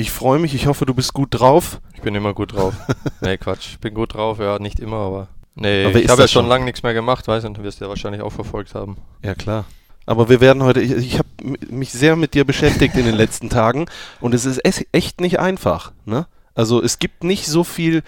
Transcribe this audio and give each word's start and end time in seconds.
Ich 0.00 0.10
freue 0.12 0.38
mich, 0.38 0.54
ich 0.54 0.66
hoffe, 0.68 0.86
du 0.86 0.94
bist 0.94 1.12
gut 1.12 1.28
drauf. 1.32 1.80
Ich 1.92 2.00
bin 2.02 2.14
immer 2.14 2.32
gut 2.32 2.54
drauf. 2.54 2.72
nee, 3.20 3.36
Quatsch. 3.36 3.70
Ich 3.72 3.78
bin 3.80 3.94
gut 3.94 4.14
drauf, 4.14 4.38
ja, 4.38 4.58
nicht 4.60 4.78
immer, 4.80 4.96
aber. 4.98 5.28
Nee, 5.56 5.86
Aber 5.86 5.98
ich 5.98 6.04
ist 6.04 6.10
habe 6.12 6.22
ja 6.22 6.28
schon 6.28 6.42
schon? 6.44 6.48
lange 6.48 6.64
nichts 6.66 6.84
mehr 6.84 6.94
gemacht, 6.94 7.26
weißt 7.26 7.42
du, 7.44 7.48
und 7.48 7.58
du 7.58 7.64
wirst 7.64 7.80
ja 7.80 7.88
wahrscheinlich 7.88 8.22
auch 8.22 8.30
verfolgt 8.30 8.74
haben. 8.76 8.96
Ja, 9.24 9.34
klar. 9.34 9.64
Aber 10.06 10.28
wir 10.28 10.40
werden 10.40 10.62
heute, 10.62 10.80
ich, 10.80 10.92
ich 10.92 11.18
habe 11.18 11.28
mich 11.68 11.90
sehr 11.90 12.14
mit 12.14 12.32
dir 12.34 12.44
beschäftigt 12.44 12.94
in 12.94 13.04
den 13.06 13.16
letzten 13.16 13.50
Tagen 13.50 13.86
und 14.20 14.34
es 14.34 14.44
ist 14.46 14.60
echt 14.92 15.20
nicht 15.20 15.40
einfach. 15.40 15.90
Ne? 16.06 16.26
Also 16.54 16.80
es 16.80 17.00
gibt 17.00 17.24
nicht 17.24 17.46
so 17.46 17.64
viel 17.64 18.02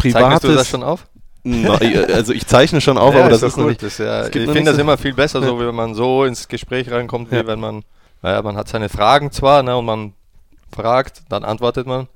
Zeichnest 0.00 0.14
Privates. 0.16 0.40
du 0.42 0.54
das 0.54 0.68
schon 0.68 0.82
auf? 0.82 1.06
Na, 1.42 1.76
also 2.12 2.34
ich 2.34 2.46
zeichne 2.46 2.82
schon 2.82 2.98
auf, 2.98 3.14
ja, 3.14 3.20
aber 3.20 3.30
das 3.30 3.42
ist 3.42 3.54
gut. 3.54 3.66
nicht. 3.68 3.82
Das, 3.82 3.96
ja, 3.96 4.26
ich 4.26 4.32
finde 4.32 4.62
das 4.64 4.74
so- 4.76 4.80
immer 4.82 4.98
viel 4.98 5.14
besser, 5.14 5.42
so 5.42 5.58
wenn 5.58 5.74
man 5.74 5.94
so 5.94 6.24
ins 6.26 6.48
Gespräch 6.48 6.90
reinkommt, 6.90 7.30
wie 7.32 7.36
Ja. 7.36 7.46
wenn 7.46 7.58
man, 7.60 7.82
naja, 8.20 8.42
man 8.42 8.56
hat 8.58 8.68
seine 8.68 8.90
Fragen 8.90 9.32
zwar, 9.32 9.62
ne, 9.62 9.74
und 9.76 9.86
man 9.86 10.12
fragt, 10.74 11.22
dann 11.28 11.44
antwortet 11.44 11.86
man. 11.86 12.08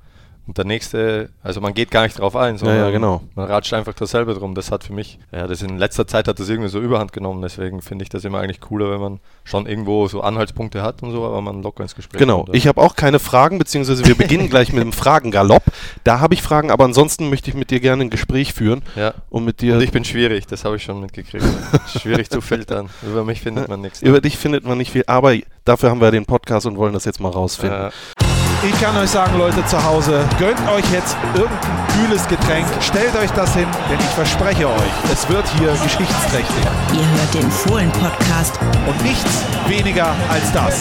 Und 0.46 0.58
der 0.58 0.66
nächste, 0.66 1.30
also 1.42 1.62
man 1.62 1.72
geht 1.72 1.90
gar 1.90 2.02
nicht 2.02 2.18
drauf 2.18 2.36
ein, 2.36 2.58
sondern 2.58 2.76
ja, 2.76 2.90
genau. 2.90 3.22
man 3.34 3.46
ratscht 3.46 3.72
einfach 3.72 3.94
dasselbe 3.94 4.34
drum. 4.34 4.54
Das 4.54 4.70
hat 4.70 4.84
für 4.84 4.92
mich, 4.92 5.18
ja, 5.32 5.46
das 5.46 5.62
in 5.62 5.78
letzter 5.78 6.06
Zeit 6.06 6.28
hat 6.28 6.38
das 6.38 6.50
irgendwie 6.50 6.68
so 6.68 6.80
überhand 6.80 7.14
genommen, 7.14 7.40
deswegen 7.40 7.80
finde 7.80 8.02
ich 8.02 8.10
das 8.10 8.26
immer 8.26 8.40
eigentlich 8.40 8.60
cooler, 8.60 8.90
wenn 8.90 9.00
man 9.00 9.20
schon 9.44 9.64
irgendwo 9.64 10.06
so 10.06 10.20
Anhaltspunkte 10.20 10.82
hat 10.82 11.02
und 11.02 11.12
so, 11.12 11.24
aber 11.24 11.40
man 11.40 11.62
locker 11.62 11.82
ins 11.82 11.94
Gespräch 11.94 12.18
Genau, 12.18 12.40
kommt. 12.42 12.48
ja. 12.50 12.54
ich 12.56 12.66
habe 12.66 12.78
auch 12.82 12.94
keine 12.94 13.20
Fragen, 13.20 13.56
beziehungsweise 13.58 14.04
wir 14.04 14.16
beginnen 14.16 14.50
gleich 14.50 14.70
mit 14.74 14.82
dem 14.82 14.92
Fragengalopp. 14.92 15.62
Da 16.04 16.20
habe 16.20 16.34
ich 16.34 16.42
Fragen, 16.42 16.70
aber 16.70 16.84
ansonsten 16.84 17.30
möchte 17.30 17.48
ich 17.48 17.56
mit 17.56 17.70
dir 17.70 17.80
gerne 17.80 18.02
ein 18.04 18.10
Gespräch 18.10 18.52
führen 18.52 18.82
ja. 18.96 19.14
und 19.30 19.46
mit 19.46 19.62
dir. 19.62 19.76
Und 19.76 19.80
ich 19.80 19.92
bin 19.92 20.04
schwierig, 20.04 20.46
das 20.46 20.66
habe 20.66 20.76
ich 20.76 20.82
schon 20.82 21.00
mitgekriegt. 21.00 21.42
schwierig 21.98 22.28
zu 22.28 22.42
filtern. 22.42 22.90
Über 23.00 23.24
mich 23.24 23.40
findet 23.40 23.68
man 23.68 23.80
nichts. 23.80 24.02
über 24.02 24.20
dich 24.20 24.36
findet 24.36 24.66
man 24.66 24.76
nicht 24.76 24.90
viel, 24.90 25.04
aber 25.06 25.34
dafür 25.64 25.88
haben 25.88 26.02
wir 26.02 26.10
den 26.10 26.26
Podcast 26.26 26.66
und 26.66 26.76
wollen 26.76 26.92
das 26.92 27.06
jetzt 27.06 27.18
mal 27.18 27.30
rausfinden. 27.30 27.84
Ja. 27.84 28.33
Ich 28.66 28.80
kann 28.80 28.96
euch 28.96 29.10
sagen, 29.10 29.36
Leute 29.38 29.64
zu 29.66 29.82
Hause, 29.82 30.24
gönnt 30.38 30.58
euch 30.68 30.84
jetzt 30.90 31.16
irgendein 31.34 31.86
kühles 31.94 32.26
Getränk, 32.28 32.66
stellt 32.80 33.14
euch 33.16 33.30
das 33.32 33.54
hin, 33.54 33.66
denn 33.90 33.98
ich 33.98 34.14
verspreche 34.14 34.66
euch, 34.68 34.92
es 35.12 35.28
wird 35.28 35.46
hier 35.58 35.72
geschichtsträchtig. 35.72 36.64
Ihr 36.92 37.06
hört 37.18 37.34
den 37.34 37.50
Fohlen-Podcast 37.50 38.58
Und 38.86 39.02
nichts 39.02 39.42
weniger 39.66 40.14
als 40.30 40.50
das. 40.52 40.80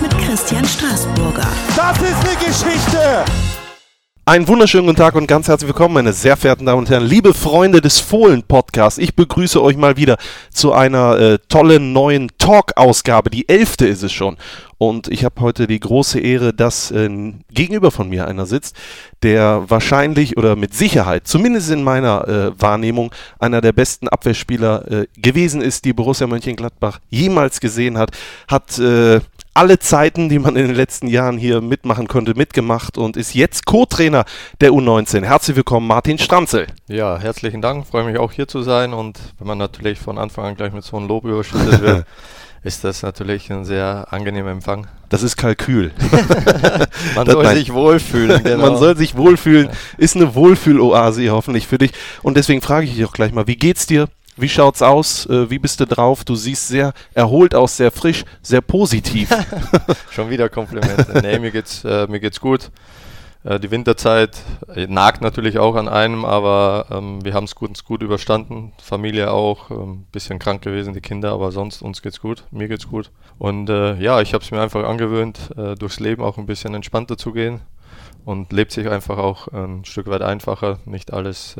mit 0.00 0.16
Christian 0.18 0.64
Straßburger. 0.64 1.46
Das 1.76 1.98
ist 1.98 2.16
eine 2.24 2.36
Geschichte! 2.36 3.24
Einen 4.28 4.48
wunderschönen 4.48 4.86
guten 4.86 4.98
Tag 4.98 5.14
und 5.14 5.28
ganz 5.28 5.46
herzlich 5.46 5.68
willkommen, 5.68 5.94
meine 5.94 6.12
sehr 6.12 6.36
verehrten 6.36 6.66
Damen 6.66 6.80
und 6.80 6.90
Herren, 6.90 7.06
liebe 7.06 7.32
Freunde 7.32 7.80
des 7.80 8.00
Fohlen-Podcasts. 8.00 8.98
Ich 8.98 9.14
begrüße 9.14 9.62
euch 9.62 9.76
mal 9.76 9.96
wieder 9.96 10.16
zu 10.50 10.72
einer 10.72 11.16
äh, 11.16 11.38
tollen 11.48 11.92
neuen 11.92 12.32
Talk-Ausgabe. 12.36 13.30
Die 13.30 13.48
elfte 13.48 13.86
ist 13.86 14.02
es 14.02 14.12
schon. 14.12 14.36
Und 14.78 15.06
ich 15.06 15.24
habe 15.24 15.40
heute 15.42 15.68
die 15.68 15.78
große 15.78 16.18
Ehre, 16.18 16.52
dass 16.52 16.90
äh, 16.90 17.08
gegenüber 17.52 17.92
von 17.92 18.08
mir 18.08 18.26
einer 18.26 18.46
sitzt, 18.46 18.74
der 19.22 19.62
wahrscheinlich 19.68 20.36
oder 20.36 20.56
mit 20.56 20.74
Sicherheit, 20.74 21.28
zumindest 21.28 21.70
in 21.70 21.84
meiner 21.84 22.26
äh, 22.26 22.60
Wahrnehmung, 22.60 23.14
einer 23.38 23.60
der 23.60 23.72
besten 23.72 24.08
Abwehrspieler 24.08 24.90
äh, 24.90 25.06
gewesen 25.16 25.62
ist, 25.62 25.84
die 25.84 25.92
Borussia 25.92 26.26
Mönchengladbach 26.26 26.98
jemals 27.10 27.60
gesehen 27.60 27.96
hat. 27.96 28.10
Hat 28.48 28.76
äh, 28.80 29.20
alle 29.56 29.78
Zeiten, 29.78 30.28
die 30.28 30.38
man 30.38 30.54
in 30.54 30.66
den 30.66 30.76
letzten 30.76 31.06
Jahren 31.06 31.38
hier 31.38 31.62
mitmachen 31.62 32.08
konnte, 32.08 32.34
mitgemacht 32.34 32.98
und 32.98 33.16
ist 33.16 33.34
jetzt 33.34 33.64
Co-Trainer 33.64 34.26
der 34.60 34.70
U19. 34.70 35.24
Herzlich 35.24 35.56
willkommen, 35.56 35.86
Martin 35.86 36.18
Stranzel. 36.18 36.66
Ja, 36.88 37.18
herzlichen 37.18 37.62
Dank. 37.62 37.86
Freue 37.86 38.04
mich 38.04 38.18
auch 38.18 38.32
hier 38.32 38.46
zu 38.48 38.60
sein. 38.60 38.92
Und 38.92 39.18
wenn 39.38 39.46
man 39.46 39.56
natürlich 39.56 39.98
von 39.98 40.18
Anfang 40.18 40.44
an 40.44 40.56
gleich 40.56 40.74
mit 40.74 40.84
so 40.84 40.98
einem 40.98 41.08
Lob 41.08 41.24
überschüttet 41.24 41.80
wird, 41.80 42.06
ist 42.64 42.84
das 42.84 43.02
natürlich 43.02 43.50
ein 43.50 43.64
sehr 43.64 44.08
angenehmer 44.10 44.50
Empfang. 44.50 44.88
Das 45.08 45.22
ist 45.22 45.38
Kalkül. 45.38 45.90
Man 47.14 47.26
soll 47.26 47.46
sich 47.54 47.72
wohlfühlen. 47.72 48.42
Genau. 48.42 48.70
Man 48.70 48.76
soll 48.76 48.94
sich 48.94 49.16
wohlfühlen. 49.16 49.70
Ist 49.96 50.16
eine 50.16 50.34
Wohlfühloase 50.34 51.30
hoffentlich 51.30 51.66
für 51.66 51.78
dich. 51.78 51.92
Und 52.22 52.36
deswegen 52.36 52.60
frage 52.60 52.84
ich 52.84 52.94
dich 52.94 53.06
auch 53.06 53.14
gleich 53.14 53.32
mal, 53.32 53.46
wie 53.46 53.56
geht's 53.56 53.86
dir? 53.86 54.08
Wie 54.38 54.50
schaut's 54.50 54.82
aus? 54.82 55.24
Äh, 55.26 55.48
Wie 55.48 55.58
bist 55.58 55.80
du 55.80 55.86
drauf? 55.86 56.22
Du 56.22 56.34
siehst 56.34 56.68
sehr 56.68 56.92
erholt 57.14 57.54
aus, 57.54 57.78
sehr 57.78 57.90
frisch, 57.90 58.24
sehr 58.42 58.60
positiv. 58.60 59.30
Schon 60.10 60.28
wieder 60.28 60.50
Komplimente. 60.50 61.20
nee, 61.22 61.38
mir 61.38 61.50
geht's, 61.50 61.84
äh, 61.84 62.06
mir 62.06 62.20
geht's 62.20 62.38
gut. 62.38 62.70
Äh, 63.44 63.58
die 63.58 63.70
Winterzeit 63.70 64.36
äh, 64.74 64.86
nagt 64.88 65.22
natürlich 65.22 65.58
auch 65.58 65.74
an 65.74 65.88
einem, 65.88 66.26
aber 66.26 66.86
ähm, 66.90 67.24
wir 67.24 67.32
haben 67.32 67.44
es 67.44 67.54
gut, 67.54 67.82
gut 67.86 68.02
überstanden. 68.02 68.72
Familie 68.82 69.30
auch, 69.30 69.70
ein 69.70 70.04
bisschen 70.12 70.38
krank 70.38 70.60
gewesen, 70.60 70.92
die 70.92 71.00
Kinder, 71.00 71.32
aber 71.32 71.50
sonst 71.50 71.80
uns 71.80 72.02
geht's 72.02 72.20
gut. 72.20 72.44
Mir 72.50 72.68
geht's 72.68 72.88
gut. 72.88 73.10
Und 73.38 73.70
äh, 73.70 73.94
ja, 73.94 74.20
ich 74.20 74.34
habe 74.34 74.44
es 74.44 74.50
mir 74.50 74.60
einfach 74.60 74.84
angewöhnt, 74.84 75.50
äh, 75.56 75.76
durchs 75.76 75.98
Leben 75.98 76.22
auch 76.22 76.36
ein 76.36 76.46
bisschen 76.46 76.74
entspannter 76.74 77.16
zu 77.16 77.32
gehen 77.32 77.62
und 78.26 78.52
lebt 78.52 78.72
sich 78.72 78.86
einfach 78.88 79.16
auch 79.16 79.48
ein 79.48 79.86
Stück 79.86 80.08
weit 80.08 80.20
einfacher, 80.20 80.80
nicht 80.84 81.12
alles 81.12 81.56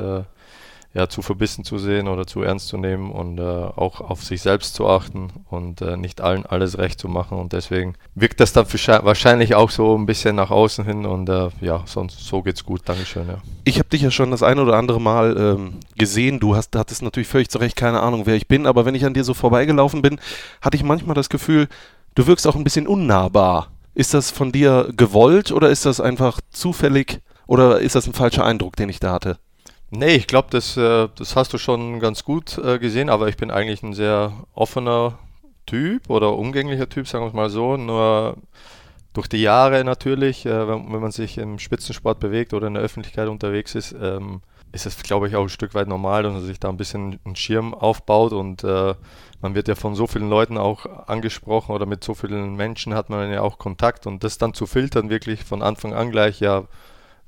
ja, 0.97 1.11
zu 1.11 1.21
verbissen 1.21 1.62
zu 1.62 1.77
sehen 1.77 2.09
oder 2.09 2.27
zu 2.27 2.41
ernst 2.41 2.69
zu 2.69 2.79
nehmen 2.79 3.12
und 3.12 3.39
äh, 3.39 3.43
auch 3.43 4.01
auf 4.01 4.25
sich 4.25 4.41
selbst 4.41 4.75
zu 4.75 4.89
achten 4.89 5.29
und 5.51 5.83
äh, 5.83 5.99
nicht 5.99 6.23
allen 6.23 6.47
alles 6.47 6.79
recht 6.79 6.99
zu 6.99 7.07
machen. 7.07 7.39
Und 7.39 7.53
deswegen 7.53 7.97
wirkt 8.15 8.41
das 8.41 8.55
dann 8.55 8.65
wahrscheinlich 8.67 9.55
auch 9.55 9.69
so 9.69 9.95
ein 9.95 10.06
bisschen 10.06 10.37
nach 10.37 10.51
außen 10.51 10.87
hin 10.87 11.05
und 11.05 11.29
äh, 11.29 11.51
ja, 11.61 11.83
sonst 11.85 12.21
so 12.21 12.41
geht's 12.41 12.65
gut. 12.65 12.81
Dankeschön. 12.87 13.29
Ja. 13.29 13.37
Ich 13.65 13.79
habe 13.79 13.91
dich 13.91 14.01
ja 14.01 14.11
schon 14.11 14.31
das 14.31 14.43
ein 14.43 14.59
oder 14.59 14.79
andere 14.79 14.99
Mal 14.99 15.37
ähm, 15.37 15.75
gesehen. 15.99 16.41
Du 16.41 16.56
hast, 16.56 16.75
hattest 16.75 17.03
natürlich 17.03 17.29
völlig 17.29 17.51
zu 17.51 17.59
Recht 17.59 17.77
keine 17.77 18.01
Ahnung, 18.01 18.23
wer 18.25 18.35
ich 18.35 18.49
bin, 18.49 18.67
aber 18.67 18.87
wenn 18.87 18.95
ich 18.95 19.05
an 19.05 19.12
dir 19.12 19.25
so 19.25 19.35
vorbeigelaufen 19.35 20.01
bin, 20.01 20.19
hatte 20.62 20.79
ich 20.79 20.83
manchmal 20.83 21.15
das 21.15 21.29
Gefühl, 21.29 21.69
du 22.15 22.27
wirkst 22.27 22.47
auch 22.47 22.56
ein 22.56 22.65
bisschen 22.65 22.87
unnahbar. 22.87 23.71
Ist 23.93 24.15
das 24.15 24.31
von 24.31 24.51
dir 24.51 24.89
gewollt 24.97 25.53
oder 25.53 25.69
ist 25.69 25.85
das 25.85 26.01
einfach 26.01 26.41
zufällig 26.51 27.21
oder 27.47 27.81
ist 27.81 27.97
das 27.97 28.06
ein 28.06 28.15
falscher 28.15 28.47
Eindruck, 28.47 28.77
den 28.77 28.89
ich 28.89 28.99
da 28.99 29.12
hatte? 29.12 29.37
Nee, 29.99 30.17
ich 30.17 30.27
glaube, 30.27 30.49
das, 30.51 30.77
äh, 30.77 31.09
das 31.17 31.37
hast 31.37 31.55
du 31.55 31.59
schon 31.59 32.01
ganz 32.01 32.23
gut 32.23 32.59
äh, 32.59 32.79
gesehen, 32.79 33.09
aber 33.09 33.29
ich 33.29 33.39
bin 33.39 33.51
eigentlich 33.51 33.83
ein 33.83 33.95
sehr 33.95 34.31
offener 34.55 35.19
Typ 35.65 36.11
oder 36.11 36.37
umgänglicher 36.37 36.87
Typ, 36.87 37.09
sagen 37.09 37.25
wir 37.25 37.29
es 37.29 37.34
mal 37.34 37.49
so. 37.49 37.79
Nur 37.79 38.37
durch 39.15 39.27
die 39.27 39.41
Jahre 39.41 39.85
natürlich, 39.85 40.45
äh, 40.45 40.69
wenn, 40.69 41.01
man 41.01 41.12
sich 41.12 41.39
im 41.39 41.59
Spitzensport 41.59 42.21
bewegt 42.21 42.53
oder 42.53 42.67
in 42.67 42.75
der 42.75 42.83
Öffentlichkeit 42.83 43.29
unterwegs 43.29 43.75
ist, 43.75 43.97
ähm, 43.99 44.43
ist 44.71 44.85
es, 44.85 45.03
glaube 45.03 45.29
ich, 45.29 45.37
auch 45.37 45.45
ein 45.45 45.49
Stück 45.49 45.73
weit 45.73 45.89
normal, 45.89 46.25
dass 46.25 46.35
man 46.35 46.45
sich 46.45 46.61
da 46.61 46.69
ein 46.69 46.77
bisschen 46.77 47.19
einen 47.25 47.37
Schirm 47.37 47.73
aufbaut 47.73 48.33
und 48.33 48.62
man 48.65 49.55
wird 49.55 49.69
ja 49.69 49.77
von 49.77 49.95
so 49.95 50.06
vielen 50.06 50.29
Leuten 50.29 50.59
auch 50.59 50.85
angesprochen 51.06 51.75
oder 51.75 51.87
mit 51.87 52.05
so 52.05 52.15
vielen 52.15 52.56
Menschen 52.56 52.93
hat 52.93 53.09
man 53.09 53.31
ja 53.33 53.41
auch 53.41 53.56
Kontakt 53.59 54.06
und 54.06 54.25
das 54.25 54.37
dann 54.37 54.53
zu 54.53 54.67
filtern, 54.67 55.09
wirklich 55.09 55.45
von 55.45 55.62
Anfang 55.62 55.95
an 55.95 56.11
gleich, 56.11 56.41
ja, 56.41 56.65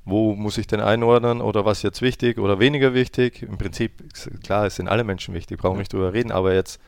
wo 0.05 0.33
muss 0.35 0.57
ich 0.57 0.67
denn 0.67 0.79
einordnen 0.79 1.41
oder 1.41 1.65
was 1.65 1.79
ist 1.79 1.83
jetzt 1.83 2.01
wichtig 2.01 2.39
oder 2.39 2.59
weniger 2.59 2.93
wichtig. 2.93 3.43
Im 3.43 3.57
Prinzip, 3.57 3.91
klar, 4.43 4.65
es 4.65 4.75
sind 4.75 4.87
alle 4.87 5.03
Menschen 5.03 5.33
wichtig, 5.33 5.59
brauchen 5.59 5.75
wir 5.75 5.79
nicht 5.79 5.93
drüber 5.93 6.13
reden, 6.13 6.31
aber 6.31 6.53
jetzt, 6.53 6.79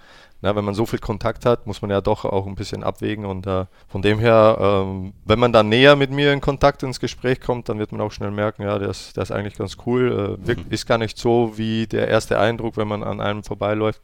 na, 0.41 0.55
wenn 0.55 0.66
man 0.66 0.73
so 0.73 0.85
viel 0.85 0.99
Kontakt 0.99 1.45
hat, 1.45 1.67
muss 1.67 1.81
man 1.81 1.91
ja 1.91 2.01
doch 2.01 2.25
auch 2.25 2.47
ein 2.47 2.55
bisschen 2.55 2.83
abwägen 2.83 3.25
und 3.25 3.45
äh, 3.45 3.66
von 3.88 4.01
dem 4.01 4.17
her, 4.19 4.57
ähm, 4.59 5.13
wenn 5.25 5.39
man 5.39 5.53
dann 5.53 5.69
näher 5.69 5.95
mit 5.95 6.11
mir 6.11 6.33
in 6.33 6.41
Kontakt 6.41 6.83
ins 6.83 6.99
Gespräch 6.99 7.41
kommt, 7.41 7.69
dann 7.69 7.77
wird 7.77 7.91
man 7.91 8.01
auch 8.01 8.11
schnell 8.11 8.31
merken, 8.31 8.63
ja, 8.63 8.79
der 8.79 8.89
ist, 8.89 9.16
der 9.17 9.23
ist 9.23 9.31
eigentlich 9.31 9.55
ganz 9.55 9.78
cool, 9.85 10.38
äh, 10.41 10.47
wirkt, 10.47 10.72
ist 10.72 10.88
gar 10.88 10.97
nicht 10.97 11.17
so 11.17 11.57
wie 11.57 11.85
der 11.85 12.07
erste 12.07 12.39
Eindruck, 12.39 12.78
wenn 12.78 12.88
man 12.88 13.03
an 13.03 13.22
einem 13.22 13.43
vorbeiläuft, 13.43 14.01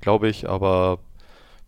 glaube 0.00 0.28
ich, 0.28 0.48
aber 0.48 1.00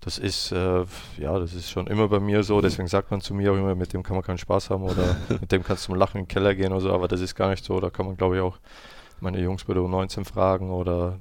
das 0.00 0.18
ist, 0.18 0.52
äh, 0.52 0.84
ja, 1.18 1.38
das 1.38 1.52
ist 1.54 1.70
schon 1.70 1.86
immer 1.88 2.08
bei 2.08 2.20
mir 2.20 2.42
so, 2.44 2.60
deswegen 2.60 2.86
sagt 2.88 3.10
man 3.10 3.20
zu 3.20 3.34
mir 3.34 3.52
auch 3.52 3.56
immer, 3.56 3.74
mit 3.74 3.92
dem 3.92 4.02
kann 4.02 4.14
man 4.16 4.22
keinen 4.24 4.38
Spaß 4.38 4.70
haben 4.70 4.84
oder 4.84 5.16
mit 5.40 5.50
dem 5.50 5.64
kannst 5.64 5.84
du 5.84 5.86
zum 5.92 5.94
Lachen 5.96 6.18
in 6.18 6.24
den 6.24 6.28
Keller 6.28 6.54
gehen 6.54 6.72
oder 6.72 6.80
so, 6.80 6.92
aber 6.92 7.08
das 7.08 7.20
ist 7.20 7.34
gar 7.34 7.50
nicht 7.50 7.64
so, 7.64 7.80
da 7.80 7.90
kann 7.90 8.06
man 8.06 8.16
glaube 8.16 8.36
ich 8.36 8.42
auch 8.42 8.58
meine 9.20 9.40
Jungs 9.40 9.64
bei 9.64 9.74
der 9.74 9.82
U19 9.82 10.24
fragen 10.24 10.70
oder 10.70 11.18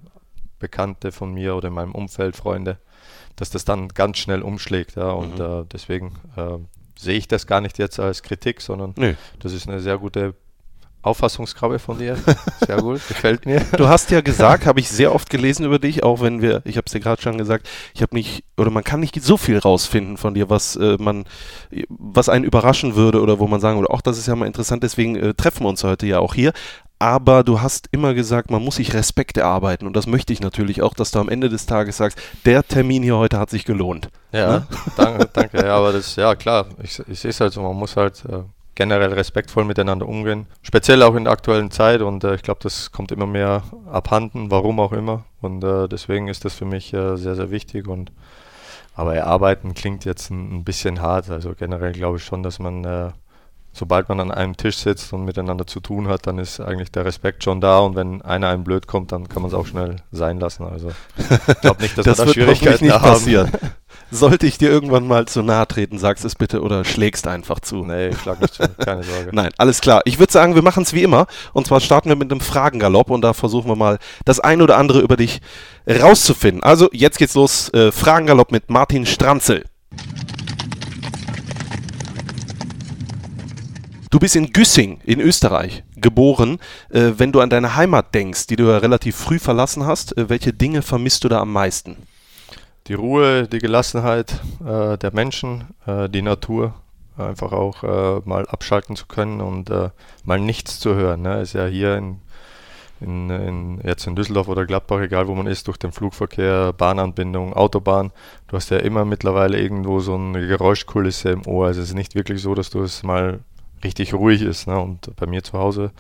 Bekannte 0.59 1.11
von 1.11 1.33
mir 1.33 1.55
oder 1.55 1.67
in 1.69 1.73
meinem 1.73 1.93
Umfeld, 1.93 2.35
Freunde, 2.35 2.77
dass 3.35 3.49
das 3.49 3.65
dann 3.65 3.87
ganz 3.89 4.17
schnell 4.17 4.41
umschlägt, 4.41 4.95
ja, 4.95 5.09
und 5.11 5.39
Mhm. 5.39 5.45
äh, 5.45 5.65
deswegen 5.71 6.15
äh, 6.35 6.57
sehe 6.97 7.17
ich 7.17 7.27
das 7.27 7.47
gar 7.47 7.61
nicht 7.61 7.77
jetzt 7.77 7.99
als 7.99 8.23
Kritik, 8.23 8.61
sondern 8.61 8.93
Nö. 8.97 9.13
das 9.39 9.51
ist 9.53 9.67
eine 9.67 9.79
sehr 9.79 9.97
gute 9.97 10.33
Auffassungsgabe 11.05 11.79
von 11.79 11.97
dir, 11.99 12.17
sehr 12.65 12.77
gut, 12.77 13.01
gefällt 13.07 13.45
mir. 13.45 13.61
Du 13.77 13.87
hast 13.87 14.11
ja 14.11 14.21
gesagt, 14.21 14.65
habe 14.65 14.79
ich 14.79 14.89
sehr 14.89 15.13
oft 15.13 15.29
gelesen 15.29 15.65
über 15.65 15.79
dich, 15.79 16.03
auch 16.03 16.21
wenn 16.21 16.41
wir, 16.41 16.61
ich 16.65 16.77
habe 16.77 16.85
es 16.87 16.91
dir 16.93 16.99
gerade 16.99 17.21
schon 17.21 17.37
gesagt, 17.37 17.67
ich 17.93 18.01
habe 18.01 18.15
nicht, 18.15 18.43
oder 18.57 18.71
man 18.71 18.83
kann 18.83 18.99
nicht 18.99 19.21
so 19.23 19.37
viel 19.37 19.57
rausfinden 19.59 20.17
von 20.17 20.33
dir, 20.33 20.49
was 20.49 20.75
äh, 20.75 20.97
man, 20.99 21.25
was 21.89 22.29
einen 22.29 22.45
überraschen 22.45 22.95
würde 22.95 23.21
oder 23.21 23.39
wo 23.39 23.47
man 23.47 23.59
sagen 23.61 23.79
würde, 23.79 23.93
ach, 23.93 24.01
das 24.01 24.17
ist 24.17 24.27
ja 24.27 24.35
mal 24.35 24.47
interessant, 24.47 24.83
deswegen 24.83 25.15
äh, 25.15 25.33
treffen 25.33 25.63
wir 25.63 25.69
uns 25.69 25.83
heute 25.83 26.05
ja 26.07 26.19
auch 26.19 26.33
hier. 26.33 26.53
Aber 26.97 27.43
du 27.43 27.61
hast 27.61 27.89
immer 27.91 28.13
gesagt, 28.13 28.49
man 28.49 28.63
muss 28.63 28.77
sich 28.77 28.93
Respekt 28.93 29.35
erarbeiten 29.37 29.85
und 29.85 29.97
das 29.97 30.07
möchte 30.07 30.31
ich 30.31 30.39
natürlich 30.39 30.81
auch, 30.81 30.93
dass 30.93 31.11
du 31.11 31.19
am 31.19 31.27
Ende 31.27 31.49
des 31.49 31.65
Tages 31.65 31.97
sagst, 31.97 32.17
der 32.45 32.65
Termin 32.65 33.03
hier 33.03 33.17
heute 33.17 33.37
hat 33.37 33.49
sich 33.49 33.65
gelohnt. 33.65 34.07
Ja, 34.31 34.59
Ne? 34.59 34.67
danke, 34.95 35.29
danke. 35.33 35.57
Ja, 35.65 35.75
aber 35.75 35.91
das, 35.91 36.15
ja 36.15 36.35
klar, 36.35 36.67
ich, 36.81 37.01
ich 37.07 37.19
sehe 37.19 37.31
es 37.31 37.41
halt 37.41 37.51
so, 37.51 37.61
man 37.61 37.75
muss 37.75 37.97
halt 37.97 38.23
äh, 38.29 38.43
generell 38.75 39.13
respektvoll 39.13 39.65
miteinander 39.65 40.07
umgehen. 40.07 40.47
Speziell 40.61 41.01
auch 41.01 41.15
in 41.15 41.23
der 41.23 41.33
aktuellen 41.33 41.71
Zeit 41.71 42.01
und 42.01 42.23
äh, 42.23 42.35
ich 42.35 42.43
glaube, 42.43 42.59
das 42.61 42.91
kommt 42.91 43.11
immer 43.11 43.25
mehr 43.25 43.63
abhanden, 43.91 44.51
warum 44.51 44.79
auch 44.79 44.91
immer. 44.91 45.25
Und 45.41 45.63
äh, 45.63 45.87
deswegen 45.87 46.27
ist 46.27 46.45
das 46.45 46.53
für 46.53 46.65
mich 46.65 46.93
äh, 46.93 47.15
sehr, 47.17 47.35
sehr 47.35 47.51
wichtig. 47.51 47.87
Und 47.87 48.11
aber 48.93 49.15
erarbeiten 49.15 49.73
klingt 49.73 50.05
jetzt 50.05 50.29
ein, 50.29 50.57
ein 50.57 50.63
bisschen 50.63 51.01
hart. 51.01 51.29
Also 51.29 51.53
generell 51.53 51.93
glaube 51.93 52.17
ich 52.17 52.23
schon, 52.23 52.43
dass 52.43 52.59
man 52.59 52.83
äh, 52.85 53.11
sobald 53.75 54.07
man 54.07 54.19
an 54.21 54.31
einem 54.31 54.55
Tisch 54.55 54.77
sitzt 54.77 55.11
und 55.11 55.25
miteinander 55.25 55.67
zu 55.67 55.81
tun 55.81 56.07
hat, 56.07 56.27
dann 56.27 56.39
ist 56.39 56.61
eigentlich 56.61 56.91
der 56.91 57.05
Respekt 57.05 57.43
schon 57.43 57.59
da 57.59 57.79
und 57.79 57.95
wenn 57.95 58.21
einer 58.21 58.47
einem 58.47 58.63
blöd 58.63 58.87
kommt, 58.87 59.11
dann 59.11 59.27
kann 59.27 59.41
man 59.41 59.51
es 59.51 59.53
auch 59.53 59.67
schnell 59.67 59.97
sein 60.11 60.39
lassen. 60.39 60.65
Also 60.65 60.91
ich 61.17 61.61
glaube 61.61 61.81
nicht, 61.81 61.97
dass 61.97 62.05
das 62.05 62.19
wir 62.19 62.25
da 62.25 62.31
Schwierigkeiten 62.31 62.85
nicht 62.85 62.93
haben. 62.93 63.03
passieren. 63.03 63.51
Sollte 64.11 64.45
ich 64.45 64.57
dir 64.57 64.69
irgendwann 64.69 65.07
mal 65.07 65.25
zu 65.25 65.41
nahe 65.41 65.67
treten, 65.67 65.97
sagst 65.97 66.25
es 66.25 66.35
bitte 66.35 66.61
oder 66.61 66.85
schlägst 66.85 67.27
einfach 67.27 67.59
zu. 67.59 67.83
Nee, 67.83 68.09
ich 68.09 68.17
schlag 68.19 68.39
nicht 68.39 68.53
zu, 68.53 68.67
keine 68.69 69.03
Sorge. 69.03 69.31
Nein, 69.33 69.49
alles 69.57 69.81
klar. 69.81 70.01
Ich 70.05 70.19
würde 70.19 70.31
sagen, 70.31 70.55
wir 70.55 70.61
machen 70.61 70.83
es 70.83 70.93
wie 70.93 71.03
immer. 71.03 71.27
Und 71.53 71.67
zwar 71.67 71.79
starten 71.79 72.09
wir 72.09 72.15
mit 72.15 72.31
einem 72.31 72.39
Fragengalopp 72.39 73.09
und 73.09 73.21
da 73.21 73.33
versuchen 73.33 73.69
wir 73.69 73.75
mal 73.75 73.97
das 74.23 74.39
ein 74.39 74.61
oder 74.61 74.77
andere 74.77 74.99
über 74.99 75.17
dich 75.17 75.41
rauszufinden. 75.89 76.63
Also, 76.63 76.89
jetzt 76.93 77.17
geht's 77.17 77.33
los. 77.33 77.73
Äh, 77.73 77.91
Fragengalopp 77.91 78.51
mit 78.51 78.69
Martin 78.69 79.05
Stranzel. 79.05 79.63
Du 84.11 84.19
bist 84.19 84.35
in 84.37 84.53
Güssing 84.53 85.01
in 85.03 85.19
Österreich 85.19 85.83
geboren. 85.97 86.59
Äh, 86.89 87.11
wenn 87.17 87.33
du 87.33 87.41
an 87.41 87.49
deine 87.49 87.75
Heimat 87.75 88.15
denkst, 88.15 88.47
die 88.47 88.55
du 88.55 88.63
ja 88.63 88.77
relativ 88.77 89.15
früh 89.15 89.39
verlassen 89.39 89.85
hast, 89.85 90.17
äh, 90.17 90.29
welche 90.29 90.53
Dinge 90.53 90.83
vermisst 90.83 91.23
du 91.23 91.27
da 91.27 91.41
am 91.41 91.51
meisten? 91.51 91.97
Die 92.87 92.93
Ruhe, 92.93 93.47
die 93.47 93.57
Gelassenheit 93.57 94.41
äh, 94.63 94.97
der 94.97 95.11
Menschen, 95.11 95.73
äh, 95.87 96.07
die 96.07 96.21
Natur, 96.21 96.75
einfach 97.17 97.51
auch 97.51 97.83
äh, 97.83 98.21
mal 98.25 98.45
abschalten 98.45 98.95
zu 98.95 99.07
können 99.07 99.41
und 99.41 99.71
äh, 99.71 99.89
mal 100.23 100.39
nichts 100.39 100.79
zu 100.79 100.93
hören. 100.93 101.23
Ne? 101.23 101.41
Ist 101.41 101.53
ja 101.53 101.65
hier 101.65 101.97
in, 101.97 102.19
in, 103.01 103.29
in, 103.31 103.81
jetzt 103.83 104.05
in 104.05 104.15
Düsseldorf 104.15 104.49
oder 104.49 104.67
Gladbach, 104.67 104.99
egal 104.99 105.27
wo 105.27 105.33
man 105.33 105.47
ist, 105.47 105.67
durch 105.67 105.77
den 105.77 105.91
Flugverkehr, 105.91 106.73
Bahnanbindung, 106.73 107.53
Autobahn, 107.53 108.11
du 108.49 108.55
hast 108.55 108.69
ja 108.69 108.77
immer 108.77 109.03
mittlerweile 109.03 109.59
irgendwo 109.59 109.99
so 109.99 110.13
eine 110.13 110.45
Geräuschkulisse 110.45 111.29
im 111.29 111.47
Ohr. 111.47 111.67
Also 111.67 111.81
es 111.81 111.89
ist 111.89 111.95
nicht 111.95 112.13
wirklich 112.13 112.39
so, 112.39 112.53
dass 112.53 112.69
du 112.69 112.83
es 112.83 113.01
mal 113.01 113.39
richtig 113.83 114.13
ruhig 114.13 114.43
ist. 114.43 114.67
Ne? 114.67 114.79
Und 114.79 115.15
bei 115.15 115.25
mir 115.25 115.43
zu 115.43 115.53
Hause 115.53 115.91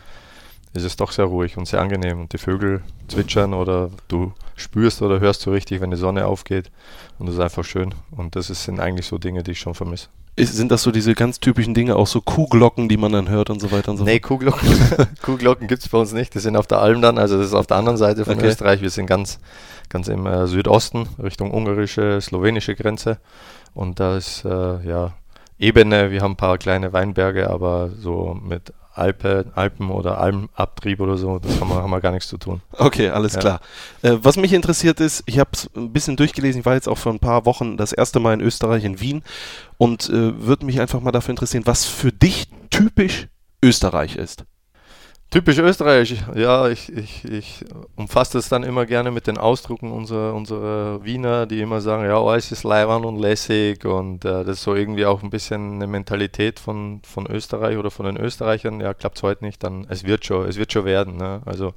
ist 0.73 0.83
es 0.83 0.97
doch 0.97 1.11
sehr 1.11 1.25
ruhig 1.25 1.57
und 1.57 1.67
sehr 1.67 1.81
angenehm. 1.81 2.21
Und 2.21 2.33
die 2.33 2.37
Vögel 2.37 2.83
zwitschern 3.07 3.55
oder 3.55 3.89
du 4.07 4.33
spürst 4.55 5.01
oder 5.01 5.19
hörst 5.19 5.41
so 5.41 5.51
richtig, 5.51 5.81
wenn 5.81 5.91
die 5.91 5.97
Sonne 5.97 6.25
aufgeht. 6.25 6.71
Und 7.19 7.27
das 7.27 7.35
ist 7.35 7.41
einfach 7.41 7.63
schön. 7.63 7.93
Und 8.11 8.35
das 8.35 8.47
sind 8.47 8.79
eigentlich 8.79 9.07
so 9.07 9.17
Dinge, 9.17 9.43
die 9.43 9.51
ich 9.51 9.59
schon 9.59 9.75
vermisse. 9.75 10.07
Ist, 10.37 10.53
sind 10.53 10.69
das 10.69 10.83
so 10.83 10.91
diese 10.91 11.13
ganz 11.13 11.39
typischen 11.39 11.73
Dinge, 11.73 11.95
auch 11.95 12.07
so 12.07 12.19
Kuhglocken, 12.19 12.89
die 12.89 12.97
man 12.97 13.13
dann 13.13 13.29
hört 13.29 13.49
und 13.49 13.61
so 13.61 13.71
weiter 13.71 13.91
und 13.91 13.97
so 13.97 14.03
Nee, 14.03 14.19
Kuhglocken, 14.19 14.67
Kuhglocken 15.21 15.67
gibt 15.67 15.83
es 15.83 15.87
bei 15.89 15.97
uns 15.97 16.11
nicht. 16.11 16.33
Die 16.35 16.39
sind 16.39 16.57
auf 16.57 16.67
der 16.67 16.79
Alm 16.79 17.01
dann, 17.01 17.17
also 17.17 17.37
das 17.37 17.47
ist 17.47 17.53
auf 17.53 17.67
der 17.67 17.77
anderen 17.77 17.97
Seite 17.97 18.25
von 18.25 18.35
Okay. 18.35 18.47
Österreich. 18.47 18.81
Wir 18.81 18.89
sind 18.89 19.05
ganz, 19.05 19.39
ganz 19.87 20.09
im 20.09 20.25
äh, 20.25 20.45
Südosten, 20.47 21.07
Richtung 21.23 21.51
ungarische, 21.51 22.19
slowenische 22.19 22.75
Grenze. 22.75 23.17
Und 23.73 24.01
da 24.01 24.17
ist 24.17 24.43
äh, 24.43 24.49
ja 24.85 25.13
Ebene, 25.57 26.11
wir 26.11 26.21
haben 26.21 26.33
ein 26.33 26.37
paar 26.37 26.57
kleine 26.57 26.91
Weinberge, 26.91 27.49
aber 27.49 27.91
so 27.97 28.37
mit 28.41 28.73
Alpe, 28.97 29.45
Alpen 29.55 29.91
oder 29.91 30.19
Almabtrieb 30.19 30.99
oder 31.01 31.17
so, 31.17 31.39
das 31.39 31.59
haben 31.59 31.69
wir, 31.69 31.75
haben 31.81 31.89
wir 31.89 32.01
gar 32.01 32.11
nichts 32.11 32.27
zu 32.29 32.37
tun. 32.37 32.61
Okay, 32.71 33.09
alles 33.09 33.33
Ja. 33.33 33.39
klar. 33.41 33.61
Äh, 34.01 34.17
was 34.21 34.37
mich 34.37 34.53
interessiert 34.53 34.99
ist, 34.99 35.23
ich 35.25 35.37
habe 35.39 35.49
es 35.53 35.69
ein 35.75 35.91
bisschen 35.91 36.15
durchgelesen, 36.15 36.61
ich 36.61 36.65
war 36.65 36.73
jetzt 36.75 36.87
auch 36.87 36.97
vor 36.97 37.11
ein 37.11 37.19
paar 37.19 37.45
Wochen 37.45 37.77
das 37.77 37.91
erste 37.91 38.19
Mal 38.19 38.33
in 38.33 38.41
Österreich, 38.41 38.83
in 38.83 38.99
Wien 39.01 39.21
und 39.77 40.09
äh, 40.09 40.39
würde 40.45 40.65
mich 40.65 40.79
einfach 40.79 41.01
mal 41.01 41.11
dafür 41.11 41.31
interessieren, 41.31 41.63
was 41.65 41.85
für 41.85 42.11
dich 42.11 42.47
typisch 42.69 43.27
Österreich 43.63 44.15
ist. 44.15 44.45
Typisch 45.35 45.57
österreichisch, 45.57 46.23
ja, 46.33 46.69
ich, 46.69 46.89
ich, 46.95 47.25
ich 47.25 47.65
umfasse 47.97 48.37
das 48.37 48.47
dann 48.47 48.63
immer 48.63 48.85
gerne 48.85 49.11
mit 49.11 49.27
den 49.27 49.37
Ausdrucken 49.37 49.91
unserer, 49.91 50.33
unserer 50.33 51.03
Wiener, 51.03 51.45
die 51.45 51.59
immer 51.59 51.81
sagen, 51.81 52.05
ja, 52.05 52.17
alles 52.17 52.53
ist 52.53 52.63
leibern 52.63 53.03
und 53.03 53.19
lässig 53.19 53.83
und 53.83 54.23
äh, 54.23 54.45
das 54.45 54.59
ist 54.59 54.63
so 54.63 54.75
irgendwie 54.75 55.05
auch 55.05 55.23
ein 55.23 55.29
bisschen 55.29 55.73
eine 55.73 55.87
Mentalität 55.87 56.57
von, 56.57 57.01
von 57.03 57.27
Österreich 57.27 57.75
oder 57.75 57.91
von 57.91 58.05
den 58.05 58.15
Österreichern, 58.15 58.79
ja, 58.79 58.93
klappt 58.93 59.17
es 59.17 59.23
heute 59.23 59.43
nicht, 59.43 59.61
dann 59.61 59.85
es 59.89 60.05
wird 60.05 60.23
schon, 60.23 60.47
es 60.47 60.55
wird 60.55 60.71
schon 60.71 60.85
werden, 60.85 61.17
ne? 61.17 61.41
also 61.43 61.73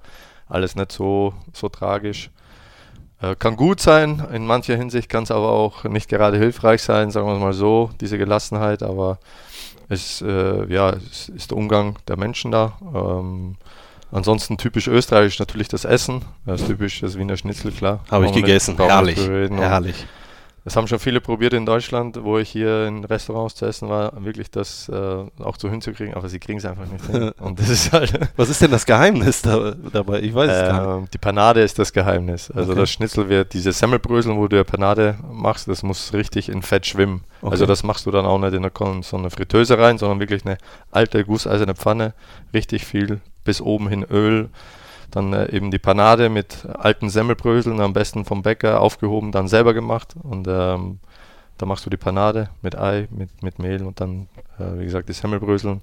alles 0.47 0.77
nicht 0.77 0.93
so, 0.93 1.35
so 1.53 1.69
tragisch. 1.69 2.31
Äh, 3.21 3.35
kann 3.35 3.57
gut 3.57 3.81
sein, 3.81 4.25
in 4.33 4.47
mancher 4.47 4.77
Hinsicht 4.77 5.09
kann 5.09 5.25
es 5.25 5.33
aber 5.33 5.51
auch 5.51 5.83
nicht 5.83 6.09
gerade 6.09 6.39
hilfreich 6.39 6.81
sein, 6.81 7.11
sagen 7.11 7.27
wir 7.27 7.35
mal 7.35 7.53
so, 7.53 7.91
diese 8.01 8.19
Gelassenheit, 8.19 8.85
aber 8.85 9.19
es, 9.89 10.23
äh, 10.23 10.73
ja, 10.73 10.91
es 10.91 11.29
ist 11.29 11.51
der 11.51 11.59
Umgang 11.59 11.97
der 12.09 12.17
Menschen 12.17 12.51
da. 12.51 12.79
Ähm, 12.95 13.57
ansonsten 14.11 14.59
typisch 14.59 14.89
österreichisch 14.89 15.39
natürlich 15.39 15.69
das 15.69 15.85
Essen. 15.85 16.25
Das 16.47 16.61
ist 16.61 16.67
typisch 16.67 17.01
das 17.01 17.19
Wiener 17.19 17.37
Schnitzel, 17.37 17.73
klar. 17.73 18.01
Habe 18.11 18.27
ich 18.27 18.33
gegessen. 18.33 18.77
Herrlich. 18.77 19.19
Herrlich. 19.19 20.07
Das 20.65 20.77
haben 20.77 20.87
schon 20.87 20.99
viele 20.99 21.21
probiert 21.21 21.55
in 21.55 21.65
Deutschland, 21.65 22.23
wo 22.23 22.37
ich 22.39 22.51
hier 22.51 22.87
in 22.87 23.05
Restaurants 23.05 23.55
zu 23.55 23.65
essen 23.65 23.89
war, 23.89 24.13
wirklich 24.25 24.51
das 24.51 24.89
äh, 24.89 24.95
auch 25.43 25.57
so 25.59 25.71
hinzukriegen, 25.71 26.15
aber 26.15 26.29
sie 26.29 26.39
kriegen 26.39 26.59
es 26.59 26.65
einfach 26.67 26.85
nicht 26.87 27.07
hin. 27.07 27.31
Und 27.41 27.59
das 27.59 27.69
ist 27.71 27.93
halt. 27.93 28.13
Was 28.37 28.49
ist 28.51 28.61
denn 28.61 28.71
das 28.71 28.85
Geheimnis 28.85 29.41
da, 29.43 29.75
dabei? 29.93 30.21
Ich 30.21 30.35
weiß 30.35 30.51
es 30.51 30.63
gar 30.69 30.73
nicht. 30.97 30.99
Ähm, 31.05 31.09
die 31.13 31.19
Panade 31.19 31.63
ist 31.63 31.79
das 31.79 31.93
Geheimnis. 31.93 32.51
Also 32.51 32.73
Okay. 32.73 32.81
das 32.81 32.91
Schnitzel 32.91 33.29
wird, 33.29 33.55
diese 33.55 33.73
Semmelbrösel, 33.73 34.37
wo 34.37 34.47
du 34.47 34.57
ja 34.57 34.65
Panade 34.65 35.17
machst, 35.33 35.69
das 35.69 35.83
muss 35.83 36.13
richtig 36.13 36.49
in 36.49 36.63
Fett 36.63 36.87
schwimmen. 36.87 37.25
Okay. 37.41 37.53
Also 37.53 37.65
das 37.67 37.83
machst 37.83 38.05
du 38.07 38.11
dann 38.11 38.27
auch 38.27 38.39
nicht 38.39 38.53
in 38.53 38.65
eine, 38.65 39.03
so 39.03 39.17
eine 39.17 39.31
Fritteuse 39.31 39.79
rein, 39.79 39.97
sondern 39.97 40.21
wirklich 40.21 40.45
eine 40.45 40.59
alte 40.91 41.25
gusseiserne 41.25 41.75
Pfanne, 41.75 42.15
richtig 42.53 42.85
viel 42.85 43.21
bis 43.45 43.61
oben 43.63 43.89
hin 43.89 44.05
Öl. 44.11 44.51
Dann 45.11 45.33
äh, 45.33 45.51
eben 45.51 45.71
die 45.71 45.79
Panade 45.79 46.29
mit 46.29 46.67
alten 46.67 47.09
Semmelbröseln, 47.09 47.81
am 47.81 47.93
besten 47.93 48.25
vom 48.25 48.43
Bäcker 48.43 48.81
aufgehoben, 48.81 49.33
dann 49.33 49.49
selber 49.49 49.75
gemacht. 49.75 50.15
Und 50.23 50.47
ähm, 50.49 51.01
da 51.57 51.67
machst 51.67 51.87
du 51.87 51.91
die 51.91 51.97
Panade 51.97 52.51
mit 52.63 52.77
Ei, 52.79 53.09
mit, 53.11 53.43
mit 53.43 53.59
Mehl 53.59 53.85
und 53.85 54.01
dann, 54.01 54.29
äh, 54.59 54.79
wie 54.79 54.85
gesagt, 54.85 55.09
die 55.09 55.15
Semmelbröseln. 55.15 55.81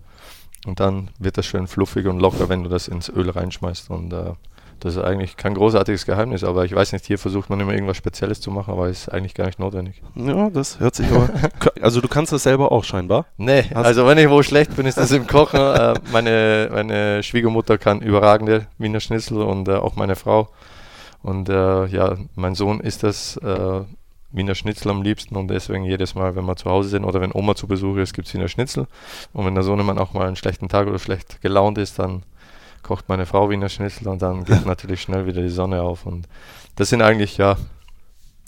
Und 0.65 0.79
dann 0.79 1.09
wird 1.19 1.37
das 1.37 1.45
schön 1.45 1.67
fluffig 1.67 2.07
und 2.07 2.19
locker, 2.19 2.49
wenn 2.49 2.63
du 2.63 2.69
das 2.69 2.87
ins 2.87 3.09
Öl 3.09 3.29
reinschmeißt. 3.29 3.89
Und 3.89 4.13
äh, 4.13 4.33
das 4.79 4.95
ist 4.95 5.03
eigentlich 5.03 5.37
kein 5.37 5.53
großartiges 5.55 6.05
Geheimnis, 6.05 6.43
aber 6.43 6.65
ich 6.65 6.75
weiß 6.75 6.91
nicht, 6.93 7.05
hier 7.05 7.17
versucht 7.17 7.49
man 7.49 7.59
immer 7.59 7.73
irgendwas 7.73 7.97
Spezielles 7.97 8.41
zu 8.41 8.51
machen, 8.51 8.71
aber 8.73 8.89
ist 8.89 9.09
eigentlich 9.09 9.33
gar 9.33 9.45
nicht 9.45 9.57
notwendig. 9.59 10.01
Ja, 10.15 10.49
das 10.49 10.79
hört 10.79 10.95
sich 10.95 11.07
aber. 11.11 11.29
Also, 11.81 12.01
du 12.01 12.07
kannst 12.07 12.31
das 12.31 12.43
selber 12.43 12.71
auch 12.71 12.83
scheinbar. 12.83 13.25
Nee, 13.37 13.63
Hast- 13.73 13.85
also 13.85 14.05
wenn 14.07 14.17
ich 14.17 14.29
wo 14.29 14.41
schlecht 14.43 14.75
bin, 14.75 14.85
ist 14.85 14.97
das 14.97 15.11
im 15.11 15.27
Kochen. 15.27 15.59
äh, 15.59 15.93
meine, 16.11 16.69
meine 16.71 17.21
Schwiegermutter 17.23 17.77
kann 17.77 18.01
überragende 18.01 18.67
Wiener 18.77 18.99
Schnitzel 18.99 19.41
und 19.41 19.67
äh, 19.67 19.73
auch 19.75 19.95
meine 19.95 20.15
Frau. 20.15 20.49
Und 21.21 21.49
äh, 21.49 21.85
ja, 21.87 22.17
mein 22.35 22.55
Sohn 22.55 22.79
isst 22.79 23.03
das 23.03 23.37
äh, 23.37 23.81
Wiener 24.31 24.55
Schnitzel 24.55 24.89
am 24.91 25.01
liebsten 25.01 25.35
und 25.37 25.47
deswegen 25.47 25.85
jedes 25.85 26.13
Mal, 26.15 26.35
wenn 26.35 26.45
wir 26.45 26.55
zu 26.55 26.69
Hause 26.69 26.89
sind 26.89 27.05
oder 27.05 27.21
wenn 27.21 27.31
Oma 27.33 27.55
zu 27.55 27.67
Besuch 27.67 27.97
ist, 27.97 28.13
gibt 28.13 28.27
es 28.27 28.33
Wiener 28.33 28.47
Schnitzel. 28.49 28.87
Und 29.33 29.45
wenn 29.45 29.55
der 29.55 29.63
Sohnemann 29.63 29.97
auch 29.97 30.13
mal 30.13 30.27
einen 30.27 30.35
schlechten 30.35 30.67
Tag 30.69 30.87
oder 30.87 30.99
schlecht 30.99 31.41
gelaunt 31.41 31.77
ist, 31.77 31.99
dann 31.99 32.23
kocht 32.85 33.09
meine 33.09 33.25
Frau 33.25 33.49
Wiener 33.49 33.67
Schnitzel 33.69 34.07
und 34.07 34.21
dann 34.21 34.45
geht 34.45 34.65
natürlich 34.65 35.01
schnell 35.01 35.25
wieder 35.25 35.41
die 35.41 35.49
Sonne 35.49 35.81
auf. 35.81 36.05
Und 36.05 36.27
das 36.75 36.89
sind 36.89 37.01
eigentlich 37.01 37.37
ja 37.37 37.57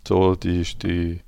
so 0.08 0.36
die, 0.36 0.62
die 0.62 1.22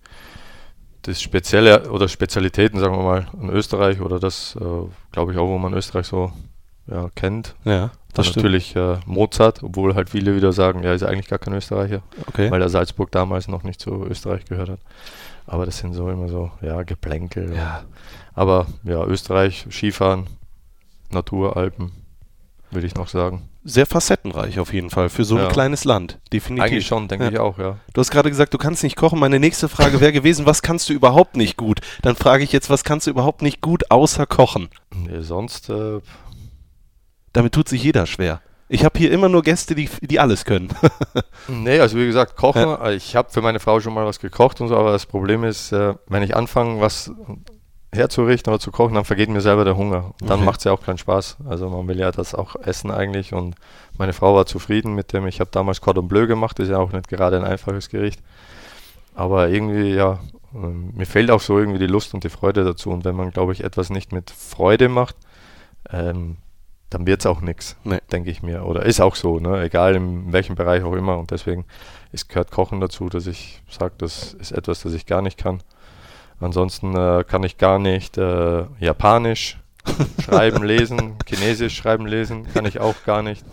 das 1.02 1.22
Spezielle 1.22 1.90
oder 1.90 2.08
Spezialitäten, 2.08 2.80
sagen 2.80 2.96
wir 2.96 3.04
mal, 3.04 3.28
in 3.42 3.50
Österreich 3.50 4.00
oder 4.02 4.20
das, 4.20 4.56
äh, 4.60 4.88
glaube 5.12 5.32
ich 5.34 5.38
auch, 5.38 5.48
wo 5.48 5.58
man 5.58 5.74
Österreich 5.74 6.06
so 6.06 6.32
ja, 6.88 7.10
kennt. 7.16 7.56
Ja, 7.64 7.92
Dann 8.14 8.26
natürlich 8.26 8.76
äh, 8.76 8.98
Mozart, 9.06 9.64
obwohl 9.64 9.96
halt 9.96 10.10
viele 10.10 10.36
wieder 10.36 10.52
sagen, 10.54 10.84
ja, 10.84 10.94
ist 10.94 11.04
eigentlich 11.04 11.28
gar 11.28 11.40
kein 11.40 11.54
Österreicher, 11.54 12.02
Okay. 12.28 12.52
weil 12.52 12.60
der 12.60 12.70
Salzburg 12.70 13.12
damals 13.12 13.48
noch 13.48 13.64
nicht 13.64 13.80
zu 13.80 14.06
Österreich 14.06 14.46
gehört 14.46 14.70
hat. 14.70 14.80
Aber 15.48 15.66
das 15.66 15.80
sind 15.80 15.94
so 15.94 16.10
immer 16.10 16.28
so, 16.28 16.52
ja, 16.62 16.84
Geplänkel. 16.84 17.56
Ja. 17.56 17.84
Aber 18.36 18.68
ja, 18.84 19.04
Österreich, 19.06 19.66
Skifahren, 19.72 20.28
Natur, 21.10 21.58
Alpen, 21.58 21.92
würde 22.72 22.88
ich 22.88 22.96
noch 22.96 23.08
sagen. 23.08 23.50
Sehr 23.64 23.86
facettenreich 23.86 24.60
auf 24.60 24.74
jeden 24.74 24.90
Fall 24.90 25.10
für 25.10 25.26
so 25.26 25.36
ein 25.36 25.44
Ja. 25.44 25.50
kleines 25.50 25.84
Land. 25.86 26.18
Definitiv. 26.32 26.66
Eigentlich 26.66 26.88
schon, 26.88 27.08
denke 27.08 27.26
Ja. 27.26 27.32
ich 27.32 27.40
auch, 27.40 27.58
ja. 27.60 27.78
Du 27.94 28.02
hast 28.02 28.10
gerade 28.12 28.30
gesagt, 28.30 28.54
du 28.54 28.58
kannst 28.58 28.84
nicht 28.84 28.96
kochen. 28.96 29.20
Meine 29.20 29.40
nächste 29.40 29.68
Frage 29.70 30.00
wäre 30.00 30.12
gewesen, 30.14 30.46
was 30.46 30.62
kannst 30.62 30.90
du 30.90 30.94
überhaupt 30.94 31.36
nicht 31.36 31.58
gut? 31.58 31.82
Dann 32.02 32.16
frage 32.16 32.44
ich 32.44 32.52
jetzt, 32.52 32.70
was 32.70 32.84
kannst 32.84 33.08
du 33.08 33.12
überhaupt 33.12 33.42
nicht 33.42 33.62
gut 33.62 33.92
außer 33.92 34.26
kochen? 34.26 34.70
Nee, 34.96 35.22
sonst, 35.22 35.70
äh, 35.70 36.00
Damit 37.34 37.54
tut 37.54 37.70
sich 37.70 37.84
jeder 37.84 38.06
schwer. 38.08 38.42
Ich 38.72 38.86
habe 38.86 38.98
hier 39.00 39.12
immer 39.12 39.30
nur 39.30 39.42
Gäste, 39.44 39.74
die, 39.76 39.90
die 40.02 40.20
alles 40.20 40.46
können. 40.46 40.70
Nee, 41.48 41.80
also 41.80 41.98
wie 41.98 42.06
gesagt, 42.06 42.36
kochen. 42.36 42.78
äh, 42.82 42.94
Ich 42.94 43.16
habe 43.16 43.30
für 43.32 43.42
meine 43.42 43.60
Frau 43.60 43.80
schon 43.80 43.94
mal 43.94 44.06
was 44.06 44.20
gekocht 44.20 44.62
und 44.62 44.68
so, 44.68 44.78
aber 44.78 44.92
das 44.92 45.06
Problem 45.08 45.44
ist, 45.44 45.72
äh, 45.72 45.96
wenn 46.08 46.22
ich 46.24 46.36
anfange, 46.36 46.80
was 46.80 47.12
herzurichten 47.94 48.54
oder 48.54 48.60
zu 48.60 48.72
kochen, 48.72 48.94
dann 48.96 49.06
vergeht 49.06 49.30
mir 49.30 49.42
selber 49.42 49.66
der 49.66 49.76
Hunger. 49.76 50.12
Und 50.22 50.30
dann 50.30 50.38
Okay. 50.40 50.46
macht 50.46 50.60
es 50.60 50.64
ja 50.66 50.72
auch 50.72 50.82
keinen 50.84 50.98
Spaß. 51.00 51.38
Also 51.48 51.70
man 51.70 51.88
will 51.88 52.00
ja 52.00 52.12
das 52.12 52.36
auch 52.36 52.56
essen 52.58 52.92
eigentlich 52.92 53.34
und 53.34 53.56
meine 53.98 54.14
Frau 54.14 54.36
war 54.36 54.46
zufrieden 54.46 54.94
mit 54.96 55.12
dem. 55.14 55.26
Ich 55.28 55.40
habe 55.40 55.50
damals 55.52 55.82
Cordon 55.82 56.08
Bleu 56.08 56.28
gemacht, 56.28 56.60
ist 56.60 56.70
ja 56.70 56.78
auch 56.78 56.92
nicht 56.92 57.08
gerade 57.08 57.38
ein 57.38 57.44
einfaches 57.44 57.90
Gericht. 57.90 58.22
Aber 59.16 59.50
irgendwie, 59.50 59.94
ja, 59.94 60.20
ähm, 60.54 60.92
mir 60.96 61.06
fehlt 61.06 61.32
auch 61.32 61.42
so 61.42 61.58
irgendwie 61.60 61.80
die 61.80 61.88
Lust 61.88 62.14
und 62.14 62.24
die 62.24 62.30
Freude 62.30 62.64
dazu. 62.64 62.92
Und 62.92 63.06
wenn 63.06 63.16
man, 63.16 63.32
glaube 63.32 63.54
ich, 63.54 63.64
etwas 63.64 63.90
nicht 63.90 64.12
mit 64.14 64.30
Freude 64.32 64.88
macht, 64.88 65.16
ähm, 65.92 66.38
dann 66.90 67.06
wird 67.06 67.20
es 67.20 67.26
auch 67.26 67.42
nichts, 67.42 67.76
Nee. 67.84 68.00
denke 68.12 68.32
ich 68.32 68.42
mir. 68.42 68.66
Oder 68.66 68.84
ist 68.86 69.00
auch 69.02 69.16
so, 69.16 69.40
ne? 69.40 69.62
egal 69.64 69.96
in 69.96 70.32
welchem 70.32 70.56
Bereich 70.56 70.84
auch 70.84 70.94
immer. 70.94 71.18
Und 71.18 71.32
deswegen 71.32 71.66
ist, 72.12 72.30
gehört 72.30 72.52
Kochen 72.52 72.80
dazu, 72.80 73.10
dass 73.10 73.28
ich 73.28 73.62
sage, 73.70 73.94
das 73.98 74.34
ist 74.34 74.52
etwas, 74.52 74.82
das 74.82 74.94
ich 74.94 75.06
gar 75.06 75.22
nicht 75.22 75.38
kann. 75.38 75.62
Ansonsten 76.40 76.96
äh, 76.96 77.24
kann 77.28 77.44
ich 77.44 77.58
gar 77.58 77.80
nicht 77.80 78.18
äh, 78.18 78.64
Japanisch, 78.80 79.58
Schreiben, 80.24 80.64
lesen, 80.64 81.16
Chinesisch 81.28 81.76
schreiben, 81.76 82.06
lesen, 82.06 82.48
kann 82.54 82.66
ich 82.66 82.80
auch 82.80 82.96
gar 83.06 83.22
nicht. 83.22 83.44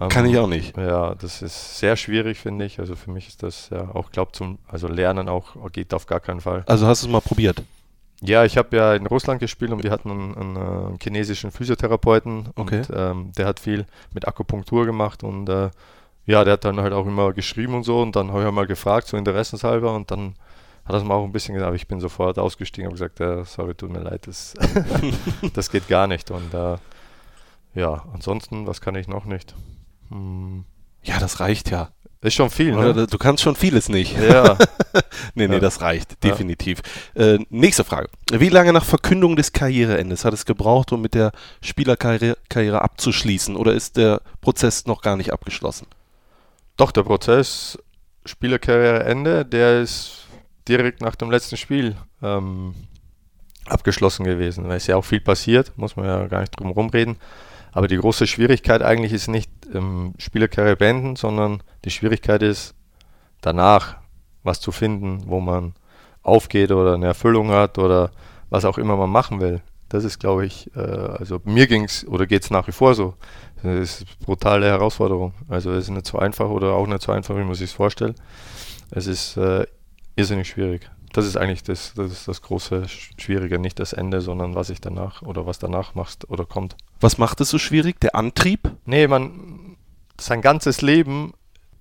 Ähm, 0.00 0.08
Kann 0.10 0.26
ich 0.26 0.36
auch 0.36 0.46
nicht. 0.46 0.76
Ja, 0.76 1.14
das 1.14 1.40
ist 1.40 1.78
sehr 1.78 1.96
schwierig, 1.96 2.38
finde 2.38 2.66
ich. 2.66 2.78
Also 2.80 2.96
für 2.96 3.10
mich 3.10 3.28
ist 3.28 3.42
das 3.42 3.70
ja 3.70 3.88
auch, 3.94 4.10
glaube 4.10 4.32
zum, 4.32 4.58
also 4.68 4.88
Lernen 4.88 5.28
auch 5.28 5.54
geht 5.72 5.94
auf 5.94 6.06
gar 6.06 6.20
keinen 6.20 6.40
Fall. 6.42 6.64
Also 6.66 6.86
hast 6.86 7.02
du 7.02 7.06
es 7.06 7.12
mal 7.12 7.20
probiert? 7.20 7.62
Ja, 8.22 8.44
ich 8.44 8.56
habe 8.56 8.76
ja 8.76 8.94
in 8.94 9.06
Russland 9.06 9.40
gespielt 9.40 9.72
und 9.72 9.82
wir 9.82 9.90
hatten 9.90 10.10
einen, 10.10 10.34
einen, 10.36 10.56
äh, 10.94 10.98
chinesischen 11.02 11.50
Physiotherapeuten 11.50 12.48
Okay. 12.56 12.78
und 12.78 12.90
ähm, 12.94 13.32
der 13.36 13.46
hat 13.46 13.60
viel 13.60 13.86
mit 14.12 14.26
Akupunktur 14.26 14.86
gemacht 14.86 15.22
und 15.22 15.48
äh, 15.48 15.70
ja, 16.24 16.42
der 16.42 16.54
hat 16.54 16.64
dann 16.64 16.80
halt 16.80 16.92
auch 16.92 17.06
immer 17.06 17.32
geschrieben 17.32 17.74
und 17.74 17.84
so 17.84 18.00
und 18.00 18.16
dann 18.16 18.32
habe 18.32 18.44
ich 18.44 18.50
mal 18.50 18.66
gefragt, 18.66 19.06
so 19.06 19.16
interessenshalber 19.16 19.94
und 19.94 20.10
dann 20.10 20.34
hat 20.86 20.94
es 20.94 21.02
mir 21.04 21.12
auch 21.14 21.24
ein 21.24 21.32
bisschen 21.32 21.54
gesagt, 21.54 21.66
aber 21.68 21.76
ich 21.76 21.88
bin 21.88 22.00
sofort 22.00 22.38
ausgestiegen 22.38 22.88
und 22.88 22.94
gesagt, 22.94 23.20
äh, 23.20 23.44
sorry, 23.44 23.74
tut 23.74 23.90
mir 23.90 24.00
leid, 24.00 24.26
das, 24.26 24.54
das 25.54 25.70
geht 25.70 25.88
gar 25.88 26.06
nicht 26.06 26.30
und 26.30 26.52
äh, 26.54 26.76
ja, 27.74 28.04
ansonsten, 28.14 28.66
was 28.66 28.80
kann 28.80 28.94
ich 28.94 29.08
noch 29.08 29.24
nicht? 29.26 29.54
Hm, 30.10 30.64
Ja, 31.02 31.18
das 31.18 31.40
reicht 31.40 31.70
ja. 31.70 31.90
ist 32.22 32.34
schon 32.34 32.50
viel, 32.50 32.74
Oder? 32.74 32.94
ne? 32.94 33.06
Du 33.06 33.18
kannst 33.18 33.42
schon 33.42 33.54
vieles 33.56 33.88
nicht. 33.88 34.16
Ja, 34.18 34.56
Nee, 35.34 35.46
nee, 35.48 35.54
Ja. 35.54 35.60
das 35.60 35.80
reicht, 35.82 36.12
Ja. 36.12 36.30
definitiv. 36.30 36.80
Äh, 37.14 37.38
nächste 37.50 37.84
Frage. 37.84 38.08
Wie 38.32 38.48
lange 38.48 38.72
nach 38.72 38.84
Verkündung 38.84 39.36
des 39.36 39.52
Karriereendes 39.52 40.24
hat 40.24 40.32
es 40.34 40.46
gebraucht, 40.46 40.92
um 40.92 41.02
mit 41.02 41.14
der 41.14 41.32
Spielerkarriere 41.60 42.36
Karriere 42.48 42.80
abzuschließen? 42.82 43.56
Oder 43.56 43.74
ist 43.74 43.96
der 43.98 44.22
Prozess 44.40 44.86
noch 44.86 45.02
gar 45.02 45.16
nicht 45.16 45.32
abgeschlossen? 45.32 45.86
Doch, 46.78 46.90
der 46.92 47.02
Prozess 47.02 47.78
Spielerkarriereende, 48.24 49.44
der 49.44 49.80
ist 49.82 50.25
direkt 50.68 51.00
nach 51.00 51.16
dem 51.16 51.30
letzten 51.30 51.56
Spiel 51.56 51.96
ähm, 52.22 52.74
abgeschlossen 53.66 54.24
gewesen. 54.24 54.68
Weil 54.68 54.76
es 54.76 54.86
ja 54.86 54.96
auch 54.96 55.04
viel 55.04 55.20
passiert, 55.20 55.72
muss 55.76 55.96
man 55.96 56.06
ja 56.06 56.26
gar 56.26 56.40
nicht 56.40 56.58
drum 56.58 56.70
rumreden. 56.70 57.16
Aber 57.72 57.88
die 57.88 57.98
große 57.98 58.26
Schwierigkeit 58.26 58.82
eigentlich 58.82 59.12
ist 59.12 59.28
nicht 59.28 59.50
ähm, 59.74 60.14
Spielerkarriere 60.18 60.76
beenden, 60.76 61.16
sondern 61.16 61.62
die 61.84 61.90
Schwierigkeit 61.90 62.42
ist 62.42 62.74
danach 63.40 63.96
was 64.42 64.60
zu 64.60 64.72
finden, 64.72 65.24
wo 65.26 65.40
man 65.40 65.74
aufgeht 66.22 66.70
oder 66.72 66.94
eine 66.94 67.06
Erfüllung 67.06 67.50
hat 67.50 67.78
oder 67.78 68.10
was 68.48 68.64
auch 68.64 68.78
immer 68.78 68.96
man 68.96 69.10
machen 69.10 69.40
will. 69.40 69.60
Das 69.88 70.04
ist, 70.04 70.18
glaube 70.18 70.46
ich, 70.46 70.74
äh, 70.74 70.80
also 70.80 71.40
mir 71.44 71.66
ging 71.66 71.84
es 71.84 72.06
oder 72.06 72.26
geht 72.26 72.42
es 72.42 72.50
nach 72.50 72.66
wie 72.66 72.72
vor 72.72 72.94
so. 72.94 73.14
Das 73.62 73.78
ist 73.78 74.00
eine 74.00 74.26
brutale 74.26 74.66
Herausforderung. 74.66 75.34
Also 75.48 75.72
es 75.72 75.84
ist 75.84 75.90
nicht 75.90 76.06
so 76.06 76.18
einfach 76.18 76.48
oder 76.48 76.72
auch 76.72 76.86
nicht 76.86 77.02
so 77.02 77.12
einfach, 77.12 77.36
wie 77.36 77.44
man 77.44 77.54
sich 77.54 77.70
es 77.70 77.76
vorstellt. 77.76 78.16
Es 78.90 79.06
ist 79.06 79.36
äh, 79.36 79.66
irrsinnig 80.16 80.48
schwierig. 80.48 80.90
Das 81.12 81.24
ist 81.24 81.36
eigentlich 81.36 81.62
das, 81.62 81.94
das, 81.94 82.10
ist 82.12 82.28
das 82.28 82.42
große 82.42 82.82
Sch- 82.84 83.12
Schwierige, 83.20 83.58
nicht 83.58 83.78
das 83.78 83.92
Ende, 83.92 84.20
sondern 84.20 84.54
was 84.54 84.68
ich 84.70 84.80
danach 84.80 85.22
oder 85.22 85.46
was 85.46 85.58
danach 85.58 85.94
machst 85.94 86.28
oder 86.28 86.44
kommt. 86.44 86.76
Was 87.00 87.16
macht 87.18 87.40
es 87.40 87.48
so 87.50 87.58
schwierig? 87.58 88.00
Der 88.00 88.14
Antrieb? 88.16 88.70
Nee, 88.84 89.06
man, 89.06 89.76
sein 90.20 90.42
ganzes 90.42 90.82
Leben, 90.82 91.32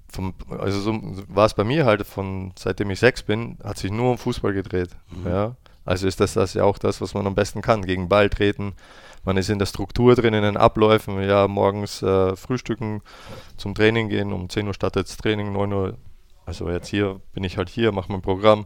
vom, 0.09 0.33
also 0.59 0.79
so 0.79 0.93
war 1.27 1.45
es 1.47 1.53
bei 1.53 1.63
mir 1.63 1.85
halt, 1.85 2.05
von 2.05 2.53
seitdem 2.57 2.89
ich 2.91 2.99
sechs 2.99 3.23
bin, 3.23 3.57
hat 3.63 3.77
sich 3.77 3.91
nur 3.91 4.11
um 4.11 4.17
Fußball 4.17 4.53
gedreht. 4.53 4.89
Ja? 5.25 5.55
Also 5.83 6.07
ist 6.07 6.19
das, 6.19 6.33
das 6.33 6.53
ja 6.53 6.63
auch 6.63 6.77
das, 6.77 7.01
was 7.01 7.13
man 7.13 7.27
am 7.27 7.35
besten 7.35 7.61
kann, 7.61 7.83
gegen 7.83 8.07
Ball 8.09 8.29
treten. 8.29 8.73
Man 9.23 9.37
ist 9.37 9.49
in 9.49 9.59
der 9.59 9.65
Struktur 9.65 10.15
drin, 10.15 10.33
in 10.33 10.43
den 10.43 10.57
Abläufen. 10.57 11.21
Ja, 11.21 11.47
morgens 11.47 12.01
äh, 12.01 12.35
frühstücken, 12.35 13.01
zum 13.57 13.75
Training 13.75 14.07
gehen. 14.09 14.31
Um 14.33 14.49
10 14.49 14.67
Uhr 14.67 14.73
startet 14.73 15.07
das 15.09 15.17
Training, 15.17 15.51
9 15.51 15.73
Uhr. 15.73 15.97
Also 16.45 16.69
jetzt 16.69 16.87
hier 16.87 17.21
bin 17.33 17.43
ich 17.43 17.57
halt 17.57 17.69
hier, 17.69 17.91
mache 17.91 18.11
mein 18.11 18.21
Programm. 18.21 18.65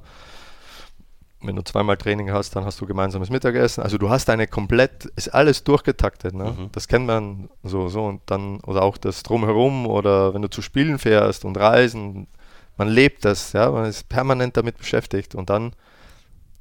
Wenn 1.42 1.56
du 1.56 1.64
zweimal 1.64 1.96
Training 1.96 2.32
hast, 2.32 2.56
dann 2.56 2.66
hast 2.66 2.82
du 2.82 2.86
gemeinsames 2.86 3.30
Mittagessen. 3.30 3.82
Also 3.82 3.98
du 3.98 4.10
hast 4.10 4.30
eine 4.30 4.46
komplett, 4.46 5.06
ist 5.16 5.30
alles 5.30 5.64
durchgetaktet. 5.64 6.34
Ne? 6.34 6.56
Mhm. 6.58 6.70
Das 6.74 6.90
kennt 6.90 7.08
man 7.08 7.50
so, 7.64 7.88
so 7.88 8.06
und 8.06 8.22
dann, 8.26 8.60
oder 8.62 8.82
auch 8.82 8.98
das 8.98 9.24
Drumherum 9.24 9.88
oder 9.88 10.34
wenn 10.34 10.42
du 10.42 10.50
zu 10.50 10.62
Spielen 10.62 11.00
fährst 11.00 11.46
und 11.46 11.58
reisen, 11.58 12.28
man 12.76 12.90
lebt 12.90 13.24
das, 13.26 13.54
ja, 13.54 13.72
man 13.72 13.86
ist 13.86 14.10
permanent 14.10 14.58
damit 14.58 14.78
beschäftigt 14.78 15.36
und 15.36 15.50
dann 15.50 15.74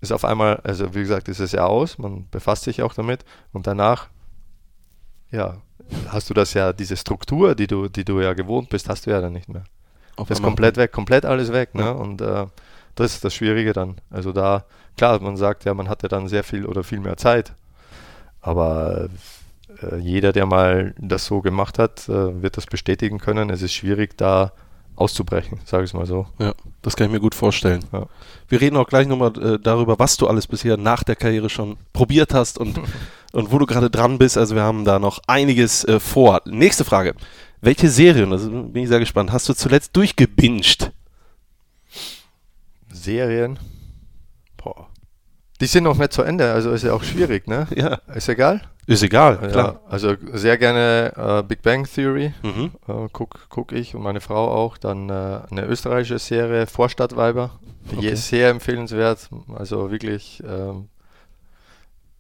ist 0.01 0.13
auf 0.13 0.25
einmal, 0.25 0.57
also 0.65 0.95
wie 0.95 1.01
gesagt, 1.01 1.29
ist 1.29 1.41
es 1.41 1.53
ja 1.53 1.67
aus, 1.67 1.99
man 1.99 2.29
befasst 2.31 2.65
sich 2.65 2.83
auch 2.83 2.95
damit 2.95 3.25
und 3.53 3.67
danach, 3.67 4.09
ja, 5.31 5.61
hast 6.09 6.31
du 6.31 6.35
das 6.35 6.55
ja, 6.55 6.73
diese 6.73 6.97
Struktur, 6.97 7.55
die 7.55 7.67
du, 7.67 7.89
die 7.89 8.05
du 8.05 8.21
ja 8.21 8.35
gewohnt 8.35 8.69
bist, 8.69 8.89
hast 8.89 9.07
du 9.07 9.11
ja 9.11 9.21
dann 9.21 9.33
nicht 9.33 9.49
mehr. 9.49 9.65
Auf 10.19 10.29
Das 10.29 10.39
ist 10.39 10.45
komplett 10.45 10.77
weg, 10.77 10.93
komplett 10.93 11.25
alles 11.25 11.53
weg. 11.53 11.75
Ne? 11.75 11.83
Ja. 11.83 11.91
Und 11.93 12.21
äh, 12.21 12.47
das 12.95 13.15
ist 13.15 13.25
das 13.25 13.35
Schwierige 13.35 13.73
dann. 13.73 13.97
Also 14.11 14.33
da, 14.33 14.65
klar, 14.97 15.21
man 15.21 15.37
sagt 15.37 15.65
ja, 15.65 15.75
man 15.75 15.89
hatte 15.89 16.09
dann 16.09 16.29
sehr 16.29 16.45
viel 16.45 16.67
oder 16.67 16.83
viel 16.83 17.01
mehr 17.01 17.17
Zeit. 17.17 17.53
Aber 18.41 19.09
äh, 19.83 19.97
jeder, 19.99 20.33
der 20.33 20.47
mal 20.47 20.95
das 20.99 21.27
so 21.27 21.41
gemacht 21.41 21.79
hat, 21.79 22.09
äh, 22.09 22.43
wird 22.43 22.57
das 22.57 22.67
bestätigen 22.67 23.19
können. 23.19 23.51
Es 23.51 23.63
ist 23.63 23.73
schwierig, 23.73 24.17
da 24.17 24.53
auszubrechen, 24.97 25.61
sage 25.65 25.85
ich 25.85 25.91
es 25.91 25.95
mal 25.95 26.07
so. 26.07 26.27
Ja, 26.39 26.53
das 26.83 26.97
kann 26.97 27.07
ich 27.07 27.13
mir 27.13 27.21
gut 27.21 27.35
vorstellen. 27.35 27.85
Ja. 27.93 28.07
Wir 28.49 28.61
reden 28.61 28.77
auch 28.77 28.89
gleich 28.89 29.07
nochmal 29.07 29.33
äh, 29.41 29.59
darüber, 29.61 29.99
was 29.99 30.17
du 30.17 30.27
alles 30.27 30.49
bisher 30.49 30.77
nach 30.77 31.05
der 31.05 31.15
Karriere 31.15 31.49
schon 31.49 31.77
probiert 31.93 32.35
hast 32.35 32.59
und, 32.59 32.81
und 33.33 33.53
wo 33.53 33.59
du 33.59 33.67
gerade 33.67 33.91
dran 33.91 34.19
bist. 34.19 34.37
Also 34.37 34.57
wir 34.57 34.63
haben 34.63 34.85
da 34.85 34.99
noch 34.99 35.21
einiges 35.29 35.85
äh, 35.85 36.01
vor. 36.01 36.43
Nächste 36.47 36.85
Frage. 36.85 37.15
Welche 37.61 37.89
Serien, 37.91 38.33
also 38.33 38.49
bin 38.51 38.83
ich 38.85 38.89
sehr 38.89 39.01
gespannt, 39.01 39.33
hast 39.33 39.49
du 39.49 39.55
zuletzt 39.55 39.97
durchgebinged? 39.97 40.93
Serien, 42.93 43.59
boah. 44.57 44.89
Die 45.61 45.67
sind 45.67 45.85
noch 45.85 45.99
nicht 45.99 46.13
zu 46.13 46.23
Ende, 46.23 46.53
also 46.53 46.71
ist 46.71 46.85
ja 46.85 46.93
auch 46.93 47.03
schwierig, 47.03 47.49
ne? 47.49 47.67
Ja, 47.75 47.95
Ist 48.15 48.29
egal? 48.29 48.63
ist 48.87 49.03
egal, 49.03 49.37
klar. 49.51 49.81
Ja, 49.85 49.91
also 49.91 50.15
sehr 50.33 50.57
gerne 50.57 51.13
äh, 51.17 51.43
Big 51.43 51.61
Bang 51.63 51.85
Theory. 51.93 52.33
Mhm. 52.43 52.71
Äh, 52.87 53.09
guck, 53.13 53.47
guck 53.51 53.73
ich 53.73 53.95
und 53.95 54.03
meine 54.03 54.21
Frau 54.21 54.49
auch. 54.51 54.79
Dann 54.79 55.11
äh, 55.11 55.41
eine 55.51 55.67
österreichische 55.67 56.19
Serie, 56.19 56.67
Vorstadtweiber. 56.67 57.59
Die 57.91 57.97
Okay. 57.99 58.11
ist 58.11 58.29
sehr 58.29 58.49
empfehlenswert. 58.51 59.29
Also 59.55 59.91
wirklich 59.91 60.43
ähm, 60.47 60.89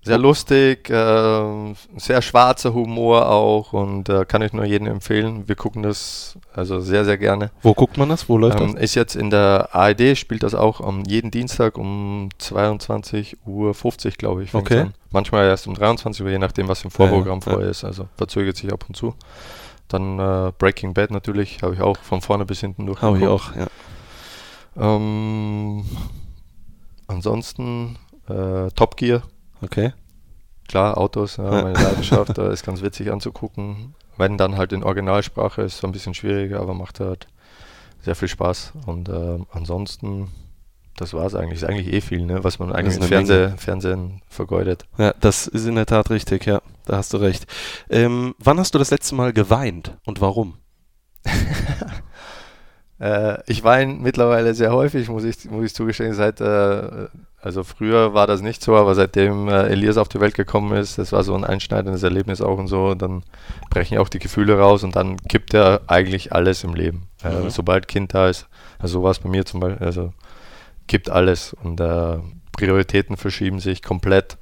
sehr 0.02 0.18
lustig, 0.18 0.88
ähm, 0.90 1.74
sehr 1.96 2.22
schwarzer 2.22 2.72
Humor 2.72 3.28
auch 3.28 3.72
und 3.72 4.08
äh, 4.08 4.24
kann 4.24 4.42
ich 4.42 4.52
nur 4.52 4.64
jedem 4.64 4.86
empfehlen. 4.86 5.48
Wir 5.48 5.54
gucken 5.56 5.82
das 5.82 6.38
also 6.54 6.80
sehr, 6.80 7.04
sehr 7.04 7.18
gerne. 7.18 7.50
Wo 7.62 7.74
guckt 7.74 7.98
man 7.98 8.08
das? 8.08 8.28
Wo 8.28 8.38
läuft 8.38 8.60
Ähm, 8.60 8.76
ist 8.76 8.94
jetzt 8.94 9.16
in 9.16 9.30
der 9.30 9.74
ARD, 9.74 10.16
spielt 10.16 10.42
das 10.42 10.54
auch 10.54 10.80
am 10.80 11.04
jeden 11.04 11.30
Dienstag 11.30 11.76
um 11.76 12.30
22.50 12.40 13.36
Uhr, 13.46 13.74
glaube 14.16 14.44
ich. 14.44 14.54
Okay. 14.54 14.80
An. 14.80 14.94
Manchmal 15.10 15.46
erst 15.46 15.66
um 15.66 15.74
23 15.74 16.24
Uhr, 16.24 16.30
je 16.30 16.38
nachdem, 16.38 16.68
was 16.68 16.84
im 16.84 16.90
Vorprogramm 16.90 17.40
Ja, 17.40 17.46
ja. 17.46 17.52
vorher 17.52 17.70
ist. 17.70 17.84
Also 17.84 18.08
verzögert 18.16 18.56
sich 18.56 18.72
ab 18.72 18.84
und 18.88 18.94
zu. 18.94 19.14
Dann 19.88 20.18
äh, 20.18 20.52
Breaking 20.58 20.94
Bad 20.94 21.10
natürlich, 21.10 21.62
habe 21.62 21.74
ich 21.74 21.80
auch 21.80 21.96
von 21.98 22.20
vorne 22.20 22.44
bis 22.44 22.60
hinten 22.60 22.86
durch. 22.86 23.00
das? 23.00 23.06
Habe 23.06 23.18
ich 23.18 23.26
auch, 23.26 23.54
ja. 23.56 23.66
Ähm, 24.76 25.84
ansonsten 27.06 27.98
äh, 28.28 28.70
Top 28.74 28.96
Gear, 28.96 29.22
Okay. 29.60 29.92
klar, 30.68 30.98
Autos, 30.98 31.36
ja, 31.36 31.44
meine 31.44 31.72
Leidenschaft, 31.72 32.36
da 32.36 32.48
ist 32.52 32.64
ganz 32.64 32.82
witzig 32.82 33.10
anzugucken. 33.10 33.94
Wenn 34.16 34.36
dann 34.36 34.56
halt 34.56 34.72
in 34.72 34.82
Originalsprache 34.82 35.62
ist 35.62 35.78
so 35.78 35.86
ein 35.86 35.92
bisschen 35.92 36.14
schwieriger, 36.14 36.60
aber 36.60 36.74
macht 36.74 37.00
halt 37.00 37.28
sehr 38.02 38.14
viel 38.14 38.28
Spaß. 38.28 38.72
Und 38.86 39.08
ähm, 39.08 39.46
ansonsten, 39.52 40.28
das 40.96 41.14
war 41.14 41.26
es 41.26 41.34
eigentlich. 41.34 41.62
Ist 41.62 41.68
eigentlich 41.68 41.92
eh 41.92 42.00
viel, 42.00 42.24
ne? 42.26 42.42
was 42.42 42.58
man 42.58 42.72
eigentlich 42.72 42.96
im 42.96 43.02
Fernseh, 43.02 43.50
Fernsehen 43.56 44.22
vergeudet. 44.28 44.86
Ja, 44.98 45.14
das 45.20 45.46
ist 45.46 45.66
in 45.66 45.76
der 45.76 45.86
Tat 45.86 46.10
richtig, 46.10 46.46
ja. 46.46 46.60
Da 46.84 46.96
hast 46.96 47.12
du 47.12 47.18
recht. 47.18 47.46
Ähm, 47.90 48.34
wann 48.38 48.58
hast 48.58 48.74
du 48.74 48.78
das 48.78 48.90
letzte 48.90 49.14
Mal 49.14 49.32
geweint 49.32 49.96
und 50.04 50.20
warum? 50.20 50.54
Äh, 53.00 53.38
ich 53.46 53.62
weine 53.64 53.94
mittlerweile 53.94 54.54
sehr 54.54 54.72
häufig, 54.72 55.08
muss 55.08 55.24
ich, 55.24 55.48
muss 55.50 55.64
ich 55.64 55.74
zugestehen. 55.74 56.14
Seit, 56.14 56.40
äh, 56.40 57.06
also 57.40 57.62
früher 57.62 58.14
war 58.14 58.26
das 58.26 58.40
nicht 58.42 58.62
so, 58.62 58.76
aber 58.76 58.94
seitdem 58.94 59.48
äh, 59.48 59.68
Elias 59.68 59.96
auf 59.96 60.08
die 60.08 60.20
Welt 60.20 60.34
gekommen 60.34 60.76
ist, 60.76 60.98
das 60.98 61.12
war 61.12 61.22
so 61.22 61.34
ein 61.34 61.44
einschneidendes 61.44 62.02
Erlebnis 62.02 62.40
auch 62.40 62.58
und 62.58 62.66
so, 62.66 62.94
dann 62.94 63.22
brechen 63.70 63.98
auch 63.98 64.08
die 64.08 64.18
Gefühle 64.18 64.58
raus 64.58 64.82
und 64.82 64.96
dann 64.96 65.16
kippt 65.28 65.52
ja 65.54 65.80
eigentlich 65.86 66.32
alles 66.32 66.64
im 66.64 66.74
Leben. 66.74 67.08
Äh, 67.22 67.30
Mhm. 67.30 67.50
Sobald 67.50 67.86
Kind 67.86 68.14
da 68.14 68.28
ist, 68.28 68.48
also 68.78 68.98
so 68.98 69.02
war 69.04 69.12
es 69.12 69.20
bei 69.20 69.28
mir 69.28 69.44
zum 69.46 69.60
Beispiel, 69.60 69.86
also 69.86 70.12
kippt 70.88 71.10
alles 71.10 71.54
und 71.62 71.80
äh, 71.80 72.18
Prioritäten 72.52 73.16
verschieben 73.16 73.60
sich 73.60 73.82
komplett. 73.82 74.36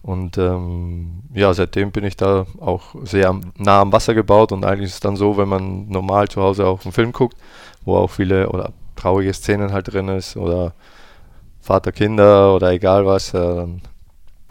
Und 0.00 0.36
ähm, 0.36 1.22
ja, 1.32 1.54
seitdem 1.54 1.92
bin 1.92 2.02
ich 2.02 2.16
da 2.16 2.46
auch 2.58 2.96
sehr 3.04 3.38
nah 3.56 3.80
am 3.82 3.92
Wasser 3.92 4.14
gebaut 4.14 4.50
und 4.50 4.64
eigentlich 4.64 4.88
ist 4.88 4.94
es 4.94 5.00
dann 5.00 5.14
so, 5.16 5.36
wenn 5.36 5.48
man 5.48 5.88
normal 5.88 6.26
zu 6.26 6.42
Hause 6.42 6.66
auch 6.66 6.84
einen 6.84 6.92
Film 6.92 7.12
guckt, 7.12 7.36
wo 7.84 7.96
auch 7.96 8.10
viele 8.10 8.48
oder 8.48 8.72
traurige 8.96 9.32
Szenen 9.32 9.72
halt 9.72 9.92
drin 9.92 10.08
ist 10.08 10.36
oder 10.36 10.74
Vater, 11.60 11.92
Kinder 11.92 12.54
oder 12.54 12.72
egal 12.72 13.06
was, 13.06 13.34
äh, 13.34 13.38
dann 13.38 13.82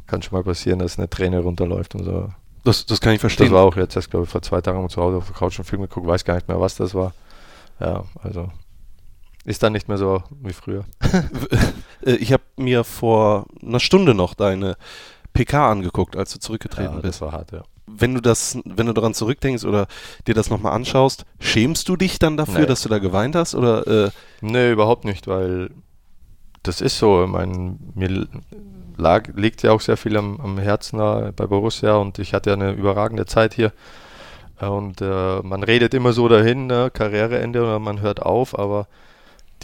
kann 0.07 0.21
schon 0.21 0.37
mal 0.37 0.43
passieren, 0.43 0.79
dass 0.79 0.97
eine 0.97 1.09
Träne 1.09 1.39
runterläuft 1.39 1.95
und 1.95 2.03
so. 2.03 2.29
Das, 2.63 2.85
das 2.85 3.01
kann 3.01 3.13
ich 3.13 3.21
Das 3.21 3.33
verstehen. 3.33 3.53
war 3.53 3.63
auch 3.63 3.75
jetzt 3.75 3.95
erst, 3.95 4.11
glaube 4.11 4.25
ich, 4.25 4.29
vor 4.31 4.41
zwei 4.41 4.61
Tagen 4.61 4.87
zu 4.89 5.01
Hause 5.01 5.17
auf 5.17 5.25
der 5.25 5.35
Couch 5.35 5.57
einen 5.57 5.65
Film 5.65 5.81
geguckt, 5.81 6.05
weiß 6.07 6.23
gar 6.25 6.35
nicht 6.35 6.47
mehr, 6.47 6.59
was 6.59 6.75
das 6.75 6.93
war. 6.93 7.13
Ja, 7.79 8.03
also 8.21 8.49
ist 9.43 9.63
dann 9.63 9.73
nicht 9.73 9.87
mehr 9.87 9.97
so 9.97 10.21
wie 10.41 10.53
früher. 10.53 10.85
Äh, 12.03 12.13
ich 12.13 12.33
habe 12.33 12.41
mir 12.57 12.83
vor 12.83 13.45
einer 13.61 13.79
Stunde 13.79 14.15
noch 14.15 14.33
deine 14.33 14.75
PK 15.33 15.71
angeguckt, 15.71 16.15
als 16.15 16.33
du 16.33 16.39
zurückgetreten 16.39 16.95
Ja, 16.95 16.99
bist. 16.99 17.05
das 17.05 17.21
war 17.21 17.31
hart, 17.31 17.51
ja. 17.51 17.63
Wenn 17.87 18.13
du 18.13 18.21
das, 18.21 18.57
wenn 18.63 18.85
du 18.87 18.93
daran 18.93 19.13
zurückdenkst 19.13 19.65
oder 19.65 19.87
dir 20.27 20.33
das 20.33 20.49
nochmal 20.49 20.73
anschaust, 20.73 21.25
schämst 21.39 21.89
du 21.89 21.95
dich 21.97 22.19
dann 22.19 22.37
dafür, 22.37 22.61
Nee. 22.61 22.65
dass 22.67 22.81
du 22.83 22.89
da 22.89 22.99
geweint 22.99 23.35
hast? 23.35 23.53
Oder 23.55 23.87
äh, 23.87 24.09
Nee, 24.41 24.71
überhaupt 24.71 25.03
nicht, 25.03 25.27
weil 25.27 25.71
das 26.63 26.79
ist 26.79 26.97
so. 26.99 27.23
Ich 27.25 27.29
mein, 27.29 27.79
mir 27.95 28.27
lag, 28.97 29.29
liegt 29.35 29.63
ja 29.63 29.71
auch 29.71 29.81
sehr 29.81 29.97
viel 29.97 30.15
am, 30.15 30.39
am 30.39 30.57
Herzen 30.59 30.99
da 30.99 31.31
bei 31.35 31.47
Borussia 31.47 31.95
und 31.95 32.19
ich 32.19 32.33
hatte 32.33 32.51
ja 32.51 32.55
eine 32.55 32.71
überragende 32.73 33.25
Zeit 33.25 33.53
hier. 33.55 33.73
Und 34.59 35.01
äh, 35.01 35.41
man 35.41 35.63
redet 35.63 35.93
immer 35.95 36.13
so 36.13 36.27
dahin, 36.27 36.67
ne, 36.67 36.91
Karriereende 36.93 37.61
oder 37.63 37.79
man 37.79 37.99
hört 38.01 38.21
auf, 38.21 38.57
aber 38.57 38.87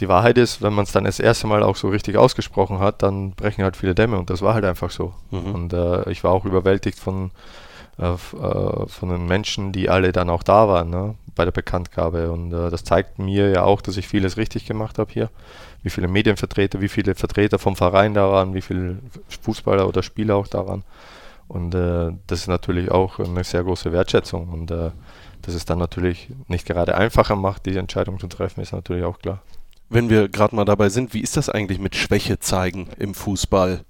die 0.00 0.08
Wahrheit 0.08 0.38
ist, 0.38 0.62
wenn 0.62 0.72
man 0.72 0.84
es 0.84 0.92
dann 0.92 1.04
das 1.04 1.18
erste 1.18 1.46
Mal 1.46 1.62
auch 1.62 1.76
so 1.76 1.88
richtig 1.88 2.16
ausgesprochen 2.16 2.78
hat, 2.78 3.02
dann 3.02 3.32
brechen 3.32 3.64
halt 3.64 3.76
viele 3.76 3.94
Dämme 3.94 4.18
und 4.18 4.30
das 4.30 4.42
war 4.42 4.54
halt 4.54 4.64
einfach 4.64 4.90
so. 4.90 5.12
Mhm. 5.30 5.54
Und 5.54 5.72
äh, 5.72 6.08
ich 6.10 6.22
war 6.24 6.32
auch 6.32 6.44
überwältigt 6.44 6.98
von, 6.98 7.30
äh, 7.98 8.12
äh, 8.12 8.16
von 8.86 9.08
den 9.08 9.26
Menschen, 9.26 9.72
die 9.72 9.90
alle 9.90 10.12
dann 10.12 10.30
auch 10.30 10.42
da 10.42 10.68
waren 10.68 10.90
ne, 10.90 11.14
bei 11.34 11.44
der 11.44 11.52
Bekanntgabe. 11.52 12.30
Und 12.30 12.52
äh, 12.52 12.70
das 12.70 12.84
zeigt 12.84 13.18
mir 13.18 13.50
ja 13.50 13.64
auch, 13.64 13.80
dass 13.80 13.96
ich 13.96 14.06
vieles 14.06 14.36
richtig 14.36 14.66
gemacht 14.66 14.98
habe 14.98 15.12
hier. 15.12 15.30
Wie 15.82 15.90
viele 15.90 16.08
Medienvertreter, 16.08 16.80
wie 16.80 16.88
viele 16.88 17.14
Vertreter 17.14 17.58
vom 17.58 17.76
Verein 17.76 18.14
da 18.14 18.30
waren, 18.30 18.54
wie 18.54 18.62
viele 18.62 18.98
Fußballer 19.42 19.88
oder 19.88 20.02
Spieler 20.02 20.36
auch 20.36 20.46
da 20.46 20.66
waren. 20.66 20.84
Und 21.48 21.74
äh, 21.74 22.12
das 22.26 22.40
ist 22.40 22.48
natürlich 22.48 22.90
auch 22.90 23.18
eine 23.18 23.42
sehr 23.42 23.64
große 23.64 23.90
Wertschätzung. 23.90 24.48
Und 24.48 24.70
äh, 24.70 24.90
dass 25.42 25.54
es 25.54 25.64
dann 25.64 25.78
natürlich 25.78 26.28
nicht 26.46 26.66
gerade 26.66 26.96
einfacher 26.96 27.36
macht, 27.36 27.66
diese 27.66 27.78
Entscheidung 27.78 28.18
zu 28.18 28.26
treffen, 28.26 28.60
ist 28.60 28.72
natürlich 28.72 29.04
auch 29.04 29.18
klar. 29.18 29.40
Wenn 29.90 30.10
wir 30.10 30.28
gerade 30.28 30.54
mal 30.54 30.64
dabei 30.64 30.88
sind, 30.88 31.14
wie 31.14 31.20
ist 31.20 31.36
das 31.36 31.48
eigentlich 31.48 31.78
mit 31.78 31.96
Schwäche 31.96 32.38
zeigen 32.38 32.88
im 32.98 33.14
Fußball? 33.14 33.84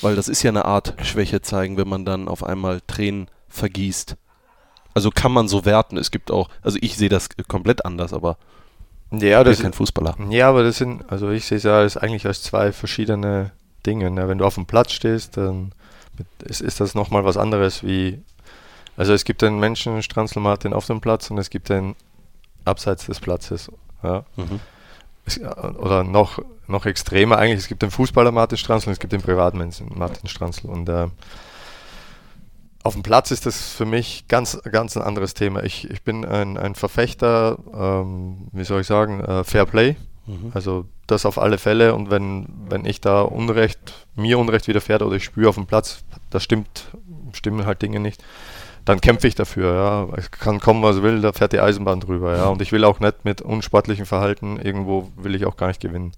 Weil 0.00 0.16
das 0.16 0.28
ist 0.28 0.42
ja 0.42 0.50
eine 0.50 0.64
Art 0.64 0.94
Schwäche 1.02 1.40
zeigen, 1.40 1.76
wenn 1.76 1.88
man 1.88 2.04
dann 2.04 2.28
auf 2.28 2.44
einmal 2.44 2.80
Tränen 2.86 3.28
vergießt. 3.48 4.16
Also 4.94 5.10
kann 5.10 5.32
man 5.32 5.48
so 5.48 5.64
werten. 5.64 5.96
Es 5.96 6.10
gibt 6.10 6.30
auch, 6.30 6.48
also 6.62 6.78
ich 6.80 6.96
sehe 6.96 7.08
das 7.08 7.28
komplett 7.46 7.84
anders, 7.84 8.12
aber 8.12 8.36
Ja, 9.10 9.38
ich 9.40 9.44
bin 9.44 9.52
das 9.52 9.60
kein 9.60 9.72
Fußballer. 9.72 10.16
Ja, 10.30 10.48
aber 10.48 10.62
das 10.64 10.78
sind, 10.78 11.10
also 11.10 11.30
ich 11.30 11.46
sehe 11.46 11.58
es 11.58 11.64
ja 11.64 11.78
als, 11.78 11.96
eigentlich 11.96 12.26
als 12.26 12.42
zwei 12.42 12.72
verschiedene 12.72 13.52
Dinge. 13.86 14.10
Ne? 14.10 14.28
Wenn 14.28 14.38
du 14.38 14.44
auf 14.44 14.56
dem 14.56 14.66
Platz 14.66 14.92
stehst, 14.92 15.36
dann 15.36 15.72
ist, 16.44 16.60
ist 16.60 16.80
das 16.80 16.94
nochmal 16.94 17.24
was 17.24 17.36
anderes 17.36 17.84
wie, 17.84 18.20
also 18.96 19.12
es 19.12 19.24
gibt 19.24 19.42
einen 19.44 19.60
Menschen, 19.60 20.02
Stranzl 20.02 20.40
Martin, 20.40 20.72
auf 20.72 20.86
dem 20.86 21.00
Platz 21.00 21.30
und 21.30 21.38
es 21.38 21.50
gibt 21.50 21.70
einen 21.70 21.94
abseits 22.64 23.06
des 23.06 23.20
Platzes. 23.20 23.70
Ja? 24.02 24.24
Mhm. 24.36 24.60
Oder 25.36 26.04
noch, 26.04 26.38
noch 26.66 26.86
extremer 26.86 27.38
eigentlich, 27.38 27.60
es 27.60 27.68
gibt 27.68 27.82
den 27.82 27.90
Fußballer 27.90 28.32
Martin 28.32 28.58
Stranzl 28.58 28.88
und 28.88 28.92
es 28.92 29.00
gibt 29.00 29.12
den 29.12 29.22
Privatmenschen 29.22 29.90
Martin 29.94 30.28
Stranzl. 30.28 30.66
Und 30.66 30.88
äh, 30.88 31.08
auf 32.82 32.94
dem 32.94 33.02
Platz 33.02 33.30
ist 33.30 33.46
das 33.46 33.68
für 33.70 33.84
mich 33.84 34.26
ganz, 34.28 34.60
ganz 34.70 34.96
ein 34.96 35.02
anderes 35.02 35.34
Thema. 35.34 35.62
Ich, 35.64 35.90
ich 35.90 36.02
bin 36.02 36.24
ein, 36.24 36.56
ein 36.56 36.74
Verfechter, 36.74 37.58
ähm, 37.74 38.48
wie 38.52 38.64
soll 38.64 38.80
ich 38.80 38.86
sagen, 38.86 39.20
äh, 39.20 39.44
Fair 39.44 39.66
Play. 39.66 39.96
Mhm. 40.26 40.52
Also 40.54 40.86
das 41.06 41.26
auf 41.26 41.38
alle 41.38 41.58
Fälle 41.58 41.94
und 41.94 42.10
wenn, 42.10 42.46
wenn 42.68 42.84
ich 42.84 43.00
da 43.00 43.22
Unrecht, 43.22 44.06
mir 44.14 44.38
Unrecht 44.38 44.68
widerfährt 44.68 45.02
oder 45.02 45.16
ich 45.16 45.24
spüre 45.24 45.48
auf 45.48 45.54
dem 45.54 45.66
Platz, 45.66 46.04
da 46.30 46.38
stimmt, 46.38 46.86
stimmen 47.32 47.66
halt 47.66 47.82
Dinge 47.82 47.98
nicht, 47.98 48.22
dann 48.88 49.00
kämpfe 49.00 49.28
ich 49.28 49.34
dafür, 49.34 49.74
ja. 49.74 50.08
Es 50.16 50.30
kann 50.30 50.60
kommen, 50.60 50.82
was 50.82 51.02
will, 51.02 51.20
da 51.20 51.32
fährt 51.32 51.52
die 51.52 51.60
Eisenbahn 51.60 52.00
drüber, 52.00 52.36
ja. 52.36 52.46
Und 52.46 52.62
ich 52.62 52.72
will 52.72 52.84
auch 52.84 53.00
nicht 53.00 53.24
mit 53.24 53.42
unsportlichem 53.42 54.06
Verhalten, 54.06 54.58
irgendwo 54.58 55.10
will 55.16 55.34
ich 55.34 55.44
auch 55.44 55.56
gar 55.56 55.68
nicht 55.68 55.80
gewinnen. 55.80 56.12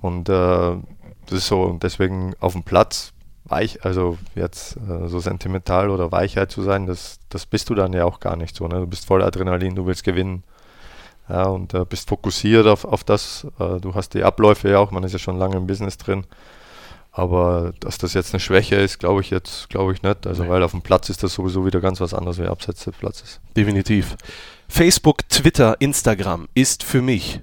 Und 0.00 0.28
äh, 0.28 0.32
das 1.26 1.38
ist 1.38 1.46
so, 1.46 1.62
und 1.62 1.82
deswegen 1.82 2.34
auf 2.40 2.52
dem 2.52 2.62
Platz 2.62 3.12
weich, 3.44 3.84
also 3.84 4.16
jetzt 4.34 4.76
äh, 4.76 5.08
so 5.08 5.18
sentimental 5.18 5.90
oder 5.90 6.10
Weichheit 6.10 6.50
zu 6.50 6.62
sein, 6.62 6.86
das, 6.86 7.18
das 7.28 7.44
bist 7.44 7.68
du 7.68 7.74
dann 7.74 7.92
ja 7.92 8.06
auch 8.06 8.20
gar 8.20 8.36
nicht 8.36 8.56
so. 8.56 8.66
Ne? 8.66 8.80
Du 8.80 8.86
bist 8.86 9.06
voll 9.06 9.22
Adrenalin, 9.22 9.74
du 9.74 9.86
willst 9.86 10.04
gewinnen. 10.04 10.42
Ja, 11.28 11.44
und 11.44 11.72
äh, 11.72 11.84
bist 11.86 12.08
fokussiert 12.08 12.66
auf, 12.66 12.84
auf 12.84 13.04
das. 13.04 13.46
Äh, 13.58 13.80
du 13.80 13.94
hast 13.94 14.14
die 14.14 14.24
Abläufe 14.24 14.68
ja 14.68 14.78
auch, 14.78 14.90
man 14.90 15.04
ist 15.04 15.12
ja 15.12 15.18
schon 15.18 15.38
lange 15.38 15.56
im 15.56 15.66
Business 15.66 15.96
drin. 15.96 16.24
Aber 17.16 17.72
dass 17.78 17.96
das 17.98 18.12
jetzt 18.12 18.34
eine 18.34 18.40
Schwäche 18.40 18.74
ist, 18.74 18.98
glaube 18.98 19.20
ich 19.20 19.30
jetzt, 19.30 19.68
glaube 19.70 19.92
ich 19.92 20.02
nicht. 20.02 20.26
Also 20.26 20.42
Nee. 20.42 20.48
weil 20.50 20.62
auf 20.64 20.72
dem 20.72 20.82
Platz 20.82 21.08
ist 21.10 21.22
das 21.22 21.34
sowieso 21.34 21.64
wieder 21.64 21.80
ganz 21.80 22.00
was 22.00 22.12
anderes, 22.12 22.38
wie 22.40 22.46
abseits 22.46 22.82
des 22.84 22.96
Platzes. 22.96 23.40
Definitiv. 23.56 24.16
Facebook, 24.68 25.28
Twitter, 25.28 25.76
Instagram 25.80 26.48
ist 26.54 26.82
für 26.82 27.02
mich, 27.02 27.40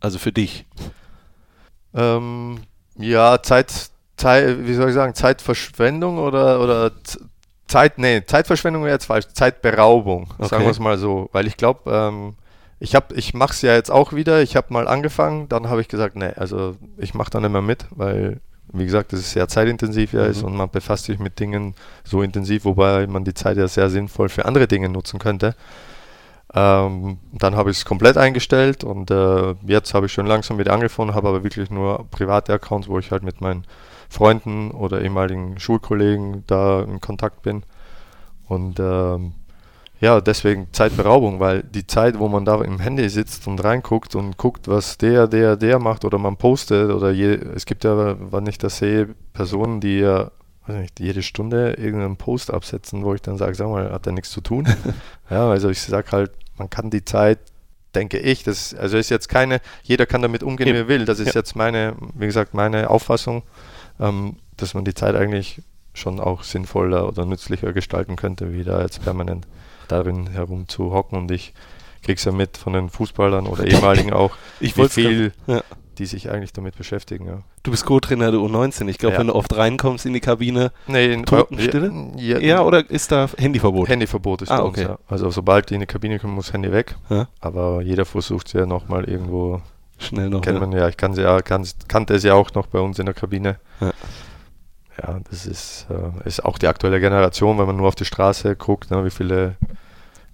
also 0.00 0.18
für 0.18 0.30
dich, 0.32 0.66
Ähm, 1.94 2.58
ja, 2.98 3.42
Zeit, 3.42 3.90
Zeit, 4.16 4.66
wie 4.66 4.74
soll 4.74 4.88
ich 4.88 4.94
sagen, 4.94 5.14
Zeitverschwendung 5.14 6.18
oder, 6.18 6.60
oder 6.60 6.92
Zeit, 7.66 7.98
nee, 7.98 8.22
Zeitverschwendung 8.24 8.82
wäre 8.84 8.92
jetzt 8.94 9.06
falsch, 9.06 9.26
Zeitberaubung, 9.32 10.28
Okay. 10.38 10.48
sagen 10.48 10.64
wir 10.64 10.70
es 10.70 10.78
mal 10.78 10.98
so. 10.98 11.28
Weil 11.32 11.46
ich 11.46 11.56
glaube, 11.56 11.90
ähm, 11.90 12.34
ich 12.78 12.94
habe, 12.94 13.14
ich 13.14 13.32
mache 13.34 13.52
es 13.52 13.62
ja 13.62 13.72
jetzt 13.74 13.90
auch 13.90 14.12
wieder, 14.12 14.42
ich 14.42 14.56
habe 14.56 14.72
mal 14.72 14.86
angefangen, 14.88 15.48
dann 15.48 15.68
habe 15.68 15.80
ich 15.80 15.88
gesagt, 15.88 16.16
nee, 16.16 16.32
also 16.36 16.76
ich 16.98 17.14
mache 17.14 17.30
da 17.30 17.40
nicht 17.40 17.50
mehr 17.50 17.62
mit, 17.62 17.86
weil, 17.90 18.40
wie 18.72 18.84
gesagt, 18.84 19.12
das 19.12 19.20
ist 19.20 19.32
sehr 19.32 19.48
zeitintensiv 19.48 20.12
ja 20.12 20.26
ist 20.26 20.42
Mhm. 20.42 20.48
und 20.48 20.56
man 20.56 20.70
befasst 20.70 21.04
sich 21.04 21.18
mit 21.18 21.38
Dingen 21.40 21.74
so 22.04 22.22
intensiv, 22.22 22.64
wobei 22.64 23.06
man 23.06 23.24
die 23.24 23.34
Zeit 23.34 23.56
ja 23.56 23.68
sehr 23.68 23.90
sinnvoll 23.90 24.28
für 24.28 24.44
andere 24.44 24.66
Dinge 24.66 24.88
nutzen 24.88 25.18
könnte. 25.18 25.54
Ähm, 26.54 27.18
dann 27.32 27.56
habe 27.56 27.70
ich 27.70 27.78
es 27.78 27.84
komplett 27.84 28.16
eingestellt 28.16 28.84
und 28.84 29.10
äh, 29.10 29.54
jetzt 29.66 29.94
habe 29.94 30.06
ich 30.06 30.12
schon 30.12 30.26
langsam 30.26 30.58
wieder 30.58 30.72
angefangen, 30.72 31.14
habe 31.14 31.28
aber 31.28 31.42
wirklich 31.42 31.70
nur 31.70 32.06
private 32.10 32.52
Accounts, 32.54 32.88
wo 32.88 32.98
ich 32.98 33.10
halt 33.10 33.22
mit 33.24 33.40
meinen 33.40 33.64
Freunden 34.08 34.70
oder 34.70 35.02
ehemaligen 35.02 35.58
Schulkollegen 35.58 36.44
da 36.46 36.82
in 36.82 37.00
Kontakt 37.00 37.42
bin. 37.42 37.64
Und 38.48 38.78
ähm, 38.78 39.34
ja, 40.00 40.20
deswegen 40.20 40.68
Zeitberaubung, 40.72 41.40
weil 41.40 41.62
die 41.62 41.86
Zeit, 41.86 42.18
wo 42.18 42.28
man 42.28 42.44
da 42.44 42.62
im 42.62 42.80
Handy 42.80 43.08
sitzt 43.08 43.46
und 43.46 43.62
reinguckt 43.62 44.14
und 44.14 44.36
guckt, 44.36 44.68
was 44.68 44.98
der, 44.98 45.26
der, 45.26 45.56
der 45.56 45.78
macht 45.78 46.04
oder 46.04 46.18
man 46.18 46.36
postet 46.36 46.90
oder 46.90 47.10
je, 47.10 47.32
es 47.32 47.64
gibt 47.64 47.84
ja, 47.84 48.16
wann 48.18 48.46
ich 48.46 48.58
das 48.58 48.78
sehe, 48.78 49.14
Personen, 49.32 49.80
die 49.80 49.98
ja 50.00 50.30
weiß 50.66 50.76
nicht, 50.80 51.00
jede 51.00 51.22
Stunde 51.22 51.74
irgendeinen 51.74 52.16
Post 52.16 52.52
absetzen, 52.52 53.04
wo 53.04 53.14
ich 53.14 53.22
dann 53.22 53.38
sage, 53.38 53.54
sag 53.54 53.68
mal, 53.68 53.92
hat 53.92 54.06
der 54.06 54.12
nichts 54.12 54.30
zu 54.30 54.40
tun? 54.40 54.66
ja, 55.30 55.48
also 55.48 55.70
ich 55.70 55.80
sage 55.80 56.10
halt, 56.12 56.32
man 56.58 56.70
kann 56.70 56.90
die 56.90 57.04
Zeit, 57.04 57.38
denke 57.94 58.18
ich, 58.18 58.42
das 58.42 58.74
also 58.74 58.96
ist 58.98 59.10
jetzt 59.10 59.28
keine, 59.28 59.60
jeder 59.82 60.06
kann 60.06 60.22
damit 60.22 60.42
umgehen, 60.42 60.74
wie 60.74 60.78
er 60.78 60.88
will. 60.88 61.04
Das 61.04 61.18
ist 61.18 61.34
Ja. 61.34 61.40
jetzt 61.40 61.56
meine, 61.56 61.94
wie 62.14 62.26
gesagt, 62.26 62.52
meine 62.54 62.90
Auffassung, 62.90 63.42
ähm, 64.00 64.36
dass 64.56 64.74
man 64.74 64.84
die 64.84 64.94
Zeit 64.94 65.14
eigentlich 65.14 65.62
schon 65.94 66.20
auch 66.20 66.42
sinnvoller 66.42 67.08
oder 67.08 67.24
nützlicher 67.24 67.72
gestalten 67.72 68.16
könnte, 68.16 68.52
wie 68.52 68.64
da 68.64 68.82
jetzt 68.82 69.02
permanent 69.02 69.46
darin 69.88 70.28
herum 70.28 70.68
zu 70.68 70.92
hocken. 70.92 71.16
Und 71.18 71.30
ich 71.30 71.52
krieg's 72.02 72.24
ja 72.24 72.32
mit 72.32 72.56
von 72.56 72.72
den 72.72 72.88
Fußballern 72.88 73.46
oder 73.46 73.64
ehemaligen 73.66 74.12
auch, 74.12 74.36
Ich 74.60 74.76
wie 74.76 74.88
viel 74.88 75.32
ja. 75.46 75.62
die 75.98 76.06
sich 76.06 76.30
eigentlich 76.30 76.52
damit 76.52 76.76
beschäftigen. 76.76 77.26
Ja. 77.26 77.38
Du 77.62 77.70
bist 77.70 77.84
Co-Trainer 77.86 78.30
der 78.30 78.38
U19. 78.40 78.86
Ich 78.88 78.98
glaube, 78.98 79.14
Ja. 79.14 79.20
wenn 79.20 79.26
du 79.28 79.34
oft 79.34 79.56
reinkommst 79.56 80.06
in 80.06 80.12
die 80.12 80.20
Kabine, 80.20 80.70
Nee, 80.86 81.12
in 81.12 81.24
Totenstille? 81.24 81.90
Ja, 82.16 82.38
ja, 82.38 82.62
oder 82.62 82.88
ist 82.90 83.10
da 83.10 83.28
Handyverbot? 83.36 83.88
Handyverbot 83.88 84.42
ist 84.42 84.50
Ah, 84.50 84.58
uns, 84.58 84.78
okay. 84.78 84.88
ja. 84.88 84.98
Also 85.08 85.30
sobald 85.30 85.70
die 85.70 85.74
in 85.74 85.80
die 85.80 85.86
Kabine 85.86 86.18
kommen, 86.18 86.34
muss 86.34 86.52
Handy 86.52 86.70
weg. 86.70 86.94
Aber 87.40 87.80
jeder 87.82 88.04
versucht 88.04 88.46
es 88.48 88.52
ja 88.52 88.66
nochmal 88.66 89.04
irgendwo, 89.08 89.62
Schnell 89.98 90.28
noch. 90.28 90.42
kennt 90.42 90.60
ja. 90.60 90.60
man 90.66 90.72
ja, 90.72 90.88
ich 90.88 90.96
kann 90.98 91.14
sie 91.14 91.22
ja, 91.22 91.40
kann, 91.40 91.66
kannte 91.88 92.14
es 92.14 92.22
ja 92.22 92.34
auch 92.34 92.52
noch 92.54 92.66
bei 92.66 92.78
uns 92.78 92.98
in 92.98 93.06
der 93.06 93.14
Kabine. 93.14 93.56
Ja. 93.80 93.92
Ja, 95.02 95.18
das 95.30 95.46
ist, 95.46 95.86
äh, 95.90 96.26
ist 96.28 96.44
auch 96.44 96.58
die 96.58 96.68
aktuelle 96.68 97.00
Generation, 97.00 97.58
wenn 97.58 97.66
man 97.66 97.76
nur 97.76 97.88
auf 97.88 97.94
die 97.94 98.04
Straße 98.06 98.56
guckt, 98.56 98.90
ne, 98.90 99.04
wie 99.04 99.10
viele 99.10 99.56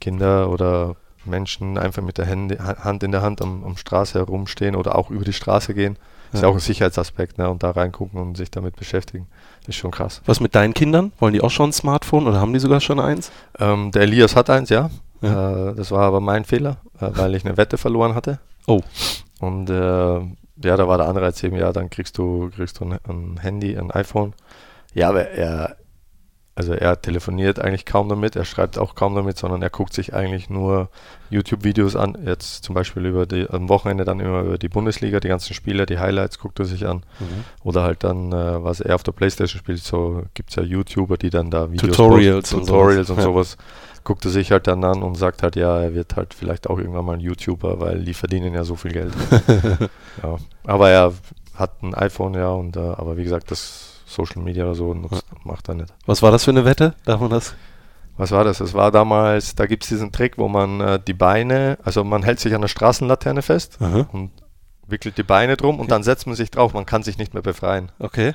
Kinder 0.01 0.51
oder 0.51 0.97
Menschen 1.25 1.79
einfach 1.79 2.03
mit 2.03 2.19
der 2.19 2.27
Ha- 2.29 2.85
Hand 2.85 3.03
in 3.03 3.13
der 3.13 3.23
Hand 3.23 3.41
am, 3.43 3.65
am 3.65 3.77
Straße 3.77 4.19
herumstehen 4.19 4.75
oder 4.77 4.97
auch 4.97 5.11
über 5.11 5.25
die 5.25 5.33
Straße 5.33 5.75
gehen. 5.75 5.97
Ist 6.33 6.41
Ja. 6.41 6.49
ja 6.49 6.49
auch 6.49 6.55
ein 6.55 6.61
Sicherheitsaspekt, 6.61 7.39
ne, 7.39 7.49
und 7.51 7.63
da 7.63 7.71
reingucken 7.73 8.21
und 8.21 8.37
sich 8.37 8.51
damit 8.51 8.77
beschäftigen. 8.77 9.27
ist 9.67 9.77
schon 9.77 9.91
krass. 9.91 10.23
Was 10.27 10.41
mit 10.41 10.55
deinen 10.55 10.75
Kindern? 10.75 11.13
Wollen 11.19 11.35
die 11.35 11.41
auch 11.41 11.51
schon 11.51 11.71
ein 11.71 11.73
Smartphone 11.73 12.27
oder 12.27 12.41
haben 12.41 12.53
die 12.53 12.59
sogar 12.59 12.81
schon 12.81 12.99
eins? 13.01 13.31
Ähm, 13.59 13.91
der 13.93 14.03
Elias 14.03 14.35
hat 14.35 14.49
eins, 14.51 14.71
ja. 14.71 14.91
Ja. 15.21 15.71
Äh, 15.71 15.75
das 15.75 15.91
war 15.93 16.03
aber 16.03 16.21
mein 16.21 16.45
Fehler, 16.45 16.79
äh, 17.01 17.09
weil 17.15 17.35
ich 17.37 17.45
eine 17.45 17.57
Wette 17.57 17.79
verloren 17.79 18.15
hatte. 18.17 18.39
Oh. 18.67 18.81
Und 19.41 19.71
äh, 19.71 20.21
ja, 20.65 20.77
da 20.77 20.89
war 20.89 20.99
der 20.99 21.09
Anreiz 21.09 21.43
eben, 21.43 21.57
ja, 21.57 21.73
dann 21.73 21.91
kriegst 21.91 22.19
du, 22.19 22.51
kriegst 22.55 22.81
du 22.81 22.85
ein, 22.85 22.99
ein 23.09 23.37
Handy, 23.39 23.77
ein 23.77 23.91
iPhone. 23.91 24.35
Ja, 24.95 25.09
aber 25.09 25.29
er, 25.31 25.77
also 26.55 26.75
er 26.75 27.01
telefoniert 27.01 27.59
eigentlich 27.59 27.87
kaum 27.87 28.09
damit, 28.09 28.37
er 28.37 28.45
schreibt 28.45 28.79
auch 28.79 28.95
kaum 28.95 29.15
damit, 29.15 29.39
sondern 29.39 29.63
er 29.63 29.71
guckt 29.71 29.95
sich 29.95 30.13
eigentlich 30.13 30.51
nur 30.51 30.91
YouTube-Videos 31.31 31.97
an. 31.97 32.19
Jetzt 32.27 32.65
zum 32.65 32.75
Beispiel 32.75 33.07
über 33.07 33.25
die, 33.25 33.49
am 33.49 33.71
Wochenende 33.71 34.05
dann 34.05 34.21
immer 34.21 34.43
über 34.43 34.59
die 34.59 34.69
Bundesliga, 34.69 35.19
die 35.19 35.29
ganzen 35.29 35.55
Spiele, 35.55 35.87
die 35.87 35.99
Highlights 35.99 36.39
guckt 36.39 36.59
er 36.59 36.67
sich 36.67 36.87
an. 36.87 37.05
Oder 37.65 37.83
halt 37.85 38.05
dann, 38.05 38.33
äh, 38.33 38.63
was 38.63 38.81
er 38.81 38.95
auf 38.95 39.03
der 39.03 39.13
Playstation 39.13 39.59
spielt, 39.59 39.83
so 39.83 40.25
gibt 40.35 40.51
es 40.51 40.57
ja 40.57 40.63
YouTuber, 40.63 41.17
die 41.17 41.31
dann 41.31 41.51
da 41.51 41.73
Videos 41.73 41.97
Tutorials 41.97 42.51
posten, 42.51 42.57
und 42.57 42.67
Tutorials 42.67 43.07
sowas. 43.09 43.57
und 43.57 43.65
Ja. 43.92 43.92
Guckt 44.05 44.25
er 44.25 44.31
sich 44.31 44.51
halt 44.51 44.67
dann 44.67 44.85
an 44.85 45.03
und 45.03 45.17
sagt 45.17 45.43
halt, 45.43 45.57
ja, 45.57 45.81
er 45.81 45.95
wird 45.95 46.17
halt 46.17 46.35
vielleicht 46.35 46.69
auch 46.69 46.79
irgendwann 46.79 47.05
mal 47.05 47.15
ein 47.15 47.21
YouTuber, 47.21 47.81
weil 47.81 48.05
die 48.05 48.15
verdienen 48.15 48.55
ja 48.55 48.65
so 48.65 48.77
viel 48.77 48.93
Geld. 48.93 49.13
ja. 50.23 50.37
Aber 50.65 50.91
er 50.91 51.13
hat 51.55 51.83
ein 51.83 51.95
iPhone, 51.95 52.35
ja, 52.35 52.49
und 52.49 52.77
äh, 52.77 52.81
aber 52.81 53.17
wie 53.17 53.25
gesagt, 53.25 53.51
das 53.51 54.01
Social 54.07 54.43
Media 54.43 54.65
oder 54.65 54.75
so 54.75 54.95
nutzt, 54.95 55.25
macht 55.45 55.69
er 55.69 55.75
nicht. 55.75 55.93
Was 56.07 56.23
war 56.23 56.31
das 56.31 56.45
für 56.45 56.51
eine 56.51 56.65
Wette? 56.65 56.95
Darf 57.05 57.21
man 57.21 57.31
das? 57.31 57.55
Was 58.17 58.31
war 58.31 58.45
das? 58.45 58.59
Das 58.59 58.75
war 58.75 58.91
damals, 58.91 59.55
da 59.55 59.67
gibt 59.67 59.85
es 59.85 59.89
diesen 59.89 60.13
Trick, 60.13 60.37
wo 60.37 60.49
man 60.49 60.81
äh, 60.81 61.01
die 61.01 61.15
Beine, 61.15 61.79
also 61.83 62.05
man 62.05 62.23
hält 62.23 62.41
sich 62.41 62.55
an 62.55 62.61
der 62.61 62.69
Straßenlaterne 62.69 63.43
fest 63.43 63.79
Aha. 63.81 64.07
und 64.13 64.31
wickelt 64.87 65.17
die 65.17 65.23
Beine 65.23 65.57
drum 65.57 65.81
und 65.81 65.91
dann 65.91 66.03
setzt 66.03 66.27
man 66.27 66.37
sich 66.37 66.51
drauf, 66.51 66.75
man 66.75 66.87
kann 66.87 67.03
sich 67.03 67.17
nicht 67.19 67.35
mehr 67.35 67.43
befreien. 67.43 67.91
Okay. 67.99 68.35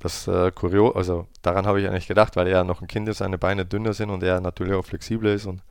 Das 0.00 0.26
äh, 0.26 0.50
kurios, 0.50 0.96
also 0.96 1.26
daran 1.42 1.66
habe 1.66 1.80
ich 1.80 1.86
eigentlich 1.86 2.08
gedacht, 2.08 2.34
weil 2.36 2.48
er 2.48 2.64
noch 2.64 2.80
ein 2.80 2.88
Kind 2.88 3.08
ist, 3.08 3.18
seine 3.18 3.38
Beine 3.38 3.66
dünner 3.66 3.92
sind 3.92 4.10
und 4.10 4.22
er 4.22 4.40
natürlich 4.40 4.74
auch 4.74 4.84
flexibler 4.84 5.34
ist 5.34 5.46
und 5.46 5.62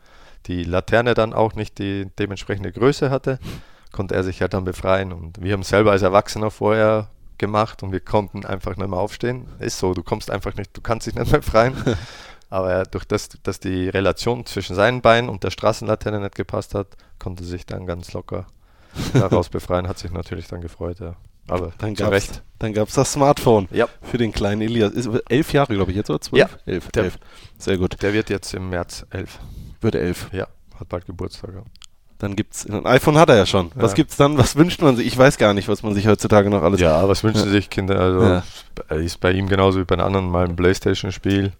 die 0.46 0.64
Laterne 0.64 1.16
dann 1.16 1.34
auch 1.34 1.56
nicht 1.56 1.80
die 1.80 2.08
dementsprechende 2.18 2.72
Größe 2.72 3.10
hatte, 3.10 3.40
konnte 3.92 4.16
er 4.16 4.24
sich 4.24 4.42
halt 4.42 4.54
dann 4.54 4.64
befreien. 4.64 5.12
Und 5.12 5.42
wir 5.42 5.54
haben 5.54 5.62
es 5.62 5.70
selber 5.70 5.92
als 5.92 6.02
Erwachsener 6.02 6.52
vorher 6.52 7.10
gemacht 7.38 7.84
und 7.84 7.92
wir 7.92 8.00
konnten 8.00 8.46
einfach 8.46 8.78
nicht 8.78 8.88
mehr 8.88 9.00
aufstehen. 9.00 9.48
Ist 9.60 9.80
so, 9.80 9.94
du 9.94 10.04
kommst 10.04 10.30
einfach 10.30 10.56
nicht, 10.56 10.76
du 10.78 10.82
kannst 10.82 11.08
dich 11.08 11.16
nicht 11.16 11.32
mehr 11.32 11.42
befreien. 11.42 11.74
Aber 12.52 12.72
er, 12.72 12.84
durch 12.86 13.06
das, 13.06 13.30
dass 13.44 13.60
die 13.60 13.90
Relation 13.90 14.46
zwischen 14.46 14.76
seinen 14.76 15.02
Beinen 15.02 15.30
und 15.30 15.44
der 15.44 15.52
Straßenlaterne 15.52 16.20
nicht 16.20 16.36
gepasst 16.36 16.74
hat, 16.74 16.88
konnte 17.20 17.44
sich 17.44 17.66
dann 17.66 17.86
ganz 17.86 18.14
locker 18.14 18.48
daraus 19.14 19.50
befreien, 19.50 19.88
hat 19.88 20.00
sich 20.00 20.12
natürlich 20.12 20.48
dann 20.48 20.62
gefreut, 20.62 21.00
ja. 21.00 21.16
Aber 21.52 21.72
Dann 21.78 21.94
gab's, 21.96 22.12
Recht. 22.12 22.44
dann 22.60 22.74
gab's 22.74 22.94
das 22.94 23.14
Smartphone 23.14 23.68
Ja. 23.72 23.88
für 24.02 24.18
den 24.18 24.32
kleinen 24.32 24.62
Elias. 24.62 24.92
Ist 24.94 25.10
elf 25.30 25.54
Jahre, 25.54 25.74
glaube 25.74 25.92
ich, 25.92 25.98
jetzt 25.98 26.10
oder 26.10 26.22
zwölf? 26.22 26.40
Ja. 26.42 26.50
Elf. 26.66 26.90
Der- 26.92 27.04
elf. 27.06 27.20
Sehr 27.58 27.78
gut. 27.78 28.02
Der 28.02 28.14
wird 28.14 28.30
jetzt 28.30 28.54
im 28.54 28.70
März 28.70 29.06
elf. 29.10 29.40
Wird 29.82 29.96
elf. 29.96 30.30
Ja, 30.34 30.48
hat 30.80 30.90
bald 30.90 31.06
Geburtstag. 31.06 31.52
Ja. 31.56 31.62
Dann 32.18 32.36
gibt's 32.36 32.66
ein 32.70 32.86
iPhone 32.86 33.18
hat 33.18 33.30
er 33.30 33.38
ja 33.38 33.46
schon. 33.46 33.72
Was 33.76 33.92
Ja. 33.92 33.96
gibt's 33.96 34.18
dann? 34.18 34.38
Was 34.38 34.56
wünscht 34.58 34.82
man 34.82 34.98
sich? 34.98 35.08
Ich 35.08 35.18
weiß 35.18 35.38
gar 35.38 35.54
nicht, 35.54 35.70
was 35.70 35.84
man 35.84 35.94
sich 35.94 36.06
heutzutage 36.08 36.50
noch 36.50 36.64
alles. 36.64 36.82
Ja, 36.82 37.08
was 37.08 37.24
wünschen 37.24 37.50
sich 37.50 37.70
Kinder? 37.70 37.98
Also 38.00 38.42
ist 38.96 39.22
bei 39.22 39.32
ihm 39.32 39.48
genauso 39.48 39.80
wie 39.80 39.86
bei 39.86 39.96
den 39.96 40.04
anderen 40.04 40.30
mal 40.30 40.46
ein 40.46 40.56
Playstation-Spiel. 40.56 41.54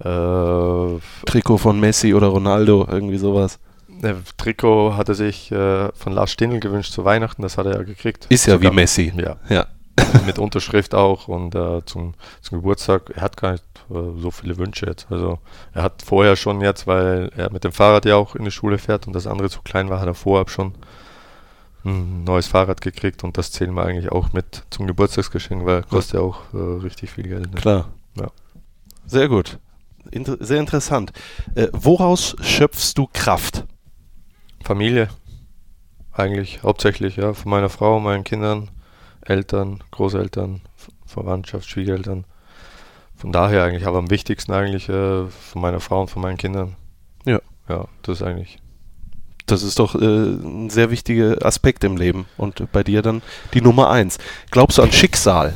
Äh, 0.00 1.00
Trikot 1.26 1.58
von 1.58 1.78
Messi 1.80 2.14
oder 2.14 2.28
Ronaldo, 2.28 2.86
irgendwie 2.90 3.18
sowas. 3.18 3.58
Ein 4.04 4.24
Trikot 4.36 4.96
hat 4.96 5.08
er 5.08 5.14
sich 5.14 5.50
äh, 5.50 5.90
von 5.92 6.12
Lars 6.12 6.30
Stindl 6.30 6.60
gewünscht 6.60 6.92
zu 6.92 7.04
Weihnachten, 7.04 7.42
das 7.42 7.58
hat 7.58 7.66
er 7.66 7.76
ja 7.76 7.82
gekriegt. 7.82 8.26
Ist 8.28 8.46
ja 8.46 8.54
Sogar 8.54 8.72
wie 8.72 8.76
Messi. 8.76 9.12
Ja, 9.16 9.36
Ja. 9.48 9.66
mit 10.26 10.38
Unterschrift 10.38 10.94
auch 10.94 11.28
und 11.28 11.54
äh, 11.54 11.84
zum, 11.84 12.14
zum 12.40 12.58
Geburtstag, 12.58 13.10
er 13.14 13.22
hat 13.22 13.36
gar 13.36 13.52
nicht 13.52 13.64
äh, 13.90 14.20
so 14.20 14.30
viele 14.30 14.56
Wünsche 14.56 14.86
jetzt. 14.86 15.06
Also 15.10 15.38
er 15.72 15.82
hat 15.82 16.02
vorher 16.04 16.36
schon 16.36 16.60
jetzt, 16.60 16.86
weil 16.86 17.30
er 17.36 17.52
mit 17.52 17.64
dem 17.64 17.72
Fahrrad 17.72 18.04
ja 18.04 18.16
auch 18.16 18.34
in 18.34 18.44
die 18.44 18.50
Schule 18.50 18.78
fährt 18.78 19.06
und 19.06 19.12
das 19.12 19.26
andere 19.26 19.50
zu 19.50 19.62
klein 19.62 19.90
war, 19.90 20.00
hat 20.00 20.08
er 20.08 20.14
vorab 20.14 20.50
schon 20.50 20.74
ein 21.84 22.24
neues 22.24 22.46
Fahrrad 22.46 22.80
gekriegt 22.80 23.24
und 23.24 23.36
das 23.36 23.52
zählen 23.52 23.74
wir 23.74 23.84
eigentlich 23.84 24.10
auch 24.10 24.32
mit 24.32 24.64
zum 24.70 24.86
Geburtstagsgeschenk, 24.86 25.64
weil 25.64 25.82
kostet 25.82 26.14
ja 26.14 26.20
auch 26.20 26.40
äh, 26.54 26.82
richtig 26.82 27.10
viel 27.10 27.28
Geld. 27.28 27.52
Ne? 27.52 27.60
Klar. 27.60 27.90
Ja. 28.16 28.28
Sehr 29.06 29.28
gut. 29.28 29.58
Inter 30.10 30.36
sehr 30.40 30.60
interessant. 30.60 31.12
Äh, 31.54 31.68
woraus 31.72 32.36
schöpfst 32.40 32.94
du 32.96 33.08
Kraft? 33.12 33.64
Familie. 34.64 35.08
Eigentlich 36.12 36.62
hauptsächlich, 36.62 37.16
ja. 37.16 37.34
Von 37.34 37.50
meiner 37.50 37.68
Frau, 37.68 38.00
meinen 38.00 38.24
Kindern, 38.24 38.70
Eltern, 39.20 39.82
Großeltern, 39.90 40.62
Verwandtschaft, 41.06 41.68
Schwiegereltern. 41.68 42.24
Von 43.16 43.30
daher 43.30 43.64
eigentlich, 43.64 43.86
aber 43.86 43.98
am 43.98 44.10
wichtigsten 44.10 44.52
eigentlich 44.52 44.88
äh, 44.88 45.26
von 45.26 45.62
meiner 45.62 45.80
Frau 45.80 46.00
und 46.00 46.10
von 46.10 46.22
meinen 46.22 46.38
Kindern. 46.38 46.76
Ja. 47.24 47.40
Ja, 47.68 47.86
das 48.02 48.20
ist 48.20 48.26
eigentlich. 48.26 48.58
Das 49.46 49.62
ist 49.62 49.78
doch 49.78 49.94
äh, 49.94 50.04
ein 50.04 50.70
sehr 50.70 50.90
wichtiger 50.90 51.44
Aspekt 51.44 51.84
im 51.84 51.96
Leben. 51.96 52.26
Und 52.36 52.70
bei 52.72 52.82
dir 52.82 53.02
dann 53.02 53.22
die 53.52 53.60
Nummer 53.60 53.90
eins. 53.90 54.18
Glaubst 54.50 54.78
du 54.78 54.82
an 54.82 54.92
Schicksal? 54.92 55.54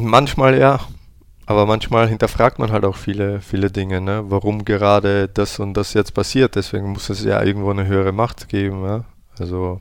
Manchmal 0.00 0.58
ja, 0.58 0.80
aber 1.52 1.66
manchmal 1.66 2.08
hinterfragt 2.08 2.58
man 2.58 2.72
halt 2.72 2.84
auch 2.84 2.96
viele, 2.96 3.40
viele 3.40 3.70
Dinge, 3.70 4.00
ne? 4.00 4.24
Warum 4.26 4.64
gerade 4.64 5.28
das 5.28 5.58
und 5.58 5.74
das 5.74 5.94
jetzt 5.94 6.14
passiert. 6.14 6.56
Deswegen 6.56 6.92
muss 6.92 7.10
es 7.10 7.22
ja 7.22 7.42
irgendwo 7.42 7.70
eine 7.70 7.86
höhere 7.86 8.12
Macht 8.12 8.48
geben, 8.48 8.84
ja? 8.84 9.04
Also 9.38 9.80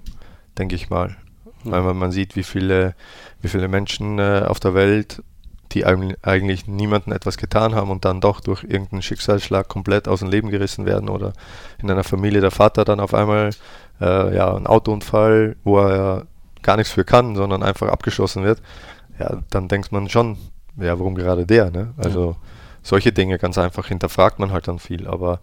denke 0.58 0.76
ich 0.76 0.90
mal. 0.90 1.16
Weil 1.64 1.82
man, 1.82 1.98
man 1.98 2.12
sieht, 2.12 2.36
wie 2.36 2.44
viele, 2.44 2.96
wie 3.42 3.48
viele 3.48 3.68
Menschen 3.68 4.20
äh, 4.20 4.44
auf 4.48 4.60
der 4.60 4.74
Welt, 4.74 5.24
die 5.72 5.86
eigentlich, 5.86 6.18
eigentlich 6.24 6.68
niemandem 6.68 7.14
etwas 7.14 7.38
getan 7.38 7.74
haben 7.74 7.90
und 7.90 8.04
dann 8.04 8.20
doch 8.20 8.42
durch 8.42 8.64
irgendeinen 8.64 9.02
Schicksalsschlag 9.02 9.68
komplett 9.68 10.08
aus 10.08 10.20
dem 10.20 10.30
Leben 10.30 10.50
gerissen 10.50 10.86
werden 10.86 11.08
oder 11.10 11.34
in 11.82 11.90
einer 11.90 12.04
Familie 12.04 12.42
der 12.42 12.52
Vater 12.52 12.84
dann 12.84 13.00
auf 13.00 13.14
einmal 13.14 13.52
äh, 14.02 14.36
ja, 14.36 14.54
ein 14.56 14.68
Autounfall, 14.68 15.56
wo 15.64 15.80
er 15.80 16.26
gar 16.62 16.78
nichts 16.78 16.92
für 16.92 17.06
kann, 17.06 17.36
sondern 17.36 17.64
einfach 17.64 17.88
abgeschossen 17.88 18.44
wird. 18.44 18.62
Ja, 19.20 19.40
dann 19.50 19.68
denkt 19.68 19.92
man 19.92 20.10
schon, 20.10 20.38
ja, 20.78 20.98
warum 21.00 21.16
gerade 21.16 21.46
der, 21.46 21.72
ne? 21.72 21.94
Also 21.98 22.36
solche 22.84 23.12
Dinge 23.12 23.38
ganz 23.38 23.58
einfach 23.58 23.88
hinterfragt 23.88 24.40
man 24.40 24.52
halt 24.52 24.68
dann 24.68 24.80
viel, 24.80 25.08
aber 25.08 25.40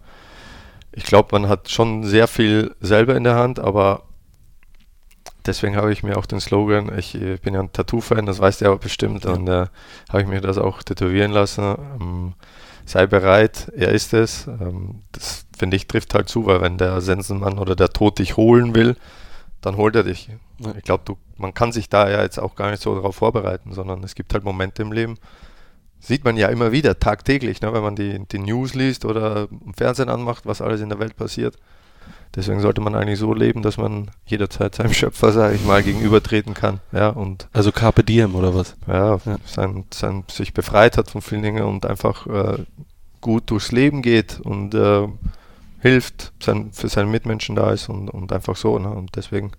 ich 0.91 1.03
glaube, 1.03 1.29
man 1.31 1.49
hat 1.49 1.69
schon 1.69 2.03
sehr 2.03 2.27
viel 2.27 2.75
selber 2.81 3.15
in 3.15 3.23
der 3.23 3.35
Hand, 3.35 3.59
aber 3.59 4.03
deswegen 5.45 5.75
habe 5.75 5.91
ich 5.91 6.03
mir 6.03 6.17
auch 6.17 6.25
den 6.25 6.39
Slogan, 6.39 6.97
ich, 6.97 7.15
äh, 7.15 7.37
bin 7.37 7.53
ja 7.53 7.61
ein 7.61 7.71
Tattoo-Fan, 7.71 8.25
das 8.25 8.39
weißt 8.39 8.61
du 8.61 8.65
ja 8.65 8.75
bestimmt, 8.75 9.25
und 9.25 9.47
äh, 9.47 9.67
habe 10.09 10.21
ich 10.21 10.27
mir 10.27 10.41
das 10.41 10.57
auch 10.57 10.83
tätowieren 10.83 11.31
lassen. 11.31 11.75
Ähm, 11.99 12.33
sei 12.85 13.05
bereit, 13.05 13.71
er 13.75 13.89
ist 13.89 14.13
es. 14.13 14.47
Ähm, 14.47 15.03
das 15.11 15.45
finde 15.57 15.77
ich 15.77 15.87
trifft 15.87 16.13
halt 16.15 16.27
zu, 16.27 16.45
weil 16.47 16.61
wenn 16.61 16.77
der 16.77 17.01
Sensenmann 17.01 17.59
oder 17.59 17.75
der 17.75 17.89
Tod 17.89 18.19
dich 18.19 18.35
holen 18.35 18.73
will, 18.73 18.95
dann 19.61 19.77
holt 19.77 19.95
er 19.95 20.03
dich. 20.03 20.29
Ich 20.77 20.83
glaube, 20.83 21.15
man 21.37 21.53
kann 21.53 21.71
sich 21.71 21.89
da 21.89 22.09
ja 22.09 22.21
jetzt 22.21 22.39
auch 22.39 22.55
gar 22.55 22.71
nicht 22.71 22.81
so 22.81 22.93
darauf 22.95 23.15
vorbereiten, 23.15 23.73
sondern 23.73 24.03
es 24.03 24.15
gibt 24.15 24.33
halt 24.33 24.43
Momente 24.43 24.81
im 24.81 24.91
Leben, 24.91 25.17
sieht 25.99 26.23
man 26.23 26.37
ja 26.37 26.47
immer 26.47 26.71
wieder, 26.71 26.99
tagtäglich, 26.99 27.61
ne, 27.61 27.73
wenn 27.73 27.83
man 27.83 27.95
die, 27.95 28.19
die 28.31 28.39
News 28.39 28.73
liest 28.73 29.05
oder 29.05 29.47
im 29.65 29.73
Fernsehen 29.73 30.09
anmacht, 30.09 30.45
was 30.45 30.61
alles 30.61 30.81
in 30.81 30.89
der 30.89 30.99
Welt 30.99 31.15
passiert. 31.15 31.57
Deswegen 32.35 32.59
sollte 32.59 32.79
man 32.81 32.93
eigentlich 32.93 33.17
so 33.17 33.33
leben, 33.33 33.63
dass 33.63 33.77
man 33.77 34.11
jederzeit 34.25 34.75
seinem 34.75 34.93
Schöpfer, 34.93 35.31
sage 35.31 35.55
ich 35.55 35.65
mal, 35.65 35.81
gegenübertreten 35.81 36.53
kann. 36.53 36.79
Ja, 36.91 37.09
und 37.09 37.47
Also 37.53 37.71
Carpe 37.71 38.03
Diem 38.03 38.35
oder 38.35 38.53
was? 38.53 38.75
ja, 38.87 39.19
Ja. 39.25 39.37
Sein, 39.45 39.85
sein, 39.91 40.23
sich 40.29 40.53
befreit 40.53 40.97
hat 40.97 41.09
von 41.09 41.21
vielen 41.21 41.41
Dingen 41.41 41.63
und 41.63 41.85
einfach 41.87 42.27
äh, 42.27 42.63
gut 43.19 43.49
durchs 43.49 43.71
Leben 43.71 44.01
geht 44.03 44.39
und 44.39 44.75
äh, 44.75 45.07
hilft, 45.79 46.33
sein, 46.39 46.69
für 46.71 46.87
seine 46.87 47.09
Mitmenschen 47.09 47.55
da 47.55 47.71
ist 47.71 47.89
und, 47.89 48.09
und 48.09 48.31
einfach 48.31 48.55
so. 48.55 48.77
Ne? 48.77 48.89
Und 48.89 49.15
deswegen 49.15 49.51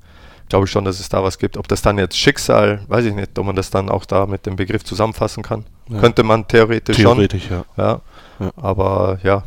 glaube 0.50 0.66
ich 0.66 0.70
schon, 0.70 0.84
dass 0.84 1.00
es 1.00 1.08
da 1.08 1.22
was 1.22 1.38
gibt. 1.38 1.56
Ob 1.56 1.68
das 1.68 1.80
dann 1.80 1.96
jetzt 1.96 2.18
Schicksal, 2.18 2.82
weiß 2.88 3.06
ich 3.06 3.14
nicht, 3.14 3.38
ob 3.38 3.46
man 3.46 3.56
das 3.56 3.70
dann 3.70 3.88
auch 3.88 4.04
da 4.04 4.26
mit 4.26 4.44
dem 4.44 4.56
Begriff 4.56 4.84
zusammenfassen 4.84 5.42
kann. 5.42 5.64
Ja. 5.88 6.00
Könnte 6.00 6.22
man 6.24 6.46
theoretisch, 6.46 6.96
Theoretisch, 6.96 7.48
ja. 7.48 7.64
schon. 7.64 7.84
Ja. 7.84 8.00
Ja. 8.40 8.50
Aber 8.56 9.18
ja, 9.22 9.44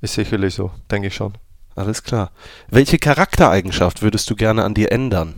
ist 0.00 0.14
sicherlich 0.14 0.54
so, 0.54 0.72
denke 0.90 1.08
ich 1.08 1.14
schon. 1.14 1.34
Alles 1.76 2.02
klar. 2.02 2.30
Welche 2.68 2.98
Charaktereigenschaft 2.98 4.02
würdest 4.02 4.28
du 4.30 4.34
gerne 4.34 4.64
an 4.64 4.74
dir 4.74 4.90
ändern, 4.90 5.34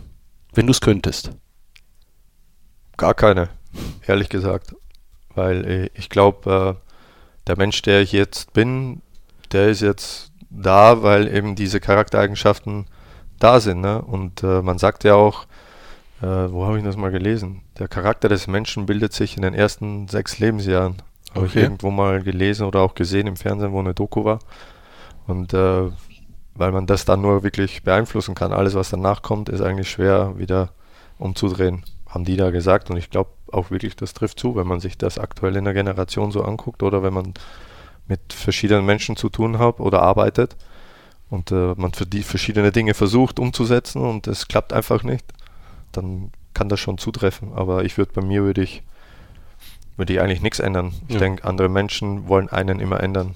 wenn 0.53 0.67
du 0.67 0.71
es 0.71 0.81
könntest? 0.81 1.31
Gar 2.95 3.13
keine, 3.13 3.49
ehrlich 4.07 4.29
gesagt. 4.29 4.73
Weil 5.35 5.65
äh, 5.65 5.89
ich 5.93 6.09
glaube, 6.09 6.77
äh, 6.77 7.47
der 7.47 7.57
Mensch, 7.57 7.81
der 7.81 8.01
ich 8.01 8.11
jetzt 8.11 8.53
bin, 8.53 9.01
der 9.51 9.67
ist 9.67 9.81
jetzt 9.81 10.31
da, 10.49 11.03
weil 11.03 11.27
eben 11.27 11.55
diese 11.55 11.79
Charaktereigenschaften 11.79 12.85
da 13.39 13.59
sind. 13.59 13.81
Ne? 13.81 14.01
Und 14.01 14.43
äh, 14.43 14.61
man 14.61 14.77
sagt 14.77 15.03
ja 15.03 15.15
auch, 15.15 15.45
äh, 16.21 16.25
wo 16.25 16.65
habe 16.65 16.77
ich 16.79 16.83
das 16.83 16.97
mal 16.97 17.11
gelesen? 17.11 17.61
Der 17.79 17.87
Charakter 17.87 18.29
des 18.29 18.47
Menschen 18.47 18.85
bildet 18.85 19.13
sich 19.13 19.35
in 19.35 19.43
den 19.43 19.53
ersten 19.53 20.07
sechs 20.07 20.39
Lebensjahren. 20.39 21.01
Habe 21.35 21.45
ich 21.45 21.51
Okay. 21.51 21.63
irgendwo 21.63 21.91
mal 21.91 22.21
gelesen 22.23 22.65
oder 22.65 22.81
auch 22.81 22.95
gesehen 22.95 23.27
im 23.27 23.35
Fernsehen, 23.35 23.71
wo 23.71 23.79
eine 23.79 23.93
Doku 23.93 24.23
war. 24.25 24.39
Und 25.27 25.53
äh, 25.53 25.89
weil 26.55 26.71
man 26.71 26.87
das 26.87 27.05
dann 27.05 27.21
nur 27.21 27.43
wirklich 27.43 27.83
beeinflussen 27.83 28.33
kann, 28.33 28.51
alles 28.53 28.73
was 28.73 28.89
danach 28.89 29.21
kommt, 29.21 29.49
ist 29.49 29.61
eigentlich 29.61 29.89
schwer 29.91 30.33
wieder 30.37 30.69
umzudrehen, 31.19 31.83
haben 32.07 32.25
die 32.25 32.37
da 32.37 32.49
gesagt. 32.49 32.89
Und 32.89 32.97
ich 32.97 33.09
glaube 33.11 33.29
auch 33.51 33.69
wirklich, 33.69 33.95
das 33.95 34.13
trifft 34.13 34.39
zu, 34.39 34.55
wenn 34.55 34.67
man 34.67 34.79
sich 34.79 34.97
das 34.97 35.19
aktuell 35.19 35.55
in 35.55 35.65
der 35.65 35.73
Generation 35.73 36.31
so 36.31 36.43
anguckt 36.43 36.81
oder 36.81 37.03
wenn 37.03 37.13
man 37.13 37.33
mit 38.07 38.33
verschiedenen 38.33 38.85
Menschen 38.85 39.15
zu 39.17 39.29
tun 39.29 39.59
hat 39.59 39.79
oder 39.79 40.01
arbeitet 40.01 40.55
und 41.29 41.51
äh, 41.51 41.73
man 41.75 41.93
für 41.93 42.05
die 42.05 42.23
verschiedene 42.23 42.71
Dinge 42.71 42.93
versucht 42.93 43.39
umzusetzen 43.39 44.01
und 44.01 44.27
es 44.27 44.47
klappt 44.47 44.73
einfach 44.73 45.03
nicht, 45.03 45.25
dann 45.91 46.31
kann 46.53 46.69
das 46.69 46.79
schon 46.79 46.97
zutreffen. 46.97 47.53
Aber 47.53 47.83
ich 47.83 47.97
würde 47.97 48.11
bei 48.13 48.21
mir 48.21 48.43
würde 48.43 48.61
ich 48.63 48.83
würde 49.97 50.13
ich 50.13 50.21
eigentlich 50.21 50.41
nichts 50.41 50.59
ändern. 50.59 50.93
Ich 51.07 51.15
Ja. 51.15 51.19
denke, 51.19 51.43
andere 51.43 51.69
Menschen 51.69 52.27
wollen 52.27 52.49
einen 52.49 52.79
immer 52.79 53.01
ändern, 53.01 53.33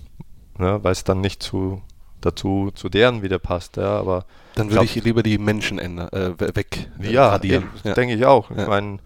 ne, 0.60 0.80
weil 0.84 0.92
es 0.92 1.04
dann 1.04 1.20
nicht 1.22 1.42
zu 1.42 1.82
dazu 2.22 2.70
zu 2.76 2.88
deren 2.88 3.24
wieder 3.24 3.40
passt. 3.40 3.78
Ja, 3.78 3.98
aber 4.00 4.26
Dann 4.54 4.70
würde 4.70 4.86
ich 4.86 4.96
lieber 5.04 5.24
die 5.24 5.40
Menschen 5.40 5.80
ändern, 5.80 6.10
äh, 6.10 6.40
we- 6.40 6.56
weg 6.56 6.88
äh, 7.02 7.12
ja, 7.12 7.42
eben, 7.42 7.68
Ja. 7.84 7.94
denke 7.96 8.14
ich 8.14 8.26
auch. 8.28 8.52
Ja. 8.52 8.62
Ich 8.62 8.68
meine, 8.68 9.00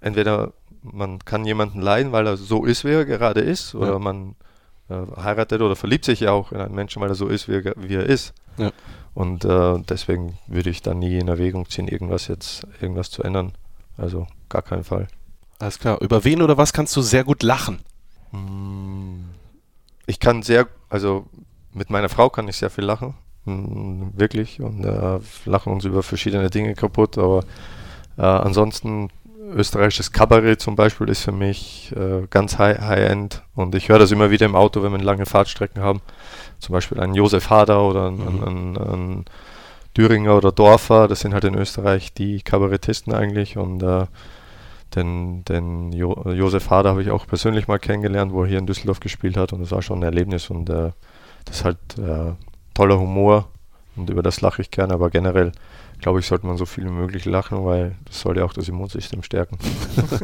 entweder 0.00 0.52
man 0.82 1.18
kann 1.24 1.44
jemanden 1.44 1.82
leiden, 1.82 2.12
weil 2.12 2.26
er 2.26 2.36
so 2.38 2.64
ist, 2.64 2.84
wie 2.84 2.92
er 2.92 3.04
gerade 3.04 3.40
ist, 3.40 3.74
oder 3.74 3.98
man 3.98 4.36
heiratet 4.88 5.60
oder 5.60 5.76
verliebt 5.76 6.04
sich 6.04 6.20
ja 6.20 6.32
auch 6.32 6.52
in 6.52 6.60
einen 6.60 6.74
Menschen, 6.74 7.02
weil 7.02 7.08
er 7.08 7.14
so 7.14 7.28
ist, 7.28 7.48
wie 7.48 7.56
er, 7.56 7.74
wie 7.76 7.94
er 7.94 8.06
ist. 8.06 8.34
Ja. 8.56 8.70
Und 9.14 9.44
äh, 9.44 9.78
deswegen 9.88 10.38
würde 10.46 10.70
ich 10.70 10.82
dann 10.82 10.98
nie 10.98 11.18
in 11.18 11.28
Erwägung 11.28 11.68
ziehen, 11.68 11.88
irgendwas 11.88 12.28
jetzt, 12.28 12.66
irgendwas 12.80 13.10
zu 13.10 13.22
ändern. 13.22 13.52
Also 13.96 14.26
gar 14.48 14.62
keinen 14.62 14.84
Fall. 14.84 15.08
Alles 15.58 15.78
klar. 15.78 16.00
Über 16.02 16.24
wen 16.24 16.42
oder 16.42 16.56
was 16.56 16.72
kannst 16.72 16.94
du 16.96 17.02
sehr 17.02 17.24
gut 17.24 17.42
lachen? 17.42 17.80
Ich 20.06 20.20
kann 20.20 20.42
sehr, 20.42 20.68
also 20.90 21.26
mit 21.72 21.90
meiner 21.90 22.08
Frau 22.08 22.28
kann 22.28 22.48
ich 22.48 22.56
sehr 22.56 22.70
viel 22.70 22.84
lachen. 22.84 23.14
Mm, 23.46 24.08
Wirklich. 24.14 24.60
Und 24.60 24.84
äh, 24.84 25.18
lachen 25.46 25.72
uns 25.72 25.84
über 25.84 26.02
verschiedene 26.02 26.50
Dinge 26.50 26.74
kaputt. 26.74 27.16
Aber 27.16 27.44
äh, 28.18 28.22
ansonsten 28.22 29.08
österreichisches 29.54 30.12
Kabarett 30.12 30.60
zum 30.60 30.76
Beispiel 30.76 31.08
ist 31.08 31.22
für 31.22 31.32
mich 31.32 31.92
äh, 31.96 32.26
ganz 32.28 32.58
high- 32.58 32.80
high-end. 32.80 33.42
und 33.54 33.74
ich 33.74 33.88
höre 33.88 33.98
das 33.98 34.12
immer 34.12 34.30
wieder 34.30 34.46
im 34.46 34.56
Auto, 34.56 34.82
wenn 34.82 34.92
wir 34.92 34.98
lange 34.98 35.26
Fahrtstrecken 35.26 35.82
haben. 35.82 36.00
Zum 36.58 36.72
Beispiel 36.72 37.00
ein 37.00 37.14
Josef 37.14 37.50
Hader 37.50 37.82
oder 37.82 38.08
ein, 38.08 38.20
ein, 38.20 38.42
ein, 38.42 38.76
ein 38.76 39.24
Düringer 39.96 40.36
oder 40.36 40.52
Dorfer. 40.52 41.08
Das 41.08 41.20
sind 41.20 41.34
halt 41.34 41.44
in 41.44 41.54
Österreich 41.54 42.12
die 42.12 42.42
Kabarettisten 42.42 43.12
eigentlich. 43.14 43.56
Und 43.56 43.82
äh, 43.82 44.06
den, 44.94 45.44
den 45.44 45.92
jo 45.92 46.14
Josef 46.30 46.70
Hader 46.70 46.90
habe 46.90 47.02
ich 47.02 47.10
auch 47.10 47.26
persönlich 47.26 47.68
mal 47.68 47.78
kennengelernt, 47.78 48.32
wo 48.32 48.42
er 48.42 48.48
hier 48.48 48.58
in 48.58 48.66
Düsseldorf 48.66 49.00
gespielt 49.00 49.36
hat 49.36 49.52
und 49.52 49.60
das 49.60 49.70
war 49.70 49.82
schon 49.82 50.00
ein 50.00 50.04
Erlebnis 50.04 50.50
und 50.50 50.70
äh, 50.70 50.92
das 51.44 51.56
ist 51.56 51.64
halt 51.64 51.78
äh, 51.98 52.32
toller 52.74 52.98
Humor 52.98 53.48
und 53.96 54.10
über 54.10 54.22
das 54.22 54.40
lache 54.40 54.62
ich 54.62 54.70
gerne, 54.70 54.94
aber 54.94 55.10
generell 55.10 55.52
glaube 56.00 56.20
ich, 56.20 56.26
sollte 56.26 56.46
man 56.46 56.56
so 56.56 56.66
viel 56.66 56.84
wie 56.84 56.90
möglich 56.90 57.24
lachen, 57.24 57.64
weil 57.64 57.96
das 58.04 58.20
soll 58.20 58.36
ja 58.36 58.44
auch 58.44 58.52
das 58.52 58.68
Immunsystem 58.68 59.22
stärken. 59.22 59.58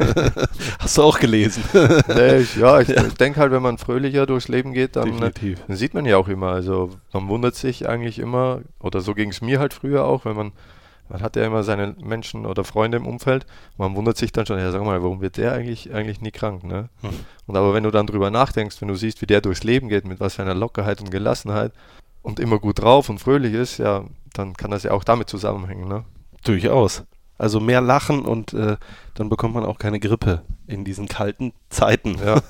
Hast 0.78 0.98
du 0.98 1.02
auch 1.02 1.18
gelesen? 1.18 1.64
nee, 2.08 2.38
ich, 2.38 2.56
ja, 2.56 2.80
ich, 2.80 2.88
ich 2.88 3.14
denke 3.14 3.40
halt, 3.40 3.52
wenn 3.52 3.62
man 3.62 3.78
fröhlicher 3.78 4.26
durchs 4.26 4.48
Leben 4.48 4.72
geht, 4.72 4.96
dann, 4.96 5.22
äh, 5.22 5.30
dann 5.66 5.76
sieht 5.76 5.94
man 5.94 6.04
ja 6.04 6.16
auch 6.16 6.28
immer, 6.28 6.48
also 6.48 6.90
man 7.12 7.28
wundert 7.28 7.54
sich 7.54 7.88
eigentlich 7.88 8.18
immer, 8.18 8.60
oder 8.80 9.00
so 9.00 9.14
ging 9.14 9.30
es 9.30 9.40
mir 9.40 9.58
halt 9.60 9.74
früher 9.74 10.04
auch, 10.04 10.24
wenn 10.24 10.36
man 10.36 10.52
man 11.12 11.20
hat 11.20 11.36
ja 11.36 11.44
immer 11.44 11.62
seine 11.62 11.94
Menschen 12.02 12.46
oder 12.46 12.64
Freunde 12.64 12.96
im 12.96 13.06
Umfeld. 13.06 13.44
Man 13.76 13.94
wundert 13.94 14.16
sich 14.16 14.32
dann 14.32 14.46
schon, 14.46 14.58
ja, 14.58 14.72
sag 14.72 14.82
mal, 14.82 15.02
warum 15.02 15.20
wird 15.20 15.36
der 15.36 15.52
eigentlich, 15.52 15.92
eigentlich 15.92 16.22
nie 16.22 16.30
krank, 16.30 16.64
ne? 16.64 16.88
Hm. 17.02 17.10
Und 17.46 17.56
aber 17.56 17.74
wenn 17.74 17.82
du 17.82 17.90
dann 17.90 18.06
drüber 18.06 18.30
nachdenkst, 18.30 18.80
wenn 18.80 18.88
du 18.88 18.94
siehst, 18.94 19.20
wie 19.20 19.26
der 19.26 19.42
durchs 19.42 19.62
Leben 19.62 19.90
geht, 19.90 20.06
mit 20.06 20.20
was 20.20 20.36
für 20.36 20.42
einer 20.42 20.54
Lockerheit 20.54 21.02
und 21.02 21.10
Gelassenheit 21.10 21.72
und 22.22 22.40
immer 22.40 22.58
gut 22.58 22.80
drauf 22.80 23.08
und 23.08 23.18
fröhlich 23.18 23.54
ist, 23.54 23.78
ja, 23.78 24.04
dann 24.32 24.54
kann 24.54 24.70
das 24.70 24.84
ja 24.84 24.92
auch 24.92 25.04
damit 25.04 25.28
zusammenhängen, 25.28 25.88
ne? 25.88 26.04
Durchaus. 26.44 27.04
Also 27.38 27.60
mehr 27.60 27.80
lachen 27.80 28.24
und 28.24 28.52
äh, 28.54 28.76
dann 29.14 29.28
bekommt 29.28 29.54
man 29.54 29.64
auch 29.64 29.78
keine 29.78 29.98
Grippe 29.98 30.42
in 30.66 30.84
diesen 30.84 31.08
kalten 31.08 31.52
Zeiten. 31.70 32.16
Ja. 32.24 32.40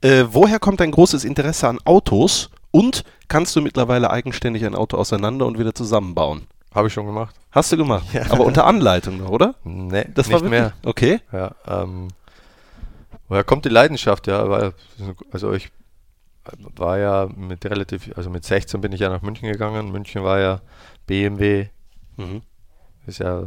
äh, 0.00 0.24
woher 0.30 0.58
kommt 0.58 0.80
dein 0.80 0.90
großes 0.90 1.24
Interesse 1.24 1.68
an 1.68 1.78
Autos 1.84 2.50
und 2.70 3.04
kannst 3.28 3.54
du 3.56 3.60
mittlerweile 3.60 4.10
eigenständig 4.10 4.64
ein 4.64 4.74
Auto 4.74 4.96
auseinander 4.96 5.46
und 5.46 5.58
wieder 5.58 5.74
zusammenbauen? 5.74 6.46
Habe 6.74 6.88
ich 6.88 6.94
schon 6.94 7.06
gemacht. 7.06 7.34
Hast 7.52 7.72
du 7.72 7.76
gemacht? 7.76 8.06
Ja. 8.12 8.30
Aber 8.30 8.44
unter 8.44 8.66
Anleitung 8.66 9.20
oder? 9.20 9.54
Nee, 9.64 10.06
Das 10.14 10.28
nicht 10.28 10.44
mehr. 10.44 10.72
Okay. 10.84 11.20
Ja, 11.32 11.54
ähm, 11.66 12.08
woher 13.28 13.44
kommt 13.44 13.64
die 13.64 13.70
Leidenschaft? 13.70 14.26
Ja, 14.26 14.48
weil, 14.48 14.72
also 15.32 15.52
ich 15.52 15.70
war 16.76 16.98
ja 16.98 17.28
mit 17.36 17.64
relativ, 17.64 18.10
also 18.16 18.30
mit 18.30 18.44
16 18.44 18.80
bin 18.80 18.92
ich 18.92 19.00
ja 19.00 19.08
nach 19.08 19.22
München 19.22 19.50
gegangen. 19.50 19.90
München 19.90 20.22
war 20.24 20.38
ja 20.40 20.60
BMW, 21.06 21.68
Mhm. 22.16 22.42
ist 23.06 23.18
ja 23.18 23.44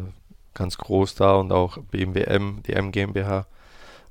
ganz 0.53 0.77
groß 0.77 1.15
da 1.15 1.35
und 1.35 1.51
auch 1.51 1.77
BMW 1.91 2.23
M, 2.23 2.61
die 2.67 2.73
M 2.73 2.91
GmbH. 2.91 3.45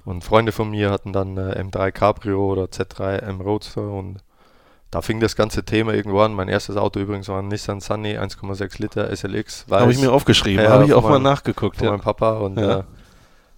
Und 0.04 0.24
Freunde 0.24 0.52
von 0.52 0.70
mir 0.70 0.90
hatten 0.90 1.12
dann 1.12 1.36
äh, 1.36 1.60
M3 1.62 1.92
Cabrio 1.92 2.50
oder 2.52 2.64
Z3 2.64 3.18
M 3.18 3.40
Roadster 3.40 3.82
und 3.90 4.18
da 4.90 5.02
fing 5.02 5.20
das 5.20 5.36
ganze 5.36 5.64
Thema 5.64 5.92
irgendwo 5.92 6.20
an. 6.20 6.32
Mein 6.32 6.48
erstes 6.48 6.76
Auto 6.78 6.98
übrigens 6.98 7.28
war 7.28 7.40
ein 7.42 7.48
Nissan 7.48 7.80
Sunny 7.80 8.16
1,6 8.18 8.80
Liter 8.80 9.14
SLX. 9.14 9.66
Habe 9.70 9.92
ich 9.92 10.00
mir 10.00 10.10
aufgeschrieben, 10.10 10.64
Ja, 10.64 10.70
habe 10.70 10.86
ich 10.86 10.94
auch 10.94 11.02
mal 11.02 11.18
nachgeguckt. 11.18 11.76
von 11.76 11.84
Ja. 11.84 11.90
meinem 11.92 12.00
Papa 12.00 12.38
und 12.38 12.58
Ja. 12.58 12.78
äh, 12.80 12.82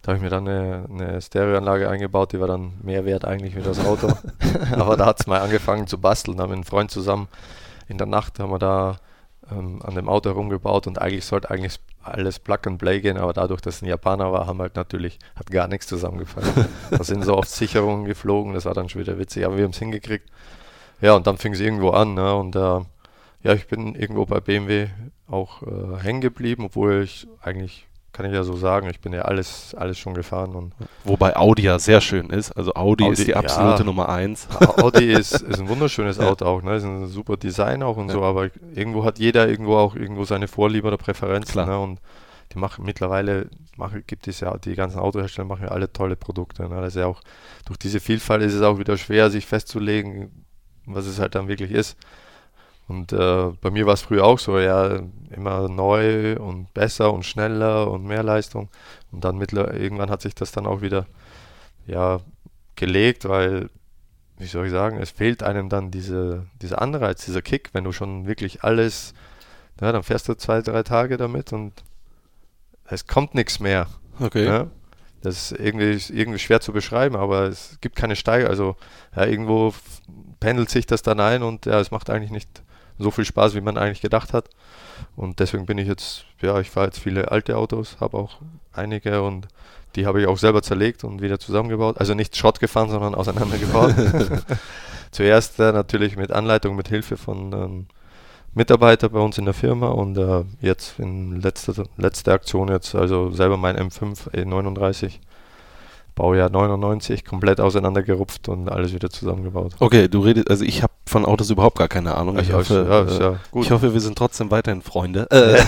da 0.02 0.12
habe 0.12 0.16
ich 0.16 0.22
mir 0.22 0.30
dann 0.30 0.48
eine, 0.48 0.86
eine 0.88 1.20
Stereoanlage 1.20 1.88
eingebaut, 1.88 2.32
die 2.32 2.40
war 2.40 2.48
dann 2.48 2.72
mehr 2.82 3.04
wert 3.04 3.24
eigentlich 3.24 3.54
wie 3.56 3.62
das 3.62 3.84
Auto. 3.84 4.08
Aber 4.72 4.96
da 4.96 5.06
hat 5.06 5.20
es 5.20 5.26
mal 5.26 5.40
angefangen 5.40 5.86
zu 5.86 5.98
basteln, 5.98 6.36
da 6.36 6.44
haben 6.44 6.50
wir 6.50 6.54
einen 6.54 6.64
Freund 6.64 6.90
zusammen 6.90 7.28
in 7.90 7.98
der 7.98 8.06
Nacht 8.06 8.38
haben 8.38 8.50
wir 8.52 8.58
da 8.58 9.00
ähm, 9.50 9.80
an 9.82 9.96
dem 9.96 10.08
Auto 10.08 10.30
herumgebaut 10.30 10.86
und 10.86 11.00
eigentlich 11.00 11.24
sollte 11.24 11.50
eigentlich 11.50 11.80
alles 12.02 12.38
Plug 12.38 12.58
and 12.66 12.78
Play 12.78 13.00
gehen, 13.00 13.18
aber 13.18 13.32
dadurch, 13.32 13.60
dass 13.60 13.76
es 13.76 13.82
ein 13.82 13.86
Japaner 13.86 14.32
war, 14.32 14.46
haben 14.46 14.60
halt 14.60 14.76
natürlich, 14.76 15.18
hat 15.34 15.50
gar 15.50 15.66
nichts 15.66 15.88
zusammengefallen. 15.88 16.66
da 16.90 17.04
sind 17.04 17.24
so 17.24 17.36
oft 17.36 17.50
Sicherungen 17.50 18.04
geflogen, 18.06 18.54
das 18.54 18.64
war 18.64 18.74
dann 18.74 18.88
schon 18.88 19.00
wieder 19.00 19.18
witzig, 19.18 19.44
aber 19.44 19.56
wir 19.56 19.64
haben 19.64 19.72
es 19.72 19.78
hingekriegt. 19.78 20.30
Ja, 21.00 21.14
und 21.14 21.26
dann 21.26 21.36
fing 21.36 21.52
es 21.52 21.60
irgendwo 21.60 21.90
an, 21.90 22.14
ne? 22.14 22.34
Und 22.34 22.54
äh, 22.54 22.80
ja, 23.42 23.54
ich 23.54 23.66
bin 23.66 23.94
irgendwo 23.94 24.24
bei 24.24 24.40
BMW 24.40 24.88
auch 25.26 25.62
äh, 25.62 26.02
hängen 26.02 26.20
geblieben, 26.20 26.66
obwohl 26.66 27.02
ich 27.02 27.26
eigentlich, 27.42 27.88
kann 28.12 28.26
ich 28.26 28.32
ja 28.32 28.42
so 28.42 28.56
sagen, 28.56 28.88
ich 28.90 29.00
bin 29.00 29.12
ja 29.12 29.22
alles, 29.22 29.74
alles 29.74 29.98
schon 29.98 30.14
gefahren 30.14 30.54
und 30.54 30.74
Wobei 31.04 31.36
Audi 31.36 31.62
ja 31.62 31.78
sehr 31.78 32.00
schön 32.00 32.30
ist. 32.30 32.52
Also 32.52 32.74
Audi, 32.74 33.04
Audi, 33.04 33.12
ist 33.12 33.26
die 33.26 33.30
ja. 33.32 33.36
absolute 33.36 33.84
Nummer 33.84 34.08
eins. 34.08 34.48
Audi 34.78 35.12
ist, 35.12 35.40
ist 35.40 35.60
ein 35.60 35.68
wunderschönes 35.68 36.18
Ja. 36.18 36.28
Auto 36.28 36.44
auch, 36.44 36.62
ne? 36.62 36.76
Ist 36.76 36.84
ein 36.84 37.06
super 37.06 37.36
Design 37.36 37.82
auch 37.82 37.96
und 37.96 38.08
Ja. 38.08 38.14
so, 38.14 38.22
aber 38.22 38.50
irgendwo 38.74 39.04
hat 39.04 39.18
jeder 39.18 39.48
irgendwo 39.48 39.76
auch 39.76 39.94
irgendwo 39.94 40.24
seine 40.24 40.48
Vorliebe 40.48 40.88
oder 40.88 40.96
Präferenzen, 40.96 41.52
Klar. 41.52 41.66
ne? 41.66 41.78
Und 41.78 42.00
die 42.52 42.58
machen 42.58 42.84
mittlerweile 42.84 43.48
machen, 43.76 44.02
gibt 44.06 44.26
es 44.28 44.40
ja, 44.40 44.56
die 44.58 44.74
ganzen 44.74 44.98
Autohersteller 44.98 45.46
machen 45.46 45.64
ja 45.66 45.70
alle 45.70 45.92
tolle 45.92 46.16
Produkte. 46.16 46.68
Ne? 46.68 46.80
Das 46.80 46.94
ist 46.94 47.00
ja 47.00 47.06
auch, 47.06 47.20
durch 47.66 47.78
diese 47.78 48.00
Vielfalt 48.00 48.42
ist 48.42 48.54
es 48.54 48.62
auch 48.62 48.78
wieder 48.78 48.96
schwer, 48.96 49.30
sich 49.30 49.46
festzulegen, 49.46 50.44
was 50.84 51.06
es 51.06 51.20
halt 51.20 51.34
dann 51.34 51.48
wirklich 51.48 51.70
ist. 51.70 51.96
Und 52.90 53.12
äh, 53.12 53.52
bei 53.60 53.70
mir 53.70 53.86
war 53.86 53.94
es 53.94 54.02
früher 54.02 54.24
auch 54.24 54.40
so, 54.40 54.58
ja, 54.58 55.00
immer 55.30 55.68
neu 55.68 56.36
und 56.40 56.74
besser 56.74 57.12
und 57.12 57.24
schneller 57.24 57.88
und 57.88 58.04
mehr 58.04 58.24
Leistung. 58.24 58.68
Und 59.12 59.22
dann 59.24 59.38
mittler 59.38 59.72
irgendwann 59.74 60.10
hat 60.10 60.22
sich 60.22 60.34
das 60.34 60.50
dann 60.50 60.66
auch 60.66 60.80
wieder 60.80 61.06
ja, 61.86 62.18
gelegt, 62.74 63.28
weil, 63.28 63.70
wie 64.38 64.46
soll 64.46 64.66
ich 64.66 64.72
sagen, 64.72 64.98
es 64.98 65.12
fehlt 65.12 65.44
einem 65.44 65.68
dann 65.68 65.92
diese, 65.92 66.46
dieser 66.62 66.82
Anreiz, 66.82 67.24
dieser 67.24 67.42
Kick, 67.42 67.70
wenn 67.74 67.84
du 67.84 67.92
schon 67.92 68.26
wirklich 68.26 68.64
alles, 68.64 69.14
ja, 69.80 69.92
dann 69.92 70.02
fährst 70.02 70.28
du 70.28 70.34
zwei, 70.34 70.60
drei 70.60 70.82
Tage 70.82 71.16
damit 71.16 71.52
und 71.52 71.84
es 72.86 73.06
kommt 73.06 73.36
nichts 73.36 73.60
mehr. 73.60 73.86
Okay. 74.18 74.46
Ja? 74.46 74.66
Das 75.22 75.52
ist 75.52 75.60
irgendwie, 75.60 75.92
ist 75.92 76.10
irgendwie 76.10 76.40
schwer 76.40 76.60
zu 76.60 76.72
beschreiben, 76.72 77.14
aber 77.14 77.44
es 77.44 77.78
gibt 77.80 77.94
keine 77.94 78.16
Steigerung. 78.16 78.50
Also 78.50 78.76
ja, 79.14 79.26
irgendwo 79.26 79.74
pendelt 80.40 80.70
sich 80.70 80.86
das 80.86 81.02
dann 81.02 81.20
ein 81.20 81.44
und 81.44 81.66
ja, 81.66 81.78
es 81.78 81.92
macht 81.92 82.10
eigentlich 82.10 82.32
nicht 82.32 82.64
so 83.00 83.10
viel 83.10 83.24
Spaß, 83.24 83.54
wie 83.54 83.60
man 83.60 83.76
eigentlich 83.76 84.00
gedacht 84.00 84.32
hat. 84.32 84.48
Und 85.16 85.40
deswegen 85.40 85.66
bin 85.66 85.78
ich 85.78 85.88
jetzt, 85.88 86.24
ja, 86.40 86.60
ich 86.60 86.70
fahre 86.70 86.86
jetzt 86.86 86.98
viele 86.98 87.30
alte 87.30 87.56
Autos, 87.56 87.96
habe 88.00 88.16
auch 88.16 88.38
einige 88.72 89.22
und 89.22 89.48
die 89.96 90.06
habe 90.06 90.20
ich 90.20 90.28
auch 90.28 90.38
selber 90.38 90.62
zerlegt 90.62 91.02
und 91.02 91.20
wieder 91.20 91.38
zusammengebaut. 91.38 91.98
Also 91.98 92.14
nicht 92.14 92.36
Schrott 92.36 92.60
gefahren, 92.60 92.90
sondern 92.90 93.14
auseinandergebaut. 93.14 93.94
Zuerst 95.10 95.58
äh, 95.58 95.72
natürlich 95.72 96.16
mit 96.16 96.30
Anleitung, 96.30 96.76
mit 96.76 96.88
Hilfe 96.88 97.16
von 97.16 97.52
ähm, 97.52 97.86
Mitarbeitern 98.54 99.12
bei 99.12 99.20
uns 99.20 99.38
in 99.38 99.44
der 99.44 99.54
Firma 99.54 99.88
und 99.88 100.16
äh, 100.16 100.44
jetzt 100.60 100.98
in 100.98 101.40
letzter 101.40 101.84
letzte 101.96 102.32
Aktion 102.32 102.68
jetzt, 102.68 102.94
also 102.94 103.30
selber 103.30 103.56
mein 103.56 103.76
M5 103.76 104.30
E39, 104.30 105.18
Baujahr 106.16 106.50
99, 106.50 107.24
komplett 107.24 107.60
auseinandergerupft 107.60 108.48
und 108.48 108.68
alles 108.68 108.92
wieder 108.92 109.10
zusammengebaut. 109.10 109.74
Okay, 109.78 110.08
du 110.08 110.20
redest, 110.20 110.50
also 110.50 110.64
ich 110.64 110.82
habe 110.82 110.89
von 111.10 111.26
Autos 111.26 111.50
überhaupt 111.50 111.76
gar 111.78 111.88
keine 111.88 112.14
Ahnung. 112.16 112.38
Ich, 112.38 112.48
ist- 112.48 112.54
hoffe, 112.54 112.86
ja, 112.88 113.02
äh, 113.02 113.20
ja 113.20 113.60
ich 113.60 113.70
hoffe, 113.70 113.92
wir 113.92 114.00
sind 114.00 114.16
trotzdem 114.16 114.50
weiterhin 114.50 114.80
Freunde. 114.82 115.26
Äh, 115.30 115.60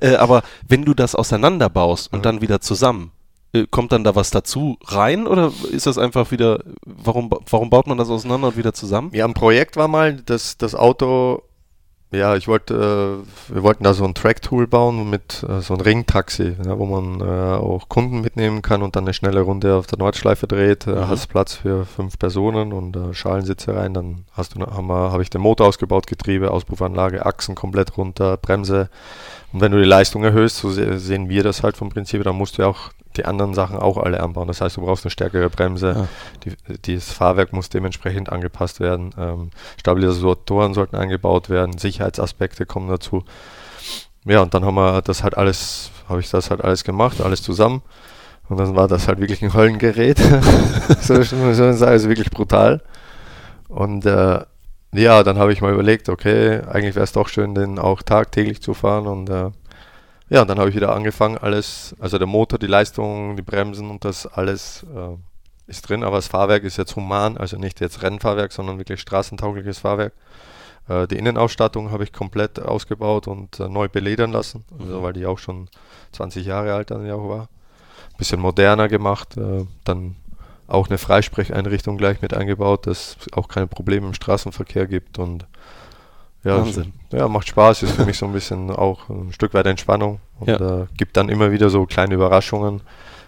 äh, 0.12 0.16
aber 0.16 0.42
wenn 0.68 0.84
du 0.84 0.94
das 0.94 1.14
auseinanderbaust 1.14 2.12
und 2.12 2.20
Mhm. 2.20 2.22
dann 2.22 2.40
wieder 2.42 2.60
zusammen, 2.60 3.10
äh, 3.52 3.66
kommt 3.70 3.92
dann 3.92 4.04
da 4.04 4.14
was 4.14 4.30
dazu 4.30 4.76
rein 4.84 5.26
oder 5.26 5.50
ist 5.72 5.86
das 5.86 5.98
einfach 5.98 6.30
wieder, 6.30 6.60
warum, 6.84 7.30
warum 7.50 7.70
baut 7.70 7.86
man 7.86 7.98
das 7.98 8.10
auseinander 8.10 8.48
und 8.48 8.56
wieder 8.56 8.72
zusammen? 8.74 9.10
Ja, 9.12 9.24
ein 9.24 9.34
Projekt 9.34 9.76
war 9.76 9.88
mal, 9.88 10.14
dass 10.14 10.58
das 10.58 10.74
Auto, 10.74 11.42
ja, 12.12 12.36
ich 12.36 12.46
wollte, 12.48 12.74
äh, 13.50 13.54
wir 13.54 13.62
wollten 13.62 13.84
da 13.84 13.94
so 13.94 14.04
ein 14.04 14.14
Track-Tool 14.14 14.66
bauen 14.66 15.10
mit 15.10 15.44
äh, 15.48 15.60
so 15.60 15.74
ein 15.74 15.80
Ringtaxi, 15.80 16.56
ja, 16.64 16.78
wo 16.78 16.86
man 16.86 17.20
äh, 17.20 17.24
auch 17.24 17.88
Kunden 17.88 18.20
mitnehmen 18.20 18.62
kann 18.62 18.82
und 18.82 18.96
dann 18.96 19.04
eine 19.04 19.14
schnelle 19.14 19.40
Runde 19.40 19.74
auf 19.74 19.86
der 19.86 19.98
Nordschleife 19.98 20.46
dreht. 20.46 20.86
Äh, 20.86 21.06
Mhm. 21.06 21.08
Hast 21.08 21.28
Platz 21.28 21.54
für 21.54 21.84
fünf 21.84 22.18
Personen 22.18 22.72
und 22.72 22.96
äh, 22.96 23.14
Schalensitze 23.14 23.74
rein. 23.74 23.94
Dann 23.94 24.24
hast 24.32 24.54
du, 24.54 24.60
habe 24.60 25.22
ich 25.22 25.30
den 25.30 25.40
Motor 25.40 25.68
ausgebaut, 25.68 26.06
Getriebe, 26.06 26.50
Auspuffanlage, 26.50 27.24
Achsen 27.26 27.54
komplett 27.54 27.96
runter, 27.96 28.36
Bremse. 28.36 28.88
Und 29.52 29.60
wenn 29.60 29.72
du 29.72 29.78
die 29.78 29.84
Leistung 29.84 30.24
erhöhst, 30.24 30.58
so 30.58 30.70
se 30.70 30.98
sehen 30.98 31.28
wir 31.28 31.42
das 31.42 31.62
halt 31.62 31.76
vom 31.76 31.88
Prinzip, 31.90 32.22
dann 32.24 32.36
musst 32.36 32.58
du 32.58 32.62
ja 32.62 32.68
auch 32.68 32.90
die 33.16 33.24
anderen 33.24 33.54
Sachen 33.54 33.76
auch 33.78 33.96
alle 33.98 34.20
anbauen. 34.22 34.48
Das 34.48 34.60
heißt, 34.60 34.76
du 34.76 34.82
brauchst 34.82 35.04
eine 35.04 35.10
stärkere 35.10 35.50
Bremse, 35.50 36.08
Ja. 36.44 36.56
die, 36.84 36.96
das 36.96 37.12
Fahrwerk 37.12 37.52
muss 37.52 37.68
dementsprechend 37.68 38.30
angepasst 38.30 38.80
werden. 38.80 39.14
Ähm, 39.18 39.50
Stabilisatoren 39.78 40.74
sollten 40.74 40.96
eingebaut 40.96 41.48
werden, 41.50 41.78
Sicherheitsaspekte 41.78 42.66
kommen 42.66 42.88
dazu. 42.88 43.24
Ja, 44.24 44.42
und 44.42 44.54
dann 44.54 44.64
haben 44.64 44.74
wir 44.74 45.02
das 45.02 45.22
halt 45.22 45.36
alles, 45.36 45.90
habe 46.08 46.20
ich 46.20 46.30
das 46.30 46.50
halt 46.50 46.62
alles 46.62 46.84
gemacht, 46.84 47.20
alles 47.20 47.42
zusammen. 47.42 47.82
Und 48.48 48.58
dann 48.58 48.76
war 48.76 48.88
das 48.88 49.08
halt 49.08 49.20
wirklich 49.20 49.42
ein 49.42 49.54
Höllengerät. 49.54 50.18
so 51.00 51.14
man 51.14 51.54
sagen, 51.54 51.82
also 51.82 52.08
wirklich 52.08 52.30
brutal. 52.30 52.80
Und 53.68 54.06
äh, 54.06 54.40
ja, 54.94 55.22
dann 55.22 55.38
habe 55.38 55.52
ich 55.52 55.60
mal 55.60 55.72
überlegt, 55.72 56.08
okay, 56.08 56.60
eigentlich 56.70 56.94
wäre 56.94 57.04
es 57.04 57.12
doch 57.12 57.28
schön, 57.28 57.54
den 57.54 57.78
auch 57.78 58.02
tagtäglich 58.02 58.62
zu 58.62 58.72
fahren 58.74 59.06
und 59.06 59.28
äh, 59.28 59.50
ja, 60.28 60.44
dann 60.44 60.58
habe 60.58 60.70
ich 60.70 60.76
wieder 60.76 60.94
angefangen, 60.94 61.38
alles, 61.38 61.94
also 62.00 62.18
der 62.18 62.26
Motor, 62.26 62.58
die 62.58 62.66
Leistung, 62.66 63.36
die 63.36 63.42
Bremsen 63.42 63.90
und 63.90 64.04
das 64.04 64.26
alles 64.26 64.84
äh, 64.94 65.16
ist 65.66 65.88
drin, 65.88 66.02
aber 66.02 66.16
das 66.16 66.26
Fahrwerk 66.26 66.64
ist 66.64 66.76
jetzt 66.78 66.96
human, 66.96 67.36
also 67.36 67.56
nicht 67.56 67.80
jetzt 67.80 68.02
Rennfahrwerk, 68.02 68.52
sondern 68.52 68.78
wirklich 68.78 69.00
straßentaugliches 69.00 69.80
Fahrwerk. 69.80 70.12
Äh, 70.88 71.06
die 71.06 71.16
Innenausstattung 71.16 71.90
habe 71.90 72.04
ich 72.04 72.12
komplett 72.12 72.60
ausgebaut 72.60 73.28
und 73.28 73.60
äh, 73.60 73.68
neu 73.68 73.88
beledern 73.88 74.32
lassen, 74.32 74.64
also 74.78 75.02
weil 75.02 75.12
die 75.12 75.26
auch 75.26 75.38
schon 75.38 75.68
20 76.12 76.44
Jahre 76.44 76.74
alt 76.74 76.90
dann 76.90 77.06
ja 77.06 77.14
auch 77.14 77.28
war. 77.28 77.48
Bisschen 78.18 78.40
moderner 78.40 78.88
gemacht, 78.88 79.36
äh, 79.36 79.64
dann 79.84 80.16
auch 80.66 80.88
eine 80.88 80.98
Freisprecheinrichtung 80.98 81.96
gleich 81.96 82.22
mit 82.22 82.34
eingebaut, 82.34 82.86
dass 82.86 83.16
es 83.20 83.32
auch 83.32 83.46
keine 83.46 83.68
Probleme 83.68 84.08
im 84.08 84.14
Straßenverkehr 84.14 84.86
gibt 84.86 85.18
und 85.18 85.46
ja, 86.44 86.58
Wahnsinn. 86.58 86.92
ja, 87.12 87.28
macht 87.28 87.48
Spaß, 87.48 87.82
ist 87.82 87.92
für 87.92 88.04
mich 88.04 88.18
so 88.18 88.26
ein 88.26 88.32
bisschen 88.32 88.70
auch 88.70 89.08
ein 89.08 89.32
Stück 89.32 89.54
weit 89.54 89.66
Entspannung 89.66 90.20
und 90.38 90.48
Ja. 90.48 90.82
äh, 90.82 90.86
gibt 90.96 91.16
dann 91.16 91.28
immer 91.28 91.50
wieder 91.52 91.70
so 91.70 91.86
kleine 91.86 92.14
Überraschungen, 92.14 92.80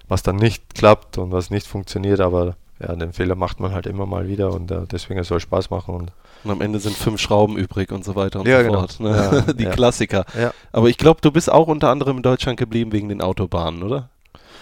was 0.08 0.22
dann 0.22 0.36
nicht 0.36 0.74
klappt 0.74 1.18
und 1.18 1.32
was 1.32 1.50
nicht 1.50 1.66
funktioniert, 1.66 2.20
aber 2.20 2.56
ja, 2.80 2.94
den 2.94 3.12
Fehler 3.12 3.34
macht 3.34 3.58
man 3.58 3.72
halt 3.72 3.86
immer 3.86 4.06
mal 4.06 4.28
wieder 4.28 4.52
und 4.52 4.70
äh, 4.70 4.82
deswegen 4.90 5.18
es 5.18 5.28
soll 5.28 5.40
Spaß 5.40 5.70
machen 5.70 5.94
und 5.96 6.12
Und 6.44 6.50
am 6.52 6.60
Ende 6.60 6.78
sind 6.78 6.94
fünf 6.96 7.20
Schrauben 7.20 7.56
übrig 7.56 7.90
und 7.90 8.04
so 8.04 8.14
weiter 8.14 8.38
und 8.40 8.46
Ja, 8.46 8.58
so 8.60 8.66
genau. 8.66 8.78
fort. 8.80 9.00
Ne? 9.00 9.10
Ja, 9.46 9.52
Die. 9.52 9.64
Klassiker. 9.64 10.24
ja. 10.40 10.52
Aber 10.70 10.88
ich 10.88 10.96
glaube, 10.96 11.20
du 11.20 11.32
bist 11.32 11.50
auch 11.50 11.66
unter 11.66 11.90
anderem 11.90 12.18
in 12.18 12.22
Deutschland 12.22 12.56
geblieben 12.58 12.92
wegen 12.92 13.08
den 13.08 13.20
Autobahnen, 13.20 13.82
oder? 13.82 14.10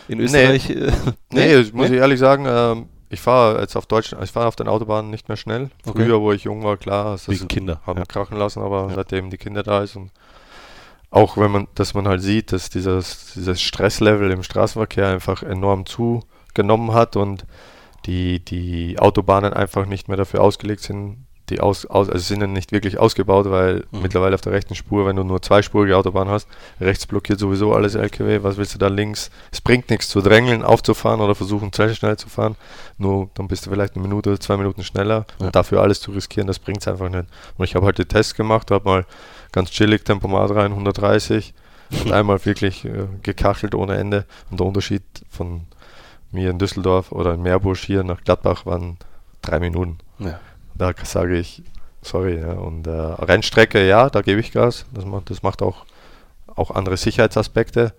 In 0.09 0.20
Österreich? 0.20 0.70
äh, 0.70 0.90
Nee, 1.30 1.56
ich 1.61 1.74
muss 1.74 1.90
ich 1.90 1.96
ehrlich 1.96 2.18
sagen, 2.18 2.46
ähm, 2.48 2.87
ich 3.08 3.20
fahre 3.20 3.60
jetzt 3.60 3.76
auf 3.76 3.86
Deutschland, 3.86 4.22
ich 4.24 4.32
fahre 4.32 4.46
auf 4.48 4.56
den 4.56 4.68
Autobahnen 4.68 5.10
nicht 5.10 5.28
mehr 5.28 5.36
schnell. 5.36 5.70
Okay. 5.84 6.02
Früher, 6.04 6.20
wo 6.20 6.32
ich 6.32 6.44
jung 6.44 6.64
war, 6.64 6.76
klar, 6.76 7.12
das 7.12 7.28
Wegen 7.28 7.48
Kinder. 7.48 7.80
haben 7.86 7.98
Ja. 7.98 8.04
krachen 8.04 8.36
lassen, 8.36 8.62
aber 8.62 8.88
Ja. 8.88 8.94
seitdem 8.96 9.30
die 9.30 9.38
Kinder 9.38 9.62
da 9.62 9.82
ist 9.82 9.96
und 9.96 10.10
auch 11.10 11.36
wenn 11.36 11.50
man, 11.52 11.68
dass 11.76 11.94
man 11.94 12.08
halt 12.08 12.20
sieht, 12.20 12.52
dass 12.52 12.68
dieses, 12.68 13.32
dieses 13.34 13.60
Stresslevel 13.62 14.30
im 14.32 14.42
Straßenverkehr 14.42 15.08
einfach 15.08 15.42
enorm 15.42 15.86
zugenommen 15.86 16.92
hat 16.94 17.16
und 17.16 17.46
die, 18.06 18.44
die 18.44 18.98
Autobahnen 18.98 19.52
einfach 19.52 19.86
nicht 19.86 20.08
mehr 20.08 20.16
dafür 20.16 20.42
ausgelegt 20.42 20.82
sind, 20.82 21.25
die 21.50 21.61
aus, 21.61 21.87
aus 21.87 22.09
also 22.09 22.18
sind 22.24 22.40
ja 22.40 22.46
nicht 22.46 22.72
wirklich 22.72 22.98
ausgebaut, 22.98 23.48
weil 23.50 23.85
Mhm. 23.92 24.02
mittlerweile 24.02 24.35
auf 24.35 24.40
der 24.40 24.52
rechten 24.52 24.74
Spur, 24.74 25.06
wenn 25.06 25.16
du 25.16 25.22
nur 25.24 25.40
zweispurige 25.42 25.96
Autobahn 25.96 26.28
hast, 26.28 26.48
rechts 26.80 27.06
blockiert 27.06 27.38
sowieso 27.38 27.72
alles 27.72 27.94
LKW, 27.94 28.42
was 28.42 28.56
willst 28.56 28.74
du 28.74 28.78
da 28.78 28.88
links? 28.88 29.30
Es 29.52 29.61
bringt 29.61 29.88
nichts 29.90 30.09
zu 30.09 30.20
drängeln, 30.20 30.62
aufzufahren 30.64 31.20
oder 31.20 31.35
versuchen 31.35 31.70
sehr 31.72 31.94
schnell 31.94 32.16
zu 32.16 32.28
fahren, 32.28 32.56
nur 32.98 33.30
dann 33.35 33.46
bist 33.48 33.66
du 33.66 33.70
vielleicht 33.70 33.94
eine 33.94 34.02
Minute 34.02 34.30
oder 34.30 34.40
zwei 34.40 34.56
Minuten 34.56 34.82
schneller 34.82 35.24
Ja. 35.38 35.46
und 35.46 35.56
dafür 35.56 35.82
alles 35.82 36.00
zu 36.00 36.11
riskieren, 36.11 36.46
das 36.48 36.59
bringt 36.59 36.80
es 36.80 36.88
einfach 36.88 37.09
nicht. 37.09 37.26
Und 37.56 37.64
ich 37.64 37.74
habe 37.76 37.87
halt 37.87 37.98
die 37.98 38.04
Tests 38.04 38.35
gemacht, 38.35 38.70
habe 38.70 38.85
mal 38.88 39.06
ganz 39.52 39.70
chillig 39.70 40.04
Tempomat 40.04 40.50
rein, 40.50 40.72
130 40.72 41.54
und 42.04 42.12
einmal 42.12 42.44
wirklich 42.44 42.85
äh, 42.85 43.06
gekachelt 43.22 43.74
ohne 43.76 43.96
Ende 43.96 44.24
und 44.50 44.59
der 44.59 44.66
Unterschied 44.66 45.02
von 45.30 45.62
mir 46.32 46.50
in 46.50 46.59
Düsseldorf 46.59 47.12
oder 47.12 47.35
in 47.35 47.42
Meerbusch 47.42 47.85
hier 47.85 48.02
nach 48.02 48.20
Gladbach 48.24 48.66
waren 48.66 48.96
drei 49.42 49.61
Minuten. 49.61 49.98
Ja. 50.18 50.40
Da 50.78 50.92
sage 51.02 51.38
ich, 51.38 51.62
sorry. 52.02 52.40
Ja. 52.40 52.52
Und 52.52 52.86
äh, 52.86 52.90
Rennstrecke, 52.90 53.86
ja, 53.86 54.10
da 54.10 54.22
gebe 54.22 54.40
ich 54.40 54.52
Gas. 54.52 54.86
Das 54.92 55.04
macht, 55.04 55.30
das 55.30 55.42
macht 55.42 55.62
auch, 55.62 55.84
auch 56.54 56.70
andere 56.70 56.96
Sicherheitsaspekte. 56.96 57.92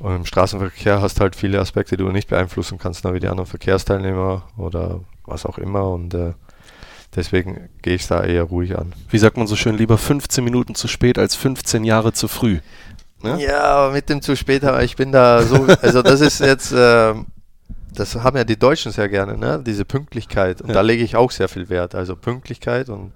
Und 0.00 0.14
im 0.14 0.24
Straßenverkehr 0.24 1.02
hast 1.02 1.18
du 1.18 1.22
halt 1.22 1.34
viele 1.34 1.58
Aspekte, 1.58 1.96
die 1.96 2.04
du 2.04 2.10
nicht 2.10 2.28
beeinflussen 2.28 2.78
kannst, 2.78 3.04
ne, 3.04 3.14
wie 3.14 3.20
die 3.20 3.28
anderen 3.28 3.48
Verkehrsteilnehmer 3.48 4.42
oder 4.56 5.00
was 5.24 5.44
auch 5.44 5.58
immer. 5.58 5.90
Und 5.90 6.14
äh, 6.14 6.34
deswegen 7.16 7.68
gehe 7.82 7.96
ich 7.96 8.06
da 8.06 8.22
eher 8.22 8.44
ruhig 8.44 8.78
an. 8.78 8.92
Wie 9.10 9.18
sagt 9.18 9.36
man 9.36 9.48
so 9.48 9.56
schön, 9.56 9.76
lieber 9.76 9.98
15 9.98 10.44
Minuten 10.44 10.74
zu 10.76 10.86
spät 10.86 11.18
als 11.18 11.34
15 11.34 11.82
Jahre 11.84 12.12
zu 12.12 12.28
früh. 12.28 12.60
Ne? 13.22 13.42
Ja, 13.42 13.62
aber 13.64 13.92
mit 13.92 14.08
dem 14.08 14.22
zu 14.22 14.36
spät, 14.36 14.62
aber 14.64 14.84
ich 14.84 14.94
bin 14.94 15.10
da 15.10 15.42
so, 15.42 15.66
also 15.82 16.02
das 16.02 16.20
ist 16.20 16.38
jetzt, 16.38 16.72
ähm, 16.76 17.26
das 17.98 18.14
haben 18.16 18.36
ja 18.36 18.44
die 18.44 18.58
Deutschen 18.58 18.92
sehr 18.92 19.08
gerne, 19.08 19.36
ne? 19.36 19.62
diese 19.64 19.84
Pünktlichkeit. 19.84 20.60
Und 20.60 20.68
Ja. 20.68 20.74
da 20.74 20.80
lege 20.82 21.02
ich 21.02 21.16
auch 21.16 21.30
sehr 21.30 21.48
viel 21.48 21.68
Wert. 21.68 21.94
Also 21.94 22.16
Pünktlichkeit 22.16 22.88
und 22.88 23.12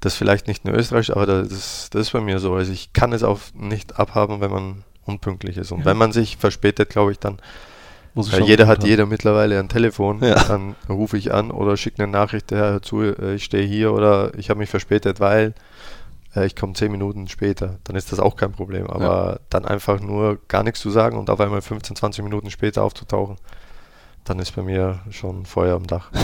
das 0.00 0.14
vielleicht 0.14 0.46
nicht 0.46 0.64
nur 0.64 0.74
Österreich, 0.74 1.10
aber 1.10 1.26
das 1.26 1.48
ist, 1.48 1.94
das 1.94 2.02
ist 2.02 2.12
bei 2.12 2.20
mir 2.20 2.38
so. 2.38 2.54
Also 2.54 2.72
ich 2.72 2.92
kann 2.92 3.12
es 3.12 3.22
auch 3.22 3.40
nicht 3.54 3.98
abhaben, 3.98 4.40
wenn 4.40 4.50
man 4.50 4.84
unpünktlich 5.04 5.56
ist. 5.56 5.72
Und 5.72 5.80
Ja. 5.80 5.86
wenn 5.86 5.96
man 5.96 6.12
sich 6.12 6.36
verspätet, 6.36 6.90
glaube 6.90 7.12
ich, 7.12 7.18
dann, 7.18 7.38
Muss 8.14 8.28
ich 8.28 8.34
schon 8.36 8.44
jeder 8.46 8.66
hat 8.66 8.78
haben. 8.80 8.86
jeder 8.86 9.06
mittlerweile 9.06 9.58
ein 9.58 9.68
Telefon, 9.68 10.22
Ja. 10.22 10.34
dann 10.44 10.76
rufe 10.88 11.16
ich 11.16 11.32
an 11.32 11.50
oder 11.50 11.76
schicke 11.76 12.02
eine 12.02 12.12
Nachricht, 12.12 12.50
ja, 12.52 12.58
hör 12.58 12.82
zu, 12.82 13.02
äh, 13.02 13.34
ich 13.34 13.44
stehe 13.44 13.66
hier 13.66 13.92
oder 13.92 14.32
ich 14.36 14.50
habe 14.50 14.58
mich 14.58 14.70
verspätet, 14.70 15.18
weil 15.20 15.54
äh, 16.36 16.44
ich 16.46 16.54
komme 16.54 16.74
zehn 16.74 16.92
Minuten 16.92 17.26
später, 17.28 17.78
dann 17.84 17.96
ist 17.96 18.12
das 18.12 18.20
auch 18.20 18.36
kein 18.36 18.52
Problem. 18.52 18.86
Aber 18.88 19.40
dann 19.50 19.64
einfach 19.64 20.00
nur 20.00 20.38
gar 20.48 20.62
nichts 20.62 20.80
zu 20.80 20.90
sagen 20.90 21.16
und 21.16 21.30
auf 21.30 21.40
einmal 21.40 21.62
15, 21.62 21.96
20 21.96 22.22
Minuten 22.22 22.50
später 22.50 22.82
aufzutauchen, 22.82 23.36
dann 24.28 24.38
ist 24.38 24.54
bei 24.54 24.62
mir 24.62 25.00
schon 25.10 25.44
Feuer 25.46 25.76
am 25.76 25.86
Dach. 25.86 26.10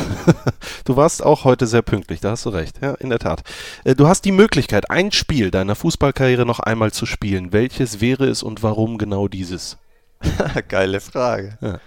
Du 0.84 0.96
warst 0.96 1.24
auch 1.24 1.44
heute 1.44 1.66
sehr 1.66 1.80
pünktlich, 1.80 2.20
da 2.20 2.32
hast 2.32 2.44
du 2.44 2.50
recht. 2.50 2.82
Ja, 2.82 2.92
in 2.94 3.08
der 3.08 3.18
Tat. 3.18 3.42
Äh, 3.84 3.94
Du 3.94 4.06
hast 4.06 4.26
die 4.26 4.32
Möglichkeit, 4.32 4.90
ein 4.90 5.12
Spiel 5.12 5.50
deiner 5.50 5.74
Fußballkarriere 5.74 6.44
noch 6.44 6.60
einmal 6.60 6.92
zu 6.92 7.06
spielen. 7.06 7.52
Welches 7.54 8.00
wäre 8.02 8.26
es 8.26 8.42
und 8.42 8.62
warum 8.62 8.98
genau 8.98 9.26
dieses? 9.28 9.78
Geile 10.68 11.00
Frage. 11.00 11.56
Ja. 11.62 11.80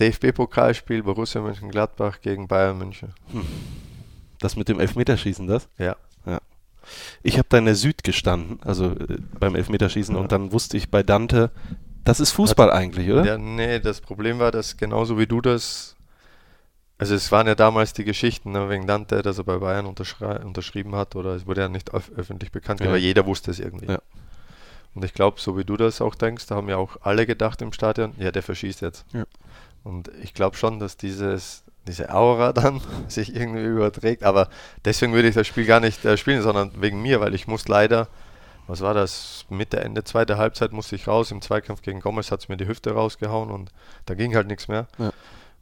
DFB-Pokalspiel 0.00 1.02
Borussia 1.02 1.40
Mönchengladbach 1.40 2.20
gegen 2.20 2.46
Bayern 2.48 2.78
München. 2.78 3.14
Das 4.40 4.56
mit 4.56 4.68
dem 4.68 4.80
Elfmeterschießen, 4.80 5.46
das? 5.46 5.68
Ja. 5.78 5.96
Ich 7.22 7.36
habe 7.36 7.46
da 7.50 7.58
in 7.58 7.66
der 7.66 7.74
Süd 7.74 8.02
gestanden, 8.02 8.60
also 8.64 8.92
äh, 8.92 9.18
beim 9.38 9.54
Elfmeterschießen, 9.54 10.14
Ja. 10.14 10.20
und 10.22 10.32
dann 10.32 10.52
wusste 10.52 10.76
ich 10.78 10.90
bei 10.90 11.02
Dante, 11.02 11.50
das 12.04 12.20
ist 12.20 12.32
Fußball 12.32 12.70
eigentlich, 12.70 13.10
oder? 13.10 13.24
Ja, 13.24 13.38
nee, 13.38 13.80
das 13.80 14.00
Problem 14.00 14.38
war, 14.38 14.50
dass 14.50 14.76
genauso 14.76 15.18
wie 15.18 15.26
du 15.26 15.40
das. 15.40 15.94
Also 17.00 17.14
es 17.14 17.30
waren 17.30 17.46
ja 17.46 17.54
damals 17.54 17.92
die 17.92 18.04
Geschichten 18.04 18.50
ne, 18.52 18.68
wegen 18.68 18.86
Dante, 18.88 19.22
dass 19.22 19.38
er 19.38 19.44
bei 19.44 19.58
Bayern 19.58 19.86
unterschrieben 19.86 20.96
hat 20.96 21.14
oder 21.14 21.36
es 21.36 21.46
wurde 21.46 21.60
ja 21.60 21.68
nicht 21.68 21.94
öf 21.94 22.10
öffentlich 22.16 22.50
bekannt, 22.50 22.80
Ja. 22.80 22.86
aber 22.88 22.96
jeder 22.96 23.24
wusste 23.24 23.52
es 23.52 23.60
irgendwie. 23.60 23.86
Ja. 23.86 24.00
Und 24.94 25.04
ich 25.04 25.14
glaube, 25.14 25.40
so 25.40 25.56
wie 25.56 25.64
du 25.64 25.76
das 25.76 26.00
auch 26.00 26.16
denkst, 26.16 26.46
da 26.48 26.56
haben 26.56 26.68
ja 26.68 26.76
auch 26.76 26.96
alle 27.02 27.24
gedacht 27.24 27.62
im 27.62 27.72
Stadion, 27.72 28.14
ja, 28.18 28.32
der 28.32 28.42
verschießt 28.42 28.80
jetzt. 28.80 29.04
Ja. 29.12 29.26
Und 29.84 30.10
ich 30.22 30.34
glaube 30.34 30.56
schon, 30.56 30.80
dass 30.80 30.96
dieses, 30.96 31.62
diese 31.86 32.12
Aura 32.12 32.52
dann 32.54 32.80
sich 33.06 33.36
irgendwie 33.36 33.62
überträgt, 33.64 34.24
aber 34.24 34.48
deswegen 34.84 35.12
würde 35.12 35.28
ich 35.28 35.36
das 35.36 35.46
Spiel 35.46 35.66
gar 35.66 35.78
nicht 35.78 36.04
äh, 36.04 36.16
spielen, 36.16 36.42
sondern 36.42 36.72
wegen 36.80 37.00
mir, 37.00 37.20
weil 37.20 37.32
ich 37.34 37.46
muss 37.46 37.68
leider, 37.68 38.08
was 38.68 38.80
war 38.82 38.94
das, 38.94 39.44
Mitte, 39.48 39.80
Ende 39.80 40.04
zweite 40.04 40.38
Halbzeit 40.38 40.72
musste 40.72 40.94
ich 40.94 41.08
raus, 41.08 41.30
im 41.32 41.42
Zweikampf 41.42 41.82
gegen 41.82 42.00
Gomez 42.00 42.30
hat 42.30 42.40
es 42.40 42.48
mir 42.48 42.56
die 42.56 42.68
Hüfte 42.68 42.92
rausgehauen 42.92 43.50
und 43.50 43.72
da 44.06 44.14
ging 44.14 44.34
halt 44.36 44.46
nichts 44.46 44.68
mehr. 44.68 44.86
Ja. 44.98 45.10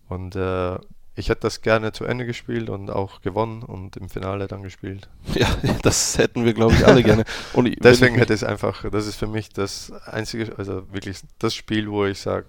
Und 0.09 0.37
äh, 0.37 0.75
ich 1.19 1.31
hätte 1.31 1.41
das 1.43 1.63
gerne 1.63 1.93
zu 1.93 2.05
Ende 2.05 2.27
gespielt 2.27 2.69
und 2.69 2.91
auch 2.91 3.23
gewonnen 3.23 3.63
und 3.63 3.97
im 3.97 4.11
Finale 4.11 4.49
dann 4.49 4.63
gespielt. 4.63 5.09
Ja, 5.35 5.47
das 5.83 6.19
hätten 6.19 6.45
wir, 6.45 6.53
glaube 6.53 6.75
ich, 6.75 6.87
alle 6.87 7.03
gerne. 7.03 7.25
Und 7.55 7.67
ich- 7.67 7.79
Deswegen 7.81 8.17
ich 8.17 8.21
hätte 8.21 8.35
es 8.35 8.45
einfach, 8.45 8.85
das 8.91 9.07
ist 9.07 9.17
für 9.17 9.27
mich 9.27 9.49
das 9.51 9.93
einzige, 10.07 10.53
also 10.59 10.93
wirklich 10.93 11.21
das 11.39 11.55
Spiel, 11.55 11.91
wo 11.91 12.05
ich 12.05 12.21
sage, 12.21 12.47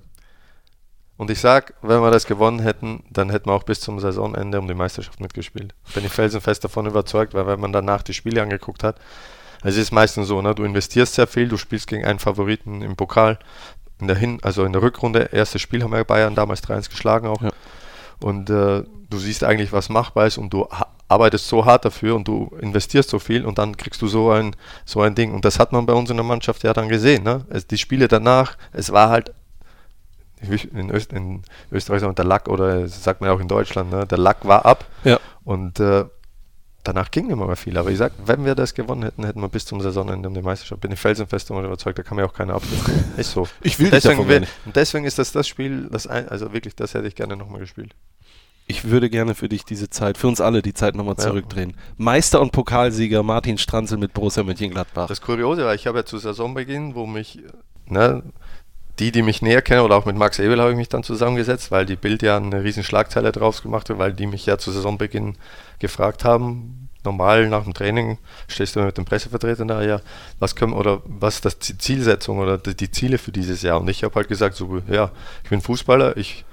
und 1.18 1.32
ich 1.32 1.40
sage, 1.40 1.74
wenn 1.82 2.02
wir 2.02 2.12
das 2.12 2.28
gewonnen 2.28 2.60
hätten, 2.60 3.04
dann 3.10 3.30
hätten 3.32 3.50
wir 3.50 3.54
auch 3.54 3.64
bis 3.64 3.80
zum 3.80 4.00
Saisonende 4.00 4.60
um 4.60 4.68
die 4.68 4.76
Meisterschaft 4.76 5.20
mitgespielt. 5.20 5.74
Bin 5.96 6.06
ich 6.06 6.12
felsenfest 6.12 6.64
davon 6.64 6.86
überzeugt, 6.86 7.34
weil 7.34 7.48
wenn 7.48 7.60
man 7.60 7.74
danach 7.74 8.04
die 8.04 8.14
Spiele 8.14 8.42
angeguckt 8.44 8.84
hat, 8.84 9.00
es 9.68 9.78
ist 9.78 9.92
meistens 9.92 10.28
so, 10.28 10.42
ne, 10.42 10.56
du 10.56 10.64
investierst 10.64 11.16
sehr 11.16 11.28
viel, 11.28 11.48
du 11.48 11.58
spielst 11.58 11.88
gegen 11.88 12.06
einen 12.06 12.20
Favoriten 12.20 12.82
im 12.82 12.96
Pokal, 12.96 13.38
in 14.00 14.08
der 14.08 14.16
Hin, 14.16 14.40
also 14.44 14.64
in 14.64 14.74
der 14.74 14.82
Rückrunde, 14.82 15.30
erstes 15.32 15.62
Spiel 15.62 15.84
haben 15.84 15.92
wir 15.92 16.04
Bayern 16.04 16.36
damals 16.36 16.64
3-1 16.64 16.90
geschlagen 16.90 17.28
auch. 17.28 17.42
Ja. 17.42 17.50
Und 18.20 18.50
äh, 18.50 18.84
du 19.10 19.18
siehst 19.18 19.44
eigentlich, 19.44 19.74
was 19.74 19.90
machbar 19.90 20.28
ist 20.28 20.38
und 20.38 20.52
du 20.54 20.68
arbeitest 21.08 21.48
so 21.48 21.66
hart 21.66 21.86
dafür 21.86 22.16
und 22.16 22.28
du 22.28 22.56
investierst 22.62 23.10
so 23.10 23.20
viel 23.20 23.46
und 23.46 23.58
dann 23.58 23.78
kriegst 23.78 24.02
du 24.02 24.08
so 24.08 24.32
ein, 24.32 24.56
so 24.86 25.02
ein 25.02 25.16
Ding. 25.16 25.34
Und 25.34 25.46
das 25.46 25.60
hat 25.60 25.72
man 25.72 25.86
bei 25.86 25.94
uns 25.94 26.10
in 26.10 26.18
der 26.18 26.26
Mannschaft 26.26 26.64
ja 26.64 26.74
dann 26.74 26.90
gesehen. 26.90 27.24
Ne? 27.24 27.46
Es, 27.50 27.66
die 27.68 27.78
Spiele 27.78 28.08
danach, 28.08 28.58
es 28.74 28.92
war 28.92 29.10
halt 29.10 29.34
in, 30.42 30.92
Öst, 30.92 31.14
in 31.14 31.42
Österreich 31.72 32.02
sagt 32.02 32.10
man 32.10 32.16
der 32.16 32.26
Lack 32.26 32.48
oder 32.48 32.88
sagt 32.88 33.22
man 33.22 33.30
ja 33.30 33.36
auch 33.36 33.40
in 33.40 33.48
Deutschland, 33.48 33.92
ne? 33.92 34.06
der 34.06 34.18
Lack 34.20 34.46
war 34.48 34.66
ab 34.66 34.86
Ja. 35.04 35.20
und 35.44 35.80
äh, 35.80 36.06
danach 36.88 37.12
ging 37.12 37.30
immer 37.30 37.46
mal 37.46 37.56
viel. 37.56 37.78
Aber 37.78 37.92
ich 37.92 37.98
sag, 37.98 38.14
wenn 38.26 38.46
wir 38.46 38.56
das 38.56 38.74
gewonnen 38.74 39.04
hätten, 39.04 39.26
hätten 39.26 39.42
wir 39.42 39.50
bis 39.50 39.66
zum 39.66 39.82
Saisonende 39.82 40.28
um 40.30 40.34
die 40.34 40.42
Meisterschaft. 40.42 40.82
Bin 40.82 40.92
ich 40.92 41.00
felsenfest 41.00 41.50
davon 41.50 41.66
überzeugt, 41.66 42.00
da 42.00 42.04
kann 42.04 42.16
mir 42.18 42.26
auch 42.26 42.34
keiner 42.34 42.56
abschließen. 42.56 43.14
Ist 43.18 43.32
so. 43.32 43.48
Ich 43.62 43.80
will 43.80 43.90
davon 43.90 44.10
deswegen, 44.12 44.28
will- 44.30 44.40
nicht. 44.42 44.52
und 44.66 44.76
deswegen 44.76 45.06
ist 45.06 45.20
das 45.20 45.32
das 45.32 45.48
Spiel, 45.48 45.90
das 45.92 46.08
ein, 46.08 46.28
also 46.30 46.54
wirklich, 46.54 46.76
das 46.76 46.94
hätte 46.94 47.08
ich 47.08 47.16
gerne 47.16 47.36
nochmal 47.36 47.60
gespielt. 47.60 47.94
Ich 48.70 48.84
würde 48.86 49.10
gerne 49.10 49.34
für 49.34 49.48
dich 49.48 49.64
diese 49.64 49.90
Zeit, 49.90 50.18
für 50.18 50.28
uns 50.28 50.42
alle 50.42 50.62
die 50.62 50.74
Zeit 50.74 50.96
nochmal 50.96 51.16
Ja. 51.18 51.24
zurückdrehen. 51.24 51.74
Meister 51.98 52.42
und 52.42 52.52
Pokalsieger 52.52 53.24
Martin 53.24 53.58
Stranzel 53.58 53.98
mit 53.98 54.14
Borussia 54.14 54.44
Mönchengladbach. 54.44 55.08
Das 55.08 55.22
Kuriose 55.22 55.64
war, 55.64 55.74
ich 55.74 55.88
habe 55.88 56.00
ja 56.00 56.06
zu 56.06 56.18
Saisonbeginn, 56.18 56.94
wo 56.96 57.06
mich, 57.06 57.40
ne, 57.86 58.24
die, 59.00 59.12
die 59.12 59.22
mich 59.22 59.42
näher 59.42 59.62
kennen, 59.62 59.82
oder 59.82 59.96
auch 59.96 60.06
mit 60.06 60.16
Max 60.16 60.40
Ebel 60.40 60.60
habe 60.60 60.72
ich 60.72 60.78
mich 60.78 60.90
dann 60.90 61.04
zusammengesetzt, 61.04 61.72
weil 61.72 61.86
die 61.86 61.96
Bild 61.96 62.24
ja 62.24 62.38
eine 62.38 62.64
riesen 62.64 62.84
Schlagzeile 62.84 63.32
draus 63.32 63.62
gemacht 63.62 63.90
hat, 63.90 63.98
weil 64.00 64.14
die 64.14 64.28
mich 64.28 64.46
ja 64.46 64.58
zu 64.58 64.72
Saisonbeginn 64.72 65.36
gefragt 65.80 66.24
haben, 66.24 66.90
normal 67.04 67.48
nach 67.48 67.64
dem 67.64 67.74
Training 67.74 68.18
stehst 68.48 68.76
du 68.76 68.82
mit 68.82 68.98
dem 68.98 69.06
Pressevertreter 69.06 69.66
da, 69.66 69.82
ja, 69.82 70.02
was 70.40 70.56
können 70.56 70.74
oder 70.74 71.02
was 71.06 71.36
ist 71.36 71.46
das 71.46 71.60
die 71.60 71.78
Zielsetzung 71.78 72.40
oder 72.40 72.58
die, 72.58 72.76
die 72.76 72.92
Ziele 72.92 73.18
für 73.18 73.32
dieses 73.32 73.62
Jahr? 73.62 73.80
Und 73.80 73.90
ich 73.90 74.04
habe 74.04 74.16
halt 74.16 74.28
gesagt, 74.28 74.56
so, 74.56 74.82
ja, 74.90 75.12
ich 75.44 75.50
bin 75.50 75.62
Fußballer, 75.62 76.18
ich 76.18 76.44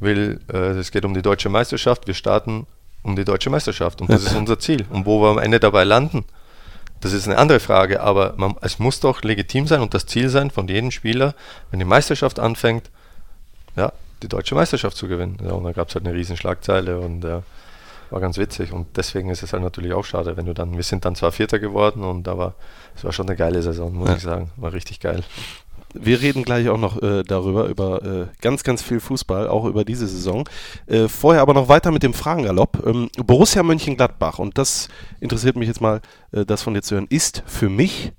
will, 0.00 0.40
äh, 0.52 0.78
es 0.78 0.90
geht 0.90 1.04
um 1.04 1.14
die 1.14 1.22
deutsche 1.22 1.48
Meisterschaft, 1.48 2.06
wir 2.06 2.14
starten 2.14 2.66
um 3.02 3.14
die 3.16 3.24
deutsche 3.24 3.50
Meisterschaft 3.50 4.00
und 4.00 4.10
das 4.10 4.24
ist 4.24 4.34
unser 4.34 4.58
Ziel. 4.58 4.86
Und 4.90 5.06
wo 5.06 5.20
wir 5.22 5.30
am 5.30 5.38
Ende 5.38 5.60
dabei 5.60 5.84
landen, 5.84 6.24
das 7.04 7.12
ist 7.12 7.28
eine 7.28 7.36
andere 7.36 7.60
Frage, 7.60 8.00
aber 8.00 8.32
man, 8.38 8.56
es 8.62 8.78
muss 8.78 8.98
doch 8.98 9.22
legitim 9.22 9.66
sein 9.66 9.82
und 9.82 9.92
das 9.92 10.06
Ziel 10.06 10.30
sein 10.30 10.50
von 10.50 10.66
jedem 10.68 10.90
Spieler, 10.90 11.34
wenn 11.70 11.78
die 11.78 11.84
Meisterschaft 11.84 12.38
anfängt, 12.38 12.90
ja, 13.76 13.92
die 14.22 14.28
deutsche 14.28 14.54
Meisterschaft 14.54 14.96
zu 14.96 15.06
gewinnen. 15.06 15.36
Ja, 15.44 15.52
und 15.52 15.64
da 15.64 15.72
gab 15.72 15.90
es 15.90 15.94
halt 15.94 16.06
eine 16.06 16.16
riesen 16.16 16.38
Schlagzeile 16.38 16.98
und 16.98 17.22
äh, 17.26 17.42
war 18.08 18.20
ganz 18.20 18.38
witzig. 18.38 18.72
Und 18.72 18.96
deswegen 18.96 19.28
ist 19.28 19.42
es 19.42 19.52
halt 19.52 19.62
natürlich 19.62 19.92
auch 19.92 20.06
schade, 20.06 20.38
wenn 20.38 20.46
du 20.46 20.54
dann, 20.54 20.76
wir 20.76 20.82
sind 20.82 21.04
dann 21.04 21.14
zwar 21.14 21.30
Vierter 21.30 21.58
geworden 21.58 22.04
und 22.04 22.26
aber 22.26 22.54
es 22.96 23.04
war 23.04 23.12
schon 23.12 23.28
eine 23.28 23.36
geile 23.36 23.60
Saison, 23.60 23.92
muss 23.94 24.08
ja. 24.08 24.16
ich 24.16 24.22
sagen. 24.22 24.50
War 24.56 24.72
richtig 24.72 24.98
geil. 24.98 25.22
Wir 25.94 26.20
reden 26.20 26.42
gleich 26.42 26.68
auch 26.68 26.78
noch 26.78 27.00
äh, 27.02 27.22
darüber, 27.22 27.66
über 27.66 28.02
äh, 28.02 28.26
ganz, 28.40 28.64
ganz 28.64 28.82
viel 28.82 29.00
Fußball, 29.00 29.48
auch 29.48 29.64
über 29.64 29.84
diese 29.84 30.06
Saison. 30.06 30.48
Äh, 30.86 31.08
vorher 31.08 31.42
aber 31.42 31.54
noch 31.54 31.68
weiter 31.68 31.90
mit 31.90 32.02
dem 32.02 32.14
Fragengalopp. 32.14 32.84
Ähm, 32.86 33.08
Borussia 33.16 33.62
Mönchengladbach, 33.62 34.38
und 34.38 34.58
das 34.58 34.88
interessiert 35.20 35.56
mich 35.56 35.68
jetzt 35.68 35.80
mal, 35.80 36.00
äh, 36.32 36.44
das 36.44 36.62
von 36.62 36.74
dir 36.74 36.82
zu 36.82 36.96
hören, 36.96 37.06
ist 37.08 37.42
für 37.46 37.68
mich 37.68 38.12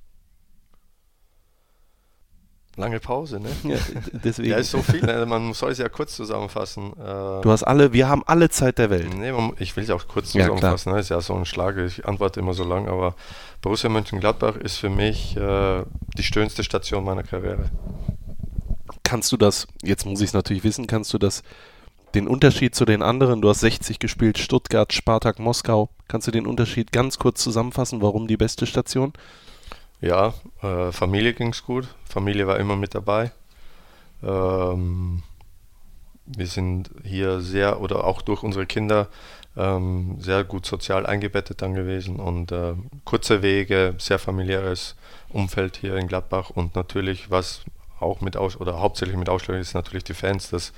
Lange 2.77 2.99
Pause, 2.99 3.39
ne? 3.39 3.49
Ja, 3.63 3.77
deswegen. 4.23 4.49
ja, 4.49 4.57
ist 4.57 4.71
so 4.71 4.81
viel, 4.81 5.01
ne? 5.01 5.25
man 5.25 5.53
soll 5.53 5.71
es 5.71 5.77
ja 5.77 5.87
kurz 5.87 6.15
zusammenfassen. 6.15 6.91
Äh, 6.93 7.41
du 7.41 7.45
hast 7.45 7.63
alle, 7.63 7.93
wir 7.93 8.09
haben 8.09 8.23
alle 8.25 8.49
Zeit 8.49 8.77
der 8.79 8.89
Welt. 8.89 9.13
Nee, 9.15 9.31
man, 9.31 9.53
ich 9.59 9.75
will 9.77 9.85
es 9.85 9.89
auch 9.89 10.05
kurz 10.07 10.31
zusammenfassen, 10.31 10.89
ja, 10.89 10.95
ne? 10.95 11.01
ist 11.01 11.09
ja 11.09 11.21
so 11.21 11.35
ein 11.35 11.45
Schlag, 11.45 11.77
ich 11.77 12.05
antworte 12.05 12.41
immer 12.41 12.53
so 12.53 12.65
lang, 12.65 12.89
aber 12.89 13.15
Borussia 13.61 13.89
Mönchengladbach 13.89 14.57
ist 14.57 14.75
für 14.77 14.89
mich 14.89 15.37
äh, 15.37 15.83
die 16.17 16.23
schönste 16.23 16.63
Station 16.63 17.05
meiner 17.05 17.23
Karriere. 17.23 17.69
Kannst 19.03 19.31
du 19.31 19.37
das, 19.37 19.67
jetzt 19.81 20.05
muss 20.05 20.19
ich 20.19 20.27
es 20.27 20.33
natürlich 20.33 20.65
wissen, 20.65 20.85
kannst 20.85 21.13
du 21.13 21.17
das, 21.17 21.43
den 22.13 22.27
Unterschied 22.27 22.75
zu 22.75 22.83
den 22.83 23.01
anderen, 23.01 23.41
du 23.41 23.49
hast 23.49 23.61
60 23.61 23.99
gespielt, 23.99 24.37
Stuttgart, 24.37 24.91
Spartak, 24.91 25.39
Moskau, 25.39 25.89
kannst 26.07 26.27
du 26.27 26.31
den 26.31 26.45
Unterschied 26.45 26.91
ganz 26.91 27.19
kurz 27.19 27.41
zusammenfassen, 27.41 28.01
warum 28.01 28.27
die 28.27 28.37
beste 28.37 28.65
Station? 28.65 29.13
Ja, 30.01 30.33
äh, 30.61 30.91
Familie 30.91 31.33
ging 31.33 31.49
es 31.49 31.63
gut. 31.63 31.87
Familie 32.07 32.47
war 32.47 32.59
immer 32.59 32.75
mit 32.75 32.95
dabei. 32.95 33.31
Ähm, 34.23 35.23
wir 36.25 36.47
sind 36.47 36.89
hier 37.03 37.39
sehr 37.41 37.81
oder 37.81 38.03
auch 38.03 38.21
durch 38.21 38.43
unsere 38.43 38.65
Kinder 38.65 39.07
ähm, 39.55 40.17
sehr 40.19 40.43
gut 40.43 40.65
sozial 40.65 41.05
eingebettet 41.05 41.61
dann 41.61 41.73
gewesen 41.73 42.17
und 42.17 42.51
äh, 42.51 42.73
kurze 43.05 43.41
Wege, 43.41 43.95
sehr 43.97 44.19
familiäres 44.19 44.95
Umfeld 45.29 45.77
hier 45.77 45.95
in 45.95 46.07
Gladbach 46.07 46.49
und 46.49 46.75
natürlich 46.75 47.31
was 47.31 47.61
auch 47.99 48.21
mit 48.21 48.35
aus 48.35 48.59
oder 48.59 48.79
hauptsächlich 48.79 49.17
mit 49.17 49.29
Ausschlag 49.29 49.59
ist 49.59 49.73
natürlich 49.73 50.03
die 50.03 50.13
Fans, 50.13 50.49
das, 50.49 50.73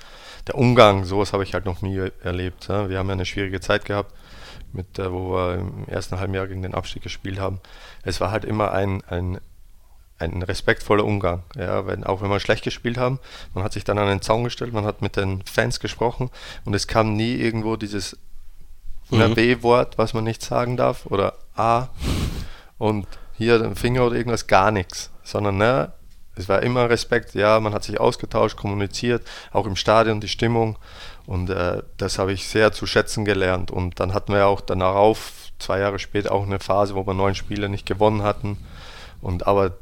der 0.46 0.56
Umgang, 0.56 1.04
sowas 1.04 1.34
habe 1.34 1.44
ich 1.44 1.54
halt 1.54 1.66
noch 1.66 1.82
nie 1.82 2.00
erlebt. 2.22 2.68
Ja. 2.68 2.90
Wir 2.90 3.00
haben 3.00 3.08
ja 3.08 3.14
eine 3.14 3.26
schwierige 3.26 3.60
Zeit 3.60 3.86
gehabt 3.86 4.14
mit, 4.74 5.00
äh, 5.00 5.12
wo 5.12 5.34
wir 5.34 5.56
im 5.56 5.86
ersten 5.88 6.20
halben 6.20 6.34
Jahr 6.34 6.48
gegen 6.48 6.62
den 6.62 6.76
Abstieg 6.76 7.04
gespielt 7.04 7.40
haben. 7.40 7.60
Es 8.04 8.22
war 8.22 8.32
halt 8.32 8.46
immer 8.46 8.72
ein, 8.72 9.04
ein, 9.08 9.40
ein 10.20 10.42
respektvoller 10.42 11.06
Umgang. 11.06 11.44
Ja, 11.56 11.86
wenn, 11.88 12.04
auch 12.04 12.22
wenn 12.22 12.30
wir 12.30 12.40
schlecht 12.40 12.64
gespielt 12.64 12.98
haben, 12.98 13.20
man 13.54 13.64
hat 13.64 13.74
sich 13.74 13.84
dann 13.84 13.98
an 13.98 14.08
den 14.08 14.22
Zaun 14.22 14.44
gestellt, 14.44 14.74
man 14.74 14.86
hat 14.86 15.02
mit 15.02 15.16
den 15.16 15.44
Fans 15.44 15.80
gesprochen 15.80 16.30
und 16.66 16.74
es 16.74 16.88
kam 16.88 17.16
nie 17.16 17.36
irgendwo 17.36 17.76
dieses 17.76 18.18
mhm. 19.10 19.34
B-Wort, 19.34 19.98
was 19.98 20.14
man 20.14 20.24
nicht 20.24 20.42
sagen 20.42 20.78
darf, 20.78 21.06
oder 21.06 21.36
A 21.56 21.90
und 22.78 23.08
hier 23.38 23.60
den 23.60 23.76
Finger 23.76 24.06
oder 24.06 24.16
irgendwas, 24.16 24.48
gar 24.48 24.72
nichts, 24.72 25.12
sondern 25.24 25.58
ne, 25.58 25.94
es 26.38 26.50
war 26.50 26.64
immer 26.64 26.90
Respekt, 26.90 27.34
ja, 27.36 27.60
man 27.60 27.74
hat 27.74 27.84
sich 27.84 28.00
ausgetauscht, 28.00 28.58
kommuniziert, 28.58 29.26
auch 29.52 29.66
im 29.66 29.76
Stadion 29.76 30.22
die 30.22 30.28
Stimmung 30.28 30.78
und 31.28 31.50
äh, 31.50 31.84
das 31.98 32.20
habe 32.20 32.32
ich 32.32 32.48
sehr 32.48 32.72
zu 32.72 32.88
schätzen 32.88 33.26
gelernt. 33.26 33.70
Und 33.70 34.00
dann 34.00 34.14
hatten 34.14 34.34
wir 34.34 34.48
auch 34.48 34.62
darauf, 34.62 35.34
zwei 35.60 35.80
Jahre 35.80 36.00
später, 36.00 36.32
auch 36.32 36.46
eine 36.46 36.60
Phase, 36.60 36.96
wo 36.96 37.06
wir 37.06 37.14
neun 37.14 37.36
Spiele 37.36 37.68
nicht 37.68 37.86
gewonnen 37.86 38.24
hatten. 38.24 38.58
Und 39.22 39.46
aber 39.46 39.74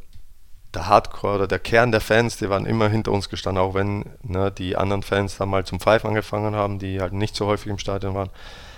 der 0.73 0.87
Hardcore 0.87 1.35
oder 1.35 1.47
der 1.47 1.59
Kern 1.59 1.91
der 1.91 2.01
Fans, 2.01 2.37
die 2.37 2.49
waren 2.49 2.65
immer 2.65 2.89
hinter 2.89 3.11
uns 3.11 3.29
gestanden, 3.29 3.63
auch 3.63 3.75
wenn 3.75 4.05
ne, 4.23 4.51
die 4.51 4.75
anderen 4.75 5.03
Fans 5.03 5.37
dann 5.37 5.49
mal 5.49 5.65
zum 5.65 5.79
Pfeifen 5.79 6.07
angefangen 6.07 6.55
haben, 6.55 6.79
die 6.79 6.99
halt 6.99 7.13
nicht 7.13 7.35
so 7.35 7.45
häufig 7.45 7.67
im 7.67 7.77
Stadion 7.77 8.15
waren. 8.15 8.31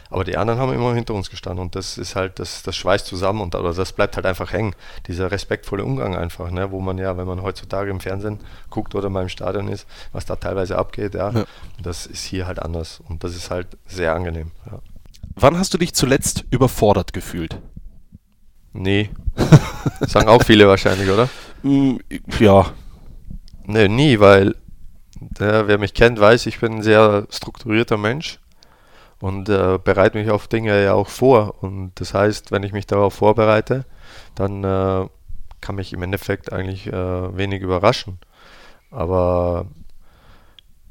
Aber 0.10 0.24
die 0.24 0.38
anderen 0.38 0.60
haben 0.60 0.74
immer 0.74 0.94
hinter 0.94 1.14
uns 1.14 1.30
gestanden 1.30 1.62
und 1.62 1.76
das 1.76 1.98
ist 1.98 2.16
halt, 2.16 2.40
das, 2.40 2.64
das 2.64 2.76
schweißt 2.76 3.06
zusammen 3.06 3.42
und 3.42 3.56
aber 3.56 3.74
das 3.74 3.94
bleibt 3.94 4.16
halt 4.16 4.26
einfach 4.26 4.54
hängen. 4.54 4.76
Dieser 5.08 5.32
respektvolle 5.32 5.84
Umgang 5.84 6.16
einfach, 6.16 6.50
ne, 6.52 6.72
wo 6.72 6.80
man 6.80 6.98
ja, 6.98 7.18
wenn 7.18 7.28
man 7.28 7.42
heutzutage 7.42 7.92
im 7.92 8.00
Fernsehen 8.00 8.40
guckt 8.70 8.96
oder 8.96 9.10
mal 9.10 9.24
im 9.24 9.30
Stadion 9.30 9.68
ist, 9.68 9.88
was 10.14 10.26
da 10.26 10.36
teilweise 10.36 10.78
abgeht, 10.78 11.14
ja, 11.14 11.32
ja. 11.32 11.46
das 11.82 12.06
ist 12.06 12.24
hier 12.24 12.48
halt 12.48 12.60
anders 12.60 13.02
und 13.08 13.24
das 13.24 13.36
ist 13.36 13.52
halt 13.52 13.78
sehr 13.86 14.14
angenehm. 14.14 14.52
Ja. 14.66 14.80
Wann 15.36 15.58
hast 15.58 15.74
du 15.74 15.78
dich 15.78 15.94
zuletzt 15.94 16.46
überfordert 16.50 17.14
gefühlt? 17.14 17.60
Nee. 18.74 19.10
Sagen 20.02 20.30
auch 20.30 20.44
viele 20.44 20.68
wahrscheinlich, 20.68 21.10
oder? 21.10 21.30
Mm, 21.64 21.98
ja. 22.40 22.72
Nee, 23.66 23.88
nie, 23.88 24.20
weil 24.20 24.56
der, 25.20 25.68
wer 25.68 25.78
mich 25.78 25.94
kennt, 25.94 26.20
weiß, 26.20 26.46
ich 26.46 26.60
bin 26.60 26.76
ein 26.76 26.82
sehr 26.82 27.28
strukturierter 27.30 27.98
Mensch 27.98 28.40
und 29.20 29.50
äh, 29.50 29.80
bereite 29.84 30.18
mich 30.18 30.30
auf 30.30 30.48
Dinge 30.48 30.84
ja 30.84 30.94
auch 30.94 31.10
vor. 31.10 31.64
Und 31.64 31.94
das 31.96 32.14
heißt, 32.14 32.52
wenn 32.52 32.64
ich 32.64 32.74
mich 32.74 32.86
darauf 32.86 33.16
vorbereite, 33.16 33.86
dann 34.36 34.64
äh, 34.64 35.08
kann 35.62 35.76
mich 35.76 35.94
im 35.94 36.04
Endeffekt 36.04 36.54
eigentlich 36.54 36.88
äh, 36.88 37.38
wenig 37.38 37.62
überraschen. 37.62 38.20
Aber 38.92 39.66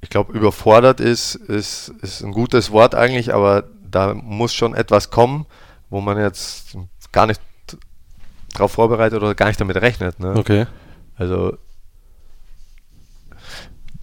ich 0.00 0.10
glaube, 0.10 0.32
überfordert 0.32 1.00
ist, 1.00 1.34
ist, 1.34 1.88
ist 2.02 2.22
ein 2.22 2.32
gutes 2.32 2.70
Wort 2.70 2.94
eigentlich, 2.94 3.32
aber 3.32 3.64
da 3.90 4.14
muss 4.14 4.52
schon 4.52 4.74
etwas 4.74 5.10
kommen, 5.10 5.46
wo 5.88 6.00
man 6.00 6.18
jetzt 6.18 6.76
gar 7.12 7.26
nicht 7.26 7.40
darauf 8.52 8.72
vorbereitet 8.72 9.22
oder 9.22 9.34
gar 9.34 9.46
nicht 9.46 9.60
damit 9.60 9.76
rechnet. 9.76 10.18
Ne? 10.20 10.34
Okay. 10.36 10.66
Also, 11.16 11.56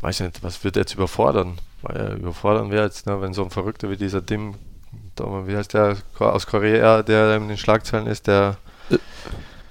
weiß 0.02 0.20
ich 0.20 0.26
nicht, 0.28 0.44
was 0.44 0.64
wird 0.64 0.76
jetzt 0.76 0.94
überfordern? 0.94 1.58
Weil 1.84 1.98
ja, 1.98 2.16
überfordern 2.16 2.72
wäre 2.72 2.86
jetzt, 2.86 3.06
ne, 3.06 3.22
wenn 3.22 3.34
so 3.34 3.44
ein 3.44 3.50
Verrückter 3.50 3.90
wie 3.90 3.98
dieser 3.98 4.22
Dim, 4.22 4.56
wie 5.18 5.56
heißt 5.56 5.74
der 5.74 5.98
aus 6.18 6.48
Korea, 6.48 7.04
der 7.04 7.36
in 7.36 7.50
den 7.50 7.58
Schlagzeilen 7.58 8.08
ist, 8.08 8.28
der. 8.28 8.56
Äh, 8.90 8.98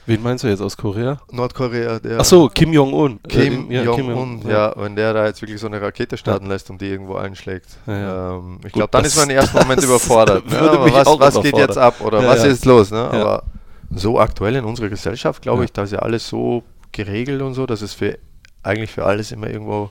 wen 0.05 0.23
meinst 0.23 0.45
du 0.45 0.49
jetzt 0.49 0.61
aus 0.61 0.77
Korea? 0.77 1.23
Nordkorea, 1.31 2.01
der. 2.01 2.21
Achso, 2.21 2.51
Kim 2.51 2.75
Jong-un. 2.75 3.19
Kim, 3.27 3.71
äh, 3.71 3.77
ja, 3.77 3.83
Jong-un, 3.85 4.43
ja, 4.47 4.75
wenn 4.77 4.95
der 4.95 5.15
da 5.15 5.27
jetzt 5.27 5.41
wirklich 5.41 5.59
so 5.59 5.69
eine 5.69 5.81
Rakete 5.81 6.19
starten 6.19 6.49
lässt 6.49 6.69
und 6.69 6.83
die 6.83 6.91
irgendwo 6.91 7.15
einschlägt. 7.15 7.69
Ähm, 7.89 8.61
ich 8.63 8.73
glaube, 8.73 8.91
dann 8.91 9.07
ist 9.07 9.17
man 9.17 9.31
im 9.31 9.37
ersten 9.37 9.57
Moment 9.57 9.83
überfordert. 9.85 10.47
Ne? 10.47 10.61
was, 10.61 11.07
was 11.19 11.43
geht 11.43 11.57
jetzt 11.57 11.79
ab 11.79 12.03
oder 12.03 12.23
was 12.27 12.45
ist 12.45 12.67
los? 12.67 12.91
Ne? 12.91 13.01
Aber 13.11 13.45
so 13.91 14.21
aktuell 14.21 14.57
in 14.57 14.67
unserer 14.67 14.91
Gesellschaft, 14.91 15.41
glaube 15.41 15.65
ich, 15.65 15.73
da 15.73 15.85
ist 15.85 15.93
ja 15.93 16.01
alles 16.01 16.29
so 16.29 16.63
geregelt 16.93 17.41
und 17.41 17.55
so, 17.55 17.65
dass 17.65 17.81
es 17.81 17.95
für 17.95 18.19
eigentlich 18.63 18.93
für 18.93 19.07
alles 19.07 19.33
immer 19.33 19.49
irgendwo 19.49 19.91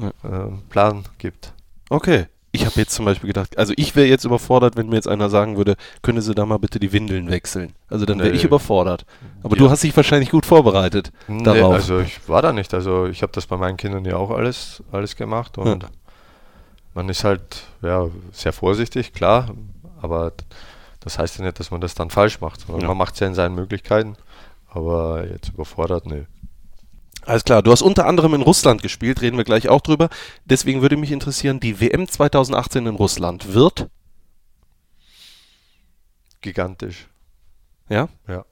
ja. 0.00 0.46
äh, 0.46 0.50
Plan 0.68 1.04
gibt. 1.18 1.52
Okay. 1.88 2.26
Ich 2.52 2.66
habe 2.66 2.74
jetzt 2.76 2.92
zum 2.92 3.04
Beispiel 3.04 3.28
gedacht, 3.28 3.56
also 3.58 3.72
ich 3.76 3.94
wäre 3.94 4.08
jetzt 4.08 4.24
überfordert, 4.24 4.76
wenn 4.76 4.88
mir 4.88 4.96
jetzt 4.96 5.06
einer 5.06 5.30
sagen 5.30 5.56
würde, 5.56 5.76
können 6.02 6.20
Sie 6.20 6.34
da 6.34 6.44
mal 6.46 6.58
bitte 6.58 6.80
die 6.80 6.92
Windeln 6.92 7.30
wechseln. 7.30 7.74
Also 7.88 8.06
dann 8.06 8.18
wäre 8.18 8.30
nee. 8.30 8.36
ich 8.36 8.42
überfordert. 8.42 9.06
Aber 9.44 9.54
ja. 9.54 9.62
du 9.62 9.70
hast 9.70 9.84
dich 9.84 9.96
wahrscheinlich 9.96 10.30
gut 10.30 10.46
vorbereitet 10.46 11.12
nee, 11.28 11.44
darauf. 11.44 11.74
Also 11.74 12.00
ich 12.00 12.28
war 12.28 12.42
da 12.42 12.52
nicht. 12.52 12.74
Also 12.74 13.06
ich 13.06 13.22
habe 13.22 13.30
das 13.32 13.46
bei 13.46 13.56
meinen 13.56 13.76
Kindern 13.76 14.04
ja 14.04 14.16
auch 14.16 14.30
alles, 14.30 14.82
alles 14.90 15.14
gemacht 15.14 15.58
und 15.58 15.84
ja. 15.84 15.88
man 16.94 17.08
ist 17.08 17.22
halt 17.22 17.66
ja, 17.82 18.08
sehr 18.32 18.52
vorsichtig, 18.52 19.12
klar, 19.12 19.54
aber 20.02 20.32
das 20.98 21.20
heißt 21.20 21.38
ja 21.38 21.44
nicht, 21.44 21.60
dass 21.60 21.70
man 21.70 21.80
das 21.80 21.94
dann 21.94 22.10
falsch 22.10 22.40
macht. 22.40 22.66
Ja. 22.68 22.88
Man 22.88 22.96
macht 22.96 23.14
es 23.14 23.20
ja 23.20 23.28
in 23.28 23.34
seinen 23.34 23.54
Möglichkeiten, 23.54 24.16
aber 24.68 25.24
jetzt 25.24 25.50
überfordert, 25.50 26.06
nee. 26.06 26.26
Alles 27.26 27.44
klar, 27.44 27.62
du 27.62 27.70
hast 27.70 27.82
unter 27.82 28.06
anderem 28.06 28.34
in 28.34 28.42
Russland 28.42 28.82
gespielt, 28.82 29.20
reden 29.20 29.36
wir 29.36 29.44
gleich 29.44 29.68
auch 29.68 29.80
drüber. 29.80 30.08
Deswegen 30.44 30.82
würde 30.82 30.96
mich 30.96 31.12
interessieren, 31.12 31.60
die 31.60 31.80
WM 31.80 32.08
2018 32.08 32.86
in 32.86 32.94
Russland 32.94 33.52
wird 33.52 33.88
gigantisch. 36.40 37.08
Ja? 37.88 38.08
Ja. 38.26 38.44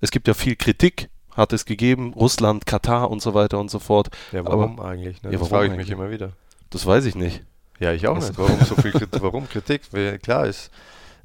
Es 0.00 0.10
gibt 0.10 0.28
ja 0.28 0.34
viel 0.34 0.56
Kritik, 0.56 1.10
hat 1.36 1.52
es 1.52 1.64
gegeben, 1.64 2.14
Russland, 2.14 2.66
Katar 2.66 3.10
und 3.10 3.20
so 3.20 3.34
weiter 3.34 3.58
und 3.58 3.70
so 3.70 3.78
fort. 3.78 4.08
Ja, 4.32 4.44
warum 4.44 4.78
Aber, 4.78 4.88
eigentlich? 4.88 5.22
Ne? 5.22 5.32
Ja, 5.32 5.38
das 5.38 5.48
frage 5.48 5.70
ich 5.70 5.76
mich 5.76 5.90
immer 5.90 6.10
wieder. 6.10 6.32
Das 6.70 6.86
weiß 6.86 7.04
ich 7.04 7.14
nicht. 7.14 7.42
Ja, 7.80 7.92
ich 7.92 8.06
auch 8.08 8.16
Was? 8.16 8.28
nicht. 8.28 8.38
Warum 8.38 8.60
so 8.64 8.74
viel 8.76 8.92
Kritik? 8.92 9.22
warum 9.22 9.48
Kritik? 9.48 9.82
Klar 10.22 10.46
ist, 10.46 10.70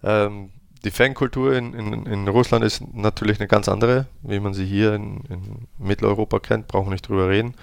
ähm, 0.04 0.52
die 0.84 0.92
Fankultur 0.92 1.54
in, 1.54 1.74
in, 1.74 2.06
in, 2.06 2.28
Russland 2.28 2.64
ist 2.64 2.82
natürlich 2.94 3.40
eine 3.40 3.48
ganz 3.48 3.70
andere, 3.70 4.08
wie 4.22 4.40
man 4.40 4.54
sie 4.54 4.66
hier 4.66 4.94
in, 4.94 5.22
in 5.30 5.68
Mitteleuropa 5.78 6.40
kennt, 6.40 6.68
brauchen 6.68 6.88
wir 6.88 6.92
nicht 6.92 7.08
drüber 7.08 7.30
reden. 7.30 7.56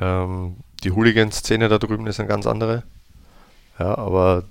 Ähm, 0.00 0.56
die 0.82 0.90
Hooligan-Szene 0.90 1.68
da 1.68 1.78
drüben 1.78 2.06
ist 2.06 2.18
eine 2.18 2.28
ganz 2.28 2.46
andere. 2.46 2.82
Ja, 3.78 3.96
aber 3.96 4.44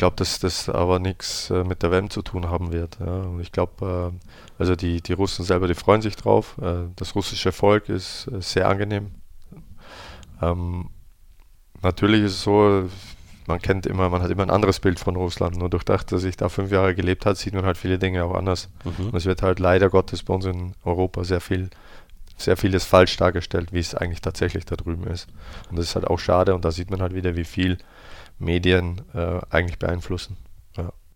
glaube, 0.00 0.16
dass 0.16 0.38
das 0.38 0.70
aber 0.70 0.98
nichts 0.98 1.50
äh, 1.50 1.62
mit 1.62 1.82
der 1.82 1.90
WM 1.90 2.08
zu 2.08 2.22
tun 2.22 2.48
haben 2.48 2.72
wird. 2.72 2.98
Ja. 3.00 3.20
Und 3.24 3.40
ich 3.40 3.52
glaube, 3.52 4.12
äh, 4.14 4.58
also 4.58 4.74
die, 4.74 5.02
die 5.02 5.12
Russen 5.12 5.44
selber, 5.44 5.68
die 5.68 5.74
freuen 5.74 6.00
sich 6.00 6.16
drauf. 6.16 6.56
Äh, 6.60 6.88
das 6.96 7.14
russische 7.14 7.52
Volk 7.52 7.90
ist 7.90 8.26
äh, 8.28 8.40
sehr 8.40 8.66
angenehm. 8.66 9.10
Ähm, 10.40 10.88
natürlich 11.82 12.22
ist 12.22 12.32
es 12.32 12.42
so, 12.42 12.88
man 13.50 13.60
kennt 13.60 13.86
immer, 13.86 14.08
man 14.08 14.22
hat 14.22 14.30
immer 14.30 14.44
ein 14.44 14.50
anderes 14.50 14.80
Bild 14.80 14.98
von 14.98 15.16
Russland. 15.16 15.56
Nur 15.56 15.68
durch 15.68 15.84
das, 15.84 16.06
dass 16.06 16.24
ich 16.24 16.36
da 16.36 16.48
fünf 16.48 16.70
Jahre 16.70 16.94
gelebt 16.94 17.26
habe, 17.26 17.36
sieht 17.36 17.52
man 17.52 17.64
halt 17.64 17.76
viele 17.76 17.98
Dinge 17.98 18.24
auch 18.24 18.34
anders. 18.34 18.70
Mhm. 18.84 19.08
Und 19.08 19.14
es 19.14 19.26
wird 19.26 19.42
halt 19.42 19.58
leider 19.58 19.90
Gottes 19.90 20.22
bei 20.22 20.34
uns 20.34 20.46
in 20.46 20.72
Europa 20.84 21.24
sehr 21.24 21.40
viel, 21.40 21.70
sehr 22.36 22.56
vieles 22.56 22.84
falsch 22.84 23.16
dargestellt, 23.16 23.72
wie 23.72 23.80
es 23.80 23.94
eigentlich 23.94 24.20
tatsächlich 24.22 24.64
da 24.64 24.76
drüben 24.76 25.06
ist. 25.06 25.28
Und 25.68 25.78
das 25.78 25.86
ist 25.86 25.94
halt 25.94 26.06
auch 26.06 26.18
schade 26.18 26.54
und 26.54 26.64
da 26.64 26.70
sieht 26.70 26.90
man 26.90 27.02
halt 27.02 27.14
wieder, 27.14 27.36
wie 27.36 27.44
viel 27.44 27.78
Medien 28.38 29.02
äh, 29.14 29.40
eigentlich 29.50 29.78
beeinflussen. 29.78 30.36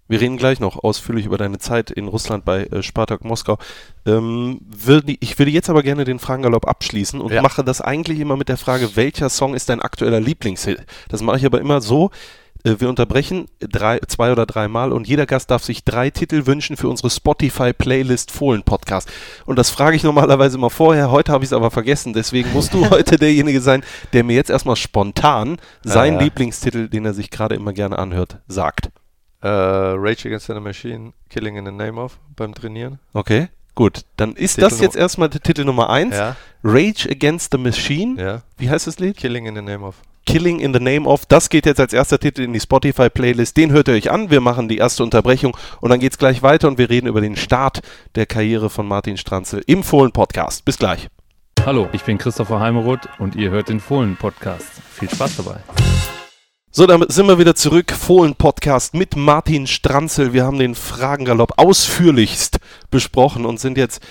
Wir 0.06 0.20
reden 0.20 0.36
gleich 0.36 0.60
noch 0.60 0.82
ausführlich 0.84 1.24
über 1.26 1.38
deine 1.38 1.58
Zeit 1.58 1.90
in 1.90 2.08
Russland 2.08 2.44
bei 2.44 2.64
äh, 2.64 2.82
Spartak 2.82 3.24
Moskau. 3.24 3.58
Ähm, 4.06 4.60
würde, 4.68 5.14
ich 5.20 5.38
würde 5.38 5.50
jetzt 5.50 5.70
aber 5.70 5.82
gerne 5.82 6.04
den 6.04 6.18
Fragengalopp 6.18 6.68
abschließen 6.68 7.20
und 7.20 7.32
Ja. 7.32 7.40
mache 7.42 7.64
das 7.64 7.80
eigentlich 7.80 8.20
immer 8.20 8.36
mit 8.36 8.48
der 8.50 8.58
Frage, 8.58 8.96
welcher 8.96 9.30
Song 9.30 9.54
ist 9.54 9.68
dein 9.70 9.80
aktueller 9.80 10.20
Lieblingshit? 10.20 10.84
Das 11.08 11.22
mache 11.22 11.38
ich 11.38 11.46
aber 11.46 11.60
immer 11.60 11.80
so. 11.80 12.10
äh, 12.64 12.76
Wir 12.78 12.88
unterbrechen 12.90 13.46
drei, 13.60 13.98
zwei 14.06 14.30
oder 14.32 14.44
dreimal 14.46 14.92
und 14.92 15.06
jeder 15.08 15.24
Gast 15.26 15.50
darf 15.50 15.64
sich 15.64 15.84
drei 15.84 16.10
Titel 16.10 16.46
wünschen 16.46 16.76
für 16.76 16.88
unsere 16.88 17.08
Spotify-Playlist 17.10 18.30
Fohlen-Podcast. 18.30 19.10
Und 19.46 19.58
das 19.58 19.70
frage 19.70 19.96
ich 19.96 20.02
normalerweise 20.02 20.56
immer 20.58 20.70
vorher. 20.70 21.10
Heute 21.10 21.32
habe 21.32 21.44
ich 21.44 21.48
es 21.48 21.52
aber 21.54 21.70
vergessen. 21.70 22.12
Deswegen 22.12 22.52
musst 22.52 22.74
du 22.74 22.88
heute 22.90 23.16
derjenige 23.16 23.60
sein, 23.62 23.82
der 24.12 24.24
mir 24.24 24.34
jetzt 24.36 24.50
erstmal 24.50 24.76
spontan 24.76 25.56
seinen 25.82 26.14
ja. 26.18 26.24
Lieblingstitel, 26.24 26.88
den 26.88 27.04
er 27.06 27.14
sich 27.14 27.30
gerade 27.30 27.54
immer 27.54 27.72
gerne 27.72 27.98
anhört, 27.98 28.38
sagt. 28.48 28.90
Äh, 29.44 29.48
Rage 29.48 30.26
Against 30.26 30.46
the 30.46 30.54
Machine, 30.54 31.12
Killing 31.28 31.56
in 31.56 31.66
the 31.66 31.70
Name 31.70 32.00
of 32.00 32.18
beim 32.34 32.54
Trainieren. 32.54 32.98
Okay, 33.12 33.48
gut. 33.74 34.00
Dann 34.16 34.32
ist 34.32 34.54
Titel 34.54 34.70
das 34.70 34.80
jetzt 34.80 34.96
erstmal 34.96 35.28
der 35.28 35.42
Titel 35.42 35.64
Nummer 35.66 35.90
1. 35.90 36.16
Ja, 36.16 36.36
Rage 36.62 37.10
Against 37.10 37.52
the 37.52 37.58
Machine. 37.58 38.20
ja. 38.20 38.42
Wie 38.56 38.70
heißt 38.70 38.86
das 38.86 38.98
Lied? 38.98 39.18
Killing 39.18 39.44
in 39.44 39.54
the 39.54 39.60
Name 39.60 39.84
of. 39.84 39.96
Killing 40.24 40.60
in 40.60 40.72
the 40.72 40.80
Name 40.80 41.06
of. 41.06 41.26
Das 41.26 41.50
geht 41.50 41.66
jetzt 41.66 41.78
als 41.78 41.92
erster 41.92 42.18
Titel 42.18 42.40
in 42.40 42.54
die 42.54 42.60
Spotify-Playlist. 42.60 43.54
Den 43.58 43.70
hört 43.72 43.88
ihr 43.88 43.94
euch 43.94 44.10
an. 44.10 44.30
Wir 44.30 44.40
machen 44.40 44.68
die 44.70 44.78
erste 44.78 45.02
Unterbrechung 45.02 45.54
und 45.82 45.90
dann 45.90 46.00
geht's 46.00 46.16
gleich 46.16 46.42
weiter 46.42 46.66
und 46.66 46.78
wir 46.78 46.88
reden 46.88 47.06
über 47.06 47.20
den 47.20 47.36
Start 47.36 47.82
der 48.14 48.24
Karriere 48.24 48.70
von 48.70 48.88
Martin 48.88 49.18
Stranzel 49.18 49.62
im 49.66 49.82
Fohlen-Podcast. 49.82 50.64
Bis 50.64 50.78
gleich. 50.78 51.08
Hallo, 51.66 51.90
ich 51.92 52.02
bin 52.04 52.16
Christopher 52.16 52.60
Heimeroth 52.60 53.06
und 53.18 53.36
ihr 53.36 53.50
hört 53.50 53.68
den 53.68 53.80
Fohlen-Podcast. 53.80 54.70
Viel 54.94 55.10
Spaß 55.10 55.36
dabei. 55.36 55.60
So, 56.76 56.88
damit 56.88 57.12
sind 57.12 57.28
wir 57.28 57.38
wieder 57.38 57.54
zurück. 57.54 57.92
Fohlen-Podcast 57.92 58.94
mit 58.94 59.14
Martin 59.14 59.68
Stranzel. 59.68 60.32
Wir 60.32 60.44
haben 60.44 60.58
den 60.58 60.74
Fragengalopp 60.74 61.52
ausführlichst 61.56 62.58
besprochen 62.90 63.46
und 63.46 63.60
sind 63.60 63.78
jetzt 63.78 64.02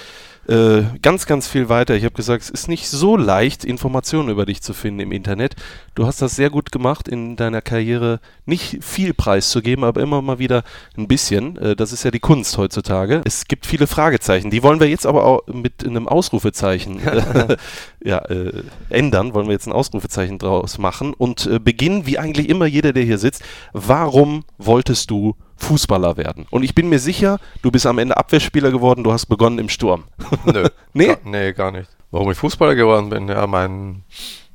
äh, 0.48 0.84
ganz, 1.02 1.26
ganz 1.26 1.48
viel 1.48 1.70
weiter. 1.70 1.96
Ich 1.96 2.04
habe 2.04 2.16
gesagt, 2.16 2.44
es 2.44 2.50
ist 2.50 2.68
nicht 2.68 2.90
so 2.90 3.16
leicht, 3.16 3.64
Informationen 3.64 4.30
über 4.30 4.46
dich 4.46 4.62
zu 4.62 4.74
finden 4.74 5.00
im 5.00 5.12
Internet. 5.12 5.56
Du 5.96 6.06
hast 6.06 6.22
das 6.22 6.36
sehr 6.36 6.50
gut 6.50 6.72
gemacht, 6.72 7.08
in 7.08 7.36
deiner 7.36 7.62
Karriere 7.62 8.20
nicht 8.46 8.84
viel 8.84 9.14
preiszugeben, 9.14 9.86
aber 9.86 10.02
immer 10.02 10.22
mal 10.22 10.40
wieder 10.40 10.64
ein 10.98 11.08
bisschen. 11.08 11.58
Äh, 11.58 11.76
das 11.76 11.94
ist 11.94 12.04
ja 12.04 12.12
die 12.12 12.20
Kunst 12.20 12.58
heutzutage. 12.58 13.22
Es 13.26 13.46
gibt 13.46 13.66
viele 13.66 13.88
Fragezeichen. 13.88 14.50
Die 14.50 14.64
wollen 14.64 14.80
wir 14.80 14.90
jetzt 14.90 15.06
aber 15.06 15.26
auch 15.26 15.48
mit 15.48 15.86
einem 15.86 16.08
Ausrufezeichen 16.08 17.00
äh, 17.08 17.58
ja, 18.04 18.18
äh, 18.26 18.64
ändern. 18.90 19.34
Wollen 19.34 19.48
wir 19.48 19.54
jetzt 19.54 19.68
ein 19.68 19.74
Ausrufezeichen 19.74 20.40
draus 20.40 20.78
machen 20.78 21.14
und 21.14 21.46
äh, 21.46 21.60
beginnen, 21.60 22.06
wie 22.06 22.20
eigentlich 22.20 22.50
immer 22.50 22.66
jeder, 22.66 22.92
der 22.92 23.04
hier 23.04 23.18
sitzt. 23.18 23.44
Warum 23.72 24.44
wolltest 24.58 25.10
du 25.10 25.36
Fußballer 25.58 26.18
werden? 26.18 26.46
Und 26.50 26.64
ich 26.64 26.76
bin 26.76 26.90
mir 26.90 27.00
sicher, 27.00 27.40
du 27.62 27.72
bist 27.72 27.86
am 27.86 28.00
Ende 28.00 28.18
Abwehrspieler 28.18 28.72
geworden, 28.72 29.04
du 29.04 29.12
hast 29.12 29.28
begonnen 29.28 29.60
im 29.60 29.70
Sturm. 29.70 30.06
Nö. 30.46 30.68
Nee? 30.96 31.08
Gar, 31.08 31.18
nee, 31.26 31.54
gar 31.54 31.72
nicht. 31.72 31.90
Warum 32.12 32.30
ich 32.30 32.38
Fußballer 32.38 32.76
geworden 32.76 33.10
bin? 33.10 33.28
Ja, 33.28 33.48
mein, 33.48 34.04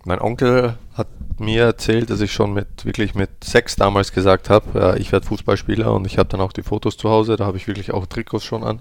mein 0.05 0.21
Onkel 0.21 0.79
hat 0.95 1.09
mir 1.41 1.65
erzählt, 1.65 2.11
dass 2.11 2.21
ich 2.21 2.33
schon 2.33 2.53
mit 2.53 2.85
wirklich 2.85 3.17
mit 3.17 3.43
sechs 3.43 3.75
damals 3.75 4.13
gesagt 4.13 4.49
habe, 4.51 4.79
ja, 4.79 4.95
ich 4.95 5.11
werde 5.11 5.27
Fußballspieler 5.27 5.93
und 5.93 6.07
ich 6.07 6.19
habe 6.19 6.29
dann 6.29 6.41
auch 6.41 6.53
die 6.53 6.63
Fotos 6.63 6.97
zu 6.97 7.11
Hause, 7.11 7.37
da 7.37 7.47
habe 7.47 7.57
ich 7.57 7.67
wirklich 7.67 7.93
auch 7.93 8.07
Trikots 8.07 8.45
schon 8.45 8.63
an. 8.63 8.81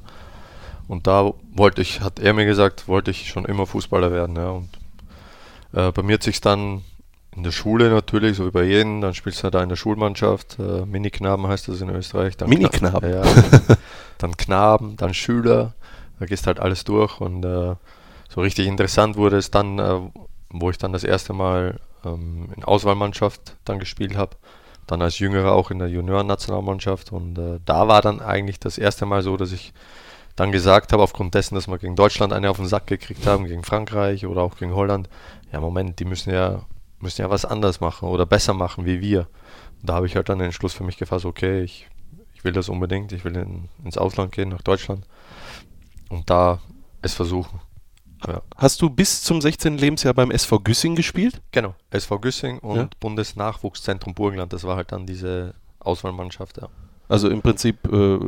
Und 0.87 1.07
da 1.07 1.33
wollte 1.53 1.81
ich, 1.81 2.01
hat 2.01 2.19
er 2.19 2.33
mir 2.33 2.45
gesagt, 2.45 2.87
wollte 2.87 3.11
ich 3.11 3.29
schon 3.29 3.45
immer 3.45 3.65
Fußballer 3.65 4.11
werden. 4.11 4.35
Ja. 4.35 4.49
Und 4.51 4.69
äh, 5.73 5.91
bei 5.91 6.03
mir 6.03 6.13
hat 6.13 6.23
sich 6.23 6.39
dann 6.39 6.83
in 7.37 7.43
der 7.43 7.51
Schule 7.51 7.89
natürlich, 7.91 8.35
so 8.37 8.47
wie 8.47 8.51
bei 8.51 8.63
jedem, 8.63 8.99
dann 8.99 9.13
spielst 9.13 9.39
du 9.39 9.43
halt 9.43 9.53
da 9.53 9.61
in 9.61 9.69
der 9.69 9.75
Schulmannschaft, 9.75 10.57
äh, 10.59 10.85
Miniknaben 10.85 11.47
heißt 11.47 11.67
das 11.67 11.81
in 11.81 11.89
Österreich. 11.89 12.35
Dann 12.35 12.49
Miniknaben? 12.49 13.07
Ja, 13.07 13.21
dann 14.17 14.35
Knaben, 14.35 14.97
dann 14.97 15.13
Schüler, 15.13 15.75
da 16.19 16.25
gehst 16.25 16.47
halt 16.47 16.59
alles 16.59 16.83
durch. 16.83 17.21
Und 17.21 17.45
äh, 17.45 17.75
so 18.27 18.41
richtig 18.41 18.65
interessant 18.65 19.17
wurde 19.17 19.37
es 19.37 19.51
dann, 19.51 19.77
äh, 19.77 19.99
wo 20.49 20.71
ich 20.71 20.79
dann 20.79 20.93
das 20.93 21.03
erste 21.03 21.33
Mal 21.33 21.79
ähm, 22.03 22.49
in 22.55 22.63
Auswahlmannschaft 22.63 23.55
dann 23.65 23.77
gespielt 23.77 24.17
habe, 24.17 24.35
dann 24.87 25.03
als 25.03 25.19
Jüngerer 25.19 25.51
auch 25.51 25.69
in 25.69 25.77
der 25.77 25.89
Junioren-Nationalmannschaft. 25.89 27.11
Und 27.11 27.37
äh, 27.37 27.59
da 27.65 27.87
war 27.87 28.01
dann 28.01 28.19
eigentlich 28.19 28.59
das 28.59 28.79
erste 28.79 29.05
Mal 29.05 29.21
so, 29.21 29.37
dass 29.37 29.51
ich 29.51 29.73
dann 30.35 30.51
gesagt 30.51 30.91
habe, 30.91 31.03
aufgrund 31.03 31.35
dessen, 31.35 31.53
dass 31.53 31.67
wir 31.67 31.77
gegen 31.77 31.95
Deutschland 31.95 32.33
eine 32.33 32.49
auf 32.49 32.57
den 32.57 32.67
Sack 32.67 32.87
gekriegt 32.87 33.27
haben, 33.27 33.45
gegen 33.45 33.63
Frankreich 33.63 34.25
oder 34.25 34.41
auch 34.41 34.57
gegen 34.57 34.73
Holland, 34.73 35.07
ja 35.51 35.59
Moment, 35.59 35.99
die 35.99 36.05
müssen 36.05 36.33
ja, 36.33 36.61
müssen 36.99 37.21
ja 37.21 37.29
was 37.29 37.45
anders 37.45 37.79
machen 37.79 38.09
oder 38.09 38.25
besser 38.25 38.53
machen 38.53 38.85
wie 38.85 39.01
wir. 39.01 39.27
Und 39.81 39.89
da 39.89 39.95
habe 39.95 40.07
ich 40.07 40.15
halt 40.15 40.29
dann 40.29 40.39
den 40.39 40.45
Entschluss 40.45 40.73
für 40.73 40.83
mich 40.83 40.97
gefasst, 40.97 41.25
okay, 41.25 41.61
ich, 41.61 41.87
ich 42.33 42.43
will 42.43 42.53
das 42.53 42.69
unbedingt, 42.69 43.11
ich 43.11 43.23
will 43.23 43.35
in, 43.35 43.69
ins 43.83 43.97
Ausland 43.97 44.31
gehen, 44.31 44.49
nach 44.49 44.61
Deutschland 44.61 45.05
und 46.09 46.29
da 46.29 46.59
es 47.01 47.13
versuchen. 47.13 47.59
Ja. 48.25 48.41
Hast 48.55 48.81
du 48.81 48.89
bis 48.89 49.21
zum 49.21 49.41
16. 49.41 49.77
Lebensjahr 49.77 50.13
beim 50.13 50.31
SV 50.31 50.59
Güssing 50.59 50.95
gespielt? 50.95 51.39
Genau, 51.51 51.75
SV 51.91 52.19
Güssing 52.19 52.59
und 52.59 52.75
Ja. 52.77 52.89
Bundesnachwuchszentrum 52.99 54.15
Burgenland, 54.15 54.53
das 54.53 54.63
war 54.63 54.75
halt 54.75 54.91
dann 54.91 55.05
diese 55.05 55.53
Auswahlmannschaft, 55.79 56.57
ja. 56.57 56.69
Also 57.09 57.29
im 57.29 57.41
Prinzip 57.41 57.77
äh, 57.91 58.19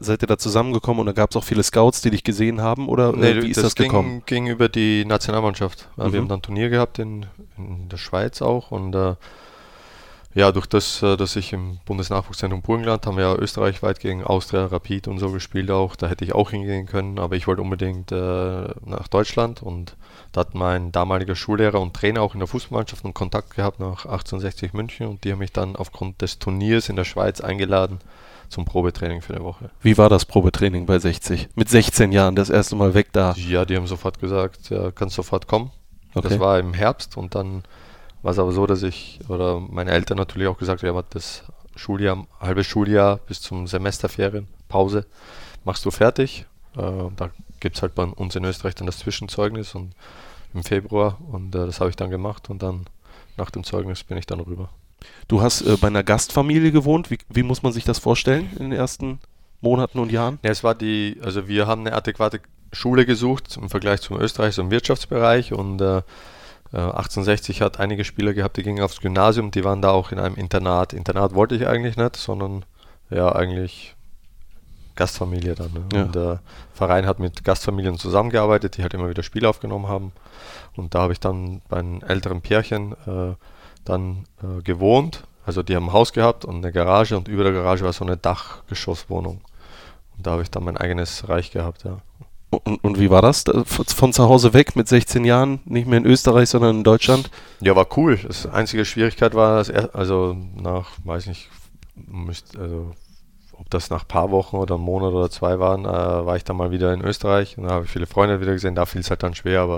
seid 0.00 0.22
ihr 0.22 0.26
da 0.26 0.36
zusammengekommen 0.36 1.00
und 1.00 1.06
da 1.06 1.12
gab 1.12 1.30
es 1.30 1.36
auch 1.36 1.44
viele 1.44 1.62
Scouts, 1.62 2.02
die 2.02 2.10
dich 2.10 2.24
gesehen 2.24 2.60
haben 2.60 2.88
oder 2.88 3.14
äh, 3.14 3.42
wie 3.42 3.50
ist 3.50 3.62
das, 3.62 3.76
ging, 3.76 3.86
gekommen? 3.86 4.22
ging 4.26 4.48
über 4.48 4.68
die 4.68 5.04
Nationalmannschaft. 5.04 5.88
Mhm. 5.96 6.12
Wir 6.12 6.20
haben 6.20 6.28
dann 6.28 6.38
ein 6.40 6.42
Turnier 6.42 6.68
gehabt 6.68 6.98
in, 6.98 7.26
in 7.56 7.88
der 7.88 7.96
Schweiz 7.96 8.42
auch 8.42 8.72
und 8.72 8.94
äh, 8.94 9.14
ja, 10.34 10.50
durch 10.50 10.66
das, 10.66 11.02
äh, 11.02 11.16
dass 11.16 11.36
ich 11.36 11.52
im 11.52 11.78
Bundesnachwuchszentrum 11.84 12.62
Burgenland 12.62 13.06
haben 13.06 13.16
wir 13.16 13.24
ja 13.24 13.34
österreichweit 13.36 14.00
gegen 14.00 14.24
Austria, 14.24 14.66
Rapid 14.66 15.08
und 15.08 15.18
so 15.18 15.30
gespielt 15.30 15.70
auch. 15.70 15.94
Da 15.96 16.08
hätte 16.08 16.24
ich 16.24 16.34
auch 16.34 16.50
hingehen 16.50 16.86
können, 16.86 17.18
aber 17.18 17.36
ich 17.36 17.46
wollte 17.46 17.62
unbedingt 17.62 18.10
äh, 18.10 18.16
nach 18.84 19.08
Deutschland 19.08 19.62
und 19.62 19.96
da 20.32 20.40
hat 20.40 20.54
mein 20.54 20.90
damaliger 20.90 21.36
Schullehrer 21.36 21.80
und 21.80 21.94
Trainer 21.94 22.22
auch 22.22 22.34
in 22.34 22.40
der 22.40 22.48
Fußballmannschaft 22.48 23.04
einen 23.04 23.14
Kontakt 23.14 23.54
gehabt 23.54 23.78
nach 23.78 24.04
1860 24.04 24.72
München 24.72 25.06
und 25.06 25.22
die 25.22 25.30
haben 25.30 25.38
mich 25.38 25.52
dann 25.52 25.76
aufgrund 25.76 26.20
des 26.20 26.40
Turniers 26.40 26.88
in 26.88 26.96
der 26.96 27.04
Schweiz 27.04 27.40
eingeladen 27.40 28.00
zum 28.48 28.64
Probetraining 28.64 29.22
für 29.22 29.34
eine 29.34 29.44
Woche. 29.44 29.70
Wie 29.80 29.96
war 29.96 30.08
das 30.08 30.24
Probetraining 30.24 30.86
bei 30.86 30.98
60? 30.98 31.50
Mit 31.54 31.68
16 31.68 32.12
Jahren, 32.12 32.34
das 32.34 32.50
erste 32.50 32.76
Mal 32.76 32.94
weg 32.94 33.08
da. 33.12 33.34
Ja, 33.36 33.64
die 33.64 33.76
haben 33.76 33.86
sofort 33.86 34.20
gesagt, 34.20 34.70
ja, 34.70 34.90
kannst 34.90 35.14
sofort 35.14 35.46
kommen. 35.46 35.70
Okay. 36.14 36.28
Das 36.28 36.38
war 36.38 36.58
im 36.58 36.74
Herbst 36.74 37.16
und 37.16 37.34
dann 37.34 37.62
war 38.24 38.32
es 38.32 38.38
aber 38.38 38.52
so, 38.52 38.66
dass 38.66 38.82
ich 38.82 39.20
oder 39.28 39.60
meine 39.60 39.90
Eltern 39.90 40.16
natürlich 40.16 40.48
auch 40.48 40.56
gesagt 40.56 40.82
haben, 40.82 40.96
ja, 40.96 41.04
das 41.10 41.44
Schuljahr, 41.76 42.26
halbes 42.40 42.66
Schuljahr 42.66 43.18
bis 43.18 43.42
zum 43.42 43.66
Semesterferien, 43.66 44.48
Pause, 44.68 45.06
machst 45.64 45.84
du 45.84 45.90
fertig. 45.90 46.46
Äh, 46.74 46.80
da 47.16 47.30
gibt 47.60 47.76
es 47.76 47.82
halt 47.82 47.94
bei 47.94 48.04
uns 48.04 48.34
in 48.34 48.44
Österreich 48.44 48.74
dann 48.76 48.86
das 48.86 48.98
Zwischenzeugnis 48.98 49.74
und 49.74 49.92
im 50.54 50.64
Februar 50.64 51.18
und 51.30 51.54
äh, 51.54 51.66
das 51.66 51.80
habe 51.80 51.90
ich 51.90 51.96
dann 51.96 52.08
gemacht 52.08 52.48
und 52.48 52.62
dann 52.62 52.86
nach 53.36 53.50
dem 53.50 53.62
Zeugnis 53.62 54.02
bin 54.04 54.16
ich 54.16 54.26
dann 54.26 54.40
rüber. 54.40 54.70
Du 55.28 55.42
hast 55.42 55.60
äh, 55.60 55.76
bei 55.76 55.88
einer 55.88 56.02
Gastfamilie 56.02 56.72
gewohnt. 56.72 57.10
Wie, 57.10 57.18
wie 57.28 57.42
muss 57.42 57.62
man 57.62 57.74
sich 57.74 57.84
das 57.84 57.98
vorstellen 57.98 58.48
in 58.52 58.70
den 58.70 58.72
ersten 58.72 59.18
Monaten 59.60 59.98
und 59.98 60.10
Jahren? 60.10 60.38
Ja, 60.42 60.50
es 60.50 60.64
war 60.64 60.74
die, 60.74 61.20
also 61.22 61.46
wir 61.46 61.66
haben 61.66 61.82
eine 61.82 61.94
adäquate 61.94 62.40
Schule 62.72 63.04
gesucht 63.04 63.58
im 63.58 63.68
Vergleich 63.68 64.00
zum 64.00 64.18
Österreich, 64.18 64.54
so 64.54 64.62
im 64.62 64.70
Wirtschaftsbereich 64.70 65.52
und 65.52 65.82
äh, 65.82 66.00
1860 66.78 67.60
hat 67.60 67.78
einige 67.78 68.04
Spieler 68.04 68.34
gehabt, 68.34 68.56
die 68.56 68.62
gingen 68.62 68.82
aufs 68.82 69.00
Gymnasium, 69.00 69.50
die 69.50 69.64
waren 69.64 69.82
da 69.82 69.90
auch 69.90 70.12
in 70.12 70.18
einem 70.18 70.34
Internat. 70.34 70.92
Internat 70.92 71.34
wollte 71.34 71.54
ich 71.54 71.66
eigentlich 71.66 71.96
nicht, 71.96 72.16
sondern 72.16 72.64
ja, 73.10 73.32
eigentlich 73.32 73.94
Gastfamilie 74.96 75.54
dann. 75.54 75.72
Ne? 75.72 75.84
Ja. 75.92 76.02
Und 76.04 76.14
der 76.14 76.40
Verein 76.72 77.06
hat 77.06 77.18
mit 77.18 77.44
Gastfamilien 77.44 77.98
zusammengearbeitet, 77.98 78.76
die 78.76 78.82
halt 78.82 78.94
immer 78.94 79.08
wieder 79.08 79.22
Spiele 79.22 79.48
aufgenommen 79.48 79.88
haben. 79.88 80.12
Und 80.76 80.94
da 80.94 81.02
habe 81.02 81.12
ich 81.12 81.20
dann 81.20 81.62
bei 81.68 81.78
einem 81.78 82.02
älteren 82.02 82.40
Pärchen 82.40 82.92
äh, 83.06 83.34
dann 83.84 84.24
äh, 84.42 84.62
gewohnt. 84.62 85.24
Also 85.46 85.62
die 85.62 85.76
haben 85.76 85.86
ein 85.86 85.92
Haus 85.92 86.12
gehabt 86.12 86.44
und 86.44 86.56
eine 86.56 86.72
Garage 86.72 87.16
und 87.16 87.28
über 87.28 87.44
der 87.44 87.52
Garage 87.52 87.84
war 87.84 87.92
so 87.92 88.04
eine 88.04 88.16
Dachgeschosswohnung. 88.16 89.42
Und 90.16 90.26
da 90.26 90.32
habe 90.32 90.42
ich 90.42 90.50
dann 90.50 90.64
mein 90.64 90.76
eigenes 90.76 91.28
Reich 91.28 91.50
gehabt, 91.50 91.84
ja. 91.84 91.98
Und, 92.64 92.82
und 92.82 92.98
wie 92.98 93.10
war 93.10 93.22
das? 93.22 93.44
Da, 93.44 93.64
von, 93.64 93.84
von 93.84 94.12
zu 94.12 94.28
Hause 94.28 94.52
weg 94.52 94.76
mit 94.76 94.88
16 94.88 95.24
Jahren, 95.24 95.60
nicht 95.64 95.86
mehr 95.86 95.98
in 95.98 96.06
Österreich, 96.06 96.48
sondern 96.48 96.78
in 96.78 96.84
Deutschland? 96.84 97.30
Ja, 97.60 97.74
war 97.76 97.86
cool. 97.96 98.16
Das 98.16 98.46
einzige 98.46 98.84
Schwierigkeit 98.84 99.34
war, 99.34 99.56
dass 99.58 99.68
er, 99.68 99.94
also 99.94 100.36
nach, 100.56 100.90
weiß 101.04 101.26
nicht, 101.26 101.48
müsst, 101.94 102.56
also, 102.56 102.92
ob 103.52 103.70
das 103.70 103.90
nach 103.90 104.02
ein 104.02 104.08
paar 104.08 104.30
Wochen 104.30 104.56
oder 104.56 104.74
einem 104.74 104.84
Monat 104.84 105.12
oder 105.12 105.30
zwei 105.30 105.58
waren, 105.58 105.84
äh, 105.84 106.26
war 106.26 106.36
ich 106.36 106.44
dann 106.44 106.56
mal 106.56 106.70
wieder 106.70 106.92
in 106.92 107.02
Österreich 107.02 107.56
und 107.56 107.64
da 107.64 107.74
habe 107.74 107.84
ich 107.84 107.90
viele 107.90 108.06
Freunde 108.06 108.40
wieder 108.40 108.52
gesehen. 108.52 108.74
Da 108.74 108.84
fiel 108.84 109.00
es 109.00 109.10
halt 109.10 109.22
dann 109.22 109.34
schwer, 109.34 109.60
aber 109.60 109.76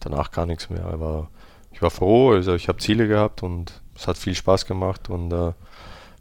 danach 0.00 0.30
gar 0.30 0.46
nichts 0.46 0.70
mehr. 0.70 0.86
Aber 0.86 1.28
ich 1.72 1.82
war 1.82 1.90
froh, 1.90 2.30
also 2.32 2.54
ich 2.54 2.68
habe 2.68 2.78
Ziele 2.78 3.08
gehabt 3.08 3.42
und 3.42 3.82
es 3.94 4.06
hat 4.06 4.16
viel 4.16 4.34
Spaß 4.34 4.66
gemacht 4.66 5.10
und 5.10 5.32
äh, 5.32 5.52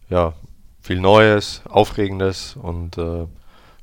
ja, 0.10 0.34
viel 0.82 1.00
Neues, 1.00 1.62
Aufregendes 1.70 2.56
und 2.56 2.98
äh, 2.98 3.26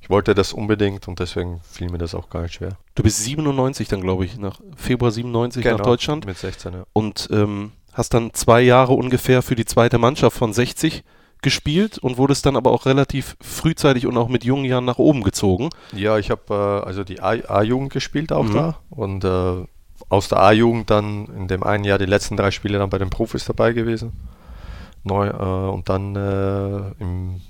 ich 0.02 0.10
wollte 0.10 0.34
das 0.34 0.52
unbedingt 0.52 1.06
und 1.08 1.20
deswegen 1.20 1.60
fiel 1.70 1.88
mir 1.90 1.98
das 1.98 2.14
auch 2.14 2.28
gar 2.28 2.42
nicht 2.42 2.54
schwer. 2.54 2.76
Du 2.96 3.02
bist 3.02 3.22
97 3.24 3.88
dann, 3.88 4.00
glaube 4.00 4.24
ich, 4.24 4.36
nach 4.36 4.60
Februar 4.76 5.12
97 5.12 5.64
nach 5.64 5.80
Deutschland 5.80 6.26
Mit 6.26 6.36
16, 6.36 6.72
ja. 6.72 6.82
und 6.92 7.28
ähm, 7.32 7.72
hast 7.92 8.12
dann 8.12 8.34
zwei 8.34 8.60
Jahre 8.62 8.94
ungefähr 8.94 9.42
für 9.42 9.54
die 9.54 9.64
zweite 9.64 9.98
Mannschaft 9.98 10.36
von 10.36 10.52
60 10.52 11.04
gespielt 11.40 11.98
und 11.98 12.18
wurdest 12.18 12.46
dann 12.46 12.56
aber 12.56 12.70
auch 12.72 12.86
relativ 12.86 13.36
frühzeitig 13.40 14.06
und 14.06 14.16
auch 14.16 14.28
mit 14.28 14.44
jungen 14.44 14.64
Jahren 14.64 14.84
nach 14.84 14.98
oben 14.98 15.22
gezogen. 15.22 15.70
Ja, 15.92 16.18
ich 16.18 16.30
habe 16.30 16.82
äh, 16.84 16.86
also 16.86 17.04
die 17.04 17.20
A-Jugend 17.20 17.92
gespielt 17.92 18.32
auch 18.32 18.44
Mhm. 18.44 18.54
da 18.54 18.76
und 18.90 19.24
äh, 19.24 19.64
aus 20.08 20.28
der 20.28 20.38
A-Jugend 20.38 20.90
dann 20.90 21.26
in 21.36 21.48
dem 21.48 21.62
einen 21.62 21.84
Jahr 21.84 21.98
die 21.98 22.06
letzten 22.06 22.36
drei 22.36 22.50
Spiele 22.50 22.78
dann 22.78 22.90
bei 22.90 22.98
den 22.98 23.10
Profis 23.10 23.44
dabei 23.44 23.72
gewesen. 23.72 24.12
Neu, 25.04 25.28
äh, 25.28 25.70
und 25.70 25.88
dann 25.88 26.14
äh, 26.16 27.02
im 27.02 27.40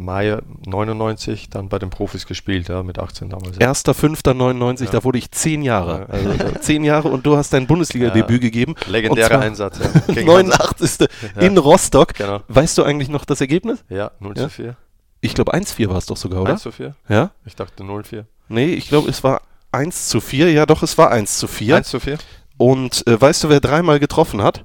Mai 0.00 0.38
99 0.66 1.50
dann 1.50 1.68
bei 1.68 1.78
den 1.78 1.90
Profis 1.90 2.26
gespielt, 2.26 2.68
ja, 2.68 2.82
mit 2.82 2.98
18 2.98 3.28
damals. 3.30 3.56
ja. 3.58 3.70
1.5.99, 3.70 4.84
Ja. 4.86 4.90
da 4.90 5.04
wurde 5.04 5.18
ich 5.18 5.30
zehn 5.30 5.62
Jahre. 5.62 6.00
Ja. 6.00 6.06
Also 6.06 6.30
zehn 6.60 6.84
Jahre 6.84 7.08
und 7.08 7.24
du 7.26 7.36
hast 7.36 7.52
dein 7.52 7.66
Bundesliga-Debüt 7.66 8.40
gegeben. 8.40 8.74
Legendärer 8.88 9.40
Einsatz. 9.40 9.78
Ja. 9.78 10.14
Gegen 10.14 10.28
Hansa. 10.30 10.56
89. 10.58 11.08
Ja. 11.36 11.42
in 11.42 11.58
Rostock. 11.58 12.14
Genau. 12.14 12.40
Weißt 12.48 12.76
du 12.78 12.82
eigentlich 12.82 13.08
noch 13.08 13.24
das 13.24 13.40
Ergebnis? 13.40 13.84
Ja, 13.88 14.10
0 14.20 14.36
Ja? 14.36 14.44
zu 14.44 14.48
4. 14.50 14.76
Ich 15.20 15.34
glaube 15.34 15.52
1-4 15.54 15.88
war 15.88 15.98
es 15.98 16.06
doch 16.06 16.16
sogar, 16.16 16.42
oder? 16.42 16.52
1 16.52 16.62
zu 16.62 16.72
4? 16.72 16.94
Ja? 17.08 17.30
Ich 17.44 17.54
dachte 17.54 17.84
0 17.84 18.04
4. 18.04 18.26
Nee, 18.48 18.72
ich 18.74 18.88
glaube 18.88 19.10
es 19.10 19.22
war 19.22 19.42
1 19.72 20.08
zu 20.08 20.20
4. 20.20 20.50
Ja 20.50 20.66
doch, 20.66 20.82
es 20.82 20.96
war 20.98 21.10
1 21.10 21.38
zu 21.38 21.46
4. 21.46 21.76
1 21.76 21.88
zu 21.88 22.00
4? 22.00 22.18
Und 22.56 23.06
äh, 23.06 23.20
weißt 23.20 23.44
du, 23.44 23.48
wer 23.50 23.60
dreimal 23.60 24.00
getroffen 24.00 24.42
hat? 24.42 24.64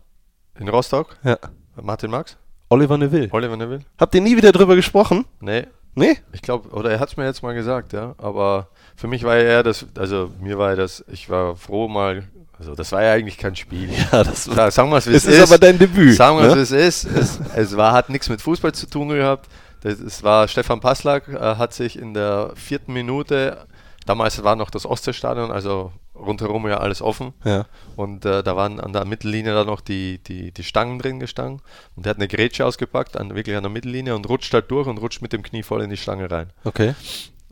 In 0.60 0.70
Rostock? 0.70 1.18
Ja. 1.24 1.38
Martin 1.82 2.10
Max? 2.12 2.38
Oliver 2.70 2.98
Neville. 2.98 3.30
Oliver 3.32 3.58
Neville? 3.58 3.82
Habt 4.00 4.16
ihr 4.16 4.22
nie 4.22 4.36
wieder 4.38 4.52
drüber 4.52 4.76
gesprochen? 4.76 5.26
Nee, 5.40 5.68
Nee? 5.98 6.18
Ich 6.34 6.42
glaube, 6.42 6.68
oder 6.72 6.92
er 6.92 7.00
hat 7.00 7.08
es 7.10 7.16
mir 7.16 7.24
jetzt 7.26 7.42
mal 7.42 7.54
gesagt, 7.54 7.94
ja. 7.94 8.16
Aber 8.18 8.68
für 8.98 9.08
mich 9.08 9.24
war 9.24 9.38
ja 9.38 9.44
eher 9.44 9.64
das, 9.64 9.86
also 9.98 10.30
mir 10.42 10.58
war 10.58 10.72
ja 10.72 10.76
das, 10.76 11.06
ich 11.10 11.30
war 11.30 11.56
froh 11.56 11.88
mal, 11.88 12.24
also 12.60 12.76
das 12.76 12.92
war 12.92 13.02
ja 13.02 13.14
eigentlich 13.14 13.38
kein 13.38 13.56
Spiel. 13.56 13.90
Ja, 14.12 14.24
das 14.26 14.44
Sa- 14.44 14.70
Sagen 14.72 14.90
wir 14.90 14.98
es, 14.98 15.08
wie 15.08 15.12
es 15.14 15.24
es 15.26 15.34
ist 15.36 15.40
ist. 15.44 15.50
aber 15.50 15.58
dein 15.58 15.80
Debüt. 15.80 16.16
Sagen 16.16 16.38
wir 16.38 16.44
es, 16.48 16.50
ne? 16.50 16.56
wie 16.58 16.62
es 16.82 17.06
ist. 17.06 17.06
Es, 17.06 17.40
es 17.56 17.78
war, 17.78 17.94
hat 17.94 18.10
nichts 18.10 18.28
mit 18.28 18.42
Fußball 18.42 18.74
zu 18.74 18.88
tun 18.90 19.08
gehabt. 19.08 19.48
Das, 19.84 20.00
es 20.02 20.22
war 20.22 20.50
Stefan 20.50 20.82
Passlack, 20.82 21.30
äh, 21.30 21.40
hat 21.56 21.74
sich 21.74 21.98
in 21.98 22.14
der 22.14 22.52
vierten 22.56 22.92
Minute, 22.92 23.66
damals 24.06 24.44
war 24.44 24.58
noch 24.58 24.70
das 24.70 24.86
Ostseestadion, 24.86 25.50
also 25.50 25.94
rundherum 26.16 26.68
ja 26.68 26.78
alles 26.78 27.02
offen. 27.02 27.34
Ja. 27.44 27.66
Und 27.96 28.26
äh, 28.26 28.44
da 28.44 28.56
waren 28.56 28.80
an 28.80 28.94
der 28.94 29.06
Mittellinie 29.06 29.54
dann 29.54 29.68
noch 29.68 29.82
die, 29.82 30.20
die, 30.24 30.52
die 30.52 30.64
Stangen 30.64 31.00
drin 31.00 31.20
gestanden. 31.20 31.62
Und 31.96 32.06
der 32.06 32.12
hat 32.12 32.18
eine 32.18 32.28
Grätsche 32.28 32.66
ausgepackt, 32.66 33.18
an, 33.18 33.36
wirklich 33.36 33.56
an 33.56 33.64
der 33.64 33.72
Mittellinie 33.72 34.16
und 34.16 34.28
rutscht 34.28 34.54
halt 34.54 34.72
durch 34.72 34.88
und 34.88 34.98
rutscht 34.98 35.22
mit 35.22 35.34
dem 35.34 35.44
Knie 35.44 35.64
voll 35.64 35.82
in 35.82 35.90
die 35.90 35.98
Stange 35.98 36.30
rein. 36.30 36.52
Okay. 36.64 36.96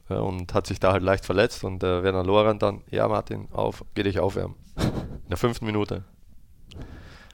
Ja, 0.09 0.17
und 0.17 0.53
hat 0.53 0.67
sich 0.67 0.79
da 0.79 0.91
halt 0.91 1.03
leicht 1.03 1.25
verletzt. 1.25 1.63
Und 1.63 1.83
äh, 1.83 2.03
Werner 2.03 2.23
Lorand 2.23 2.61
dann, 2.61 2.81
ja 2.89 3.07
Martin, 3.07 3.47
auf, 3.51 3.83
geh 3.95 4.03
dich 4.03 4.19
aufwärmen. 4.19 4.55
In 4.77 5.29
der 5.29 5.37
fünften 5.37 5.65
Minute. 5.65 6.03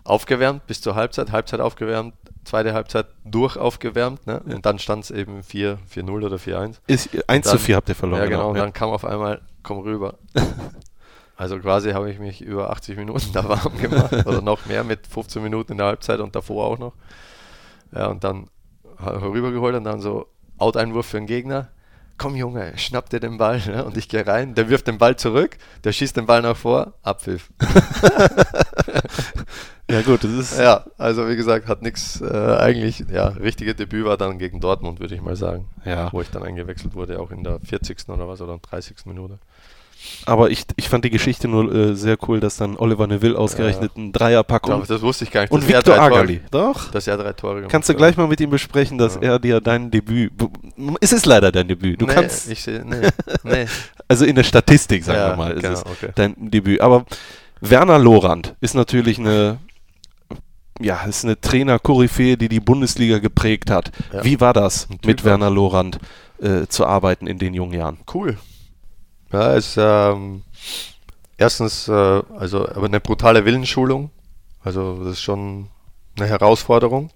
Aufgewärmt 0.04 0.66
bis 0.66 0.82
zur 0.82 0.96
Halbzeit, 0.96 1.32
Halbzeit 1.32 1.60
aufgewärmt, 1.60 2.16
zweite 2.44 2.74
Halbzeit 2.74 3.08
durch 3.26 3.58
aufgewärmt. 3.58 4.26
Ne? 4.26 4.40
Und 4.40 4.66
dann 4.66 4.80
stand 4.80 5.04
es 5.04 5.12
eben 5.12 5.44
4 5.44 5.78
4-0 5.94 6.26
oder 6.26 6.38
4-1. 6.38 6.80
Ist, 6.88 7.30
1 7.30 7.46
zu 7.46 7.54
Dann- 7.54 7.60
4 7.60 7.76
habt 7.76 7.90
ihr 7.90 7.96
verloren. 7.96 8.22
Ja, 8.22 8.28
genau. 8.28 8.50
Und 8.50 8.56
ja. 8.56 8.64
dann 8.64 8.74
kam 8.74 8.90
auf 8.90 9.06
einmal, 9.06 9.42
komm 9.62 9.80
rüber. 9.80 10.18
Also 11.40 11.58
quasi 11.58 11.92
habe 11.92 12.12
ich 12.12 12.20
mich 12.20 12.42
über 12.42 12.70
80 12.70 12.98
Minuten 12.98 13.32
da 13.32 13.48
warm 13.48 13.78
gemacht 13.78 14.12
oder 14.26 14.42
noch 14.42 14.66
mehr 14.66 14.84
mit 14.84 15.08
15 15.08 15.42
Minuten 15.42 15.72
in 15.72 15.78
der 15.78 15.88
Halbzeit 15.88 16.20
und 16.20 16.36
davor 16.36 16.66
auch 16.66 16.78
noch. 16.78 16.92
Ja, 17.94 18.08
und 18.08 18.26
dann 18.26 18.50
rübergeholt 19.02 19.74
und 19.74 19.86
dann 19.86 20.02
so 20.02 20.28
Out-Einwurf 20.58 21.06
für 21.06 21.18
den 21.18 21.28
Gegner. 21.28 21.70
Komm 22.18 22.36
Junge, 22.36 22.78
schnapp 22.78 23.10
dir 23.10 23.22
den 23.22 23.38
Ball. 23.38 23.62
Ne? 23.66 23.86
Und 23.86 23.96
ich 23.96 24.10
gehe 24.10 24.28
rein, 24.28 24.54
der 24.54 24.68
wirft 24.68 24.88
den 24.88 24.98
Ball 24.98 25.16
zurück, 25.16 25.58
der 25.86 25.94
schießt 25.94 26.18
den 26.18 26.26
Ball 26.26 26.42
nach 26.42 26.58
vor, 26.58 26.96
Abpfiff. 27.04 27.50
ja 29.90 30.02
gut, 30.02 30.26
das 30.26 30.32
ist 30.32 30.60
Ja, 30.60 30.88
also 30.98 31.30
wie 31.30 31.38
gesagt, 31.38 31.70
hat 31.70 31.82
nichts, 31.82 32.20
äh, 32.20 32.58
eigentlich, 32.60 33.06
ja, 33.10 33.30
richtige 33.30 33.76
Debüt 33.76 34.04
war 34.04 34.18
dann 34.18 34.40
gegen 34.40 34.60
Dortmund, 34.60 35.00
würde 35.00 35.16
ich 35.16 35.22
mal 35.22 35.38
sagen. 35.38 35.70
Ja. 35.86 36.12
Wo 36.12 36.20
ich 36.20 36.30
dann 36.32 36.44
eingewechselt 36.44 36.96
wurde, 36.96 37.22
auch 37.22 37.32
in 37.32 37.46
der 37.46 37.62
40. 37.62 38.10
oder 38.10 38.28
was, 38.28 38.42
oder 38.42 38.58
30. 38.58 39.06
Minute. 39.06 39.40
Aber 40.26 40.50
ich, 40.50 40.64
ich 40.76 40.90
fand 40.90 41.06
die 41.06 41.10
Geschichte 41.10 41.48
nur 41.48 41.74
äh, 41.74 41.96
sehr 41.96 42.18
cool, 42.28 42.40
dass 42.40 42.58
dann 42.58 42.78
Oliver 42.78 43.08
Neville 43.08 43.38
ausgerechnet 43.38 43.92
einen 43.96 44.12
Dreierpack 44.12 44.68
Ja, 44.68 44.76
und, 44.76 44.90
das 44.90 45.02
wusste 45.02 45.24
ich 45.26 45.32
gar 45.32 45.42
nicht. 45.42 45.52
und 45.52 45.68
Victor 45.68 45.98
Agerli. 46.00 46.42
Doch. 46.52 46.92
Dass 46.92 47.08
er 47.08 47.18
drei 47.18 47.34
Tore 47.34 47.56
gemacht 47.56 47.72
Kannst 47.72 47.90
du 47.90 47.96
gleich 47.96 48.16
mal 48.18 48.28
mit 48.28 48.40
ihm 48.40 48.50
besprechen, 48.50 48.98
dass 48.98 49.16
Ja. 49.16 49.22
er 49.22 49.40
dir 49.40 49.60
dein 49.62 49.92
Debüt. 49.92 50.32
Es 51.02 51.12
ist 51.14 51.26
leider 51.26 51.52
dein 51.52 51.68
Debüt. 51.68 52.02
Du 52.02 52.06
nee, 52.06 52.14
kannst. 52.14 52.50
Ich 52.50 52.66
nee, 52.68 52.82
nee. 53.44 53.66
Also 54.08 54.26
in 54.26 54.36
der 54.36 54.44
Statistik, 54.44 55.04
sagen 55.04 55.20
Ja, 55.20 55.30
wir 55.32 55.36
mal, 55.38 55.52
ist 55.54 55.62
genau, 55.64 55.74
es 55.76 55.86
okay. 55.86 56.10
dein 56.16 56.36
Debüt. 56.50 56.82
Aber 56.82 57.06
Werner 57.62 58.00
Lorand 58.00 58.56
ist 58.62 58.76
natürlich 58.76 59.20
eine. 59.20 59.58
Ja, 60.82 61.04
ist 61.04 61.26
eine 61.26 61.40
Trainer-Koryphäe, 61.40 62.38
die 62.38 62.48
die 62.48 62.62
Bundesliga 62.62 63.20
geprägt 63.20 63.70
hat. 63.70 63.92
Ja. 64.14 64.24
Wie 64.24 64.40
war 64.40 64.54
das, 64.54 64.88
mit. 65.06 65.26
Werner 65.26 65.50
Lorand 65.50 66.00
äh, 66.42 66.68
zu 66.68 66.86
arbeiten 66.86 67.28
in 67.28 67.38
den 67.38 67.54
jungen 67.54 67.74
Jahren? 67.74 67.98
Cool. 68.14 68.38
Ja, 69.32 69.56
es 69.56 69.70
ist 69.70 69.78
ähm, 69.80 70.44
erstens 71.38 71.88
äh, 71.88 71.92
also 71.92 72.68
aber 72.68 72.86
eine 72.86 73.00
brutale 73.00 73.46
Willensschulung. 73.46 74.12
Also 74.64 75.04
das 75.04 75.14
ist 75.14 75.22
schon 75.22 75.70
eine 76.18 76.28
Herausforderung, 76.28 77.12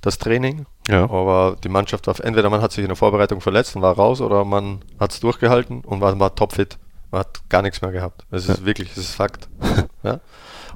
das 0.00 0.18
Training. 0.18 0.66
Ja. 0.88 1.04
Aber 1.04 1.56
die 1.62 1.68
Mannschaft 1.68 2.06
war 2.06 2.18
entweder 2.20 2.50
man 2.50 2.62
hat 2.62 2.72
sich 2.72 2.82
in 2.82 2.88
der 2.88 2.96
Vorbereitung 2.96 3.40
verletzt 3.40 3.76
und 3.76 3.82
war 3.82 3.94
raus 3.94 4.20
oder 4.20 4.44
man 4.44 4.80
hat 5.00 5.12
es 5.12 5.20
durchgehalten 5.20 5.80
und 5.80 6.00
war, 6.00 6.18
war 6.18 6.34
topfit. 6.34 6.78
Man 7.10 7.20
hat 7.20 7.40
gar 7.48 7.62
nichts 7.62 7.80
mehr 7.80 7.90
gehabt. 7.90 8.26
Das 8.30 8.48
ist 8.48 8.64
wirklich, 8.64 8.90
das 8.90 8.98
ist 8.98 9.14
Fakt. 9.14 9.48
ja? 10.02 10.20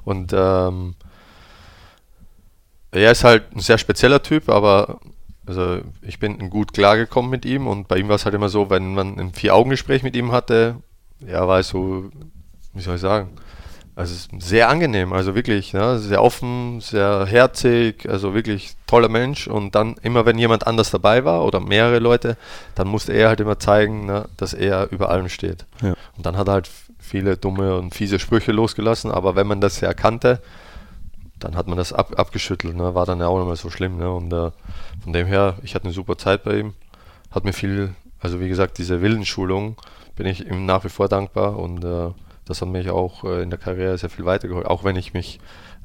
Und 0.03 0.33
ähm, 0.35 0.95
er 2.91 3.11
ist 3.11 3.23
halt 3.23 3.55
ein 3.55 3.59
sehr 3.59 3.77
spezieller 3.77 4.21
Typ, 4.21 4.49
aber 4.49 4.99
also 5.45 5.79
ich 6.01 6.19
bin 6.19 6.49
gut 6.49 6.73
klargekommen 6.73 7.29
mit 7.29 7.45
ihm 7.45 7.67
und 7.67 7.87
bei 7.87 7.97
ihm 7.97 8.07
war 8.07 8.15
es 8.15 8.25
halt 8.25 8.35
immer 8.35 8.49
so, 8.49 8.69
wenn 8.69 8.93
man 8.93 9.19
ein 9.19 9.33
Vier-Augen-Gespräch 9.33 10.03
mit 10.03 10.15
ihm 10.15 10.31
hatte, 10.31 10.77
ja, 11.25 11.47
war 11.47 11.59
es 11.59 11.69
so, 11.69 12.09
wie 12.73 12.81
soll 12.81 12.95
ich 12.95 13.01
sagen, 13.01 13.29
also 13.95 14.27
sehr 14.39 14.69
angenehm, 14.69 15.13
also 15.13 15.35
wirklich, 15.35 15.73
ne, 15.73 15.99
sehr 15.99 16.23
offen, 16.23 16.79
sehr 16.81 17.25
herzig, 17.27 18.09
also 18.09 18.33
wirklich 18.33 18.75
toller 18.87 19.09
Mensch 19.09 19.47
und 19.47 19.75
dann 19.75 19.95
immer, 20.01 20.25
wenn 20.25 20.39
jemand 20.39 20.65
anders 20.65 20.89
dabei 20.89 21.25
war 21.25 21.45
oder 21.45 21.59
mehrere 21.59 21.99
Leute, 21.99 22.37
dann 22.73 22.87
musste 22.87 23.13
er 23.13 23.27
halt 23.27 23.39
immer 23.39 23.59
zeigen, 23.59 24.05
ne, 24.05 24.27
dass 24.37 24.53
er 24.53 24.91
über 24.91 25.09
allem 25.09 25.29
steht. 25.29 25.65
Ja. 25.81 25.93
Und 26.17 26.25
dann 26.25 26.37
hat 26.37 26.47
er 26.47 26.53
halt 26.53 26.71
viele 26.97 27.37
dumme 27.37 27.75
und 27.77 27.93
fiese 27.93 28.17
Sprüche 28.17 28.51
losgelassen, 28.51 29.11
aber 29.11 29.35
wenn 29.35 29.45
man 29.45 29.61
das 29.61 29.79
ja 29.81 29.93
kannte, 29.93 30.41
dann 31.43 31.55
hat 31.55 31.67
man 31.67 31.77
das 31.77 31.93
ab, 31.93 32.17
abgeschüttelt, 32.17 32.75
ne? 32.75 32.95
war 32.95 33.05
dann 33.05 33.19
ja 33.19 33.27
auch 33.27 33.37
nicht 33.37 33.47
mehr 33.47 33.55
so 33.55 33.69
schlimm. 33.69 33.97
Ne? 33.97 34.11
Und 34.11 34.31
äh, 34.31 34.51
von 35.03 35.13
dem 35.13 35.27
her, 35.27 35.55
ich 35.63 35.75
hatte 35.75 35.85
eine 35.85 35.93
super 35.93 36.17
Zeit 36.17 36.43
bei 36.43 36.59
ihm, 36.59 36.73
hat 37.31 37.43
mir 37.43 37.53
viel, 37.53 37.95
also 38.19 38.39
wie 38.39 38.49
gesagt, 38.49 38.77
diese 38.77 39.01
Willensschulung 39.01 39.75
bin 40.15 40.25
ich 40.25 40.45
ihm 40.45 40.65
nach 40.65 40.83
wie 40.83 40.89
vor 40.89 41.07
dankbar 41.07 41.57
und 41.57 41.83
äh, 41.83 42.11
das 42.45 42.61
hat 42.61 42.69
mich 42.69 42.89
auch 42.89 43.23
äh, 43.23 43.41
in 43.41 43.49
der 43.49 43.59
Karriere 43.59 43.97
sehr 43.97 44.09
viel 44.09 44.25
weitergeholfen, 44.25 44.69
auch 44.69 44.83
wenn 44.83 44.95
ich 44.95 45.13
mich, 45.13 45.39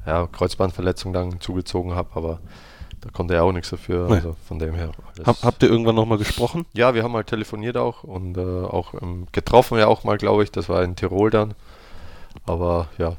ja, 0.05 0.27
Kreuzbandverletzung 0.27 1.13
dann 1.13 1.41
zugezogen 1.41 1.93
habe, 1.93 2.09
aber 2.15 2.39
da 3.01 3.09
konnte 3.09 3.33
er 3.33 3.43
auch 3.43 3.51
nichts 3.51 3.69
dafür, 3.69 4.09
also 4.09 4.35
von 4.47 4.59
dem 4.59 4.75
her. 4.75 4.91
Hab, 5.25 5.41
habt 5.43 5.63
ihr 5.63 5.69
irgendwann 5.69 5.95
nochmal 5.95 6.17
gesprochen? 6.17 6.65
ja, 6.73 6.93
wir 6.93 7.03
haben 7.03 7.13
halt 7.13 7.27
telefoniert 7.27 7.77
auch 7.77 8.03
und 8.03 8.37
äh, 8.37 8.41
auch 8.41 8.93
ähm, 9.01 9.27
getroffen 9.31 9.77
ja 9.77 9.87
auch 9.87 10.03
mal, 10.03 10.17
glaube 10.17 10.43
ich. 10.43 10.51
Das 10.51 10.69
war 10.69 10.83
in 10.83 10.95
Tirol 10.95 11.29
dann. 11.29 11.53
Aber 12.45 12.87
ja, 12.97 13.15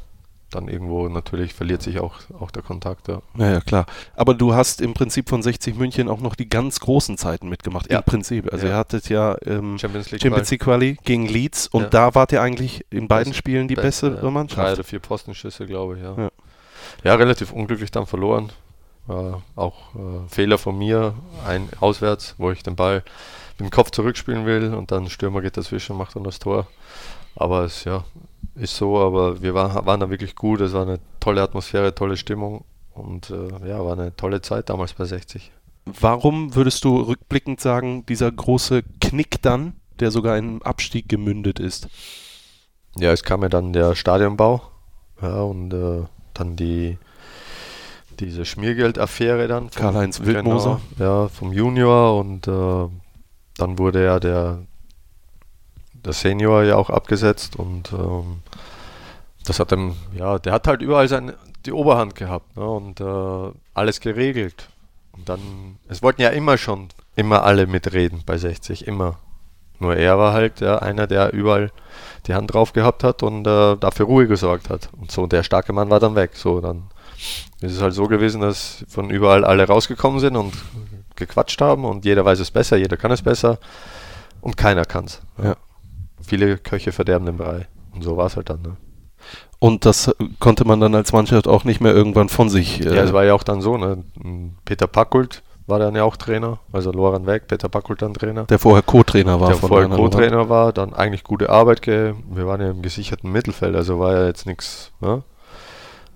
dann 0.50 0.68
irgendwo 0.68 1.08
natürlich 1.08 1.54
verliert 1.54 1.82
sich 1.82 2.00
auch, 2.00 2.14
auch 2.38 2.50
der 2.50 2.62
Kontakt. 2.62 3.08
Ja. 3.08 3.20
Ja, 3.38 3.50
ja, 3.52 3.60
klar. 3.60 3.86
Aber 4.14 4.34
du 4.34 4.54
hast 4.54 4.80
im 4.80 4.94
Prinzip 4.94 5.28
von 5.28 5.42
60 5.42 5.76
München 5.76 6.08
auch 6.08 6.20
noch 6.20 6.34
die 6.34 6.48
ganz 6.48 6.80
großen 6.80 7.16
Zeiten 7.18 7.48
mitgemacht. 7.48 7.90
Ja. 7.90 7.98
Im 7.98 8.04
Prinzip. 8.04 8.52
Also 8.52 8.66
Ja. 8.66 8.72
ihr 8.72 8.76
hattet 8.78 9.08
ja 9.08 9.36
ähm, 9.46 9.78
Champions 9.78 10.10
League. 10.10 10.22
Champions 10.22 10.50
League 10.50 10.60
Quali 10.62 10.96
gegen 11.04 11.26
Leeds 11.26 11.66
und 11.68 11.82
Ja. 11.84 11.88
da 11.88 12.14
wart 12.14 12.32
ihr 12.32 12.42
eigentlich 12.42 12.84
in 12.90 13.08
beiden 13.08 13.30
Best- 13.32 13.38
Spielen 13.38 13.68
die 13.68 13.74
Beste, 13.74 14.10
bessere. 14.10 14.30
Mannschaft. 14.30 14.60
Drei 14.66 14.72
oder 14.74 14.84
vier 14.84 14.98
Postenschüsse, 15.00 15.66
glaube 15.66 15.96
ich. 15.96 16.02
Ja, 16.02 16.14
Ja. 16.16 16.30
ja. 17.04 17.14
relativ 17.14 17.52
unglücklich 17.52 17.90
dann 17.90 18.06
verloren. 18.06 18.50
Äh, 19.08 19.12
auch 19.56 19.94
äh, 19.94 20.28
Fehler 20.28 20.58
von 20.58 20.76
mir, 20.78 21.14
ein 21.46 21.68
auswärts, 21.80 22.34
wo 22.38 22.50
ich 22.50 22.62
den 22.62 22.76
Ball 22.76 23.02
mit 23.58 23.68
dem 23.68 23.70
Kopf 23.70 23.90
zurückspielen 23.90 24.46
will 24.46 24.72
und 24.74 24.90
dann 24.92 25.08
Stürmer 25.10 25.40
geht 25.40 25.56
dazwischen, 25.56 25.96
macht 25.96 26.16
dann 26.16 26.24
das 26.24 26.38
Tor. 26.38 26.66
Aber 27.36 27.64
es 27.64 27.84
ja, 27.84 28.04
ist 28.54 28.76
so, 28.76 28.98
aber 28.98 29.42
wir 29.42 29.54
waren, 29.54 29.86
waren 29.86 30.00
da 30.00 30.10
wirklich 30.10 30.34
gut. 30.34 30.60
Es 30.60 30.72
war 30.72 30.82
eine 30.82 30.98
tolle 31.20 31.42
Atmosphäre, 31.42 31.94
tolle 31.94 32.16
Stimmung 32.16 32.64
und 32.92 33.30
äh, 33.30 33.68
ja, 33.68 33.84
war 33.84 33.92
eine 33.92 34.14
tolle 34.16 34.40
Zeit 34.40 34.70
damals 34.70 34.92
bei 34.94 35.04
60. 35.04 35.52
Warum 35.86 36.54
würdest 36.54 36.84
du 36.84 36.96
rückblickend 37.00 37.60
sagen, 37.60 38.04
dieser 38.06 38.30
große 38.30 38.82
Knick 39.00 39.42
dann, 39.42 39.74
der 39.98 40.10
sogar 40.10 40.36
in 40.36 40.44
einen 40.44 40.62
Abstieg 40.62 41.08
gemündet 41.08 41.58
ist? 41.58 41.88
Ja, 42.96 43.12
es 43.12 43.22
kam 43.22 43.42
ja 43.42 43.48
dann 43.48 43.72
der 43.72 43.94
Stadionbau 43.94 44.62
ja, 45.22 45.40
und 45.42 45.72
äh, 45.72 46.02
dann 46.34 46.56
die 46.56 46.98
diese 48.20 48.44
Schmiergeldaffäre 48.44 49.48
dann. 49.48 49.70
Karl-Heinz 49.70 50.20
Wildmoser. 50.20 50.80
Genau, 50.98 51.22
ja, 51.22 51.28
vom 51.28 51.52
Junior 51.52 52.18
und 52.18 52.46
äh, 52.46 52.88
dann 53.56 53.78
wurde 53.78 54.04
ja 54.04 54.20
der, 54.20 54.58
der 56.04 56.12
Senior 56.12 56.64
ja 56.64 56.76
auch 56.76 56.90
abgesetzt 56.90 57.56
und 57.56 57.92
ähm, 57.92 58.42
das 59.44 59.58
hat 59.58 59.72
dann, 59.72 59.96
ja, 60.14 60.38
der 60.38 60.52
hat 60.52 60.66
halt 60.66 60.82
überall 60.82 61.08
seine, 61.08 61.34
die 61.66 61.72
Oberhand 61.72 62.14
gehabt 62.14 62.56
ne, 62.56 62.68
und 62.68 63.00
äh, 63.00 63.52
alles 63.74 64.00
geregelt. 64.00 64.68
Und 65.12 65.28
dann, 65.28 65.78
es 65.88 66.02
wollten 66.02 66.22
ja 66.22 66.28
immer 66.30 66.56
schon, 66.56 66.88
immer 67.16 67.42
alle 67.42 67.66
mitreden 67.66 68.22
bei 68.24 68.38
60, 68.38 68.86
immer. 68.86 69.18
Nur 69.78 69.96
er 69.96 70.18
war 70.18 70.34
halt 70.34 70.60
ja, 70.60 70.78
einer, 70.78 71.06
der 71.06 71.32
überall 71.32 71.72
die 72.26 72.34
Hand 72.34 72.52
drauf 72.52 72.72
gehabt 72.72 73.02
hat 73.02 73.22
und 73.22 73.46
äh, 73.46 73.76
dafür 73.76 74.06
Ruhe 74.06 74.26
gesorgt 74.28 74.68
hat. 74.68 74.90
Und 75.00 75.10
so, 75.10 75.26
der 75.26 75.42
starke 75.42 75.72
Mann 75.72 75.90
war 75.90 76.00
dann 76.00 76.14
weg. 76.14 76.32
So, 76.34 76.60
dann 76.60 76.84
ist 77.60 77.72
es 77.72 77.82
halt 77.82 77.94
so 77.94 78.06
gewesen, 78.06 78.42
dass 78.42 78.84
von 78.88 79.10
überall 79.10 79.44
alle 79.44 79.66
rausgekommen 79.66 80.20
sind 80.20 80.36
und 80.36 80.54
gequatscht 81.16 81.60
haben 81.60 81.84
und 81.84 82.04
jeder 82.04 82.24
weiß 82.24 82.40
es 82.40 82.50
besser, 82.50 82.76
jeder 82.76 82.96
kann 82.96 83.10
es 83.10 83.22
besser 83.22 83.58
und 84.40 84.56
keiner 84.56 84.84
kann 84.84 85.04
es. 85.04 85.20
Ja. 85.42 85.56
Viele 86.22 86.58
Köche 86.58 86.92
verderben 86.92 87.26
den 87.26 87.36
Brei. 87.36 87.66
Und 87.94 88.02
so 88.02 88.16
war 88.16 88.26
es 88.26 88.36
halt 88.36 88.50
dann. 88.50 88.62
Ne? 88.62 88.76
Und 89.58 89.84
das 89.84 90.14
konnte 90.38 90.64
man 90.64 90.80
dann 90.80 90.94
als 90.94 91.12
Mannschaft 91.12 91.46
auch 91.46 91.64
nicht 91.64 91.80
mehr 91.80 91.92
irgendwann 91.94 92.28
von 92.28 92.48
sich. 92.48 92.84
äh, 92.84 92.94
Ja, 92.96 93.02
es 93.02 93.12
war 93.12 93.24
ja 93.24 93.34
auch 93.34 93.42
dann 93.42 93.60
so. 93.60 93.76
Ne? 93.76 94.04
Peter 94.64 94.86
Packult 94.86 95.42
war 95.66 95.78
dann 95.78 95.94
ja 95.94 96.02
auch 96.02 96.16
Trainer, 96.16 96.58
also 96.72 96.90
Loran 96.90 97.26
weg, 97.26 97.46
Peter 97.46 97.68
Packult 97.68 98.02
dann 98.02 98.14
Trainer. 98.14 98.44
der 98.44 98.58
vorher 98.58 98.82
Co-Trainer 98.82 99.38
war 99.38 99.48
der 99.48 99.56
vorher. 99.56 99.88
Co-Trainer 99.88 100.48
war, 100.48 100.72
dann 100.72 100.92
eigentlich 100.94 101.22
gute 101.22 101.48
Arbeit. 101.50 101.82
Ge 101.82 102.14
wir 102.28 102.46
waren 102.46 102.60
ja 102.60 102.70
im 102.70 102.82
gesicherten 102.82 103.30
Mittelfeld, 103.30 103.76
also 103.76 103.98
war 104.00 104.14
ja 104.14 104.26
jetzt 104.26 104.46
nichts. 104.46 104.90
Ne? 105.00 105.22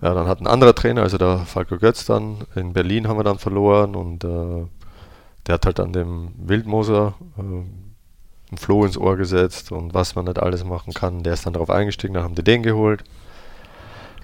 Ja, 0.03 0.13
dann 0.13 0.27
hat 0.27 0.41
ein 0.41 0.47
anderer 0.49 0.75
Trainer, 0.75 1.03
also 1.03 1.19
der 1.19 1.39
Falco 1.39 1.77
Götz 1.79 2.05
dann, 2.05 2.39
in 2.57 2.73
Berlin 2.73 3.07
haben 3.09 3.17
wir 3.19 3.25
dann 3.25 3.39
verloren 3.39 3.95
und 3.95 4.25
äh, 4.25 4.67
der 5.47 5.55
hat 5.55 5.67
halt 5.67 5.79
an 5.81 5.93
dem 5.93 6.33
Wildmoser 6.39 7.15
äh, 7.39 7.43
ein 8.55 8.59
Floh 8.59 8.85
ins 8.85 8.97
Ohr 8.97 9.17
gesetzt 9.17 9.73
und 9.73 9.95
was 9.95 10.15
man 10.15 10.25
nicht 10.25 10.39
alles 10.41 10.65
machen 10.65 10.93
kann. 10.95 11.23
Der 11.23 11.35
ist 11.35 11.47
dann 11.47 11.53
darauf 11.53 11.71
eingestiegen, 11.71 12.15
dann 12.15 12.25
haben 12.25 12.35
die 12.35 12.45
den 12.45 12.63
geholt, 12.63 13.05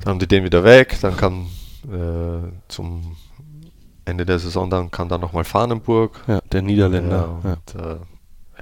dann 0.02 0.12
haben 0.12 0.18
die 0.18 0.28
den 0.28 0.44
wieder 0.44 0.64
weg, 0.64 0.98
dann 1.02 1.16
kam 1.16 1.48
äh, 1.84 2.48
zum 2.68 3.16
Ende 4.04 4.24
der 4.26 4.38
Saison, 4.38 4.70
dann 4.70 4.90
kam 4.90 5.08
dann 5.08 5.20
nochmal 5.20 5.44
Fahnenburg. 5.44 6.20
Ja, 6.26 6.40
der 6.52 6.62
Niederländer. 6.62 7.40
Ja, 7.44 7.50
Ja. 7.50 7.56
und, 7.56 7.82
äh, 7.82 7.96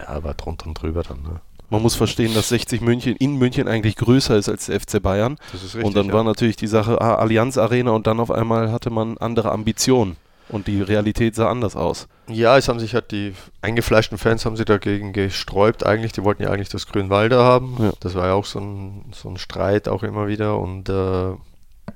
ja, 0.00 0.22
war 0.24 0.34
drunter 0.34 0.66
und 0.66 0.74
drüber 0.80 1.02
dann. 1.02 1.22
Ne? 1.22 1.40
Man 1.70 1.82
muss 1.82 1.96
verstehen, 1.96 2.32
dass 2.34 2.48
60 2.48 2.80
München 2.80 3.14
in 3.16 3.36
München 3.36 3.68
eigentlich 3.68 3.96
größer 3.96 4.36
ist 4.36 4.48
als 4.48 4.66
der 4.66 4.80
FC 4.80 5.02
Bayern. 5.02 5.36
Das 5.52 5.62
ist 5.62 5.74
und 5.74 5.94
dann 5.96 6.12
war 6.12 6.24
natürlich 6.24 6.56
die 6.56 6.66
Sache 6.66 7.00
ah, 7.00 7.16
Allianz 7.16 7.58
Arena 7.58 7.90
und 7.90 8.06
dann 8.06 8.20
auf 8.20 8.30
einmal 8.30 8.72
hatte 8.72 8.88
man 8.90 9.18
andere 9.18 9.50
Ambitionen. 9.52 10.16
Und 10.48 10.66
die 10.66 10.80
Realität 10.80 11.34
sah 11.34 11.50
anders 11.50 11.76
aus. 11.76 12.08
Ja, 12.26 12.56
es 12.56 12.68
haben 12.68 12.80
sich 12.80 12.94
halt 12.94 13.10
die 13.10 13.34
eingefleischten 13.60 14.16
Fans 14.16 14.46
haben 14.46 14.56
sich 14.56 14.64
dagegen 14.64 15.12
gesträubt 15.12 15.84
eigentlich. 15.84 16.12
Die 16.12 16.24
wollten 16.24 16.42
ja 16.42 16.50
eigentlich 16.50 16.70
das 16.70 16.86
Grünwalder 16.86 17.44
haben. 17.44 17.76
Ja. 17.78 17.92
Das 18.00 18.14
war 18.14 18.26
ja 18.26 18.32
auch 18.32 18.46
so 18.46 18.58
ein, 18.58 19.12
so 19.12 19.28
ein 19.28 19.36
Streit 19.36 19.88
auch 19.88 20.02
immer 20.02 20.26
wieder. 20.26 20.58
Und 20.58 20.88
äh, 20.88 21.32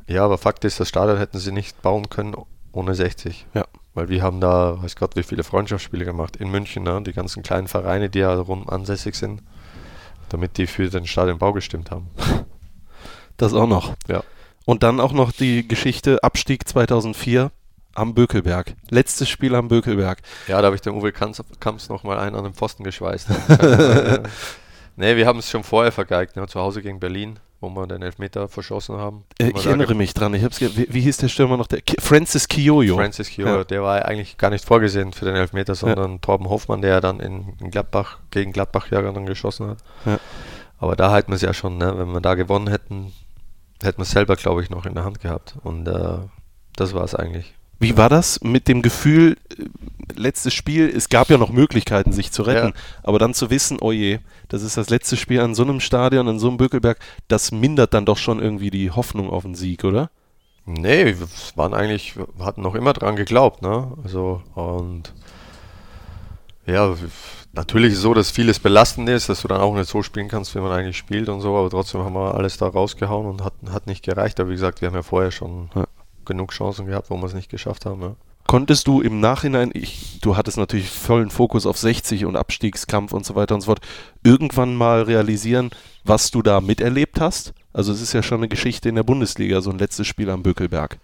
ja, 0.07 0.25
aber 0.25 0.39
Fakt 0.39 0.65
ist, 0.65 0.81
das 0.81 0.89
Stadion 0.89 1.19
hätten 1.19 1.39
sie 1.39 1.53
nicht 1.53 1.81
bauen 1.81 2.11
können 2.11 2.35
ohne 2.73 2.95
60. 2.95 3.47
Ja. 3.55 3.65
Weil 3.95 4.09
wir 4.09 4.23
haben 4.23 4.41
da, 4.41 4.83
weiß 4.83 4.97
Gott, 4.97 5.17
wie 5.17 5.23
viele 5.23 5.45
Freundschaftsspiele 5.45 6.05
gemacht 6.05 6.37
in 6.37 6.51
München, 6.51 6.83
ne? 6.83 7.03
die 7.03 7.13
ganzen 7.13 7.43
kleinen 7.43 7.69
Vereine, 7.69 8.09
die 8.11 8.21
ja 8.21 8.35
rund 8.35 8.69
ansässig 8.71 9.15
sind, 9.15 9.43
damit 10.29 10.57
die 10.57 10.67
für 10.67 10.89
den 10.89 11.07
Stadionbau 11.07 11.53
gestimmt 11.53 11.91
haben. 11.91 12.09
Das 13.39 13.55
auch 13.55 13.67
noch. 13.67 13.95
Ja. 14.09 14.23
Und 14.67 14.83
dann 14.83 15.01
auch 15.01 15.13
noch 15.13 15.33
die 15.33 15.67
Geschichte 15.67 16.23
Abstieg 16.23 16.69
2004 16.69 17.51
am 17.95 18.14
Bökelberg. 18.14 18.74
Letztes 18.90 19.28
Spiel 19.28 19.55
am 19.55 19.68
Bökelberg. 19.68 20.18
Ja, 20.49 20.61
da 20.61 20.66
habe 20.66 20.76
ich 20.76 20.82
dem 20.82 20.97
Uwe 20.97 21.12
Kamps, 21.12 21.88
nochmal 21.88 22.18
einen 22.18 22.36
an 22.36 22.45
den 22.45 22.55
Pfosten 22.55 22.84
geschweißt. 22.84 23.28
nee, 24.97 25.16
wir 25.16 25.26
haben 25.26 25.38
es 25.38 25.51
schon 25.51 25.64
vorher 25.64 25.93
vergeigt, 25.93 26.36
ne? 26.36 26.47
zu 26.47 26.61
Hause 26.61 26.82
gegen 26.82 27.01
Berlin, 27.01 27.38
wo 27.61 27.68
wir 27.70 27.86
den 27.86 28.03
Elfmeter 28.03 28.49
verschossen 28.49 28.97
haben. 28.97 29.24
Äh, 29.38 29.53
ich 29.55 29.66
erinnere 29.66 29.95
mich 29.95 30.14
dran. 30.14 30.34
Ich 30.34 30.45
hab's 30.45 30.61
wie, 30.61 30.86
wie 30.88 31.01
hieß 31.01 31.18
der 31.18 31.28
Stürmer 31.28 31.57
noch? 31.57 31.66
Der 31.66 31.80
Ki 31.80 31.97
Francis 32.01 32.49
Kiyoyo. 32.49 32.97
Francis 32.97 33.28
Kio, 33.28 33.47
Ja. 33.47 33.64
der 33.64 33.82
war 33.82 34.05
eigentlich 34.05 34.38
gar 34.38 34.51
nicht 34.51 34.64
vorgesehen 34.64 35.12
für 35.12 35.24
den 35.24 35.36
Elfmeter, 35.36 35.74
sondern 35.74 36.20
Torben 36.20 36.49
Hoffmann, 36.49 36.82
der 36.82 36.90
ja 36.90 37.01
dann 37.01 37.20
in, 37.20 37.55
in 37.61 37.70
Gladbach, 37.70 38.18
gegen 38.30 38.53
Gladbach 38.53 38.90
ja 38.90 39.03
dann 39.03 39.26
geschossen 39.26 39.68
hat. 39.68 39.78
Ja. 40.05 40.18
Aber 40.78 40.97
da 40.97 41.14
hätten 41.14 41.30
wir 41.30 41.36
es 41.36 41.43
ja 41.43 41.55
schon, 41.55 41.78
ne? 41.78 41.97
wenn 41.97 42.11
wir 42.12 42.20
da 42.20 42.34
gewonnen 42.34 42.66
hätten, 42.66 43.12
hätten 43.82 43.99
wir 43.99 44.03
es 44.03 44.11
selber, 44.11 44.34
glaube 44.34 44.62
ich, 44.62 44.70
noch 44.70 44.84
in 44.84 44.95
der 44.95 45.05
Hand 45.05 45.20
gehabt. 45.20 45.55
Und 45.62 45.86
äh, 45.86 46.18
das 46.74 46.95
war 46.95 47.05
es 47.05 47.14
eigentlich. 47.14 47.55
Wie 47.83 47.97
war 47.97 48.09
das 48.09 48.41
mit 48.43 48.68
dem 48.68 48.80
Gefühl, 48.83 49.37
äh, 49.59 49.64
letztes 50.14 50.55
Spiel, 50.55 50.89
es 50.95 51.09
gab 51.09 51.30
ja 51.30 51.39
noch 51.39 51.51
Möglichkeiten, 51.51 52.12
sich 52.12 52.30
zu 52.33 52.43
retten, 52.43 52.68
Ja. 52.68 52.80
aber 53.03 53.18
dann 53.18 53.35
zu 53.35 53.51
wissen, 53.51 53.78
oh 53.80 53.93
je, 53.93 54.20
das 54.49 54.62
ist 54.62 54.76
das 54.76 54.89
letzte 54.91 55.16
Spiel 55.16 55.41
an 55.41 55.55
so 55.55 55.62
einem 55.62 55.80
Stadion, 55.80 56.28
an 56.28 56.39
so 56.39 56.49
einem 56.49 56.59
Bökelberg, 56.59 56.99
das 57.28 57.51
mindert 57.51 57.93
dann 57.95 58.05
doch 58.05 58.18
schon 58.18 58.41
irgendwie 58.41 58.70
die 58.70 58.91
Hoffnung 58.91 59.30
auf 59.30 59.45
einen 59.45 59.55
Sieg, 59.55 59.85
oder? 59.85 60.11
Nee, 60.64 61.07
wir 61.07 61.26
waren 61.57 61.74
eigentlich, 61.74 62.16
wir 62.16 62.45
hatten 62.45 62.62
noch 62.62 62.76
immer 62.76 62.93
dran 62.93 63.16
geglaubt, 63.16 63.62
ne? 63.62 63.93
Also, 64.05 64.43
und 64.55 65.12
ja, 66.64 66.95
natürlich 67.53 67.91
ist 67.93 67.97
es 67.99 68.03
so, 68.03 68.14
dass 68.14 68.30
vieles 68.30 68.61
belastend 68.61 69.09
ist, 69.09 69.28
dass 69.28 69.43
du 69.43 69.49
dann 69.49 69.61
auch 69.61 69.74
nicht 69.74 69.89
so 69.91 70.03
spielen 70.05 70.28
kannst, 70.28 70.55
wie 70.55 70.61
man 70.61 70.70
eigentlich 70.70 70.97
spielt 70.97 71.28
und 71.28 71.41
so, 71.41 71.57
aber 71.57 71.68
trotzdem 71.70 72.03
haben 72.05 72.14
wir 72.14 72.35
alles 72.37 72.59
da 72.59 72.68
rausgehauen 72.68 73.26
und 73.26 73.43
hat, 73.43 73.55
hat 73.72 73.89
nicht 73.89 74.05
gereicht. 74.05 74.39
Aber 74.39 74.51
wie 74.51 74.55
gesagt, 74.55 74.80
wir 74.80 74.87
haben 74.89 74.95
ja 74.95 75.03
vorher 75.03 75.33
schon 75.33 75.68
Ja. 75.74 75.85
Genug 76.27 76.53
Chancen 76.53 76.87
gehabt, 76.87 77.11
wo 77.11 77.16
wir 77.16 77.27
es 77.27 77.35
nicht 77.35 77.51
geschafft 77.51 77.87
haben. 77.87 78.03
Ja. 78.03 78.16
Konntest 78.47 78.87
du 78.87 79.01
im 79.01 79.20
Nachhinein, 79.20 79.70
ich, 79.73 80.18
du 80.20 80.37
hattest 80.37 80.59
natürlich 80.59 80.91
vollen 80.91 81.31
Fokus 81.31 81.64
auf 81.64 81.79
60 81.79 82.25
und 82.25 82.37
Abstiegskampf 82.37 83.12
und 83.12 83.25
so 83.25 83.35
weiter 83.35 83.55
und 83.55 83.61
so 83.61 83.66
fort, 83.66 83.81
irgendwann 84.25 84.75
mal 84.75 85.03
realisieren, 85.03 85.70
was 86.05 86.31
du 86.31 86.43
da 86.43 86.61
miterlebt 86.61 87.20
hast? 87.20 87.55
Also 87.73 87.93
es 87.93 88.03
ist 88.03 88.12
ja 88.12 88.23
schon 88.23 88.39
eine 88.39 88.49
Geschichte 88.49 88.89
in 88.89 88.97
der 88.97 89.05
Bundesliga, 89.05 89.61
so 89.61 89.70
ein 89.70 89.79
letztes 89.79 90.07
Spiel 90.07 90.29
am 90.29 90.43
Bökelberg. 90.43 90.99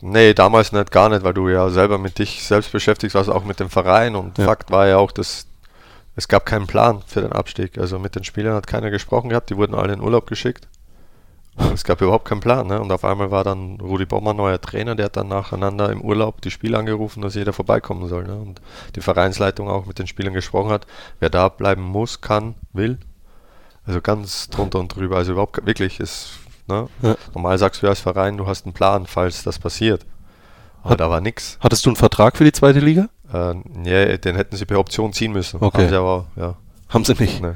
Nee, 0.00 0.34
damals 0.34 0.72
nicht, 0.72 0.90
gar 0.90 1.08
nicht, 1.08 1.24
weil 1.24 1.34
du 1.34 1.48
ja 1.48 1.70
selber 1.70 1.98
mit 1.98 2.18
dich 2.18 2.44
selbst 2.44 2.70
beschäftigt 2.70 3.14
warst, 3.14 3.30
auch 3.30 3.44
mit 3.44 3.58
dem 3.58 3.70
Verein. 3.70 4.16
Und 4.16 4.38
Ja. 4.38 4.44
Fakt 4.44 4.70
war 4.70 4.86
ja 4.86 4.98
auch, 4.98 5.10
dass 5.12 5.46
es 6.14 6.28
gab 6.28 6.46
keinen 6.46 6.66
Plan 6.66 7.02
für 7.06 7.22
den 7.22 7.32
Abstieg. 7.32 7.78
Also 7.78 7.98
mit 7.98 8.14
den 8.14 8.24
Spielern 8.24 8.54
hat 8.54 8.66
keiner 8.66 8.90
gesprochen 8.90 9.30
gehabt, 9.30 9.50
die 9.50 9.56
wurden 9.56 9.74
alle 9.74 9.94
in 9.94 10.00
Urlaub 10.00 10.26
geschickt. 10.26 10.68
Es 11.72 11.84
gab 11.84 12.00
überhaupt 12.00 12.24
keinen 12.26 12.40
Plan. 12.40 12.66
Ne? 12.66 12.80
Und 12.80 12.90
auf 12.90 13.04
einmal 13.04 13.30
war 13.30 13.44
dann 13.44 13.78
Rudi 13.80 14.06
Bommer 14.06 14.34
neuer 14.34 14.60
Trainer, 14.60 14.94
der 14.94 15.06
hat 15.06 15.16
dann 15.16 15.28
nacheinander 15.28 15.90
im 15.90 16.00
Urlaub 16.00 16.40
die 16.40 16.50
Spieler 16.50 16.78
angerufen, 16.80 17.22
dass 17.22 17.34
jeder 17.34 17.52
vorbeikommen 17.52 18.08
soll. 18.08 18.24
Ne? 18.24 18.34
Und 18.36 18.60
die 18.96 19.00
Vereinsleitung 19.00 19.68
auch 19.68 19.86
mit 19.86 19.98
den 19.98 20.06
Spielern 20.06 20.34
gesprochen 20.34 20.70
hat, 20.70 20.86
wer 21.20 21.30
da 21.30 21.48
bleiben 21.48 21.82
muss, 21.82 22.20
kann, 22.20 22.54
will. 22.72 22.98
Also 23.86 24.00
ganz 24.00 24.48
drunter 24.50 24.80
und 24.80 24.94
drüber. 24.96 25.16
Also 25.16 25.32
überhaupt 25.32 25.64
wirklich 25.66 26.00
ist, 26.00 26.38
ne? 26.66 26.88
Ja. 27.02 27.16
Normal 27.34 27.58
sagst 27.58 27.82
du 27.82 27.88
als 27.88 28.00
Verein, 28.00 28.36
du 28.36 28.46
hast 28.46 28.64
einen 28.64 28.72
Plan, 28.72 29.06
falls 29.06 29.42
das 29.44 29.58
passiert. 29.58 30.06
Aber 30.82 30.90
Hat- 30.92 31.00
da 31.00 31.10
war 31.10 31.20
nix. 31.20 31.58
Hattest 31.60 31.84
du 31.86 31.90
einen 31.90 31.96
Vertrag 31.96 32.36
für 32.36 32.44
die 32.44 32.52
zweite 32.52 32.80
Liga? 32.80 33.08
Äh, 33.32 33.54
nee, 33.64 34.16
den 34.18 34.36
hätten 34.36 34.56
sie 34.56 34.64
per 34.64 34.78
Option 34.78 35.12
ziehen 35.12 35.32
müssen. 35.32 35.58
Okay. 35.62 35.82
Haben 35.82 35.88
sie 35.90 35.96
aber, 35.98 36.26
ja. 36.36 36.54
Haben 36.88 37.04
sie 37.04 37.14
nicht. 37.14 37.42
Nee, 37.42 37.52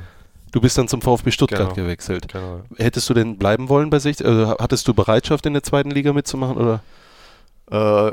Du 0.53 0.61
bist 0.61 0.79
dann 0.79 0.89
zum 0.89 1.03
VfB 1.03 1.31
Stuttgart 1.31 1.61
Genau. 1.61 1.75
gewechselt. 1.75 2.29
genau. 2.33 2.63
Hättest 2.77 3.09
du 3.11 3.15
denn 3.15 3.37
bleiben 3.39 3.69
wollen 3.69 3.91
bei 3.91 3.99
60? 3.99 4.27
Also 4.27 4.57
hattest 4.59 4.89
du 4.89 4.95
Bereitschaft 4.95 5.47
in 5.47 5.53
der 5.53 5.63
zweiten 5.63 5.91
Liga 5.91 6.13
mitzumachen 6.13 6.57
oder? 6.57 6.83
Äh, 7.71 8.13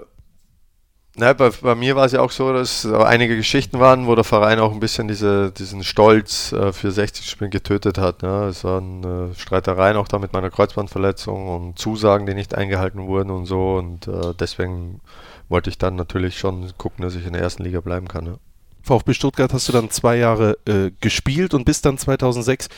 na, 1.17 1.31
bei, 1.31 1.49
bei 1.61 1.75
mir 1.75 1.95
war 1.95 2.05
es 2.05 2.11
ja 2.11 2.19
auch 2.19 2.31
so, 2.31 2.51
dass 2.51 2.85
einige 2.85 3.37
Geschichten 3.37 3.79
waren, 3.79 4.05
wo 4.05 4.15
der 4.15 4.25
Verein 4.25 4.59
auch 4.59 4.73
ein 4.73 4.81
bisschen 4.81 5.07
diese, 5.07 5.49
diesen 5.53 5.81
Stolz 5.85 6.51
äh, 6.51 6.73
für 6.73 6.91
60 6.91 7.29
Spiele 7.29 7.49
getötet 7.49 7.97
hat. 7.97 8.21
Ne? 8.21 8.47
Es 8.49 8.65
waren 8.65 9.31
äh, 9.31 9.33
Streitereien 9.35 9.95
auch 9.95 10.09
da 10.09 10.19
mit 10.19 10.33
meiner 10.33 10.49
Kreuzbandverletzung 10.49 11.47
und 11.47 11.79
Zusagen, 11.79 12.25
die 12.25 12.33
nicht 12.33 12.53
eingehalten 12.53 13.07
wurden 13.07 13.31
und 13.31 13.45
so. 13.45 13.75
Und 13.75 14.09
äh, 14.09 14.33
deswegen 14.37 14.99
wollte 15.47 15.69
ich 15.69 15.77
dann 15.77 15.95
natürlich 15.95 16.37
schon 16.37 16.73
gucken, 16.77 17.03
dass 17.03 17.15
ich 17.15 17.25
in 17.25 17.31
der 17.31 17.41
ersten 17.43 17.63
Liga 17.63 17.79
bleiben 17.79 18.09
kann. 18.09 18.25
Ne? 18.25 18.37
VfB 18.85 19.13
Stuttgart 19.13 19.51
hast 19.53 19.67
du 19.67 19.71
dann 19.73 19.89
zwei 19.89 20.15
Jahre 20.17 20.57
äh, 20.67 20.91
gespielt 21.01 21.53
und 21.53 21.65
bist 21.65 21.85
dann 21.85 21.97
2006 21.97 22.69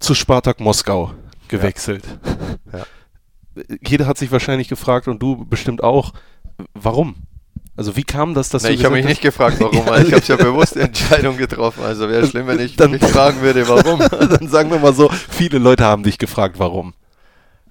zu 0.00 0.14
Spartak 0.14 0.60
Moskau 0.60 1.12
gewechselt. 1.48 2.04
Ja. 2.72 2.84
Jeder 3.86 4.06
hat 4.06 4.18
sich 4.18 4.32
wahrscheinlich 4.32 4.68
gefragt 4.68 5.06
und 5.06 5.22
du 5.22 5.44
bestimmt 5.44 5.82
auch, 5.84 6.12
warum? 6.74 7.14
Also 7.76 7.96
wie 7.96 8.02
kam 8.04 8.34
das, 8.34 8.48
dass 8.48 8.62
Nee, 8.62 8.70
du 8.70 8.74
ich 8.74 8.84
habe 8.84 8.94
mich 8.96 9.04
nicht 9.06 9.20
gefragt, 9.20 9.56
warum, 9.60 9.86
weil 9.86 10.06
ich 10.06 10.12
habe 10.12 10.24
ja 10.26 10.36
bewusst 10.36 10.74
die 10.76 10.80
Entscheidung 10.80 11.36
getroffen. 11.36 11.82
Also 11.84 12.08
wäre 12.08 12.26
schlimm, 12.26 12.46
wenn 12.46 12.60
ich 12.60 12.76
Dann- 12.76 12.92
mich 12.92 13.04
fragen 13.04 13.40
würde, 13.40 13.68
warum. 13.68 13.98
dann 14.10 14.48
sagen 14.48 14.70
wir 14.70 14.78
mal 14.78 14.94
so, 14.94 15.08
viele 15.08 15.58
Leute 15.58 15.84
haben 15.84 16.02
dich 16.02 16.18
gefragt, 16.18 16.58
warum. 16.58 16.94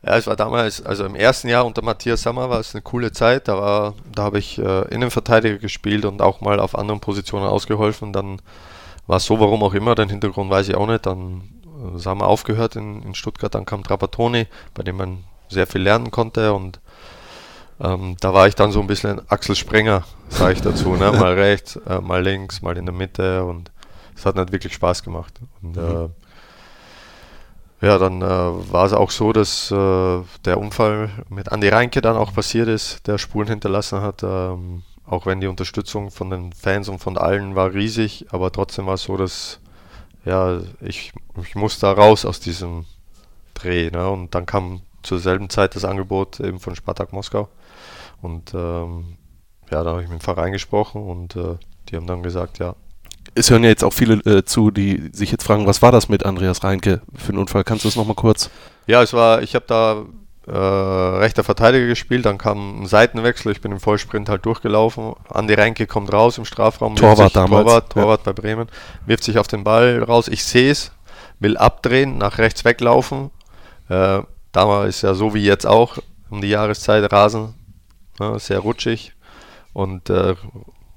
Ja, 0.06 0.18
es 0.18 0.28
war 0.28 0.36
damals, 0.36 0.86
also 0.86 1.06
im 1.06 1.16
ersten 1.16 1.48
Jahr 1.48 1.66
unter 1.66 1.82
Matthias 1.82 2.24
Sammer 2.24 2.50
war 2.50 2.60
es 2.60 2.76
eine 2.76 2.82
coole 2.82 3.12
Zeit. 3.14 3.48
Da, 3.48 3.58
war, 3.58 3.94
da 4.14 4.24
habe 4.24 4.40
ich 4.40 4.58
äh, 4.60 4.94
Innenverteidiger 4.94 5.58
gespielt 5.58 6.04
und 6.04 6.22
auch 6.22 6.42
mal 6.42 6.60
auf 6.60 6.78
anderen 6.78 7.00
Positionen 7.00 7.46
ausgeholfen. 7.46 8.12
Dann 8.12 8.42
war 9.08 9.18
es 9.18 9.26
so, 9.26 9.40
warum 9.40 9.64
auch 9.64 9.74
immer, 9.74 9.96
den 9.96 10.10
Hintergrund 10.10 10.50
weiß 10.52 10.68
ich 10.68 10.76
auch 10.76 10.88
nicht. 10.88 11.06
Dann 11.06 11.44
äh, 11.96 12.04
haben 12.04 12.20
wir 12.20 12.28
aufgehört 12.28 12.76
in, 12.76 13.02
in 13.04 13.16
Stuttgart. 13.16 13.56
Dann 13.56 13.66
kam 13.66 13.84
Trapattoni, 13.84 14.48
bei 14.74 14.84
dem 14.84 14.98
man 14.98 15.24
sehr 15.48 15.68
viel 15.68 15.82
lernen 15.82 16.12
konnte 16.12 16.54
und 16.54 16.80
ähm, 17.80 18.16
da 18.20 18.34
war 18.34 18.48
ich 18.48 18.56
dann 18.56 18.72
so 18.72 18.80
ein 18.80 18.88
bisschen 18.88 19.22
Axel 19.30 19.56
Sprenger, 19.56 20.04
sage 20.30 20.54
ich 20.54 20.62
dazu. 20.62 20.96
Ne? 20.96 21.12
Mal 21.20 21.34
rechts, 21.34 21.76
äh, 21.88 22.00
mal 22.02 22.24
links, 22.24 22.62
mal 22.62 22.78
in 22.78 22.86
der 22.86 22.94
Mitte 22.94 23.44
und 23.44 23.72
es 24.16 24.26
hat 24.26 24.36
nicht 24.36 24.52
wirklich 24.52 24.74
Spaß 24.74 25.04
gemacht. 25.04 25.34
Und, 25.62 25.76
mhm. 25.76 26.12
Ja, 27.84 27.98
dann 27.98 28.22
äh, 28.22 28.26
war 28.26 28.86
es 28.86 28.94
auch 28.94 29.12
so, 29.12 29.34
dass 29.34 29.70
äh, 29.70 30.22
der 30.46 30.58
Unfall 30.58 31.10
mit 31.28 31.52
Andi 31.52 31.68
Reinke 31.68 32.00
dann 32.00 32.16
auch 32.16 32.34
passiert 32.34 32.70
ist, 32.70 33.06
der 33.08 33.18
Spuren 33.18 33.48
hinterlassen 33.50 34.02
hat. 34.02 34.24
Ähm, 34.24 34.84
auch 35.06 35.26
wenn 35.26 35.42
die 35.42 35.48
Unterstützung 35.48 36.10
von 36.10 36.30
den 36.30 36.54
Fans 36.54 36.88
und 36.88 37.00
von 37.00 37.18
allen 37.18 37.56
war 37.56 37.74
riesig, 37.74 38.28
aber 38.32 38.54
trotzdem 38.54 38.86
war 38.86 38.94
es 38.94 39.04
so, 39.04 39.18
dass 39.18 39.60
ja, 40.24 40.62
ich, 40.80 41.12
ich 41.42 41.56
musste 41.56 41.82
da 41.82 41.92
raus 41.92 42.24
aus 42.24 42.40
diesem 42.40 42.86
Dreh. 43.54 43.92
Ne? 43.92 44.10
Und 44.10 44.34
dann 44.34 44.46
kam 44.46 44.82
zur 45.02 45.20
selben 45.20 45.50
Zeit 45.50 45.76
das 45.76 45.84
Angebot 45.84 46.40
eben 46.40 46.62
von 46.62 46.78
Spartak 46.78 47.12
Moskau. 47.12 47.50
Und 48.22 48.54
ähm, 48.54 49.18
ja, 49.70 49.84
da 49.84 49.90
habe 49.92 50.04
ich 50.04 50.10
mit 50.10 50.22
dem 50.22 50.24
Verein 50.24 50.54
gesprochen 50.54 51.04
und 51.04 51.36
äh, 51.36 51.58
die 51.90 51.98
haben 51.98 52.08
dann 52.08 52.24
gesagt, 52.24 52.60
ja. 52.60 52.76
Es 53.36 53.50
hören 53.50 53.64
ja 53.64 53.70
jetzt 53.70 53.84
auch 53.84 53.94
viele 53.94 54.16
äh, 54.26 54.46
zu, 54.46 54.72
die 54.72 55.10
sich 55.12 55.32
jetzt 55.32 55.44
fragen, 55.44 55.66
was 55.66 55.82
war 55.82 55.92
das 55.92 56.10
mit 56.10 56.26
Andreas 56.26 56.64
Reinke 56.64 57.02
für 57.16 57.30
einen 57.30 57.40
Unfall? 57.40 57.64
Kannst 57.64 57.84
du 57.84 57.88
das 57.90 57.96
nochmal 57.96 58.16
kurz? 58.16 58.50
Ja, 58.86 59.02
es 59.02 59.14
war, 59.14 59.42
ich 59.42 59.56
habe 59.56 59.66
da 59.68 60.04
äh, 60.46 60.52
rechter 60.52 61.44
Verteidiger 61.44 61.88
gespielt, 61.88 62.26
dann 62.26 62.38
kam 62.38 62.82
ein 62.82 62.86
Seitenwechsel, 62.86 63.52
ich 63.52 63.62
bin 63.62 63.72
im 63.72 63.80
Vollsprint 63.80 64.30
halt 64.30 64.46
durchgelaufen. 64.46 65.14
Andi 65.30 65.54
Reinke 65.54 65.88
kommt 65.88 66.12
raus 66.12 66.38
im 66.38 66.46
Strafraum. 66.46 66.96
Torwart 66.96 67.30
sich, 67.30 67.34
damals. 67.34 67.66
Torwart, 67.66 67.92
Torwart 67.92 68.26
ja. 68.26 68.32
bei 68.32 68.42
Bremen, 68.42 68.68
wirft 69.06 69.24
sich 69.24 69.38
auf 69.38 69.48
den 69.48 69.64
Ball 69.64 70.04
raus. 70.04 70.28
Ich 70.28 70.44
sehe 70.44 70.72
es, 70.72 70.92
will 71.40 71.58
abdrehen, 71.58 72.18
nach 72.18 72.38
rechts 72.38 72.66
weglaufen. 72.66 73.32
Äh, 73.90 74.20
damals 74.52 74.98
ist 74.98 75.02
ja 75.02 75.14
so 75.14 75.34
wie 75.34 75.44
jetzt 75.44 75.66
auch 75.66 75.98
um 76.30 76.42
die 76.42 76.50
Jahreszeit 76.50 77.12
Rasen 77.12 77.54
ja, 78.20 78.38
sehr 78.38 78.60
rutschig 78.60 79.14
und 79.74 80.10
äh, 80.10 80.36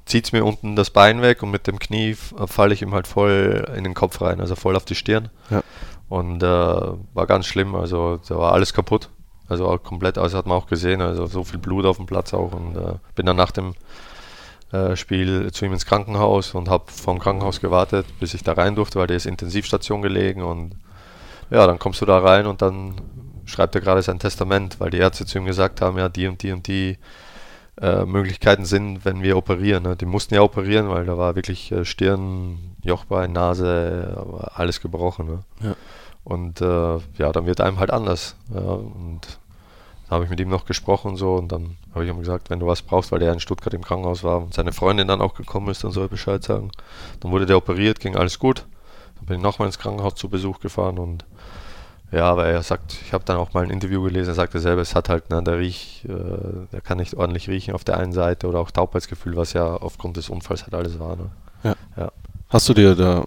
zieht 0.07 0.25
es 0.25 0.33
mir 0.33 0.45
unten 0.45 0.77
das 0.77 0.91
Bein 0.91 1.21
weg 1.21 1.43
und 1.43 1.51
mit 1.51 1.67
dem 1.67 1.79
Knie 1.79 2.17
falle 2.47 2.73
ich 2.73 2.83
ihm 2.83 2.95
halt 2.95 3.07
voll 3.07 3.69
in 3.77 3.85
den 3.85 3.95
Kopf 3.95 4.21
rein, 4.21 4.41
also 4.41 4.55
voll 4.55 4.77
auf 4.77 4.85
die 4.85 4.95
Stirn. 4.95 5.29
Ja. 5.51 5.63
Und 6.09 6.43
äh, 6.43 6.47
war 6.47 7.27
ganz 7.27 7.47
schlimm, 7.47 7.75
also 7.75 8.21
da 8.29 8.39
war 8.39 8.53
alles 8.53 8.73
kaputt. 8.73 9.11
Also 9.49 9.67
auch 9.67 9.83
komplett, 9.83 10.19
also 10.19 10.39
hat 10.39 10.47
man 10.47 10.57
auch 10.57 10.67
gesehen, 10.67 11.01
also 11.01 11.27
so 11.27 11.45
viel 11.45 11.59
Blut 11.59 11.85
auf 11.85 11.99
dem 11.99 12.07
Platz 12.07 12.35
auch 12.35 12.53
und 12.53 12.77
äh, 12.77 12.95
bin 13.15 13.27
dann 13.27 13.37
nach 13.37 13.53
dem 13.53 13.75
äh, 14.73 14.97
Spiel 14.97 15.53
zu 15.53 15.65
ihm 15.65 15.73
ins 15.73 15.87
Krankenhaus 15.87 16.55
und 16.55 16.69
habe 16.69 16.91
vom 16.91 17.19
Krankenhaus 17.19 17.61
gewartet, 17.61 18.07
bis 18.19 18.35
ich 18.35 18.43
da 18.43 18.53
rein 18.53 18.75
durfte, 18.75 18.99
weil 18.99 19.07
der 19.07 19.17
ist 19.17 19.27
Intensivstation 19.27 20.03
gelegen 20.03 20.43
und 20.43 20.75
ja, 21.51 21.67
dann 21.67 21.79
kommst 21.79 22.01
du 22.01 22.07
da 22.07 22.19
rein 22.19 22.47
und 22.47 22.63
dann 22.63 22.95
schreibt 23.45 23.77
er 23.77 23.81
gerade 23.81 24.03
sein 24.03 24.19
Testament, 24.19 24.81
weil 24.81 24.91
die 24.91 24.99
Ärzte 24.99 25.27
zu 25.27 25.39
ihm 25.39 25.45
gesagt 25.45 25.81
haben, 25.81 25.99
ja, 25.99 26.09
die 26.09 26.27
und 26.27 26.43
die 26.43 26.51
und 26.51 26.67
die 26.67 26.99
äh, 27.81 28.05
Möglichkeiten 28.05 28.65
sind, 28.65 29.05
wenn 29.05 29.23
wir 29.23 29.37
operieren. 29.37 29.83
Ne? 29.83 29.97
Die 29.97 30.07
mussten 30.07 30.35
ja 30.35 30.43
operieren, 30.43 30.89
weil 30.89 31.05
da 31.05 31.19
war 31.19 31.37
wirklich 31.37 31.71
äh, 31.73 31.85
Stirn, 31.85 32.77
Jochbein, 32.83 33.33
Nase, 33.33 34.27
alles 34.55 34.81
gebrochen. 34.81 35.27
Ne? 35.27 35.39
Ja. 35.61 35.77
Und 36.25 36.61
äh, 36.61 36.99
ja, 37.19 37.33
dann 37.33 37.47
wird 37.47 37.61
einem 37.61 37.79
halt 37.79 37.91
anders. 37.91 38.37
Ja? 38.53 38.61
Und 38.61 39.39
da 40.09 40.15
habe 40.15 40.25
ich 40.25 40.31
mit 40.31 40.41
ihm 40.41 40.49
noch 40.49 40.65
gesprochen 40.65 41.13
und 41.13 41.17
so 41.17 41.35
und 41.35 41.51
dann 41.51 41.77
habe 41.93 42.05
ich 42.05 42.11
ihm 42.11 42.19
gesagt, 42.19 42.49
wenn 42.49 42.61
du 42.61 42.67
was 42.67 42.83
brauchst, 42.83 43.11
weil 43.11 43.19
der 43.19 43.33
in 43.33 43.41
Stuttgart 43.41 43.75
im 43.75 43.83
Krankenhaus 43.83 44.23
war 44.23 44.39
und 44.39 44.55
seine 44.55 44.73
Freundin 44.73 45.09
dann 45.09 45.21
auch 45.21 45.35
gekommen 45.35 45.69
ist, 45.69 45.83
dann 45.83 45.91
soll 45.91 46.07
er 46.07 46.09
Bescheid 46.09 46.43
sagen. 46.45 46.71
Dann 47.21 47.33
wurde 47.33 47.47
der 47.47 47.57
operiert, 47.57 47.99
ging 47.99 48.17
alles 48.17 48.39
gut. 48.39 48.67
Dann 49.17 49.27
bin 49.27 49.37
ich 49.39 49.43
nochmal 49.43 49.67
ins 49.67 49.79
Krankenhaus 49.79 50.15
zu 50.15 50.29
Besuch 50.29 50.61
gefahren 50.61 50.99
und 50.99 51.25
ja, 52.13 52.25
aber 52.25 52.47
er 52.47 52.63
sagt, 52.63 52.97
ich 53.05 53.13
habe 53.13 53.25
dann 53.25 53.37
auch 53.37 53.53
mal 53.53 53.65
ein 53.65 53.71
Interview 53.71 54.03
gelesen, 54.03 54.31
er 54.31 54.35
sagte 54.35 54.61
selber, 54.61 54.81
es 54.81 54.95
hat 54.95 55.09
halt, 55.09 55.31
ne, 55.31 55.43
der 55.43 55.59
Riech, 55.59 56.05
äh, 56.09 56.13
der 56.73 56.81
kann 56.81 56.99
nicht 56.99 57.15
ordentlich 57.15 57.49
riechen 57.49 57.75
auf 57.75 57.83
der 57.83 57.99
einen 57.99 58.13
Seite 58.13 58.47
oder 58.47 58.61
auch 58.61 58.71
Taubheitsgefühl, 58.71 59.37
was 59.37 59.53
ja 59.55 59.75
aufgrund 59.75 60.17
des 60.17 60.29
Unfalls 60.29 60.63
halt 60.63 60.75
alles 60.75 60.99
war. 61.01 61.17
Ne? 61.17 61.31
Ja. 61.65 61.75
ja. 61.97 62.13
Hast 62.49 62.69
du 62.69 62.75
dir 62.75 62.95
da, 62.95 63.25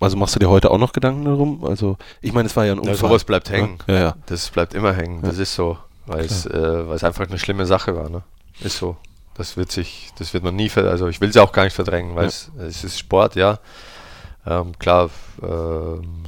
also 0.00 0.16
machst 0.16 0.34
du 0.34 0.38
dir 0.38 0.48
heute 0.48 0.70
auch 0.70 0.78
noch 0.78 0.92
Gedanken 0.92 1.26
darum? 1.26 1.64
Also, 1.64 1.98
ich 2.22 2.32
meine, 2.32 2.46
es 2.46 2.56
war 2.56 2.64
ja 2.64 2.72
ein 2.72 2.78
Unfall. 2.78 2.94
Ja, 2.94 3.00
sowas 3.00 3.24
bleibt 3.24 3.50
hängen. 3.50 3.78
Ja, 3.86 3.94
ja. 3.94 4.16
Das 4.24 4.48
bleibt 4.48 4.72
immer 4.72 4.94
hängen, 4.94 5.20
das 5.20 5.38
ist 5.38 5.54
so, 5.54 5.76
weil 6.06 6.24
es, 6.24 6.46
äh, 6.46 6.88
weil 6.88 6.96
es 6.96 7.04
einfach 7.04 7.28
eine 7.28 7.38
schlimme 7.38 7.66
Sache 7.66 7.94
war. 7.94 8.08
Ne? 8.08 8.22
Ist 8.60 8.78
so. 8.78 8.96
Das 9.34 9.56
wird 9.56 9.70
sich, 9.70 10.12
das 10.18 10.32
wird 10.32 10.44
man 10.44 10.56
nie, 10.56 10.70
also 10.70 11.08
ich 11.08 11.20
will 11.20 11.28
es 11.28 11.36
auch 11.36 11.52
gar 11.52 11.64
nicht 11.64 11.74
verdrängen, 11.74 12.16
weil 12.16 12.26
es, 12.26 12.50
es 12.58 12.84
ist 12.84 12.98
Sport, 12.98 13.34
ja. 13.34 13.58
Ähm, 14.46 14.78
klar, 14.78 15.10
ähm, 15.42 16.24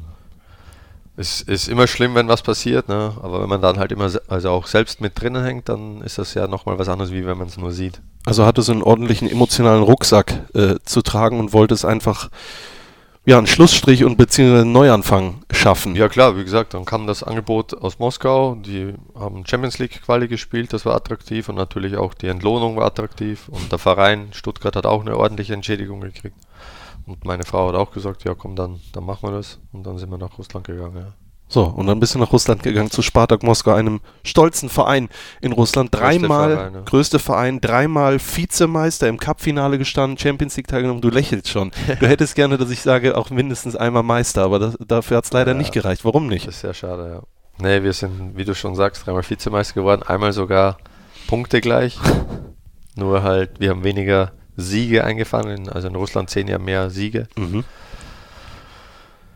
es 1.16 1.40
ist 1.42 1.68
immer 1.68 1.86
schlimm, 1.86 2.14
wenn 2.14 2.28
was 2.28 2.42
passiert, 2.42 2.88
ne? 2.88 3.12
aber 3.22 3.42
wenn 3.42 3.48
man 3.48 3.62
dann 3.62 3.78
halt 3.78 3.92
immer 3.92 4.10
also 4.28 4.50
auch 4.50 4.66
selbst 4.66 5.00
mit 5.00 5.20
drinnen 5.20 5.44
hängt, 5.44 5.68
dann 5.68 6.00
ist 6.02 6.18
das 6.18 6.34
ja 6.34 6.48
nochmal 6.48 6.78
was 6.78 6.88
anderes, 6.88 7.12
wie 7.12 7.24
wenn 7.24 7.38
man 7.38 7.46
es 7.46 7.56
nur 7.56 7.70
sieht. 7.70 8.00
Also 8.26 8.44
hatte 8.44 8.62
so 8.62 8.72
einen 8.72 8.82
ordentlichen 8.82 9.30
emotionalen 9.30 9.82
Rucksack 9.82 10.44
äh, 10.54 10.76
zu 10.84 11.02
tragen 11.02 11.38
und 11.38 11.52
wollte 11.52 11.74
es 11.74 11.84
einfach 11.84 12.30
ja, 13.26 13.38
einen 13.38 13.46
Schlussstrich 13.46 14.04
und 14.04 14.18
beziehungsweise 14.18 14.62
einen 14.62 14.72
Neuanfang 14.72 15.44
schaffen. 15.50 15.96
Ja 15.96 16.08
klar, 16.08 16.36
wie 16.36 16.44
gesagt, 16.44 16.74
dann 16.74 16.84
kam 16.84 17.06
das 17.06 17.22
Angebot 17.22 17.74
aus 17.74 17.98
Moskau, 17.98 18.56
die 18.56 18.92
haben 19.18 19.46
Champions 19.46 19.78
League 19.78 20.02
Quali 20.04 20.28
gespielt, 20.28 20.72
das 20.72 20.84
war 20.84 20.94
attraktiv 20.94 21.48
und 21.48 21.54
natürlich 21.54 21.96
auch 21.96 22.12
die 22.12 22.28
Entlohnung 22.28 22.76
war 22.76 22.86
attraktiv 22.86 23.48
und 23.48 23.72
der 23.72 23.78
Verein 23.78 24.28
Stuttgart 24.32 24.76
hat 24.76 24.84
auch 24.84 25.00
eine 25.00 25.16
ordentliche 25.16 25.54
Entschädigung 25.54 26.00
gekriegt. 26.00 26.36
Und 27.06 27.24
meine 27.24 27.44
Frau 27.44 27.68
hat 27.68 27.74
auch 27.74 27.90
gesagt, 27.90 28.24
ja 28.24 28.34
komm, 28.34 28.56
dann, 28.56 28.80
dann 28.92 29.04
machen 29.04 29.28
wir 29.28 29.32
das. 29.32 29.58
Und 29.72 29.84
dann 29.84 29.98
sind 29.98 30.10
wir 30.10 30.18
nach 30.18 30.38
Russland 30.38 30.66
gegangen, 30.66 30.96
ja. 30.96 31.12
So, 31.46 31.64
und 31.64 31.86
dann 31.86 32.00
bist 32.00 32.14
du 32.14 32.18
nach 32.18 32.32
Russland 32.32 32.62
gegangen 32.62 32.90
zu 32.90 33.02
Spartak 33.02 33.42
Moskau, 33.42 33.72
einem 33.72 34.00
stolzen 34.24 34.70
Verein 34.70 35.08
in 35.42 35.52
Russland. 35.52 35.94
Dreimal, 35.94 36.48
größte 36.48 36.58
Verein, 36.58 36.74
ja. 36.74 36.80
größte 36.80 37.18
Verein, 37.18 37.60
dreimal 37.60 38.18
Vizemeister 38.18 39.08
im 39.08 39.18
Cup-Finale 39.18 39.78
gestanden, 39.78 40.18
Champions 40.18 40.56
League 40.56 40.68
teilgenommen. 40.68 41.02
Du 41.02 41.10
lächelst 41.10 41.48
schon. 41.48 41.70
Du 42.00 42.08
hättest 42.08 42.34
gerne, 42.34 42.58
dass 42.58 42.70
ich 42.70 42.80
sage, 42.80 43.16
auch 43.16 43.30
mindestens 43.30 43.76
einmal 43.76 44.02
Meister, 44.02 44.42
aber 44.42 44.58
das, 44.58 44.76
dafür 44.84 45.18
hat 45.18 45.26
es 45.26 45.32
leider 45.32 45.52
ja, 45.52 45.58
nicht 45.58 45.72
gereicht. 45.72 46.04
Warum 46.04 46.26
nicht? 46.26 46.46
Das 46.46 46.56
ist 46.56 46.60
sehr 46.62 46.74
schade, 46.74 47.08
ja. 47.08 47.22
Nee, 47.58 47.82
wir 47.82 47.92
sind, 47.92 48.36
wie 48.36 48.44
du 48.44 48.54
schon 48.54 48.74
sagst, 48.74 49.06
dreimal 49.06 49.22
Vizemeister 49.28 49.74
geworden, 49.74 50.02
einmal 50.02 50.32
sogar 50.32 50.78
Punkte 51.28 51.60
gleich. 51.60 51.98
Nur 52.96 53.22
halt, 53.22 53.60
wir 53.60 53.70
haben 53.70 53.84
weniger 53.84 54.32
Siege 54.56 55.04
eingefahren, 55.04 55.68
also 55.68 55.88
in 55.88 55.94
Russland 55.94 56.30
zehn 56.30 56.48
Jahre 56.48 56.62
mehr 56.62 56.90
Siege. 56.90 57.28
Mhm. 57.36 57.64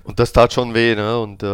Und 0.04 0.18
das 0.18 0.32
tat 0.32 0.54
schon 0.54 0.72
weh, 0.72 0.94
ne? 0.94 1.20
Und 1.20 1.42
äh, 1.42 1.46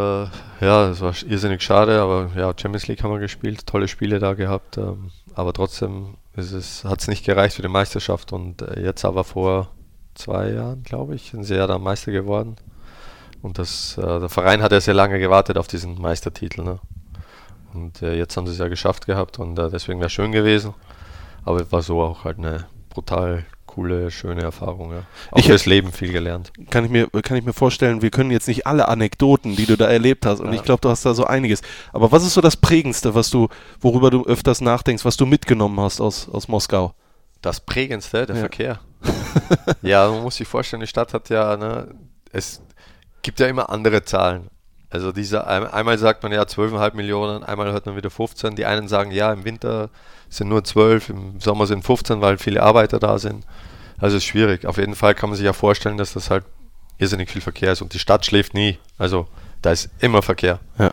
ja, 0.60 0.88
das 0.88 1.00
war 1.00 1.12
irrsinnig 1.26 1.62
schade, 1.62 2.00
aber 2.00 2.30
ja, 2.36 2.52
Champions 2.56 2.86
League 2.86 3.02
haben 3.02 3.10
wir 3.10 3.18
gespielt, 3.18 3.66
tolle 3.66 3.88
Spiele 3.88 4.20
da 4.20 4.34
gehabt, 4.34 4.78
ähm, 4.78 5.10
aber 5.34 5.52
trotzdem 5.52 6.16
hat 6.36 7.00
es 7.00 7.08
nicht 7.08 7.24
gereicht 7.24 7.56
für 7.56 7.62
die 7.62 7.68
Meisterschaft 7.68 8.32
und 8.32 8.62
äh, 8.62 8.80
jetzt 8.80 9.04
aber 9.04 9.24
vor 9.24 9.70
zwei 10.14 10.50
Jahren, 10.50 10.82
glaube 10.84 11.16
ich, 11.16 11.30
sind 11.30 11.44
sie 11.44 11.56
ja 11.56 11.66
dann 11.66 11.82
Meister 11.82 12.12
geworden. 12.12 12.56
Und 13.42 13.58
das, 13.58 13.98
äh, 13.98 14.20
der 14.20 14.28
Verein 14.28 14.62
hat 14.62 14.72
ja 14.72 14.80
sehr 14.80 14.94
lange 14.94 15.18
gewartet 15.18 15.58
auf 15.58 15.66
diesen 15.66 16.00
Meistertitel, 16.00 16.62
ne? 16.62 16.78
Und 17.72 18.02
äh, 18.02 18.16
jetzt 18.16 18.36
haben 18.36 18.46
sie 18.46 18.52
es 18.52 18.58
ja 18.58 18.68
geschafft 18.68 19.06
gehabt 19.06 19.40
und 19.40 19.58
äh, 19.58 19.68
deswegen 19.68 19.98
wäre 19.98 20.06
es 20.06 20.12
schön 20.12 20.30
gewesen. 20.30 20.74
Aber 21.44 21.60
es 21.60 21.72
war 21.72 21.82
so 21.82 22.00
auch 22.00 22.22
halt 22.22 22.38
eine 22.38 22.66
brutal 22.88 23.44
coole, 23.75 24.11
schöne 24.11 24.43
Erfahrung. 24.43 24.93
Ja. 24.93 25.03
Auch 25.33 25.39
ich 25.39 25.47
fürs 25.47 25.66
Leben 25.66 25.91
viel 25.91 26.12
gelernt. 26.12 26.53
Kann 26.70 26.85
ich, 26.85 26.91
mir, 26.91 27.09
kann 27.22 27.37
ich 27.37 27.45
mir 27.45 27.53
vorstellen, 27.53 28.03
wir 28.03 28.11
können 28.11 28.31
jetzt 28.31 28.47
nicht 28.47 28.66
alle 28.66 28.87
Anekdoten, 28.87 29.57
die 29.57 29.66
du 29.66 29.77
da 29.77 29.87
erlebt 29.87 30.27
hast, 30.27 30.41
und 30.41 30.49
ja. 30.49 30.55
ich 30.55 30.62
glaube, 30.62 30.81
du 30.81 30.89
hast 30.89 31.05
da 31.05 31.12
so 31.12 31.25
einiges. 31.25 31.61
Aber 31.93 32.12
was 32.12 32.25
ist 32.25 32.35
so 32.35 32.41
das 32.41 32.57
Prägendste, 32.57 33.14
was 33.14 33.31
du, 33.31 33.49
worüber 33.81 34.11
du 34.11 34.25
öfters 34.25 34.61
nachdenkst, 34.61 35.05
was 35.05 35.16
du 35.16 35.27
mitgenommen 35.27 35.81
hast 35.81 36.01
aus, 36.01 36.29
aus 36.29 36.47
Moskau? 36.47 36.95
Das 37.43 37.61
Prägendste, 37.61 38.27
der 38.27 38.37
ja. 38.37 38.41
Verkehr. 38.41 38.81
ja, 39.83 40.09
man 40.09 40.22
muss 40.22 40.37
sich 40.37 40.47
vorstellen, 40.47 40.81
die 40.81 40.87
Stadt 40.87 41.12
hat 41.12 41.29
ja, 41.29 41.57
ne, 41.57 41.95
es 42.31 42.62
gibt 43.22 43.41
ja 43.41 43.49
immer 43.49 43.70
andere 43.70 44.05
Zahlen. 44.05 44.51
Also 44.89 45.11
diese, 45.11 45.49
einmal 45.49 45.99
sagt 45.99 46.22
man 46.22 46.31
ja 46.31 46.43
12,5 46.43 46.95
Millionen, 46.95 47.43
einmal 47.43 47.72
hört 47.72 47.87
man 47.87 47.97
wieder 47.97 48.11
15. 48.11 48.55
Die 48.55 48.64
einen 48.64 48.87
sagen, 48.87 49.11
ja, 49.11 49.33
im 49.33 49.45
Winter 49.45 49.91
sind 50.37 50.49
nur 50.49 50.64
12, 50.64 51.11
im 51.11 51.41
Sommer 51.41 51.66
sind 51.66 51.85
15, 51.85 52.20
weil 52.20 52.39
viele 52.39 52.62
Arbeiter 52.62 52.99
da 52.99 53.18
sind. 53.18 53.45
Also 53.99 54.16
ist 54.16 54.24
schwierig. 54.24 54.66
Auf 54.66 54.76
jeden 54.76 54.95
Fall 54.95 55.14
kann 55.14 55.30
man 55.30 55.37
sich 55.37 55.45
ja 55.45 55.53
vorstellen, 55.53 55.97
dass 55.97 56.12
das 56.12 56.30
halt 56.30 56.45
irrsinnig 56.99 57.30
viel 57.30 57.41
Verkehr 57.41 57.72
ist 57.72 57.82
und 57.82 57.95
die 57.95 57.99
Stadt 57.99 58.24
schläft 58.24 58.55
nie. 58.55 58.78
Also 58.99 59.26
da 59.62 59.72
ist 59.72 59.91
immer 60.01 60.22
Verkehr. 60.22 60.61
Ja. 60.78 60.91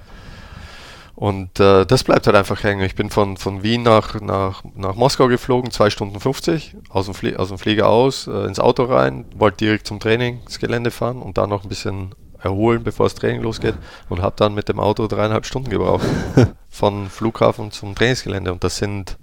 Und 1.16 1.60
äh, 1.60 1.86
das 1.86 2.04
bleibt 2.04 2.26
halt 2.26 2.36
einfach 2.36 2.64
hängen. 2.64 2.82
Ich 2.82 2.96
bin 2.96 3.12
von, 3.12 3.38
von 3.38 3.62
Wien 3.62 3.84
nach, 3.84 4.20
nach, 4.22 4.64
nach 4.76 4.96
Moskau 4.96 5.28
geflogen, 5.28 5.70
2 5.70 5.92
Stunden 5.92 6.20
50, 6.20 6.76
aus 6.89 7.06
dem, 7.06 7.38
aus 7.38 7.50
dem 7.50 7.58
Flieger 7.60 7.89
aus, 7.89 8.26
äh, 8.26 8.46
ins 8.46 8.60
Auto 8.60 8.86
rein, 8.86 9.26
wollte 9.36 9.58
direkt 9.58 9.86
zum 9.86 10.00
Trainingsgelände 10.00 10.89
fahren 10.89 11.22
und 11.22 11.38
dann 11.38 11.50
noch 11.50 11.64
ein 11.64 11.70
bisschen 11.70 12.16
erholen, 12.39 12.84
bevor 12.84 13.06
das 13.06 13.14
Training 13.14 13.42
losgeht 13.42 13.76
und 14.10 14.22
habe 14.22 14.36
dann 14.38 14.56
mit 14.56 14.68
dem 14.68 14.80
Auto 14.80 15.06
dreieinhalb 15.06 15.46
Stunden 15.46 15.70
gebraucht 15.70 16.08
von 16.70 17.08
Flughafen 17.08 17.72
zum 17.72 17.94
Trainingsgelände 17.94 18.52
und 18.52 18.64
das 18.64 18.78
sind, 18.78 19.18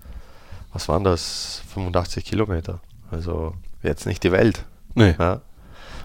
was 0.79 0.89
waren 0.89 1.03
das, 1.03 1.61
85 1.75 2.25
Kilometer. 2.25 2.79
Also 3.11 3.55
jetzt 3.83 4.07
nicht 4.07 4.23
die 4.23 4.31
Welt. 4.31 4.65
Nee. 4.95 5.17
Ja. 5.19 5.41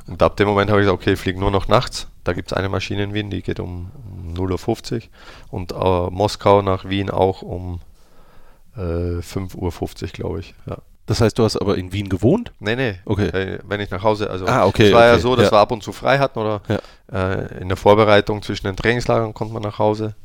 Und 0.07 0.23
ab 0.23 0.35
dem 0.35 0.47
Moment 0.47 0.71
habe 0.71 0.81
ich 0.81 0.85
gesagt, 0.85 0.99
okay, 0.99 1.13
ich 1.13 1.19
fliege 1.19 1.39
nur 1.39 1.51
noch 1.51 1.67
nachts. 1.67 2.07
Da 2.23 2.33
gibt 2.33 2.51
es 2.51 2.57
eine 2.57 2.69
Maschine 2.69 3.03
in 3.03 3.13
Wien, 3.13 3.29
die 3.29 3.43
geht 3.43 3.59
um, 3.59 3.91
um 4.03 4.33
0.50 4.33 4.93
Uhr 4.95 5.01
und 5.51 5.71
äh, 5.73 6.09
Moskau 6.09 6.63
nach 6.63 6.85
Wien 6.85 7.11
auch 7.11 7.43
um 7.43 7.81
äh, 8.75 8.79
5.50 9.19 9.55
Uhr, 9.57 10.09
glaube 10.09 10.39
ich. 10.39 10.55
Ja. 10.65 10.77
Das 11.05 11.21
heißt, 11.21 11.37
du 11.37 11.43
hast 11.43 11.57
aber 11.57 11.77
in 11.77 11.91
Wien 11.93 12.09
gewohnt? 12.09 12.51
Nee, 12.59 12.75
nee. 12.75 12.95
Okay. 13.05 13.27
Äh, 13.27 13.59
wenn 13.67 13.79
ich 13.79 13.91
nach 13.91 14.01
Hause, 14.01 14.27
also 14.27 14.47
Ah, 14.47 14.65
okay, 14.65 14.87
es 14.87 14.93
war 14.93 15.05
ja 15.05 15.13
okay, 15.13 15.21
so, 15.21 15.35
dass 15.35 15.45
ja. 15.47 15.51
wir 15.51 15.59
ab 15.59 15.71
und 15.71 15.83
zu 15.83 15.91
frei 15.91 16.17
hatten 16.17 16.39
oder 16.39 16.61
Ja. 16.67 16.79
äh, 17.11 17.59
in 17.61 17.67
der 17.67 17.77
Vorbereitung 17.77 18.41
zwischen 18.41 18.65
den 18.65 18.75
Trainingslagern 18.75 19.35
konnte 19.35 19.53
man 19.53 19.61
nach 19.61 19.77
Hause 19.77 20.15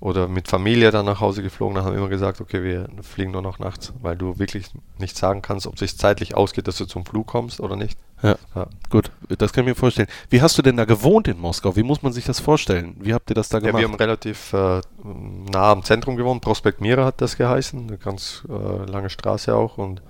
oder 0.00 0.28
mit 0.28 0.48
Familie 0.48 0.90
dann 0.90 1.06
nach 1.06 1.20
Hause 1.20 1.42
geflogen. 1.42 1.74
Dann 1.76 1.84
haben 1.84 1.92
wir 1.92 1.98
immer 2.00 2.08
gesagt, 2.08 2.40
okay, 2.40 2.62
wir 2.62 2.88
fliegen 3.02 3.32
nur 3.32 3.42
noch 3.42 3.58
nachts, 3.58 3.92
weil 4.02 4.16
du 4.16 4.38
wirklich 4.38 4.66
nicht 4.98 5.16
sagen 5.16 5.40
kannst, 5.42 5.66
ob 5.66 5.74
es 5.74 5.80
sich 5.80 5.96
zeitlich 5.98 6.34
ausgeht, 6.36 6.68
dass 6.68 6.76
du 6.76 6.84
zum 6.86 7.06
Flug 7.06 7.26
kommst 7.26 7.60
oder 7.60 7.76
nicht. 7.76 7.98
Ja. 8.22 8.36
Ja. 8.54 8.66
Gut, 8.90 9.10
das 9.38 9.52
kann 9.52 9.64
ich 9.64 9.68
mir 9.70 9.74
vorstellen. 9.74 10.08
Wie 10.30 10.40
hast 10.42 10.56
du 10.56 10.62
denn 10.62 10.76
da 10.76 10.84
gewohnt 10.84 11.28
in 11.28 11.38
Moskau? 11.38 11.76
Wie 11.76 11.82
muss 11.82 12.02
man 12.02 12.12
sich 12.12 12.24
das 12.24 12.40
vorstellen? 12.40 12.96
Wie 13.00 13.12
habt 13.14 13.30
ihr 13.30 13.34
das 13.34 13.48
da 13.48 13.58
Ja, 13.58 13.66
gemacht? 13.66 13.80
wir 13.82 13.88
haben 13.88 13.94
relativ 13.96 14.52
äh, 14.52 14.80
nah 15.02 15.72
am 15.72 15.82
Zentrum 15.84 16.16
gewohnt. 16.16 16.40
Prospekt 16.42 16.80
Mira 16.80 17.04
hat 17.04 17.20
das 17.20 17.36
geheißen. 17.36 17.88
Eine 17.88 17.98
ganz 17.98 18.42
äh, 18.48 18.90
lange 18.90 19.10
Straße 19.10 19.54
auch. 19.54 19.78
Und 19.78 20.02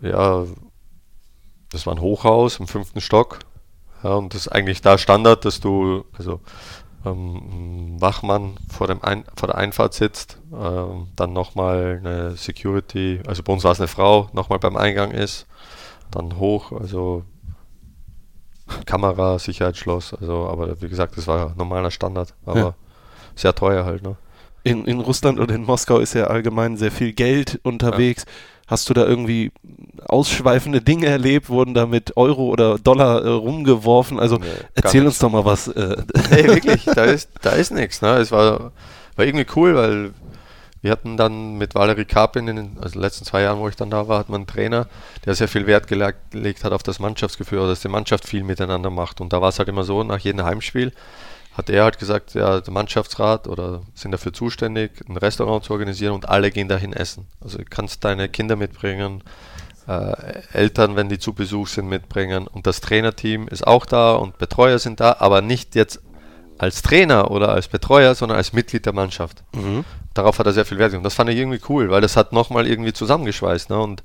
ja, 0.00 0.44
das 1.70 1.86
war 1.86 1.94
ein 1.94 2.00
Hochhaus 2.00 2.60
im 2.60 2.66
fünften 2.66 3.00
Stock. 3.00 3.40
Ja, 4.02 4.14
und 4.14 4.34
das 4.34 4.42
ist 4.42 4.48
eigentlich 4.48 4.80
da 4.82 4.98
Standard, 4.98 5.44
dass 5.44 5.60
du, 5.60 6.04
also 6.16 6.40
ähm, 7.04 8.00
Wachmann 8.00 8.56
vor, 8.68 8.86
dem 8.86 9.02
Ein 9.02 9.24
vor 9.36 9.48
der 9.48 9.56
Einfahrt 9.56 9.94
sitzt, 9.94 10.38
ähm, 10.52 11.08
dann 11.16 11.32
nochmal 11.32 12.00
eine 12.00 12.32
Security, 12.36 13.20
also 13.26 13.42
bei 13.42 13.52
uns 13.52 13.64
war 13.64 13.72
es 13.72 13.80
eine 13.80 13.88
Frau, 13.88 14.28
nochmal 14.32 14.58
beim 14.58 14.76
Eingang 14.76 15.10
ist, 15.10 15.46
dann 16.10 16.38
hoch, 16.38 16.72
also 16.72 17.24
Kamera, 18.86 19.38
Sicherheitsschloss, 19.38 20.14
also 20.14 20.48
aber 20.48 20.80
wie 20.80 20.88
gesagt, 20.88 21.16
das 21.16 21.26
war 21.26 21.54
normaler 21.56 21.90
Standard, 21.90 22.34
aber 22.46 22.58
Ja. 22.58 22.74
sehr 23.34 23.54
teuer 23.54 23.84
halt, 23.84 24.02
ne? 24.02 24.16
in, 24.64 24.86
in 24.86 25.00
Russland 25.00 25.38
und 25.38 25.50
in 25.50 25.62
Moskau 25.62 25.98
ist 25.98 26.14
ja 26.14 26.24
allgemein 26.24 26.76
sehr 26.76 26.90
viel 26.90 27.12
Geld 27.12 27.60
unterwegs. 27.62 28.24
Hast 28.66 28.88
du 28.88 28.94
da 28.94 29.04
irgendwie 29.04 29.52
ausschweifende 30.06 30.80
Dinge 30.80 31.06
erlebt? 31.06 31.48
Wurden 31.50 31.74
da 31.74 31.86
mit 31.86 32.16
Euro 32.16 32.46
oder 32.46 32.78
Dollar 32.78 33.22
äh, 33.24 33.28
rumgeworfen? 33.28 34.18
Also 34.18 34.36
Nee, 34.38 34.44
erzähl 34.74 35.04
uns 35.06 35.18
doch 35.18 35.30
mal 35.30 35.44
was. 35.44 35.68
Äh, 35.68 35.96
Nee, 36.30 36.44
wirklich, 36.44 36.84
da 36.84 37.04
ist, 37.04 37.28
da 37.42 37.50
ist 37.50 37.72
nichts. 37.72 38.00
Ne? 38.02 38.16
Es 38.16 38.32
war, 38.32 38.72
war 39.16 39.24
irgendwie 39.24 39.46
cool, 39.56 39.74
weil 39.74 40.12
wir 40.80 40.90
hatten 40.90 41.16
dann 41.16 41.56
mit 41.56 41.74
Valerie 41.74 42.04
Karpin, 42.04 42.46
in 42.48 42.56
den 42.56 42.78
also 42.80 42.98
letzten 43.00 43.24
zwei 43.24 43.40
Jahren, 43.42 43.58
wo 43.58 43.68
ich 43.68 43.76
dann 43.76 43.88
da 43.90 44.06
war, 44.08 44.18
hat 44.18 44.28
man 44.28 44.42
einen 44.42 44.46
Trainer, 44.46 44.86
der 45.24 45.34
sehr 45.34 45.48
viel 45.48 45.66
Wert 45.66 45.86
gele- 45.88 46.14
gelegt 46.30 46.62
hat 46.64 46.72
auf 46.72 46.82
das 46.82 46.98
Mannschaftsgefühl, 46.98 47.66
dass 47.66 47.80
die 47.80 47.88
Mannschaft 47.88 48.26
viel 48.26 48.44
miteinander 48.44 48.90
macht. 48.90 49.20
Und 49.22 49.32
da 49.32 49.40
war 49.40 49.48
es 49.48 49.58
halt 49.58 49.68
immer 49.68 49.84
so, 49.84 50.02
nach 50.04 50.18
jedem 50.18 50.44
Heimspiel 50.44 50.92
hat 51.54 51.70
er 51.70 51.84
halt 51.84 51.98
gesagt, 51.98 52.34
ja, 52.34 52.60
der 52.60 52.72
Mannschaftsrat 52.72 53.46
oder 53.46 53.82
sind 53.94 54.10
dafür 54.10 54.32
zuständig, 54.32 54.90
ein 55.08 55.16
Restaurant 55.16 55.64
zu 55.64 55.72
organisieren 55.72 56.12
und 56.12 56.28
alle 56.28 56.50
gehen 56.50 56.68
dahin 56.68 56.92
essen. 56.92 57.26
Also 57.40 57.58
du 57.58 57.64
kannst 57.64 58.04
deine 58.04 58.28
Kinder 58.28 58.56
mitbringen, 58.56 59.22
äh, 59.86 60.42
Eltern, 60.52 60.96
wenn 60.96 61.08
die 61.08 61.18
zu 61.18 61.32
Besuch 61.32 61.68
sind, 61.68 61.88
mitbringen 61.88 62.48
und 62.48 62.66
das 62.66 62.80
Trainerteam 62.80 63.46
ist 63.48 63.66
auch 63.66 63.86
da 63.86 64.14
und 64.14 64.38
Betreuer 64.38 64.78
sind 64.78 64.98
da, 64.98 65.16
aber 65.20 65.42
nicht 65.42 65.76
jetzt 65.76 66.00
als 66.58 66.82
Trainer 66.82 67.30
oder 67.30 67.50
als 67.50 67.68
Betreuer, 67.68 68.14
sondern 68.14 68.38
als 68.38 68.52
Mitglied 68.52 68.86
der 68.86 68.92
Mannschaft. 68.92 69.42
mhm. 69.52 69.84
Darauf 70.14 70.38
hat 70.38 70.46
er 70.46 70.52
sehr 70.52 70.64
viel 70.64 70.78
Wert. 70.78 70.94
Und 70.94 71.02
das 71.02 71.14
fand 71.14 71.28
ich 71.30 71.36
irgendwie 71.36 71.60
cool, 71.68 71.90
weil 71.90 72.00
das 72.00 72.16
hat 72.16 72.32
nochmal 72.32 72.68
irgendwie 72.68 72.92
zusammengeschweißt. 72.92 73.68
Ne? 73.70 73.80
Und 73.80 74.04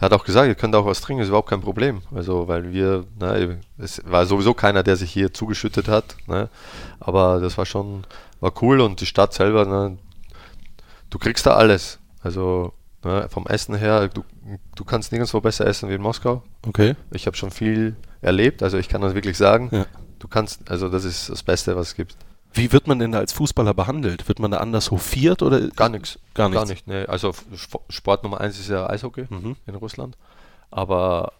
hat 0.00 0.12
auch 0.12 0.24
gesagt, 0.24 0.48
ihr 0.48 0.54
könnt 0.54 0.74
auch 0.74 0.86
was 0.86 1.00
trinken, 1.00 1.22
ist 1.22 1.28
überhaupt 1.28 1.50
kein 1.50 1.60
Problem. 1.60 2.02
Also, 2.14 2.48
weil 2.48 2.72
wir, 2.72 3.04
ne, 3.18 3.58
es 3.78 4.02
war 4.04 4.26
sowieso 4.26 4.54
keiner, 4.54 4.82
der 4.82 4.96
sich 4.96 5.12
hier 5.12 5.32
zugeschüttet 5.32 5.88
hat. 5.88 6.16
Ne? 6.26 6.48
Aber 7.00 7.40
das 7.40 7.56
war 7.58 7.66
schon, 7.66 8.04
war 8.40 8.52
cool 8.62 8.80
und 8.80 9.00
die 9.00 9.06
Stadt 9.06 9.32
selber, 9.32 9.64
ne, 9.64 9.98
du 11.10 11.18
kriegst 11.18 11.46
da 11.46 11.54
alles. 11.54 11.98
Also 12.22 12.72
ne, 13.04 13.28
vom 13.30 13.46
Essen 13.46 13.74
her, 13.74 14.08
du, 14.08 14.24
du 14.74 14.84
kannst 14.84 15.12
nirgendwo 15.12 15.40
besser 15.40 15.66
essen 15.66 15.88
wie 15.88 15.94
in 15.94 16.02
Moskau. 16.02 16.42
Okay. 16.66 16.96
Ich 17.10 17.26
habe 17.26 17.36
schon 17.36 17.50
viel 17.50 17.96
erlebt, 18.20 18.62
also 18.62 18.78
ich 18.78 18.88
kann 18.88 19.00
das 19.00 19.14
wirklich 19.14 19.36
sagen. 19.36 19.68
Ja. 19.70 19.86
Du 20.18 20.28
kannst, 20.28 20.70
also 20.70 20.88
das 20.88 21.04
ist 21.04 21.28
das 21.28 21.42
Beste, 21.42 21.76
was 21.76 21.88
es 21.88 21.94
gibt. 21.94 22.16
Wie 22.56 22.70
wird 22.72 22.86
man 22.86 23.00
denn 23.00 23.12
da 23.12 23.18
als 23.18 23.32
Fußballer 23.32 23.74
behandelt? 23.74 24.28
Wird 24.28 24.38
man 24.38 24.52
da 24.52 24.58
anders 24.58 24.90
hofiert 24.92 25.42
oder? 25.42 25.60
Gar 25.70 25.88
nichts. 25.88 26.18
Gar 26.34 26.50
Gar 26.50 26.66
nichts. 26.66 26.86
nicht. 26.86 26.86
Nee. 26.86 27.04
Also 27.06 27.32
Sport 27.90 28.22
Nummer 28.22 28.40
eins 28.40 28.58
ist 28.60 28.70
ja 28.70 28.88
Eishockey 28.88 29.26
Mhm. 29.28 29.56
in 29.66 29.74
Russland. 29.74 30.16
Aber 30.70 31.32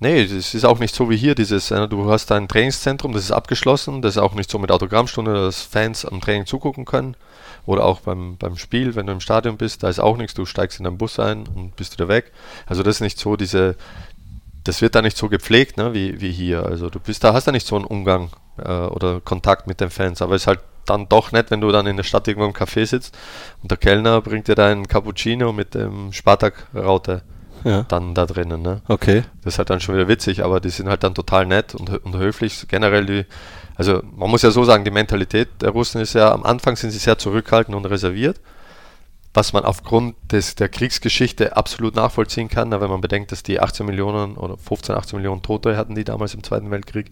nee, 0.00 0.22
es 0.22 0.54
ist 0.54 0.64
auch 0.64 0.78
nicht 0.78 0.94
so 0.94 1.10
wie 1.10 1.16
hier. 1.16 1.34
Dieses, 1.34 1.70
äh, 1.70 1.88
du 1.88 2.10
hast 2.10 2.32
ein 2.32 2.48
Trainingszentrum, 2.48 3.12
das 3.12 3.24
ist 3.24 3.32
abgeschlossen. 3.32 4.00
Das 4.02 4.16
ist 4.16 4.22
auch 4.22 4.34
nicht 4.34 4.50
so 4.50 4.58
mit 4.58 4.70
Autogrammstunde, 4.72 5.32
dass 5.34 5.60
Fans 5.62 6.04
am 6.06 6.20
Training 6.22 6.46
zugucken 6.46 6.84
können. 6.86 7.14
Oder 7.66 7.84
auch 7.84 8.00
beim, 8.00 8.36
beim 8.38 8.56
Spiel, 8.56 8.94
wenn 8.94 9.06
du 9.06 9.12
im 9.12 9.20
Stadion 9.20 9.56
bist, 9.56 9.82
da 9.82 9.88
ist 9.88 9.98
auch 9.98 10.16
nichts. 10.16 10.34
Du 10.34 10.46
steigst 10.46 10.78
in 10.78 10.84
deinen 10.84 10.98
Bus 10.98 11.18
ein 11.18 11.46
und 11.48 11.76
bist 11.76 11.92
wieder 11.94 12.08
weg. 12.08 12.32
Also 12.66 12.82
das 12.82 12.96
ist 12.96 13.00
nicht 13.02 13.18
so 13.18 13.36
diese, 13.36 13.76
das 14.64 14.80
wird 14.80 14.94
da 14.94 15.02
nicht 15.02 15.16
so 15.16 15.28
gepflegt, 15.28 15.76
ne, 15.76 15.92
wie, 15.92 16.20
wie 16.20 16.32
hier. 16.32 16.64
Also 16.64 16.88
du 16.90 16.98
bist 17.00 17.24
da, 17.24 17.34
hast 17.34 17.46
da 17.46 17.52
nicht 17.52 17.66
so 17.66 17.76
einen 17.76 17.84
Umgang 17.84 18.30
äh, 18.58 18.68
oder 18.86 19.20
Kontakt 19.20 19.66
mit 19.66 19.80
den 19.80 19.90
Fans, 19.90 20.22
aber 20.22 20.34
es 20.34 20.42
ist 20.42 20.46
halt 20.46 20.60
dann 20.86 21.08
doch 21.08 21.32
nett, 21.32 21.50
wenn 21.50 21.60
du 21.60 21.70
dann 21.72 21.86
in 21.86 21.96
der 21.96 22.04
Stadt 22.04 22.28
irgendwo 22.28 22.46
im 22.46 22.54
Café 22.54 22.86
sitzt 22.86 23.16
und 23.62 23.70
der 23.70 23.78
Kellner 23.78 24.20
bringt 24.20 24.46
dir 24.48 24.54
deinen 24.54 24.86
Cappuccino 24.86 25.52
mit 25.52 25.74
dem 25.74 26.12
Spartak-Raute 26.12 27.22
Ja. 27.64 27.82
dann 27.88 28.14
da 28.14 28.24
drinnen. 28.24 28.62
Ne? 28.62 28.82
Okay. 28.86 29.24
Das 29.42 29.54
ist 29.54 29.58
halt 29.58 29.70
dann 29.70 29.80
schon 29.80 29.96
wieder 29.96 30.06
witzig, 30.06 30.44
aber 30.44 30.60
die 30.60 30.70
sind 30.70 30.88
halt 30.88 31.02
dann 31.02 31.14
total 31.14 31.44
nett 31.46 31.74
und, 31.74 31.88
und 32.04 32.16
höflich. 32.16 32.66
Generell 32.68 33.04
die, 33.04 33.26
also 33.74 34.00
man 34.14 34.30
muss 34.30 34.42
ja 34.42 34.52
so 34.52 34.62
sagen, 34.62 34.84
die 34.84 34.92
Mentalität 34.92 35.48
der 35.60 35.70
Russen 35.70 36.00
ist 36.00 36.12
ja, 36.14 36.30
am 36.30 36.44
Anfang 36.44 36.76
sind 36.76 36.92
sie 36.92 36.98
sehr 36.98 37.18
zurückhaltend 37.18 37.76
und 37.76 37.84
reserviert, 37.86 38.40
was 39.34 39.52
man 39.52 39.64
aufgrund 39.64 40.14
des, 40.30 40.54
der 40.54 40.68
Kriegsgeschichte 40.68 41.56
absolut 41.56 41.96
nachvollziehen 41.96 42.48
kann, 42.48 42.70
wenn 42.70 42.88
man 42.88 43.00
bedenkt, 43.00 43.32
dass 43.32 43.42
die 43.42 43.58
18 43.60 43.84
Millionen 43.84 44.36
oder 44.36 44.56
15, 44.56 44.94
18 44.94 45.16
Millionen 45.18 45.42
Tote 45.42 45.76
hatten 45.76 45.96
die 45.96 46.04
damals 46.04 46.32
im 46.34 46.44
Zweiten 46.44 46.70
Weltkrieg, 46.70 47.10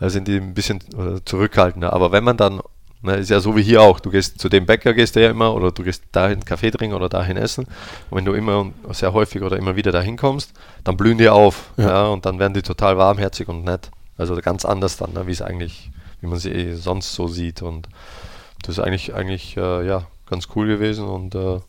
sind 0.00 0.28
die 0.28 0.36
ein 0.36 0.54
bisschen 0.54 0.78
äh, 0.98 1.20
zurückhaltender. 1.24 1.92
Aber 1.92 2.12
wenn 2.12 2.24
man 2.24 2.36
dann, 2.36 2.60
ne, 3.02 3.16
ist 3.16 3.30
ja 3.30 3.40
so 3.40 3.56
wie 3.56 3.62
hier 3.62 3.82
auch, 3.82 4.00
du 4.00 4.10
gehst 4.10 4.40
zu 4.40 4.48
dem 4.48 4.66
Bäcker, 4.66 4.94
gehst 4.94 5.16
du 5.16 5.22
ja 5.22 5.30
immer, 5.30 5.54
oder 5.54 5.70
du 5.70 5.82
gehst 5.82 6.04
dahin 6.12 6.44
Kaffee 6.44 6.70
trinken 6.70 6.96
oder 6.96 7.08
dahin 7.08 7.36
essen. 7.36 7.66
Und 8.10 8.18
wenn 8.18 8.24
du 8.24 8.32
immer 8.32 8.70
sehr 8.90 9.12
häufig 9.12 9.42
oder 9.42 9.56
immer 9.56 9.76
wieder 9.76 9.92
dahin 9.92 10.16
kommst, 10.16 10.52
dann 10.84 10.96
blühen 10.96 11.18
die 11.18 11.28
auf. 11.28 11.70
Ja. 11.76 11.88
Ja. 11.88 12.06
und 12.06 12.26
dann 12.26 12.38
werden 12.38 12.54
die 12.54 12.62
total 12.62 12.98
warmherzig 12.98 13.48
und 13.48 13.64
nett. 13.64 13.90
Also 14.16 14.34
ganz 14.36 14.64
anders 14.64 14.96
dann, 14.96 15.12
ne, 15.12 15.26
wie 15.26 15.32
es 15.32 15.42
eigentlich, 15.42 15.90
wie 16.20 16.26
man 16.26 16.38
sie 16.38 16.50
eh 16.50 16.74
sonst 16.74 17.14
so 17.14 17.28
sieht. 17.28 17.62
Und 17.62 17.88
das 18.62 18.78
ist 18.78 18.84
eigentlich, 18.84 19.14
eigentlich 19.14 19.56
äh, 19.56 19.86
ja, 19.86 20.06
ganz 20.28 20.48
cool 20.56 20.66
gewesen 20.66 21.04
und 21.04 21.34
äh, 21.34 21.60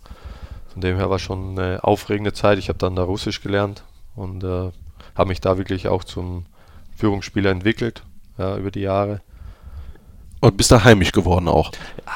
von 0.72 0.82
dem 0.82 0.98
her 0.98 1.10
war 1.10 1.20
schon 1.20 1.58
eine 1.58 1.84
aufregende 1.84 2.34
Zeit. 2.34 2.58
Ich 2.58 2.70
habe 2.70 2.80
dann 2.80 2.96
da 2.96 3.04
Russisch 3.04 3.42
gelernt 3.42 3.84
und 4.16 4.44
äh, 4.44 4.72
habe 5.16 5.28
mich 5.28 5.42
da 5.42 5.58
wirklich 5.58 5.88
auch 5.88 6.04
zum 6.04 6.46
Führungsspieler 6.96 7.52
entwickelt 7.52 8.04
ja, 8.38 8.58
über 8.58 8.72
die 8.72 8.82
Jahre. 8.82 9.22
Und 10.40 10.58
bist 10.58 10.72
da 10.72 10.84
heimisch 10.84 11.12
geworden 11.14 11.48
auch. 11.48 11.72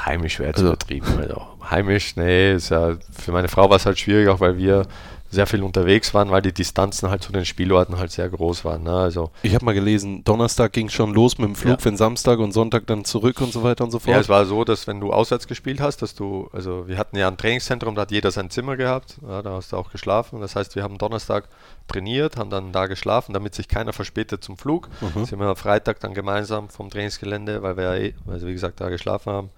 Heimisch 0.05 0.39
wäre 0.39 0.49
jetzt 0.49 0.57
Also- 0.57 0.69
übertrieben. 0.73 1.07
Also, 1.17 1.41
heimisch, 1.69 2.15
nee, 2.17 2.53
ist 2.53 2.69
ja, 2.69 2.95
für 3.11 3.31
meine 3.31 3.47
Frau 3.47 3.69
war 3.69 3.77
es 3.77 3.85
halt 3.85 3.97
schwierig, 3.99 4.27
auch 4.27 4.39
weil 4.39 4.57
wir 4.57 4.85
sehr 5.29 5.45
viel 5.47 5.61
unterwegs 5.63 6.13
waren, 6.13 6.31
weil 6.31 6.41
die 6.41 6.53
Distanzen 6.53 7.09
halt 7.09 7.21
zu 7.23 7.31
den 7.31 7.43
Spielorten 7.45 7.97
halt 7.97 8.11
sehr 8.11 8.29
groß 8.29 8.63
waren. 8.63 8.83
Ne? 8.83 8.93
Also 8.93 9.31
Ich 9.43 9.53
habe 9.53 9.65
mal 9.65 9.73
gelesen, 9.73 10.23
Donnerstag 10.23 10.71
ging 10.73 10.87
schon 10.89 11.13
los 11.13 11.37
mit 11.37 11.47
dem 11.49 11.55
Flug, 11.55 11.79
Ja. 11.79 11.85
wenn 11.85 11.97
Samstag 11.97 12.39
und 12.39 12.53
Sonntag 12.53 12.87
dann 12.87 13.03
zurück 13.03 13.41
und 13.41 13.51
so 13.51 13.61
weiter 13.63 13.83
und 13.83 13.91
so 13.91 13.99
fort. 13.99 14.13
Ja, 14.15 14.19
es 14.21 14.29
war 14.29 14.45
so, 14.45 14.63
dass 14.63 14.87
wenn 14.87 14.99
du 15.01 15.11
auswärts 15.11 15.47
gespielt 15.47 15.81
hast, 15.81 16.01
dass 16.01 16.15
du, 16.15 16.49
also 16.53 16.87
wir 16.87 16.97
hatten 16.97 17.17
ja 17.17 17.27
ein 17.27 17.37
Trainingszentrum, 17.37 17.95
da 17.95 18.03
hat 18.03 18.11
jeder 18.11 18.31
sein 18.31 18.49
Zimmer 18.49 18.77
gehabt, 18.77 19.17
ja, 19.27 19.41
da 19.41 19.51
hast 19.51 19.73
du 19.73 19.77
auch 19.77 19.91
geschlafen. 19.91 20.39
Das 20.39 20.55
heißt, 20.55 20.75
wir 20.75 20.83
haben 20.83 20.97
Donnerstag 20.97 21.49
trainiert, 21.87 22.37
haben 22.37 22.49
dann 22.49 22.71
da 22.71 22.87
geschlafen, 22.87 23.33
damit 23.33 23.53
sich 23.55 23.67
keiner 23.67 23.93
verspätet 23.93 24.43
zum 24.43 24.57
Flug. 24.57 24.89
Sind 25.25 25.39
wir 25.39 25.47
am 25.47 25.55
Freitag 25.55 25.99
dann 25.99 26.13
gemeinsam 26.13 26.69
vom 26.69 26.89
Trainingsgelände, 26.89 27.61
weil 27.63 27.75
wir 27.77 27.83
ja 27.83 27.95
eh, 27.95 28.13
also 28.27 28.47
wie 28.47 28.53
gesagt, 28.53 28.79
da 28.81 28.89
geschlafen 28.89 29.31
haben, 29.31 29.49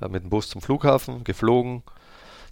äh, 0.00 0.08
mit 0.08 0.22
dem 0.22 0.30
Bus 0.30 0.48
zum 0.48 0.60
Flughafen, 0.60 1.24
geflogen, 1.24 1.82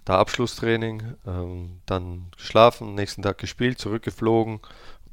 da 0.05 0.17
Abschlusstraining, 0.19 1.15
ähm, 1.25 1.79
dann 1.85 2.25
geschlafen, 2.35 2.95
nächsten 2.95 3.21
Tag 3.21 3.37
gespielt, 3.37 3.79
zurückgeflogen, 3.79 4.59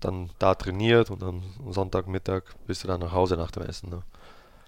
dann 0.01 0.30
da 0.38 0.55
trainiert 0.55 1.11
und 1.11 1.22
dann 1.22 1.43
Sonntagmittag 1.68 2.43
bist 2.66 2.84
du 2.84 2.88
dann 2.88 3.01
nach 3.01 3.12
Hause 3.12 3.36
nach 3.36 3.51
dem 3.51 3.64
Essen. 3.64 3.91
Ne? 3.91 4.03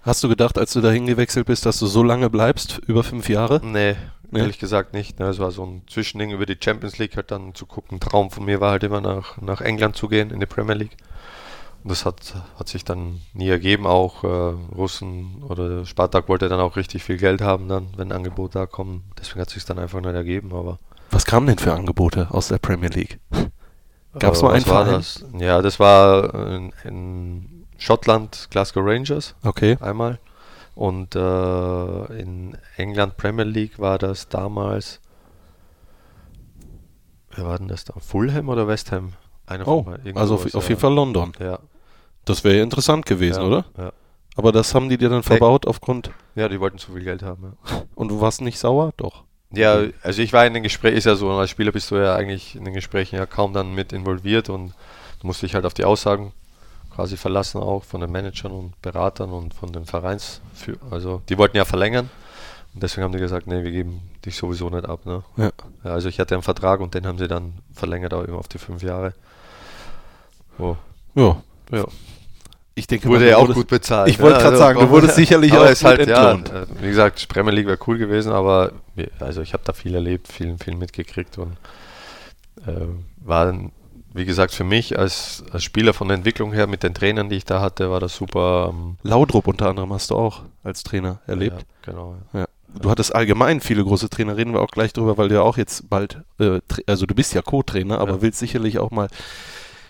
Hast 0.03 0.23
du 0.23 0.29
gedacht, 0.29 0.57
als 0.57 0.73
du 0.73 0.81
dahin 0.81 1.05
gewechselt 1.05 1.47
bist, 1.47 1.65
dass 1.65 1.79
du 1.79 1.87
so 1.87 2.03
lange 2.03 2.29
bleibst, 2.29 2.79
über 2.87 3.03
fünf 3.03 3.29
Jahre? 3.29 3.61
Nee, 3.63 3.95
Nee? 4.33 4.39
ehrlich 4.39 4.57
gesagt 4.57 4.93
nicht. 4.93 5.19
Ne? 5.19 5.27
Es 5.27 5.37
war 5.37 5.51
so 5.51 5.63
ein 5.63 5.83
Zwischending 5.87 6.31
über 6.31 6.47
die 6.47 6.57
Champions 6.59 6.97
League 6.97 7.15
halt 7.15 7.29
dann 7.29 7.53
zu 7.53 7.67
gucken. 7.67 7.99
Traum 7.99 8.31
von 8.31 8.43
mir 8.43 8.59
war 8.59 8.71
halt 8.71 8.83
immer 8.83 8.99
nach, 8.99 9.39
nach 9.39 9.61
England 9.61 9.95
zu 9.95 10.07
gehen, 10.07 10.31
in 10.31 10.39
die 10.39 10.47
Premier 10.47 10.73
League. 10.73 10.97
Das 11.83 12.05
hat, 12.05 12.33
hat 12.57 12.67
sich 12.69 12.83
dann 12.85 13.21
nie 13.33 13.49
ergeben. 13.49 13.85
Auch 13.87 14.23
äh, 14.23 14.27
Russen 14.27 15.43
oder 15.43 15.85
Spartak 15.85 16.29
wollte 16.29 16.49
dann 16.49 16.59
auch 16.59 16.75
richtig 16.75 17.03
viel 17.03 17.17
Geld 17.17 17.41
haben, 17.41 17.67
dann, 17.67 17.87
wenn 17.97 18.11
Angebote 18.11 18.59
da 18.59 18.65
kommen. 18.65 19.03
Deswegen 19.19 19.41
hat 19.41 19.49
sich 19.49 19.65
dann 19.65 19.79
einfach 19.79 19.99
nicht 19.99 20.13
ergeben. 20.13 20.53
Aber 20.53 20.79
Was 21.11 21.25
kamen 21.25 21.47
denn 21.47 21.57
für 21.59 21.73
Angebote 21.73 22.27
aus 22.31 22.47
der 22.47 22.57
Premier 22.59 22.89
League? 22.89 23.19
Äh, 23.31 23.39
mal 24.13 24.31
was 24.31 24.43
einen 24.43 24.67
war 24.67 24.85
Verein? 24.85 24.91
das? 24.93 25.25
Ja, 25.39 25.61
das 25.61 25.79
war 25.79 26.33
in, 26.51 26.73
in 26.83 27.65
Schottland 27.77 28.47
Glasgow 28.51 28.83
Rangers 28.85 29.35
Okay. 29.43 29.77
einmal. 29.81 30.19
Und 30.75 31.15
äh, 31.15 32.19
in 32.19 32.57
England 32.77 33.17
Premier 33.17 33.43
League 33.45 33.77
war 33.79 33.97
das 33.97 34.29
damals. 34.29 34.99
Wer 37.35 37.45
war 37.45 37.57
denn 37.57 37.67
das 37.67 37.85
da? 37.85 37.93
Fulham 37.99 38.49
oder 38.49 38.67
West 38.67 38.91
Ham? 38.91 39.13
Einer 39.45 39.67
Oh, 39.67 39.85
also 40.15 40.35
auf, 40.35 40.55
auf 40.55 40.69
jeden 40.69 40.79
Fall 40.79 40.93
London. 40.93 41.33
Ja. 41.39 41.59
Das 42.25 42.43
wäre 42.43 42.57
ja 42.57 42.63
interessant 42.63 43.05
gewesen, 43.05 43.41
ja, 43.41 43.47
oder? 43.47 43.65
Ja. 43.77 43.93
Aber 44.35 44.51
das 44.51 44.73
haben 44.73 44.89
die 44.89 44.97
dir 44.97 45.09
dann 45.09 45.23
verbaut 45.23 45.67
aufgrund. 45.67 46.11
ja, 46.35 46.49
die 46.49 46.59
wollten 46.59 46.77
zu 46.77 46.91
viel 46.91 47.03
Geld 47.03 47.21
haben. 47.21 47.55
Ja. 47.69 47.83
Und 47.95 48.09
du 48.09 48.21
warst 48.21 48.41
nicht 48.41 48.57
sauer? 48.57 48.93
Doch. 48.97 49.23
Ja, 49.51 49.83
also 50.01 50.21
ich 50.21 50.33
war 50.33 50.45
in 50.47 50.55
den 50.55 50.63
Gesprächen, 50.63 50.97
ist 50.97 51.05
ja 51.05 51.15
so, 51.15 51.29
als 51.29 51.51
Spieler 51.51 51.71
bist 51.71 51.91
du 51.91 51.95
ja 51.95 52.15
eigentlich 52.15 52.55
in 52.55 52.65
den 52.65 52.73
Gesprächen 52.73 53.17
ja 53.17 53.27
kaum 53.27 53.53
dann 53.53 53.75
mit 53.75 53.93
involviert 53.93 54.49
und 54.49 54.73
du 55.19 55.27
musst 55.27 55.43
dich 55.43 55.53
halt 55.53 55.65
auf 55.65 55.75
die 55.75 55.85
Aussagen 55.85 56.33
quasi 56.95 57.17
verlassen 57.17 57.61
auch 57.61 57.83
von 57.83 58.01
den 58.01 58.11
Managern 58.11 58.51
und 58.51 58.81
Beratern 58.81 59.31
und 59.31 59.53
von 59.53 59.71
den 59.71 59.85
Vereins, 59.85 60.41
also 60.89 61.21
die 61.29 61.37
wollten 61.37 61.57
ja 61.57 61.65
verlängern 61.65 62.09
und 62.73 62.81
deswegen 62.81 63.03
haben 63.03 63.13
die 63.13 63.19
gesagt, 63.19 63.45
nee, 63.45 63.63
wir 63.63 63.71
geben 63.71 64.01
dich 64.25 64.35
sowieso 64.35 64.69
nicht 64.69 64.85
ab. 64.85 65.05
Ne? 65.05 65.23
Ja. 65.37 65.51
Ja, 65.83 65.91
also 65.91 66.09
ich 66.09 66.19
hatte 66.19 66.33
einen 66.33 66.43
Vertrag 66.43 66.79
und 66.79 66.95
den 66.95 67.05
haben 67.05 67.19
sie 67.19 67.27
dann 67.27 67.53
verlängert 67.73 68.13
auch 68.13 68.23
immer 68.23 68.37
auf 68.37 68.47
die 68.47 68.57
fünf 68.57 68.81
Jahre. 68.81 69.13
Oh. 70.57 70.75
Ja. 71.13 71.41
Ja. 71.73 71.85
Ich 72.75 72.87
denke, 72.87 73.07
Wurde 73.07 73.29
ja 73.29 73.37
auch 73.37 73.53
gut 73.53 73.67
bezahlt. 73.67 74.09
Ich 74.09 74.19
wollte 74.19 74.37
ne? 74.37 74.43
gerade 74.43 74.57
sagen, 74.57 74.79
du 74.79 74.89
wurdest 74.89 75.15
sicherlich 75.23 75.53
auch 75.53 75.67
gut 75.67 75.83
halt, 75.83 76.07
ja, 76.07 76.31
entlohnt. 76.31 76.69
äh, 76.71 76.81
wie 76.81 76.87
gesagt, 76.87 77.27
Premier 77.29 77.51
League 77.51 77.67
wäre 77.67 77.77
cool 77.85 77.99
gewesen, 77.99 78.31
aber 78.31 78.71
also 79.19 79.41
ich 79.41 79.53
habe 79.53 79.63
da 79.63 79.73
viel 79.73 79.93
erlebt, 79.93 80.27
viel, 80.31 80.57
viel 80.57 80.75
mitgekriegt 80.75 81.37
und 81.37 81.51
äh, 82.65 82.71
war, 83.23 83.45
dann, 83.45 83.71
wie 84.13 84.25
gesagt, 84.25 84.53
für 84.55 84.63
mich 84.63 84.97
als, 84.97 85.43
als 85.51 85.63
Spieler 85.63 85.93
von 85.93 86.07
der 86.07 86.17
Entwicklung 86.17 86.51
her 86.51 86.65
mit 86.65 86.81
den 86.81 86.95
Trainern, 86.95 87.29
die 87.29 87.35
ich 87.35 87.45
da 87.45 87.61
hatte, 87.61 87.91
war 87.91 87.99
das 87.99 88.15
super. 88.15 88.71
ähm, 88.73 88.97
Laudrup 89.03 89.45
unter 89.47 89.69
anderem 89.69 89.93
hast 89.93 90.09
du 90.09 90.15
auch 90.15 90.41
als 90.63 90.81
Trainer 90.81 91.19
erlebt. 91.27 91.57
Ja, 91.59 91.91
genau. 91.91 92.15
Ja. 92.33 92.45
Du 92.81 92.89
hattest 92.89 93.13
allgemein 93.13 93.61
viele 93.61 93.83
große 93.83 94.09
Trainer, 94.09 94.35
reden 94.35 94.53
wir 94.53 94.61
auch 94.61 94.71
gleich 94.71 94.93
drüber, 94.93 95.19
weil 95.19 95.29
du 95.29 95.35
ja 95.35 95.41
auch 95.41 95.57
jetzt 95.57 95.91
bald, 95.91 96.21
äh, 96.39 96.59
also 96.87 97.05
du 97.05 97.13
bist 97.13 97.35
ja 97.35 97.43
Co-Trainer, 97.43 97.99
aber 97.99 98.13
Ja. 98.13 98.21
willst 98.23 98.39
sicherlich 98.39 98.79
auch 98.79 98.89
mal 98.89 99.09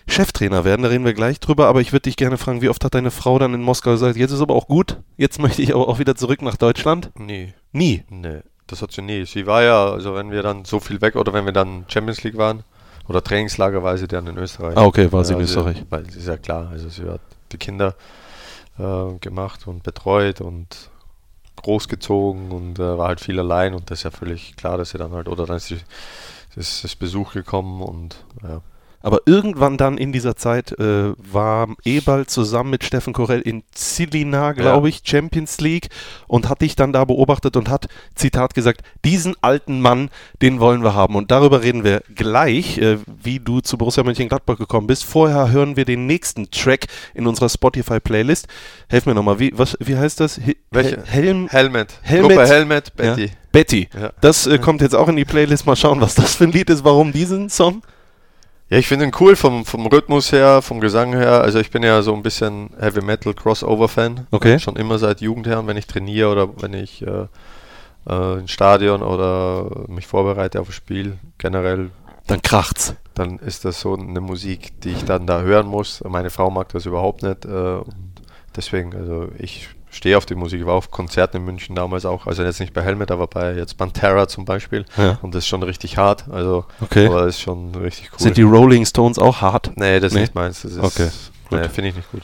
Cheftrainer 0.06 0.64
werden, 0.64 0.82
da 0.82 0.88
reden 0.88 1.04
wir 1.04 1.14
gleich 1.14 1.40
drüber, 1.40 1.66
aber 1.66 1.80
ich 1.80 1.92
würde 1.92 2.02
dich 2.02 2.16
gerne 2.16 2.36
fragen, 2.36 2.60
wie 2.60 2.68
oft 2.68 2.84
hat 2.84 2.94
deine 2.94 3.10
Frau 3.10 3.38
dann 3.38 3.54
in 3.54 3.62
Moskau 3.62 3.92
gesagt, 3.92 4.16
jetzt 4.16 4.32
ist 4.32 4.40
aber 4.42 4.54
auch 4.54 4.66
gut, 4.68 4.98
jetzt 5.16 5.38
möchte 5.40 5.62
ich 5.62 5.74
aber 5.74 5.88
auch 5.88 5.98
wieder 5.98 6.14
zurück 6.14 6.42
nach 6.42 6.56
Deutschland? 6.56 7.10
Nee, 7.16 7.54
Nie. 7.72 8.04
nee, 8.10 8.40
das 8.66 8.82
hat 8.82 8.92
sie 8.92 9.02
nie. 9.02 9.24
Sie 9.24 9.46
war 9.46 9.62
ja, 9.62 9.86
also 9.90 10.14
wenn 10.14 10.30
wir 10.30 10.42
dann 10.42 10.64
so 10.64 10.78
viel 10.80 11.00
weg 11.00 11.16
oder 11.16 11.32
wenn 11.32 11.46
wir 11.46 11.52
dann 11.52 11.84
Champions 11.88 12.22
League 12.22 12.36
waren 12.36 12.64
oder 13.08 13.22
Trainingslager, 13.24 13.82
war 13.82 13.96
sie 13.96 14.06
dann 14.08 14.26
in 14.26 14.36
Österreich. 14.38 14.76
Ah, 14.76 14.84
okay, 14.84 15.10
war 15.10 15.24
sie 15.24 15.32
in 15.32 15.38
Ja, 15.40 15.44
Österreich. 15.44 15.84
Weil 15.90 16.02
es 16.06 16.16
ist 16.16 16.28
ja 16.28 16.36
klar, 16.36 16.68
also 16.70 16.88
sie 16.88 17.04
hat 17.08 17.20
die 17.52 17.58
Kinder 17.58 17.94
äh, 18.78 19.14
gemacht 19.20 19.66
und 19.66 19.82
betreut 19.82 20.40
und 20.40 20.90
großgezogen 21.56 22.50
und 22.50 22.78
äh, 22.78 22.98
war 22.98 23.08
halt 23.08 23.20
viel 23.20 23.38
allein 23.38 23.74
und 23.74 23.90
das 23.90 24.00
ist 24.00 24.04
ja 24.04 24.10
völlig 24.10 24.56
klar, 24.56 24.76
dass 24.76 24.90
sie 24.90 24.98
dann 24.98 25.12
halt, 25.12 25.28
oder 25.28 25.46
dann 25.46 25.56
ist, 25.56 25.68
sie, 25.68 25.78
ist 26.56 26.84
das 26.84 26.94
Besuch 26.96 27.32
gekommen 27.32 27.82
und 27.82 28.24
ja. 28.42 28.60
Aber 29.04 29.18
irgendwann 29.26 29.76
dann 29.76 29.98
in 29.98 30.12
dieser 30.12 30.34
Zeit 30.34 30.72
äh, 30.78 31.12
war 31.18 31.68
Eberl 31.84 32.24
zusammen 32.24 32.70
mit 32.70 32.84
Steffen 32.84 33.12
Korell 33.12 33.42
in 33.42 33.62
Zilina, 33.72 34.52
glaube 34.52 34.88
ich, 34.88 35.02
Champions 35.04 35.60
League 35.60 35.88
und 36.26 36.48
hat 36.48 36.62
dich 36.62 36.74
dann 36.74 36.94
da 36.94 37.04
beobachtet 37.04 37.58
und 37.58 37.68
hat, 37.68 37.88
Zitat 38.14 38.54
gesagt, 38.54 38.80
diesen 39.04 39.36
alten 39.42 39.82
Mann, 39.82 40.08
den 40.40 40.58
wollen 40.58 40.82
wir 40.82 40.94
haben. 40.94 41.16
Und 41.16 41.30
darüber 41.30 41.62
reden 41.62 41.84
wir 41.84 42.00
gleich, 42.14 42.78
äh, 42.78 42.96
wie 43.22 43.40
du 43.40 43.60
zu 43.60 43.76
Borussia 43.76 44.02
Mönchengladbach 44.02 44.56
gekommen 44.56 44.86
bist. 44.86 45.04
Vorher 45.04 45.50
hören 45.50 45.76
wir 45.76 45.84
den 45.84 46.06
nächsten 46.06 46.50
Track 46.50 46.86
in 47.12 47.26
unserer 47.26 47.50
Spotify-Playlist. 47.50 48.48
Helf 48.88 49.04
mir 49.04 49.14
nochmal, 49.14 49.38
wie, 49.38 49.52
was, 49.54 49.76
wie 49.80 49.98
heißt 49.98 50.18
das? 50.18 50.40
He 50.42 50.56
Welche? 50.70 51.02
Hel 51.04 51.24
Helm? 51.24 51.48
Helmet, 51.48 51.98
Helmet. 52.00 52.30
Gruppe 52.30 52.48
Helmet, 52.48 52.96
Betty. 52.96 53.24
Ja. 53.26 53.32
Betty. 53.52 53.88
Ja. 54.00 54.12
Das 54.22 54.46
äh, 54.46 54.56
kommt 54.56 54.80
jetzt 54.80 54.94
auch 54.94 55.08
in 55.08 55.16
die 55.16 55.26
Playlist. 55.26 55.66
Mal 55.66 55.76
schauen, 55.76 56.00
was 56.00 56.14
das 56.14 56.36
für 56.36 56.44
ein 56.44 56.52
Lied 56.52 56.70
ist. 56.70 56.84
Warum 56.84 57.12
diesen 57.12 57.50
Song? 57.50 57.82
Ja, 58.74 58.80
ich 58.80 58.88
finde 58.88 59.04
ihn 59.04 59.12
cool 59.20 59.36
vom, 59.36 59.64
vom 59.64 59.86
Rhythmus 59.86 60.32
her, 60.32 60.60
vom 60.60 60.80
Gesang 60.80 61.12
her. 61.12 61.42
Also 61.42 61.60
ich 61.60 61.70
bin 61.70 61.84
ja 61.84 62.02
so 62.02 62.12
ein 62.12 62.24
bisschen 62.24 62.70
Heavy 62.76 63.02
Metal 63.02 63.32
Crossover 63.32 63.86
Fan. 63.86 64.26
Okay. 64.32 64.58
Schon 64.58 64.74
immer 64.74 64.98
seit 64.98 65.20
Jugend 65.20 65.46
her, 65.46 65.60
und 65.60 65.68
wenn 65.68 65.76
ich 65.76 65.86
trainiere 65.86 66.28
oder 66.32 66.48
wenn 66.60 66.74
ich 66.74 67.06
äh, 67.06 67.26
äh, 68.08 68.38
ins 68.40 68.50
Stadion 68.50 69.04
oder 69.04 69.84
mich 69.86 70.08
vorbereite 70.08 70.60
auf 70.60 70.70
ein 70.70 70.72
Spiel 70.72 71.18
generell, 71.38 71.90
Dann 72.26 72.42
kracht's. 72.42 72.96
dann 73.14 73.38
ist 73.38 73.64
das 73.64 73.78
so 73.78 73.94
eine 73.94 74.20
Musik, 74.20 74.80
die 74.80 74.90
ich 74.90 75.04
dann 75.04 75.28
da 75.28 75.42
hören 75.42 75.68
muss. 75.68 76.02
Meine 76.02 76.30
Frau 76.30 76.50
mag 76.50 76.68
das 76.70 76.84
überhaupt 76.84 77.22
nicht. 77.22 77.44
Äh, 77.44 77.48
und 77.48 78.10
deswegen, 78.56 78.92
also 78.96 79.28
ich 79.38 79.68
stehe 79.94 80.16
auf 80.18 80.26
die 80.26 80.34
Musik. 80.34 80.60
Ich 80.60 80.66
war 80.66 80.74
auf 80.74 80.90
Konzerten 80.90 81.38
in 81.38 81.44
München 81.44 81.74
damals 81.74 82.04
auch. 82.04 82.26
Also 82.26 82.42
jetzt 82.42 82.60
nicht 82.60 82.72
bei 82.74 82.82
Helmet, 82.82 83.10
aber 83.10 83.26
bei 83.26 83.54
jetzt 83.54 83.76
Pantera 83.78 84.28
zum 84.28 84.44
Beispiel. 84.44 84.84
Ja. 84.96 85.18
Und 85.22 85.34
das 85.34 85.44
ist 85.44 85.48
schon 85.48 85.62
richtig 85.62 85.96
hart. 85.96 86.24
Also, 86.30 86.64
Okay. 86.80 87.06
aber 87.06 87.26
ist 87.26 87.40
schon 87.40 87.74
richtig 87.74 88.10
cool. 88.12 88.18
Sind 88.18 88.36
die 88.36 88.42
Rolling 88.42 88.84
Stones 88.84 89.18
auch 89.18 89.40
hart? 89.40 89.72
Nee, 89.76 90.00
das 90.00 90.08
ist 90.12 90.14
Nee? 90.14 90.20
nicht 90.22 90.34
meins. 90.34 90.62
Das 90.62 90.72
ist, 90.72 90.78
Okay, 90.82 91.08
Nee, 91.50 91.68
finde 91.68 91.90
ich 91.90 91.96
nicht 91.96 92.10
gut. 92.10 92.22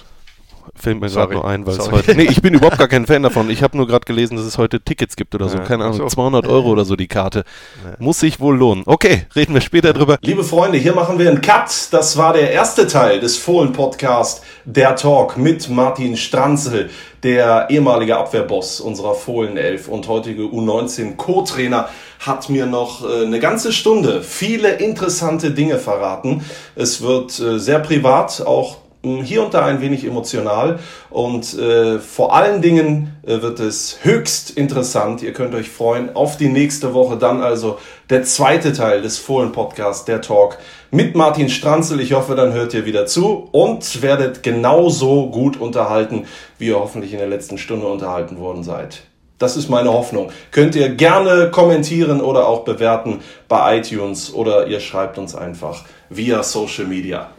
Fällt 0.81 0.99
mir 0.99 1.09
gerade 1.09 1.35
nur 1.35 1.45
ein, 1.45 1.67
weil 1.67 1.79
es 1.79 1.91
heute. 1.91 2.15
Nee, 2.15 2.23
ich 2.23 2.41
bin 2.41 2.55
überhaupt 2.55 2.79
gar 2.79 2.89
kein 2.89 3.05
Fan 3.11 3.23
davon. 3.23 3.51
Ich 3.51 3.63
habe 3.63 3.77
nur 3.77 3.87
gerade 3.87 4.07
gelesen, 4.07 4.37
dass 4.37 4.47
es 4.47 4.57
heute 4.57 4.81
Tickets 4.81 5.15
gibt 5.15 5.35
oder 5.35 5.49
so. 5.49 5.59
Ja, 5.59 5.65
Keine 5.65 5.85
Ahnung, 5.85 5.99
so. 5.99 6.07
200 6.07 6.47
Euro 6.47 6.71
oder 6.71 6.87
so 6.87 6.97
die 6.97 7.07
Karte. 7.07 7.45
Ja. 7.85 7.97
Muss 7.99 8.21
sich 8.21 8.41
wohl 8.41 8.57
lohnen. 8.57 8.85
Okay, 8.87 9.27
reden 9.37 9.53
wir 9.53 9.61
später 9.61 9.93
drüber. 9.93 10.17
Liebe 10.23 10.43
Freunde, 10.43 10.79
hier 10.79 10.95
machen 10.95 11.19
wir 11.19 11.29
einen 11.29 11.43
Cut. 11.43 11.89
Das 11.91 12.17
war 12.17 12.33
der 12.33 12.51
erste 12.51 12.87
Teil 12.87 13.21
des 13.21 13.37
Fohlen-Podcast, 13.37 14.43
der 14.65 14.97
Talk 14.97 15.37
mit 15.37 15.69
Martin 15.69 16.17
Stranzel, 16.17 16.89
der 17.23 17.69
ehemalige 17.69 18.17
Abwehrboss 18.17 18.81
unserer 18.81 19.15
Fohlen-Elf 19.15 19.89
und 19.89 20.09
heutige 20.09 20.45
U19-Co-Trainer, 20.45 21.91
hat 22.21 22.49
mir 22.49 22.65
noch 22.65 23.05
äh, 23.05 23.27
eine 23.27 23.41
ganze 23.41 23.73
Stunde 23.73 24.23
viele 24.23 24.73
interessante 24.73 25.51
Dinge 25.51 25.79
verraten. 25.79 26.43
Es 26.75 27.03
wird 27.03 27.39
äh, 27.39 27.59
sehr 27.59 27.81
privat, 27.81 28.43
auch 28.47 28.79
hier 29.03 29.43
und 29.43 29.55
da 29.55 29.65
ein 29.65 29.81
wenig 29.81 30.05
emotional 30.05 30.79
und 31.09 31.59
äh, 31.59 31.99
vor 31.99 32.35
allen 32.35 32.61
Dingen 32.61 33.17
äh, 33.27 33.41
wird 33.41 33.59
es 33.59 34.01
höchst 34.03 34.51
interessant. 34.51 35.23
Ihr 35.23 35.33
könnt 35.33 35.55
euch 35.55 35.71
freuen 35.71 36.15
auf 36.15 36.37
die 36.37 36.49
nächste 36.49 36.93
Woche. 36.93 37.17
Dann 37.17 37.43
also 37.43 37.79
der 38.11 38.25
zweite 38.25 38.75
Teil 38.75 39.01
des 39.01 39.19
Fohlen-Podcasts, 39.19 40.05
der 40.05 40.21
Talk 40.21 40.59
mit 40.91 41.15
Martin 41.15 41.49
Stranzel. 41.49 42.01
Ich 42.01 42.13
hoffe, 42.13 42.35
dann 42.35 42.53
hört 42.53 42.75
ihr 42.75 42.85
wieder 42.85 43.07
zu 43.07 43.49
und 43.53 44.03
werdet 44.03 44.43
genauso 44.43 45.31
gut 45.31 45.59
unterhalten, 45.59 46.27
wie 46.59 46.67
ihr 46.67 46.79
hoffentlich 46.79 47.13
in 47.13 47.21
der 47.21 47.29
letzten 47.29 47.57
Stunde 47.57 47.87
unterhalten 47.87 48.39
worden 48.39 48.63
seid. 48.65 49.05
Das 49.39 49.57
ist 49.57 49.71
meine 49.71 49.91
Hoffnung. 49.91 50.31
Könnt 50.51 50.75
ihr 50.75 50.91
gerne 50.91 51.51
kommentieren 51.51 52.21
oder 52.21 52.47
auch 52.47 52.65
bewerten 52.65 53.21
bei 53.49 53.79
iTunes 53.79 54.35
oder 54.35 54.67
ihr 54.67 54.81
schreibt 54.81 55.17
uns 55.17 55.35
einfach 55.35 55.85
via 56.11 56.43
Social 56.43 56.85
Media. 56.85 57.31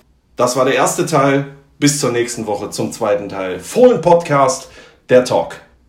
Das 0.42 0.56
war 0.56 0.66
der 0.66 0.74
erste 0.74 1.06
Teil. 1.06 1.54
Bis 1.78 2.00
zur 2.00 2.12
nächsten 2.12 2.48
Woche 2.48 2.72
zum 2.72 2.92
zweiten 2.92 3.30
Teil. 3.30 3.60
Fohlen 3.60 4.02
Podcast, 4.02 4.70
der 5.08 5.24
Talk. 5.24 5.62